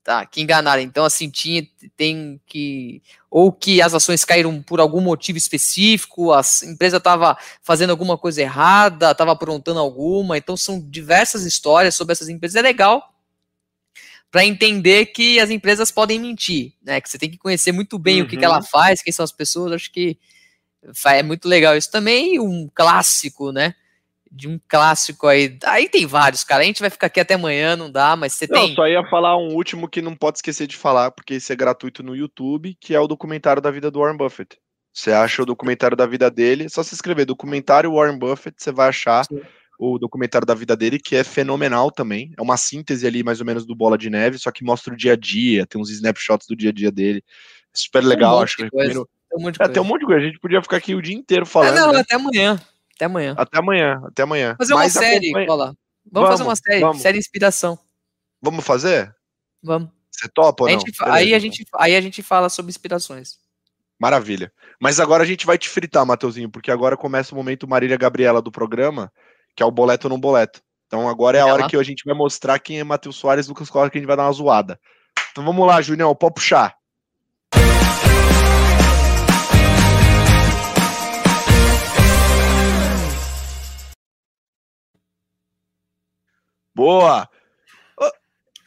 tá? 0.03 0.25
Que 0.25 0.41
enganaram. 0.41 0.81
Então, 0.81 1.05
assim, 1.05 1.29
tinha, 1.29 1.69
tem 1.95 2.41
que 2.47 3.03
ou 3.31 3.53
que 3.53 3.83
as 3.83 3.93
ações 3.93 4.25
caíram 4.25 4.63
por 4.63 4.81
algum 4.81 5.03
motivo 5.03 5.37
específico, 5.37 6.33
a 6.33 6.41
empresa 6.65 6.97
estava 6.97 7.37
fazendo 7.63 7.91
alguma 7.91 8.17
coisa 8.17 8.41
errada, 8.41 9.11
estava 9.11 9.33
aprontando 9.33 9.79
alguma. 9.79 10.39
Então, 10.39 10.57
são 10.57 10.81
diversas 10.81 11.45
histórias 11.45 11.95
sobre 11.95 12.13
essas 12.13 12.31
empresas. 12.31 12.57
É 12.57 12.63
legal 12.63 13.13
para 14.31 14.47
entender 14.47 15.05
que 15.05 15.39
as 15.39 15.51
empresas 15.51 15.91
podem 15.91 16.19
mentir, 16.19 16.73
né? 16.83 16.99
Que 16.99 17.11
você 17.11 17.19
tem 17.19 17.31
que 17.31 17.37
conhecer 17.37 17.73
muito 17.73 17.99
bem 17.99 18.21
uhum. 18.21 18.27
o 18.27 18.29
que, 18.31 18.39
que 18.39 18.45
ela 18.45 18.57
uhum. 18.57 18.63
faz, 18.63 19.03
quem 19.03 19.13
são 19.13 19.23
as 19.23 19.33
pessoas. 19.33 19.73
Acho 19.73 19.93
que 19.93 20.17
é 21.09 21.23
muito 21.23 21.47
legal 21.47 21.77
isso 21.77 21.91
também. 21.91 22.41
Um 22.41 22.71
clássico, 22.75 23.53
né? 23.53 23.75
De 24.33 24.49
um 24.49 24.59
clássico 24.67 25.27
aí. 25.27 25.59
Aí 25.65 25.89
tem 25.89 26.07
vários, 26.07 26.43
cara. 26.43 26.63
A 26.63 26.67
gente 26.67 26.81
vai 26.81 26.89
ficar 26.89 27.09
aqui 27.09 27.21
até 27.21 27.35
amanhã, 27.35 27.77
não 27.77 27.91
dá, 27.91 28.17
mas 28.17 28.33
você 28.33 28.47
não, 28.49 28.61
tem. 28.61 28.75
Só 28.75 28.89
ia 28.89 29.05
falar 29.09 29.37
um 29.37 29.55
último 29.55 29.89
que 29.89 30.01
não 30.01 30.17
pode 30.17 30.39
esquecer 30.39 30.67
de 30.67 30.77
falar, 30.77 31.11
porque 31.11 31.35
esse 31.35 31.53
é 31.53 31.57
gratuito 31.57 32.03
no 32.03 32.17
YouTube, 32.17 32.77
que 32.81 32.95
é 32.95 33.01
o 33.01 33.07
documentário 33.07 33.61
da 33.61 33.71
vida 33.71 33.91
do 33.91 34.01
Warren 34.01 34.17
Buffett. 34.17 34.59
Você 34.93 35.13
acha 35.13 35.43
o 35.43 35.47
documentário 35.47 35.97
da 35.97 36.07
vida 36.07 36.31
dele, 36.31 36.69
só 36.69 36.83
se 36.83 36.95
inscrever 36.95 37.27
documentário 37.27 37.93
Warren 37.93 38.19
Buffett, 38.19 38.57
você 38.59 38.73
vai 38.73 38.89
achar. 38.89 39.25
Sim. 39.27 39.41
o 39.79 39.99
documentário 39.99 40.47
da 40.47 40.55
vida 40.55 40.77
dele, 40.77 40.99
que 40.99 41.17
é 41.17 41.25
fenomenal 41.25 41.91
também. 41.91 42.33
É 42.39 42.43
uma 42.43 42.57
síntese 42.57 43.07
ali, 43.07 43.23
mais 43.23 43.41
ou 43.41 43.47
menos, 43.47 43.67
do 43.67 43.75
Bola 43.75 43.99
de 43.99 44.09
Neve, 44.09 44.39
só 44.39 44.51
que 44.51 44.65
mostra 44.65 44.95
o 44.95 44.97
dia 44.97 45.15
a 45.15 45.17
dia, 45.17 45.67
tem 45.67 45.81
uns 45.81 45.91
snapshots 45.91 46.47
do 46.47 46.55
dia 46.55 46.71
a 46.71 46.73
dia 46.73 46.93
dele. 46.93 47.23
É 47.75 47.77
super 47.77 48.05
legal, 48.05 48.39
um 48.39 48.43
acho 48.43 48.57
que 48.57 48.65
recomendo. 48.65 49.09
Tem 49.33 49.41
um, 49.41 49.43
monte 49.43 49.59
de 49.59 49.65
é, 49.65 49.69
tem 49.69 49.83
um 49.83 49.85
monte 49.85 50.01
de 50.01 50.07
coisa. 50.07 50.21
A 50.21 50.25
gente 50.25 50.39
podia 50.39 50.63
ficar 50.63 50.77
aqui 50.77 50.95
o 50.95 51.03
dia 51.03 51.15
inteiro 51.15 51.45
falando. 51.47 51.77
É, 51.77 51.81
não, 51.81 51.93
né? 51.93 52.01
até 52.01 52.15
amanhã. 52.15 52.61
Até 53.03 53.07
amanhã. 53.07 53.35
Até 53.37 53.59
amanhã, 53.59 54.03
até 54.05 54.23
amanhã. 54.23 54.55
Fazer 54.57 54.75
uma 54.75 54.89
série, 54.89 55.35
acompanha... 55.35 55.47
Vamos, 55.49 55.77
vamos, 56.05 56.31
fazer 56.31 56.43
uma 56.45 56.57
série, 56.57 56.81
vamos. 56.81 57.03
série 57.03 57.19
inspiração. 57.19 57.79
Vamos 58.41 58.65
fazer? 58.65 59.13
Vamos. 59.63 59.91
Você 60.11 60.29
topa 60.29 60.65
ou 60.65 60.71
não? 60.71 60.79
Gente, 60.79 60.93
aí, 61.01 61.35
a 61.35 61.39
gente, 61.39 61.65
aí 61.75 61.97
a 61.97 62.01
gente 62.01 62.23
fala 62.23 62.49
sobre 62.49 62.71
inspirações. 62.71 63.39
Maravilha. 63.99 64.53
Mas 64.81 65.01
agora 65.01 65.23
a 65.23 65.27
gente 65.27 65.47
vai 65.47 65.59
te 65.59 65.69
fritar, 65.69 66.05
Mateuzinho, 66.07 66.51
porque 66.51 66.71
agora 66.71 66.97
começa 66.97 67.35
o 67.35 67.37
momento 67.37 67.69
Marília 67.69 67.97
Gabriela 67.97 68.43
do 68.43 68.53
programa, 68.53 69.13
que 69.57 69.63
é 69.63 69.67
o 69.67 69.71
boleto 69.71 70.07
ou 70.07 70.11
não 70.11 70.21
boleto. 70.21 70.61
Então 70.87 71.09
agora 71.09 71.39
é 71.39 71.41
a 71.41 71.47
hora 71.47 71.69
que 71.69 71.77
a 71.77 71.83
gente 71.83 72.05
vai 72.05 72.15
mostrar 72.15 72.59
quem 72.59 72.79
é 72.79 72.85
Matheus 72.85 73.17
Soares 73.17 73.49
Lucas 73.49 73.71
Costa, 73.71 73.91
que 73.91 73.99
a 73.99 74.01
gente 74.01 74.09
vai 74.09 74.17
dar 74.17 74.25
uma 74.25 74.33
zoada. 74.33 74.79
Então 75.31 75.45
vamos 75.45 75.67
lá, 75.67 75.81
Junião, 75.81 76.15
pode 76.15 76.35
puxar. 76.35 76.77
Boa! 86.75 87.29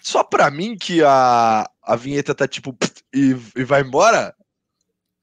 Só 0.05 0.23
pra 0.23 0.51
mim 0.51 0.77
que 0.77 1.03
a, 1.03 1.67
a 1.81 1.95
vinheta 1.95 2.35
tá 2.35 2.47
tipo 2.47 2.77
e, 3.11 3.35
e 3.55 3.63
vai 3.63 3.81
embora? 3.81 4.35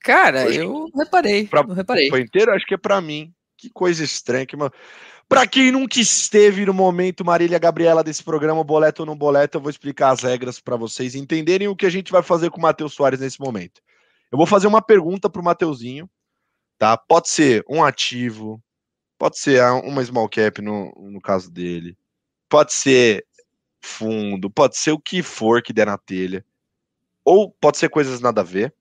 Cara, 0.00 0.52
eu 0.52 0.90
reparei. 0.96 1.46
Pra, 1.46 1.60
eu 1.60 1.72
reparei. 1.72 2.10
Foi 2.10 2.20
inteiro? 2.22 2.52
Acho 2.52 2.66
que 2.66 2.74
é 2.74 2.78
pra 2.78 3.00
mim. 3.00 3.32
Que 3.56 3.70
coisa 3.70 4.02
estranha. 4.02 4.44
Que, 4.44 4.56
mano. 4.56 4.72
Pra 5.28 5.46
quem 5.46 5.70
nunca 5.70 6.00
esteve 6.00 6.66
no 6.66 6.74
momento 6.74 7.24
Marília 7.24 7.60
Gabriela 7.60 8.02
desse 8.02 8.24
programa, 8.24 8.64
boleto 8.64 9.02
ou 9.02 9.06
não 9.06 9.16
boleto, 9.16 9.56
eu 9.56 9.62
vou 9.62 9.70
explicar 9.70 10.10
as 10.10 10.22
regras 10.22 10.58
para 10.58 10.76
vocês 10.76 11.14
entenderem 11.14 11.68
o 11.68 11.76
que 11.76 11.86
a 11.86 11.90
gente 11.90 12.10
vai 12.10 12.22
fazer 12.22 12.50
com 12.50 12.58
o 12.58 12.62
Matheus 12.62 12.92
Soares 12.92 13.20
nesse 13.20 13.40
momento. 13.40 13.80
Eu 14.32 14.36
vou 14.36 14.46
fazer 14.46 14.66
uma 14.66 14.82
pergunta 14.82 15.30
pro 15.30 15.44
Mateuzinho, 15.44 16.10
tá? 16.76 16.96
Pode 16.96 17.28
ser 17.28 17.64
um 17.68 17.84
ativo, 17.84 18.60
pode 19.16 19.38
ser 19.38 19.62
uma 19.84 20.04
small 20.04 20.28
cap 20.28 20.60
no, 20.60 20.92
no 20.96 21.20
caso 21.20 21.50
dele, 21.50 21.96
pode 22.52 22.74
ser 22.74 23.24
fundo, 23.80 24.50
pode 24.50 24.76
ser 24.76 24.90
o 24.90 24.98
que 24.98 25.22
for 25.22 25.62
que 25.62 25.72
der 25.72 25.86
na 25.86 25.96
telha, 25.96 26.44
ou 27.24 27.50
pode 27.50 27.78
ser 27.78 27.88
coisas 27.88 28.20
nada 28.20 28.42
a 28.42 28.44
ver 28.44 28.74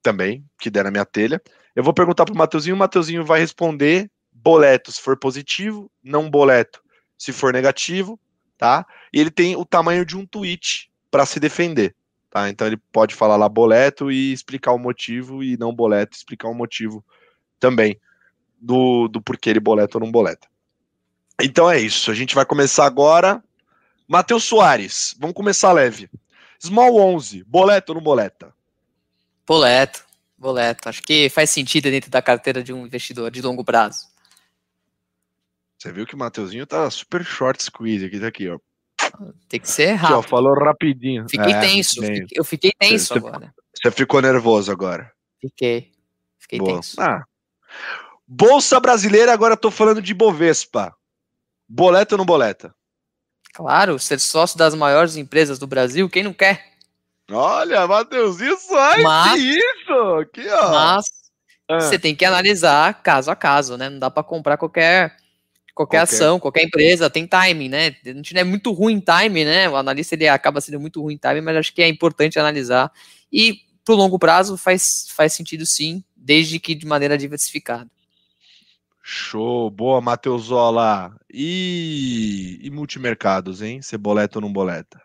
também, 0.00 0.44
que 0.60 0.70
der 0.70 0.84
na 0.84 0.92
minha 0.92 1.04
telha. 1.04 1.42
Eu 1.74 1.82
vou 1.82 1.92
perguntar 1.92 2.24
pro 2.24 2.36
Mateuzinho, 2.36 2.76
o 2.76 2.78
Mateuzinho 2.78 3.24
vai 3.24 3.40
responder 3.40 4.08
boleto 4.32 4.92
se 4.92 5.00
for 5.00 5.18
positivo, 5.18 5.90
não 6.04 6.30
boleto 6.30 6.80
se 7.18 7.32
for 7.32 7.52
negativo, 7.52 8.16
tá? 8.56 8.86
E 9.12 9.18
ele 9.18 9.32
tem 9.32 9.56
o 9.56 9.64
tamanho 9.64 10.06
de 10.06 10.16
um 10.16 10.24
tweet 10.24 10.88
para 11.10 11.26
se 11.26 11.40
defender, 11.40 11.96
tá? 12.30 12.48
Então 12.48 12.64
ele 12.64 12.76
pode 12.92 13.12
falar 13.12 13.34
lá 13.34 13.48
boleto 13.48 14.08
e 14.08 14.32
explicar 14.32 14.70
o 14.70 14.78
motivo 14.78 15.42
e 15.42 15.56
não 15.56 15.74
boleto 15.74 16.16
explicar 16.16 16.48
o 16.48 16.54
motivo 16.54 17.04
também 17.58 18.00
do, 18.56 19.08
do 19.08 19.20
porquê 19.20 19.50
ele 19.50 19.58
boleta 19.58 19.98
ou 19.98 20.04
não 20.04 20.12
boleta. 20.12 20.46
Então 21.42 21.70
é 21.70 21.78
isso, 21.78 22.10
a 22.10 22.14
gente 22.14 22.34
vai 22.34 22.46
começar 22.46 22.86
agora 22.86 23.42
Matheus 24.08 24.44
Soares, 24.44 25.14
vamos 25.18 25.34
começar 25.34 25.72
leve. 25.72 26.08
Small 26.60 26.96
11, 26.96 27.44
boleto 27.44 27.92
ou 27.92 27.96
não 27.96 28.02
boleta? 28.02 28.54
Boleto, 29.46 30.04
boleto. 30.38 30.88
Acho 30.88 31.02
que 31.02 31.28
faz 31.28 31.50
sentido 31.50 31.90
dentro 31.90 32.10
da 32.10 32.22
carteira 32.22 32.62
de 32.62 32.72
um 32.72 32.86
investidor 32.86 33.30
de 33.30 33.42
longo 33.42 33.64
prazo. 33.64 34.06
Você 35.76 35.92
viu 35.92 36.06
que 36.06 36.14
o 36.14 36.18
Mateuzinho 36.18 36.66
tá 36.66 36.88
super 36.90 37.24
short 37.24 37.62
squeeze 37.62 38.06
aqui, 38.06 38.20
tá 38.20 38.28
aqui, 38.28 38.48
ó. 38.48 38.58
Tem 39.48 39.60
que 39.60 39.68
ser 39.68 39.92
rápido. 39.92 40.18
Aqui, 40.18 40.26
ó, 40.26 40.28
falou 40.28 40.54
rapidinho. 40.54 41.26
Fiquei 41.28 41.52
é, 41.52 41.60
tenso, 41.60 42.00
eu 42.32 42.44
fiquei 42.44 42.70
tenso 42.78 43.12
você, 43.12 43.18
agora. 43.18 43.54
Você 43.74 43.90
ficou 43.90 44.22
nervoso 44.22 44.72
agora? 44.72 45.12
Fiquei. 45.40 45.92
Fiquei 46.38 46.58
Boa. 46.58 46.76
tenso. 46.76 47.00
Ah. 47.00 47.24
Bolsa 48.26 48.80
brasileira, 48.80 49.32
agora 49.32 49.56
tô 49.56 49.70
falando 49.70 50.00
de 50.00 50.14
Bovespa. 50.14 50.96
Boleta 51.68 52.14
ou 52.14 52.18
não 52.18 52.24
boleta? 52.24 52.74
Claro, 53.52 53.98
ser 53.98 54.20
sócio 54.20 54.58
das 54.58 54.74
maiores 54.74 55.16
empresas 55.16 55.58
do 55.58 55.66
Brasil, 55.66 56.08
quem 56.10 56.22
não 56.22 56.32
quer? 56.32 56.76
Olha, 57.30 57.86
Matheus, 57.86 58.40
isso 58.40 58.74
aí, 58.76 59.02
mas, 59.02 59.42
isso! 59.42 60.14
Aqui, 60.20 60.48
ó. 60.48 60.70
Mas 60.70 61.04
ah. 61.68 61.80
você 61.80 61.98
tem 61.98 62.14
que 62.14 62.24
analisar 62.24 63.02
caso 63.02 63.30
a 63.30 63.36
caso, 63.36 63.76
né? 63.76 63.88
Não 63.88 63.98
dá 63.98 64.10
para 64.10 64.22
comprar 64.22 64.56
qualquer 64.56 65.16
qualquer 65.74 65.98
ação, 65.98 66.40
qualquer 66.40 66.62
empresa, 66.62 67.10
tem 67.10 67.26
timing, 67.26 67.68
né? 67.68 67.94
A 68.06 68.08
gente 68.08 68.32
não 68.32 68.40
é 68.40 68.44
muito 68.44 68.72
ruim 68.72 68.94
em 68.94 69.00
timing, 69.00 69.44
né? 69.44 69.68
O 69.68 69.76
analista 69.76 70.14
ele 70.14 70.26
acaba 70.26 70.58
sendo 70.60 70.80
muito 70.80 71.02
ruim 71.02 71.14
em 71.14 71.18
timing, 71.18 71.42
mas 71.42 71.56
acho 71.56 71.74
que 71.74 71.82
é 71.82 71.88
importante 71.88 72.38
analisar. 72.38 72.90
E 73.30 73.58
pro 73.84 73.94
longo 73.94 74.18
prazo 74.18 74.56
faz, 74.56 75.06
faz 75.14 75.34
sentido 75.34 75.66
sim, 75.66 76.02
desde 76.16 76.58
que 76.58 76.74
de 76.74 76.86
maneira 76.86 77.18
diversificada. 77.18 77.90
Show, 79.08 79.70
boa, 79.70 80.00
Mateusola. 80.00 81.16
E, 81.32 82.58
e 82.60 82.68
multimercados, 82.72 83.62
hein? 83.62 83.80
Você 83.80 83.96
boleta 83.96 84.38
ou 84.38 84.42
não 84.42 84.52
boleta? 84.52 85.00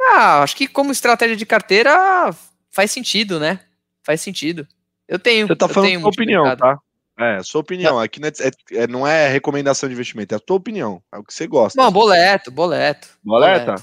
Ah, 0.00 0.40
acho 0.40 0.54
que 0.54 0.68
como 0.68 0.92
estratégia 0.92 1.34
de 1.34 1.44
carteira 1.44 2.30
faz 2.70 2.92
sentido, 2.92 3.40
né? 3.40 3.58
Faz 4.00 4.20
sentido. 4.20 4.64
Eu 5.08 5.18
tenho. 5.18 5.48
Você 5.48 5.56
tá 5.56 5.68
falando 5.68 5.98
sua 6.02 6.08
opinião, 6.08 6.56
tá? 6.56 6.78
É, 7.18 7.42
sua 7.42 7.62
opinião. 7.62 7.98
Aqui 7.98 8.20
não 8.20 8.28
é, 8.28 8.30
é, 8.30 8.76
é, 8.76 8.86
não 8.86 9.04
é 9.04 9.28
recomendação 9.28 9.88
de 9.88 9.94
investimento, 9.96 10.36
é 10.36 10.36
a 10.36 10.40
tua 10.40 10.58
opinião. 10.58 11.02
É 11.12 11.18
o 11.18 11.24
que 11.24 11.34
você 11.34 11.48
gosta. 11.48 11.82
Não, 11.82 11.90
boleto, 11.90 12.48
boleto. 12.52 13.08
Boleta? 13.24 13.74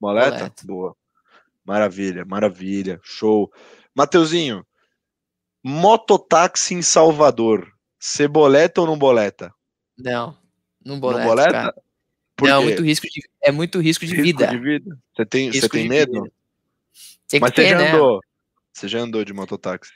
Boleta? 0.00 0.38
boleta? 0.38 0.66
Boa. 0.66 0.96
Maravilha, 1.66 2.24
maravilha. 2.24 2.98
Show. 3.02 3.52
Mateuzinho, 3.94 4.64
mototáxi 5.62 6.72
em 6.72 6.80
Salvador. 6.80 7.73
Você 8.04 8.28
boleta 8.28 8.82
ou 8.82 8.86
não 8.86 8.98
boleta? 8.98 9.50
Não, 9.96 10.36
não 10.84 11.00
boleta. 11.00 11.24
Não 11.24 11.34
boleta? 11.34 11.82
Não, 12.42 12.62
muito 12.62 12.82
risco 12.82 13.06
de, 13.06 13.22
é 13.42 13.50
muito 13.50 13.80
risco 13.80 14.04
de 14.04 14.12
risco 14.12 14.24
vida. 14.24 14.46
De 14.46 14.58
vida. 14.58 14.98
Você 15.16 15.24
tem, 15.24 15.50
você 15.50 15.66
tem 15.66 15.88
medo? 15.88 16.30
Tem 17.26 17.40
mas 17.40 17.54
você 17.54 17.66
já 17.66 17.78
né? 17.78 17.88
andou. 17.88 18.20
Você 18.70 18.88
já 18.88 18.98
andou 18.98 19.24
de 19.24 19.32
mototáxi? 19.32 19.94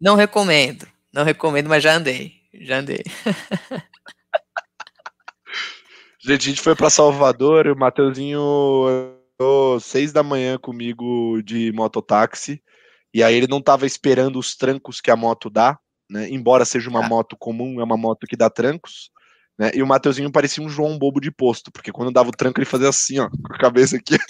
Não 0.00 0.14
recomendo. 0.14 0.86
Não 1.12 1.24
recomendo, 1.24 1.68
mas 1.68 1.82
já 1.82 1.96
andei. 1.96 2.34
Já 2.54 2.78
andei. 2.78 3.02
gente, 6.22 6.42
a 6.42 6.50
gente 6.50 6.60
foi 6.60 6.76
para 6.76 6.90
Salvador 6.90 7.66
e 7.66 7.72
o 7.72 7.76
Mateuzinho 7.76 8.40
andou 9.36 9.80
seis 9.80 10.12
da 10.12 10.22
manhã 10.22 10.58
comigo 10.58 11.42
de 11.42 11.72
mototáxi. 11.72 12.62
E 13.12 13.20
aí 13.20 13.34
ele 13.34 13.48
não 13.48 13.58
estava 13.58 13.84
esperando 13.84 14.38
os 14.38 14.54
trancos 14.54 15.00
que 15.00 15.10
a 15.10 15.16
moto 15.16 15.50
dá 15.50 15.76
né? 16.10 16.28
Embora 16.30 16.64
seja 16.64 16.88
uma 16.88 17.04
ah. 17.04 17.08
moto 17.08 17.36
comum, 17.36 17.80
é 17.80 17.84
uma 17.84 17.96
moto 17.96 18.26
que 18.26 18.36
dá 18.36 18.48
trancos. 18.48 19.10
Né? 19.58 19.72
E 19.74 19.82
o 19.82 19.86
Mateuzinho 19.86 20.30
parecia 20.30 20.62
um 20.62 20.68
João 20.68 20.98
Bobo 20.98 21.20
de 21.20 21.30
posto, 21.30 21.72
porque 21.72 21.92
quando 21.92 22.12
dava 22.12 22.28
o 22.28 22.32
tranco 22.32 22.58
ele 22.58 22.66
fazia 22.66 22.88
assim, 22.88 23.18
ó, 23.18 23.28
com 23.28 23.54
a 23.54 23.58
cabeça 23.58 23.96
aqui. 23.96 24.16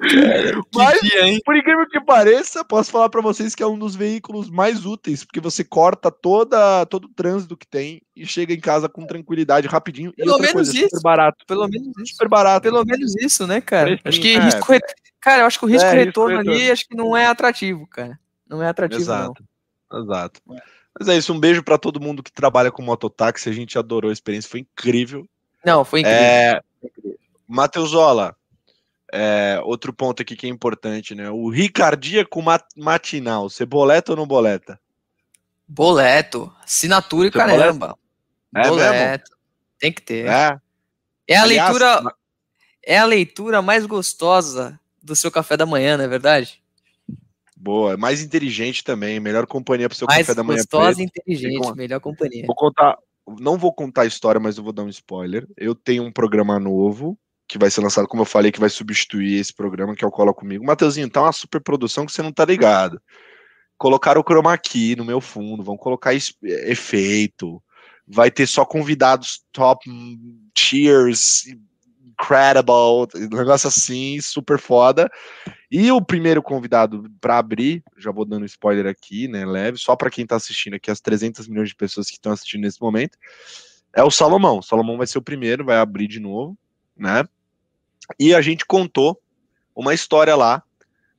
Mas, 0.74 1.00
dia, 1.00 1.38
por 1.44 1.56
incrível 1.56 1.86
que 1.88 2.00
pareça, 2.00 2.64
posso 2.64 2.90
falar 2.90 3.10
para 3.10 3.20
vocês 3.20 3.54
que 3.54 3.62
é 3.62 3.66
um 3.66 3.78
dos 3.78 3.94
veículos 3.94 4.48
mais 4.48 4.86
úteis, 4.86 5.24
porque 5.24 5.40
você 5.40 5.62
corta 5.62 6.10
toda, 6.10 6.86
todo 6.86 7.04
o 7.04 7.14
trânsito 7.14 7.56
que 7.56 7.66
tem 7.66 8.00
e 8.16 8.26
chega 8.26 8.54
em 8.54 8.60
casa 8.60 8.88
com 8.88 9.06
tranquilidade, 9.06 9.68
rapidinho. 9.68 10.12
Pelo 10.14 10.38
menos 10.38 10.52
coisa, 10.52 10.72
isso. 10.72 10.88
Super 10.88 11.02
barato. 11.02 11.44
Pelo 11.46 11.68
menos 11.68 11.88
isso. 11.98 12.12
Super 12.12 12.28
barato. 12.28 12.62
Pelo 12.62 12.84
menos 12.84 13.14
isso, 13.16 13.46
né, 13.46 13.60
cara? 13.60 14.00
acho 14.02 14.20
que 14.20 14.34
é, 14.34 14.38
risco, 14.38 14.72
é. 14.72 14.80
cara, 15.20 15.42
eu 15.42 15.46
acho 15.46 15.58
que 15.58 15.64
o 15.66 15.68
risco 15.68 15.88
é, 15.88 15.92
retorno 16.04 16.38
risco 16.38 16.50
ali 16.50 16.70
acho 16.70 16.88
que 16.88 16.96
não 16.96 17.16
é 17.16 17.26
atrativo, 17.26 17.86
cara. 17.86 18.18
Não 18.48 18.62
é 18.62 18.68
atrativo, 18.68 19.02
Exato. 19.02 19.44
não. 19.90 20.02
Exato. 20.02 20.40
Mas 20.98 21.08
é 21.08 21.16
isso, 21.16 21.32
um 21.32 21.38
beijo 21.38 21.62
para 21.62 21.78
todo 21.78 22.00
mundo 22.00 22.22
que 22.22 22.32
trabalha 22.32 22.70
com 22.70 22.82
mototáxi, 22.82 23.48
a 23.48 23.52
gente 23.52 23.78
adorou 23.78 24.08
a 24.08 24.12
experiência, 24.12 24.50
foi 24.50 24.60
incrível. 24.60 25.28
Não, 25.64 25.84
foi 25.84 26.00
incrível. 26.00 26.20
É... 26.20 26.60
Mateusola, 27.46 28.34
é, 29.12 29.60
outro 29.64 29.92
ponto 29.92 30.22
aqui 30.22 30.36
que 30.36 30.46
é 30.46 30.50
importante, 30.50 31.14
né? 31.14 31.30
O 31.30 31.48
Ricardíaco 31.48 32.42
matinal, 32.76 33.48
você 33.48 33.66
boleta 33.66 34.12
ou 34.12 34.16
não 34.16 34.26
boleta? 34.26 34.80
Boleto, 35.66 36.52
assinatura 36.64 37.28
e 37.28 37.30
caramba. 37.30 37.96
É 38.54 38.68
boleto. 38.68 38.92
Mesmo? 38.92 39.24
Tem 39.78 39.92
que 39.92 40.02
ter. 40.02 40.26
É, 40.26 40.58
é 41.28 41.36
a 41.36 41.42
Aliás, 41.42 41.70
leitura 41.70 42.14
é 42.84 42.98
a 42.98 43.04
leitura 43.04 43.62
mais 43.62 43.86
gostosa 43.86 44.78
do 45.02 45.14
seu 45.14 45.30
café 45.30 45.56
da 45.56 45.66
manhã, 45.66 45.96
não 45.96 46.04
é 46.04 46.08
verdade? 46.08 46.60
Boa, 47.56 47.96
mais 47.96 48.22
inteligente 48.22 48.82
também, 48.82 49.20
melhor 49.20 49.46
companhia 49.46 49.88
para 49.88 49.94
o 49.94 49.98
seu 49.98 50.06
mais 50.06 50.26
café 50.26 50.34
da 50.34 50.42
manhã. 50.42 50.58
Gostosa 50.58 51.02
e 51.02 51.04
inteligente, 51.04 51.74
melhor 51.76 52.00
companhia. 52.00 52.44
Vou 52.46 52.56
contar, 52.56 52.98
não 53.38 53.58
vou 53.58 53.72
contar 53.72 54.02
a 54.02 54.06
história, 54.06 54.40
mas 54.40 54.56
eu 54.56 54.64
vou 54.64 54.72
dar 54.72 54.82
um 54.82 54.88
spoiler. 54.88 55.46
Eu 55.56 55.74
tenho 55.74 56.02
um 56.02 56.12
programa 56.12 56.58
novo 56.58 57.18
que 57.50 57.58
vai 57.58 57.68
ser 57.68 57.80
lançado, 57.80 58.06
como 58.06 58.22
eu 58.22 58.26
falei, 58.26 58.52
que 58.52 58.60
vai 58.60 58.70
substituir 58.70 59.40
esse 59.40 59.52
programa, 59.52 59.96
que 59.96 60.04
é 60.04 60.06
o 60.06 60.10
Cola 60.10 60.32
Comigo. 60.32 60.64
Mateuzinho, 60.64 61.10
tá 61.10 61.20
uma 61.20 61.32
super 61.32 61.60
produção 61.60 62.06
que 62.06 62.12
você 62.12 62.22
não 62.22 62.32
tá 62.32 62.44
ligado. 62.44 63.02
colocaram 63.76 64.20
o 64.20 64.24
chroma 64.24 64.56
key 64.56 64.94
no 64.94 65.04
meu 65.04 65.20
fundo, 65.20 65.64
vão 65.64 65.76
colocar 65.76 66.14
efeito, 66.14 67.60
vai 68.06 68.30
ter 68.30 68.46
só 68.46 68.64
convidados 68.64 69.42
top 69.50 69.84
cheers, 70.56 71.46
incredible, 72.04 73.08
um 73.16 73.36
negócio 73.36 73.66
assim, 73.66 74.20
super 74.20 74.56
foda. 74.56 75.10
E 75.68 75.90
o 75.90 76.00
primeiro 76.00 76.40
convidado 76.40 77.10
para 77.20 77.38
abrir, 77.38 77.82
já 77.98 78.12
vou 78.12 78.24
dando 78.24 78.44
spoiler 78.44 78.86
aqui, 78.86 79.26
né, 79.26 79.44
leve, 79.44 79.76
só 79.76 79.96
para 79.96 80.10
quem 80.10 80.24
tá 80.24 80.36
assistindo 80.36 80.74
aqui, 80.74 80.88
as 80.88 81.00
300 81.00 81.48
milhões 81.48 81.70
de 81.70 81.74
pessoas 81.74 82.06
que 82.06 82.14
estão 82.14 82.30
assistindo 82.30 82.60
nesse 82.60 82.80
momento, 82.80 83.18
é 83.92 84.04
o 84.04 84.10
Salomão. 84.10 84.58
O 84.58 84.62
Salomão 84.62 84.96
vai 84.96 85.06
ser 85.08 85.18
o 85.18 85.22
primeiro, 85.22 85.64
vai 85.64 85.78
abrir 85.78 86.06
de 86.06 86.20
novo, 86.20 86.56
né? 86.96 87.24
E 88.18 88.34
a 88.34 88.40
gente 88.40 88.64
contou 88.64 89.20
uma 89.74 89.94
história 89.94 90.34
lá 90.34 90.62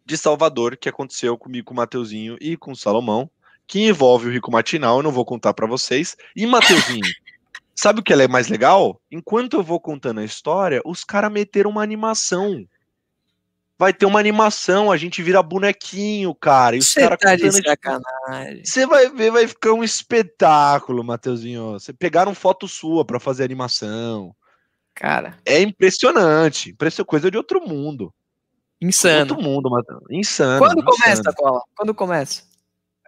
de 0.06 0.18
Salvador 0.18 0.78
que 0.78 0.90
aconteceu 0.90 1.38
comigo, 1.38 1.68
com 1.68 1.74
o 1.74 1.78
Mateuzinho 1.78 2.38
e 2.42 2.58
com 2.58 2.72
o 2.72 2.76
Salomão, 2.76 3.30
que 3.68 3.88
envolve 3.88 4.28
o 4.28 4.32
Rico 4.32 4.52
Matinal, 4.52 4.98
eu 4.98 5.04
não 5.04 5.12
vou 5.12 5.26
contar 5.26 5.54
para 5.54 5.68
vocês. 5.68 6.18
E 6.36 6.46
Mateuzinho, 6.46 7.02
sabe 7.74 8.02
o 8.02 8.04
que 8.04 8.14
é 8.14 8.28
mais 8.28 8.48
legal? 8.50 9.00
Enquanto 9.10 9.54
eu 9.54 9.64
vou 9.64 9.80
contando 9.80 10.20
a 10.20 10.26
história, 10.26 10.82
os 10.86 11.04
caras 11.04 11.32
meteram 11.32 11.70
uma 11.70 11.84
animação. 11.84 12.66
Vai 13.80 13.94
ter 13.94 14.06
uma 14.06 14.20
animação, 14.20 14.92
a 14.92 14.98
gente 14.98 15.24
vira 15.24 15.42
bonequinho, 15.42 16.36
cara. 16.36 16.76
E 16.76 16.80
os 16.80 16.94
caras 16.94 17.18
tá 17.18 17.36
de 17.36 17.52
sacanagem. 17.52 18.64
Você 18.64 18.86
vai 18.86 19.10
ver, 19.10 19.32
vai 19.32 19.48
ficar 19.48 19.74
um 19.74 19.84
espetáculo, 19.84 21.04
Mateuzinho. 21.04 21.72
Você 21.72 21.92
pegaram 21.92 22.36
foto 22.36 22.68
sua 22.68 23.04
para 23.04 23.20
fazer 23.20 23.44
animação. 23.44 24.36
Cara. 24.96 25.38
É 25.46 25.62
impressionante. 25.62 26.72
Impressionante, 26.72 27.10
coisa 27.10 27.32
de 27.32 27.38
outro 27.38 27.62
mundo. 27.62 28.14
Insano. 28.82 29.34
Outro 29.34 29.42
mundo, 29.42 29.70
Matheus. 29.70 30.02
Insano. 30.10 30.60
Quando 30.60 30.80
insano. 30.80 30.92
começa, 30.92 31.34
Cola? 31.34 31.62
Quando 31.76 31.94
começa? 31.94 32.44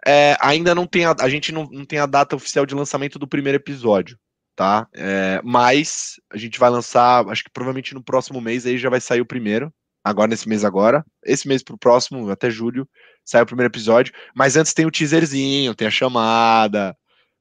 É, 0.06 0.36
ainda 0.40 0.74
não 0.74 0.86
tem 0.86 1.06
a, 1.06 1.14
a 1.18 1.28
gente 1.28 1.50
não, 1.50 1.64
não 1.64 1.84
tem 1.84 1.98
a 1.98 2.06
data 2.06 2.36
oficial 2.36 2.66
de 2.66 2.74
lançamento 2.74 3.18
do 3.18 3.26
primeiro 3.26 3.56
episódio, 3.56 4.18
tá? 4.54 4.86
É, 4.92 5.40
mas 5.42 6.20
a 6.30 6.36
gente 6.36 6.58
vai 6.58 6.68
lançar, 6.68 7.26
acho 7.28 7.42
que 7.42 7.50
provavelmente 7.50 7.94
no 7.94 8.04
próximo 8.04 8.40
mês 8.40 8.66
aí 8.66 8.76
já 8.76 8.90
vai 8.90 9.00
sair 9.00 9.22
o 9.22 9.26
primeiro. 9.26 9.72
Agora 10.04 10.28
nesse 10.28 10.46
mês 10.46 10.62
agora, 10.64 11.02
esse 11.24 11.48
mês 11.48 11.62
pro 11.62 11.78
próximo, 11.78 12.30
até 12.30 12.50
julho, 12.50 12.86
sai 13.24 13.42
o 13.42 13.46
primeiro 13.46 13.72
episódio. 13.72 14.12
Mas 14.36 14.54
antes 14.54 14.74
tem 14.74 14.84
o 14.84 14.90
teaserzinho, 14.90 15.74
tem 15.74 15.88
a 15.88 15.90
chamada, 15.90 16.94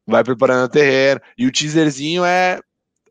vai 0.07 0.23
preparando 0.23 0.65
o 0.65 0.69
terreno. 0.69 1.19
E 1.37 1.45
o 1.45 1.51
teaserzinho 1.51 2.23
é 2.23 2.61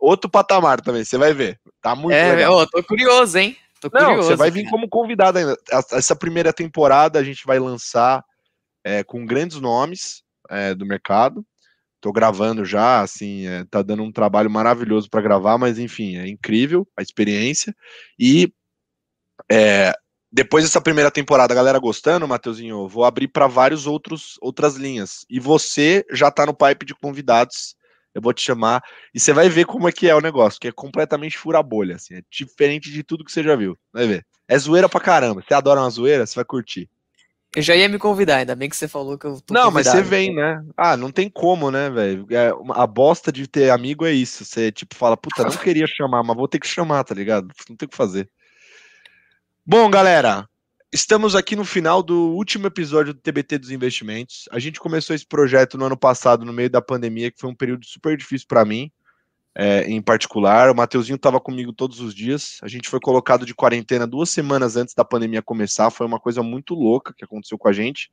outro 0.02 0.28
patamar 0.28 0.80
também, 0.80 1.04
você 1.04 1.16
vai 1.16 1.32
ver. 1.32 1.60
Tá 1.80 1.94
muito 1.94 2.14
é, 2.14 2.34
legal. 2.34 2.60
Eu 2.60 2.66
tô 2.66 2.82
curioso, 2.82 3.38
hein? 3.38 3.56
Tô 3.80 3.88
Não, 3.92 4.06
curioso, 4.06 4.28
você 4.28 4.36
vai 4.36 4.50
vir 4.50 4.64
cara. 4.64 4.70
como 4.70 4.88
convidado 4.88 5.38
ainda. 5.38 5.56
Essa 5.92 6.14
primeira 6.16 6.52
temporada 6.52 7.18
a 7.18 7.24
gente 7.24 7.46
vai 7.46 7.58
lançar 7.58 8.24
é, 8.84 9.02
com 9.02 9.24
grandes 9.24 9.60
nomes 9.60 10.22
é, 10.50 10.74
do 10.74 10.84
mercado. 10.84 11.44
Tô 12.00 12.12
gravando 12.12 12.64
já, 12.64 13.00
assim, 13.00 13.46
é, 13.46 13.64
tá 13.70 13.80
dando 13.80 14.02
um 14.02 14.10
trabalho 14.10 14.50
maravilhoso 14.50 15.08
para 15.08 15.22
gravar, 15.22 15.56
mas 15.56 15.78
enfim, 15.78 16.16
é 16.16 16.26
incrível 16.26 16.86
a 16.96 17.02
experiência. 17.02 17.74
E 18.18 18.52
é, 19.50 19.92
depois 20.32 20.64
dessa 20.64 20.80
primeira 20.80 21.10
temporada, 21.10 21.52
a 21.52 21.56
galera 21.56 21.78
gostando, 21.78 22.26
Mateuzinho, 22.26 22.84
eu 22.84 22.88
vou 22.88 23.04
abrir 23.04 23.28
para 23.28 23.46
vários 23.46 23.86
outros 23.86 24.36
outras 24.40 24.76
linhas. 24.76 25.24
E 25.28 25.38
você 25.38 26.04
já 26.10 26.30
tá 26.30 26.46
no 26.46 26.54
pipe 26.54 26.86
de 26.86 26.94
convidados. 26.94 27.76
Eu 28.14 28.20
vou 28.20 28.32
te 28.32 28.42
chamar 28.42 28.82
e 29.14 29.18
você 29.20 29.32
vai 29.32 29.48
ver 29.48 29.64
como 29.64 29.88
é 29.88 29.92
que 29.92 30.08
é 30.08 30.14
o 30.14 30.20
negócio, 30.20 30.60
que 30.60 30.68
é 30.68 30.72
completamente 30.72 31.38
fura 31.38 31.62
bolha, 31.62 31.96
assim, 31.96 32.14
é 32.14 32.22
diferente 32.30 32.90
de 32.90 33.02
tudo 33.02 33.24
que 33.24 33.32
você 33.32 33.42
já 33.42 33.56
viu. 33.56 33.78
Vai 33.92 34.06
ver. 34.06 34.26
É 34.46 34.58
zoeira 34.58 34.88
pra 34.88 35.00
caramba. 35.00 35.42
Você 35.46 35.54
adora 35.54 35.80
uma 35.80 35.90
zoeira, 35.90 36.26
você 36.26 36.34
vai 36.34 36.44
curtir. 36.44 36.90
Eu 37.54 37.60
já 37.60 37.76
ia 37.76 37.88
me 37.88 37.98
convidar, 37.98 38.36
ainda 38.36 38.56
bem 38.56 38.68
que 38.68 38.76
você 38.76 38.88
falou 38.88 39.18
que 39.18 39.26
eu 39.26 39.38
tô 39.40 39.52
Não, 39.52 39.70
mas 39.70 39.86
você 39.86 39.98
convidado. 39.98 40.08
vem, 40.08 40.34
né? 40.34 40.64
Ah, 40.74 40.96
não 40.96 41.10
tem 41.10 41.28
como, 41.28 41.70
né, 41.70 41.90
velho? 41.90 42.26
É, 42.30 42.50
a 42.74 42.86
bosta 42.86 43.30
de 43.30 43.46
ter 43.46 43.68
amigo 43.68 44.06
é 44.06 44.12
isso. 44.12 44.42
Você, 44.42 44.72
tipo, 44.72 44.94
fala, 44.94 45.18
puta, 45.18 45.44
não 45.44 45.50
queria 45.50 45.86
chamar, 45.86 46.22
mas 46.22 46.34
vou 46.34 46.48
ter 46.48 46.58
que 46.58 46.66
chamar, 46.66 47.04
tá 47.04 47.14
ligado? 47.14 47.48
Não 47.68 47.76
tem 47.76 47.86
o 47.86 47.88
que 47.90 47.96
fazer. 47.96 48.28
Bom, 49.66 49.90
galera, 49.90 50.48
estamos 50.92 51.34
aqui 51.34 51.56
no 51.56 51.64
final 51.64 52.02
do 52.02 52.34
último 52.34 52.66
episódio 52.66 53.14
do 53.14 53.20
TBT 53.20 53.58
dos 53.58 53.70
Investimentos. 53.70 54.46
A 54.52 54.58
gente 54.58 54.78
começou 54.78 55.16
esse 55.16 55.26
projeto 55.26 55.78
no 55.78 55.86
ano 55.86 55.96
passado, 55.96 56.44
no 56.44 56.52
meio 56.52 56.68
da 56.68 56.82
pandemia, 56.82 57.30
que 57.30 57.40
foi 57.40 57.48
um 57.48 57.54
período 57.54 57.86
super 57.86 58.14
difícil 58.16 58.46
para 58.46 58.64
mim, 58.64 58.92
é, 59.56 59.84
em 59.84 60.02
particular. 60.02 60.70
O 60.70 60.74
Mateuzinho 60.74 61.16
estava 61.16 61.40
comigo 61.40 61.72
todos 61.72 61.98
os 61.98 62.14
dias. 62.14 62.58
A 62.62 62.68
gente 62.68 62.90
foi 62.90 63.00
colocado 63.00 63.46
de 63.46 63.54
quarentena 63.54 64.06
duas 64.06 64.28
semanas 64.28 64.76
antes 64.76 64.94
da 64.94 65.04
pandemia 65.04 65.40
começar. 65.40 65.90
Foi 65.90 66.06
uma 66.06 66.20
coisa 66.20 66.42
muito 66.42 66.74
louca 66.74 67.14
que 67.16 67.24
aconteceu 67.24 67.56
com 67.56 67.68
a 67.68 67.72
gente. 67.72 68.10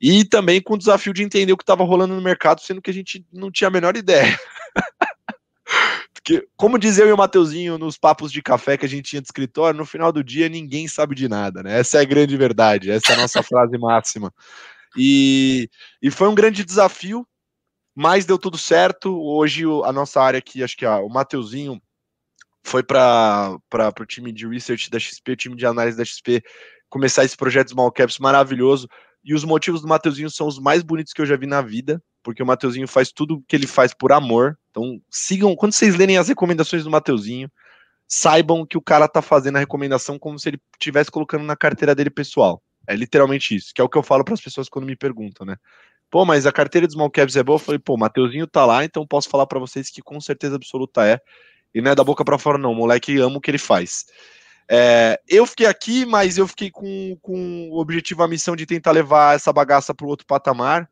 E 0.00 0.24
também 0.24 0.62
com 0.62 0.74
o 0.74 0.78
desafio 0.78 1.12
de 1.12 1.24
entender 1.24 1.52
o 1.52 1.56
que 1.56 1.64
estava 1.64 1.82
rolando 1.82 2.14
no 2.14 2.22
mercado, 2.22 2.60
sendo 2.60 2.80
que 2.80 2.90
a 2.90 2.94
gente 2.94 3.26
não 3.32 3.50
tinha 3.50 3.66
a 3.66 3.70
menor 3.70 3.96
ideia. 3.96 4.38
Porque, 6.26 6.44
como 6.56 6.76
diz 6.76 6.98
eu 6.98 7.06
e 7.06 7.12
o 7.12 7.16
Mateuzinho 7.16 7.78
nos 7.78 7.96
papos 7.96 8.32
de 8.32 8.42
café 8.42 8.76
que 8.76 8.84
a 8.84 8.88
gente 8.88 9.10
tinha 9.10 9.22
de 9.22 9.28
escritório, 9.28 9.78
no 9.78 9.86
final 9.86 10.10
do 10.10 10.24
dia 10.24 10.48
ninguém 10.48 10.88
sabe 10.88 11.14
de 11.14 11.28
nada, 11.28 11.62
né? 11.62 11.78
Essa 11.78 11.98
é 11.98 12.00
a 12.00 12.04
grande 12.04 12.36
verdade, 12.36 12.90
essa 12.90 13.12
é 13.12 13.14
a 13.14 13.20
nossa 13.20 13.40
frase 13.46 13.78
máxima. 13.78 14.34
E, 14.96 15.70
e 16.02 16.10
foi 16.10 16.26
um 16.26 16.34
grande 16.34 16.64
desafio, 16.64 17.24
mas 17.94 18.24
deu 18.24 18.36
tudo 18.38 18.58
certo. 18.58 19.16
Hoje 19.16 19.62
a 19.84 19.92
nossa 19.92 20.20
área 20.20 20.38
aqui, 20.38 20.64
acho 20.64 20.76
que 20.76 20.84
ah, 20.84 20.98
o 20.98 21.08
Mateuzinho 21.08 21.80
foi 22.64 22.82
para 22.82 23.56
o 24.00 24.04
time 24.04 24.32
de 24.32 24.48
research 24.48 24.90
da 24.90 24.98
XP, 24.98 25.30
o 25.30 25.36
time 25.36 25.54
de 25.54 25.64
análise 25.64 25.96
da 25.96 26.04
XP, 26.04 26.42
começar 26.88 27.24
esse 27.24 27.36
projeto 27.36 27.70
Small 27.70 27.92
Caps 27.92 28.18
maravilhoso. 28.18 28.88
E 29.24 29.32
os 29.32 29.44
motivos 29.44 29.80
do 29.80 29.86
Mateuzinho 29.86 30.28
são 30.28 30.48
os 30.48 30.58
mais 30.58 30.82
bonitos 30.82 31.12
que 31.12 31.22
eu 31.22 31.26
já 31.26 31.36
vi 31.36 31.46
na 31.46 31.62
vida, 31.62 32.02
porque 32.20 32.42
o 32.42 32.46
Mateuzinho 32.46 32.88
faz 32.88 33.12
tudo 33.12 33.44
que 33.46 33.54
ele 33.54 33.68
faz 33.68 33.94
por 33.94 34.10
amor. 34.10 34.58
Então, 34.76 35.00
sigam, 35.10 35.56
quando 35.56 35.72
vocês 35.72 35.96
lerem 35.96 36.18
as 36.18 36.28
recomendações 36.28 36.84
do 36.84 36.90
Mateuzinho, 36.90 37.50
saibam 38.06 38.66
que 38.66 38.76
o 38.76 38.82
cara 38.82 39.08
tá 39.08 39.22
fazendo 39.22 39.56
a 39.56 39.58
recomendação 39.58 40.18
como 40.18 40.38
se 40.38 40.50
ele 40.50 40.60
estivesse 40.74 41.10
colocando 41.10 41.44
na 41.44 41.56
carteira 41.56 41.94
dele 41.94 42.10
pessoal. 42.10 42.62
É 42.86 42.94
literalmente 42.94 43.56
isso, 43.56 43.72
que 43.74 43.80
é 43.80 43.84
o 43.84 43.88
que 43.88 43.96
eu 43.96 44.02
falo 44.02 44.22
para 44.22 44.34
as 44.34 44.40
pessoas 44.40 44.68
quando 44.68 44.84
me 44.84 44.94
perguntam, 44.94 45.46
né? 45.46 45.56
Pô, 46.10 46.26
mas 46.26 46.44
a 46.44 46.52
carteira 46.52 46.86
de 46.86 46.92
Small 46.92 47.10
Caps 47.10 47.36
é 47.36 47.42
boa? 47.42 47.54
Eu 47.54 47.58
falei, 47.58 47.78
pô, 47.78 47.96
Mateuzinho 47.96 48.46
tá 48.46 48.66
lá, 48.66 48.84
então 48.84 49.06
posso 49.06 49.30
falar 49.30 49.46
para 49.46 49.58
vocês 49.58 49.88
que 49.88 50.02
com 50.02 50.20
certeza 50.20 50.56
absoluta 50.56 51.06
é. 51.06 51.18
E 51.74 51.80
não 51.80 51.90
é 51.90 51.94
da 51.94 52.04
boca 52.04 52.22
para 52.22 52.38
fora, 52.38 52.58
não. 52.58 52.72
O 52.72 52.76
moleque 52.76 53.18
ama 53.18 53.38
o 53.38 53.40
que 53.40 53.50
ele 53.50 53.58
faz. 53.58 54.04
É, 54.68 55.18
eu 55.26 55.46
fiquei 55.46 55.66
aqui, 55.66 56.04
mas 56.04 56.36
eu 56.36 56.46
fiquei 56.46 56.70
com, 56.70 57.16
com 57.22 57.70
o 57.70 57.80
objetivo, 57.80 58.22
a 58.22 58.28
missão 58.28 58.54
de 58.54 58.66
tentar 58.66 58.90
levar 58.90 59.36
essa 59.36 59.52
bagaça 59.54 59.94
para 59.94 60.06
outro 60.06 60.26
patamar. 60.26 60.88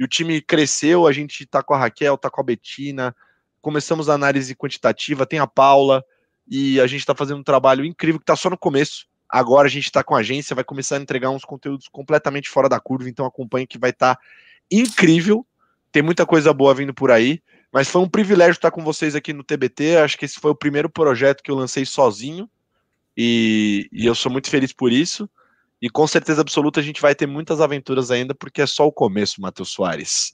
E 0.00 0.04
o 0.04 0.08
time 0.08 0.40
cresceu, 0.40 1.06
a 1.06 1.12
gente 1.12 1.44
tá 1.44 1.62
com 1.62 1.74
a 1.74 1.78
Raquel, 1.78 2.16
tá 2.16 2.30
com 2.30 2.40
a 2.40 2.44
Betina, 2.44 3.14
começamos 3.60 4.08
a 4.08 4.14
análise 4.14 4.56
quantitativa, 4.56 5.26
tem 5.26 5.38
a 5.38 5.46
Paula, 5.46 6.02
e 6.48 6.80
a 6.80 6.86
gente 6.86 7.04
tá 7.04 7.14
fazendo 7.14 7.40
um 7.40 7.44
trabalho 7.44 7.84
incrível 7.84 8.18
que 8.18 8.24
tá 8.24 8.34
só 8.34 8.48
no 8.48 8.56
começo. 8.56 9.06
Agora 9.28 9.68
a 9.68 9.70
gente 9.70 9.92
tá 9.92 10.02
com 10.02 10.16
a 10.16 10.20
agência, 10.20 10.54
vai 10.54 10.64
começar 10.64 10.96
a 10.96 11.00
entregar 11.00 11.28
uns 11.28 11.44
conteúdos 11.44 11.86
completamente 11.86 12.48
fora 12.48 12.66
da 12.66 12.80
curva, 12.80 13.10
então 13.10 13.26
acompanhe 13.26 13.66
que 13.66 13.78
vai 13.78 13.90
estar 13.90 14.16
tá 14.16 14.22
incrível. 14.70 15.46
Tem 15.92 16.02
muita 16.02 16.24
coisa 16.24 16.50
boa 16.52 16.74
vindo 16.74 16.94
por 16.94 17.10
aí. 17.10 17.42
Mas 17.70 17.88
foi 17.88 18.00
um 18.00 18.08
privilégio 18.08 18.52
estar 18.52 18.70
com 18.70 18.82
vocês 18.82 19.14
aqui 19.14 19.32
no 19.32 19.44
TBT. 19.44 19.98
Acho 19.98 20.18
que 20.18 20.24
esse 20.24 20.40
foi 20.40 20.50
o 20.50 20.56
primeiro 20.56 20.88
projeto 20.88 21.42
que 21.42 21.50
eu 21.50 21.54
lancei 21.54 21.84
sozinho. 21.84 22.50
E, 23.16 23.88
e, 23.92 24.06
eu 24.06 24.14
sou 24.14 24.32
muito 24.32 24.48
feliz 24.48 24.72
por 24.72 24.90
isso. 24.90 25.28
E 25.80 25.88
com 25.88 26.06
certeza 26.06 26.42
absoluta 26.42 26.80
a 26.80 26.82
gente 26.82 27.00
vai 27.00 27.14
ter 27.14 27.26
muitas 27.26 27.60
aventuras 27.60 28.10
ainda, 28.10 28.34
porque 28.34 28.62
é 28.62 28.66
só 28.66 28.86
o 28.86 28.92
começo, 28.92 29.40
Matheus 29.40 29.70
Soares. 29.70 30.32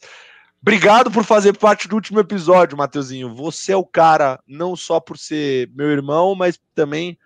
Obrigado 0.61 1.11
por 1.11 1.23
fazer 1.23 1.57
parte 1.57 1.87
do 1.87 1.95
último 1.95 2.19
episódio, 2.19 2.77
Mateuzinho. 2.77 3.35
Você 3.35 3.73
é 3.73 3.77
o 3.77 3.85
cara, 3.85 4.41
não 4.47 4.75
só 4.75 4.99
por 4.99 5.17
ser 5.17 5.71
meu 5.75 5.89
irmão, 5.89 6.35
mas 6.35 6.59
também 6.75 7.17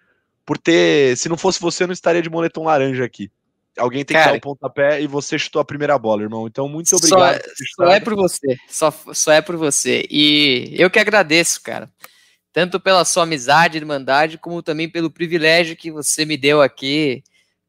por 0.44 0.58
ter. 0.58 1.16
Se 1.16 1.28
não 1.28 1.36
fosse 1.36 1.60
você, 1.60 1.84
eu 1.84 1.86
não 1.86 1.94
estaria 1.94 2.20
de 2.20 2.28
moletom 2.28 2.64
laranja 2.64 3.04
aqui. 3.04 3.30
Alguém 3.78 4.04
tem 4.04 4.16
cara, 4.16 4.32
que 4.32 4.32
dar 4.32 4.38
o 4.38 4.40
pontapé 4.40 5.00
e 5.00 5.06
você 5.06 5.38
chutou 5.38 5.62
a 5.62 5.64
primeira 5.64 5.98
bola, 5.98 6.22
irmão. 6.22 6.46
Então, 6.46 6.68
muito 6.68 6.94
obrigado. 6.94 7.40
Só, 7.76 7.84
só 7.84 7.90
é 7.90 8.00
por 8.00 8.14
você. 8.14 8.56
Só, 8.68 8.92
só 9.14 9.32
é 9.32 9.40
por 9.40 9.56
você. 9.56 10.06
E 10.10 10.74
eu 10.76 10.90
que 10.90 10.98
agradeço, 10.98 11.62
cara. 11.62 11.90
Tanto 12.52 12.80
pela 12.80 13.04
sua 13.04 13.22
amizade, 13.22 13.78
irmandade, 13.78 14.36
como 14.36 14.62
também 14.62 14.88
pelo 14.88 15.10
privilégio 15.10 15.76
que 15.76 15.90
você 15.90 16.26
me 16.26 16.36
deu 16.36 16.60
aqui 16.60 17.22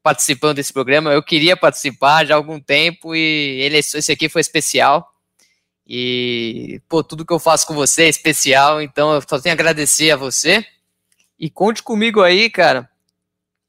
participando 0.03 0.55
desse 0.55 0.73
programa. 0.73 1.11
Eu 1.11 1.23
queria 1.23 1.55
participar 1.55 2.25
já 2.25 2.33
há 2.33 2.37
algum 2.37 2.59
tempo 2.59 3.15
e 3.15 3.61
ele, 3.61 3.77
esse 3.77 4.11
aqui 4.11 4.27
foi 4.27 4.41
especial. 4.41 5.11
E, 5.85 6.81
pô, 6.87 7.03
tudo 7.03 7.25
que 7.25 7.33
eu 7.33 7.39
faço 7.39 7.67
com 7.67 7.73
você 7.73 8.03
é 8.03 8.09
especial, 8.09 8.81
então 8.81 9.13
eu 9.13 9.21
só 9.21 9.39
tenho 9.39 9.53
a 9.53 9.55
agradecer 9.55 10.11
a 10.11 10.15
você. 10.15 10.65
E 11.37 11.49
conte 11.49 11.83
comigo 11.83 12.21
aí, 12.21 12.49
cara, 12.49 12.89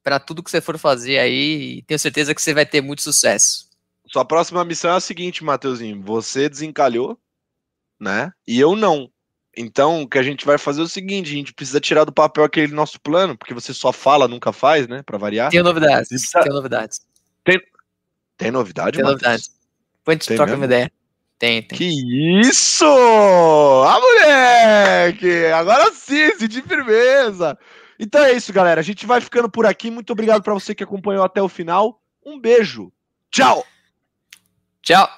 para 0.02 0.18
tudo 0.20 0.42
que 0.42 0.50
você 0.50 0.60
for 0.60 0.78
fazer 0.78 1.18
aí, 1.18 1.78
e 1.78 1.82
tenho 1.82 1.98
certeza 1.98 2.34
que 2.34 2.42
você 2.42 2.52
vai 2.52 2.66
ter 2.66 2.80
muito 2.80 3.02
sucesso. 3.02 3.70
Sua 4.06 4.24
próxima 4.24 4.64
missão 4.64 4.92
é 4.92 4.96
a 4.96 5.00
seguinte, 5.00 5.42
Mateuzinho: 5.42 6.02
você 6.02 6.48
desencalhou, 6.48 7.18
né? 7.98 8.30
E 8.46 8.60
eu 8.60 8.76
não. 8.76 9.10
Então, 9.56 10.02
o 10.02 10.08
que 10.08 10.18
a 10.18 10.22
gente 10.22 10.46
vai 10.46 10.56
fazer 10.56 10.80
é 10.80 10.84
o 10.84 10.88
seguinte: 10.88 11.30
a 11.30 11.34
gente 11.34 11.52
precisa 11.52 11.80
tirar 11.80 12.04
do 12.04 12.12
papel 12.12 12.44
aquele 12.44 12.72
nosso 12.72 13.00
plano, 13.00 13.36
porque 13.36 13.52
você 13.52 13.74
só 13.74 13.92
fala, 13.92 14.26
nunca 14.26 14.52
faz, 14.52 14.88
né? 14.88 15.02
Para 15.02 15.18
variar. 15.18 15.50
Tem 15.50 15.62
novidades. 15.62 16.08
Precisa... 16.08 16.40
Tem 16.40 16.52
novidades. 16.52 17.00
Tem, 17.44 17.60
tem 18.36 18.50
novidade, 18.50 18.96
Tem 18.96 19.04
novidades. 19.04 19.50
Depois 19.98 20.08
a 20.08 20.12
gente 20.14 20.28
Tem 20.28 20.36
troca 20.36 20.52
mesmo? 20.52 20.62
uma 20.62 20.66
ideia. 20.66 20.92
Tem, 21.38 21.62
tem. 21.62 21.76
Que 21.76 22.40
isso! 22.40 22.84
Ah, 22.84 23.98
moleque! 24.00 25.46
Agora 25.46 25.92
sim, 25.92 26.32
senti 26.38 26.62
firmeza. 26.62 27.58
Então 27.98 28.22
é 28.22 28.32
isso, 28.32 28.52
galera. 28.52 28.80
A 28.80 28.84
gente 28.84 29.06
vai 29.06 29.20
ficando 29.20 29.50
por 29.50 29.66
aqui. 29.66 29.90
Muito 29.90 30.12
obrigado 30.12 30.42
para 30.42 30.54
você 30.54 30.74
que 30.74 30.84
acompanhou 30.84 31.24
até 31.24 31.42
o 31.42 31.48
final. 31.48 32.00
Um 32.24 32.40
beijo. 32.40 32.92
Tchau! 33.30 33.66
Tchau. 34.82 35.08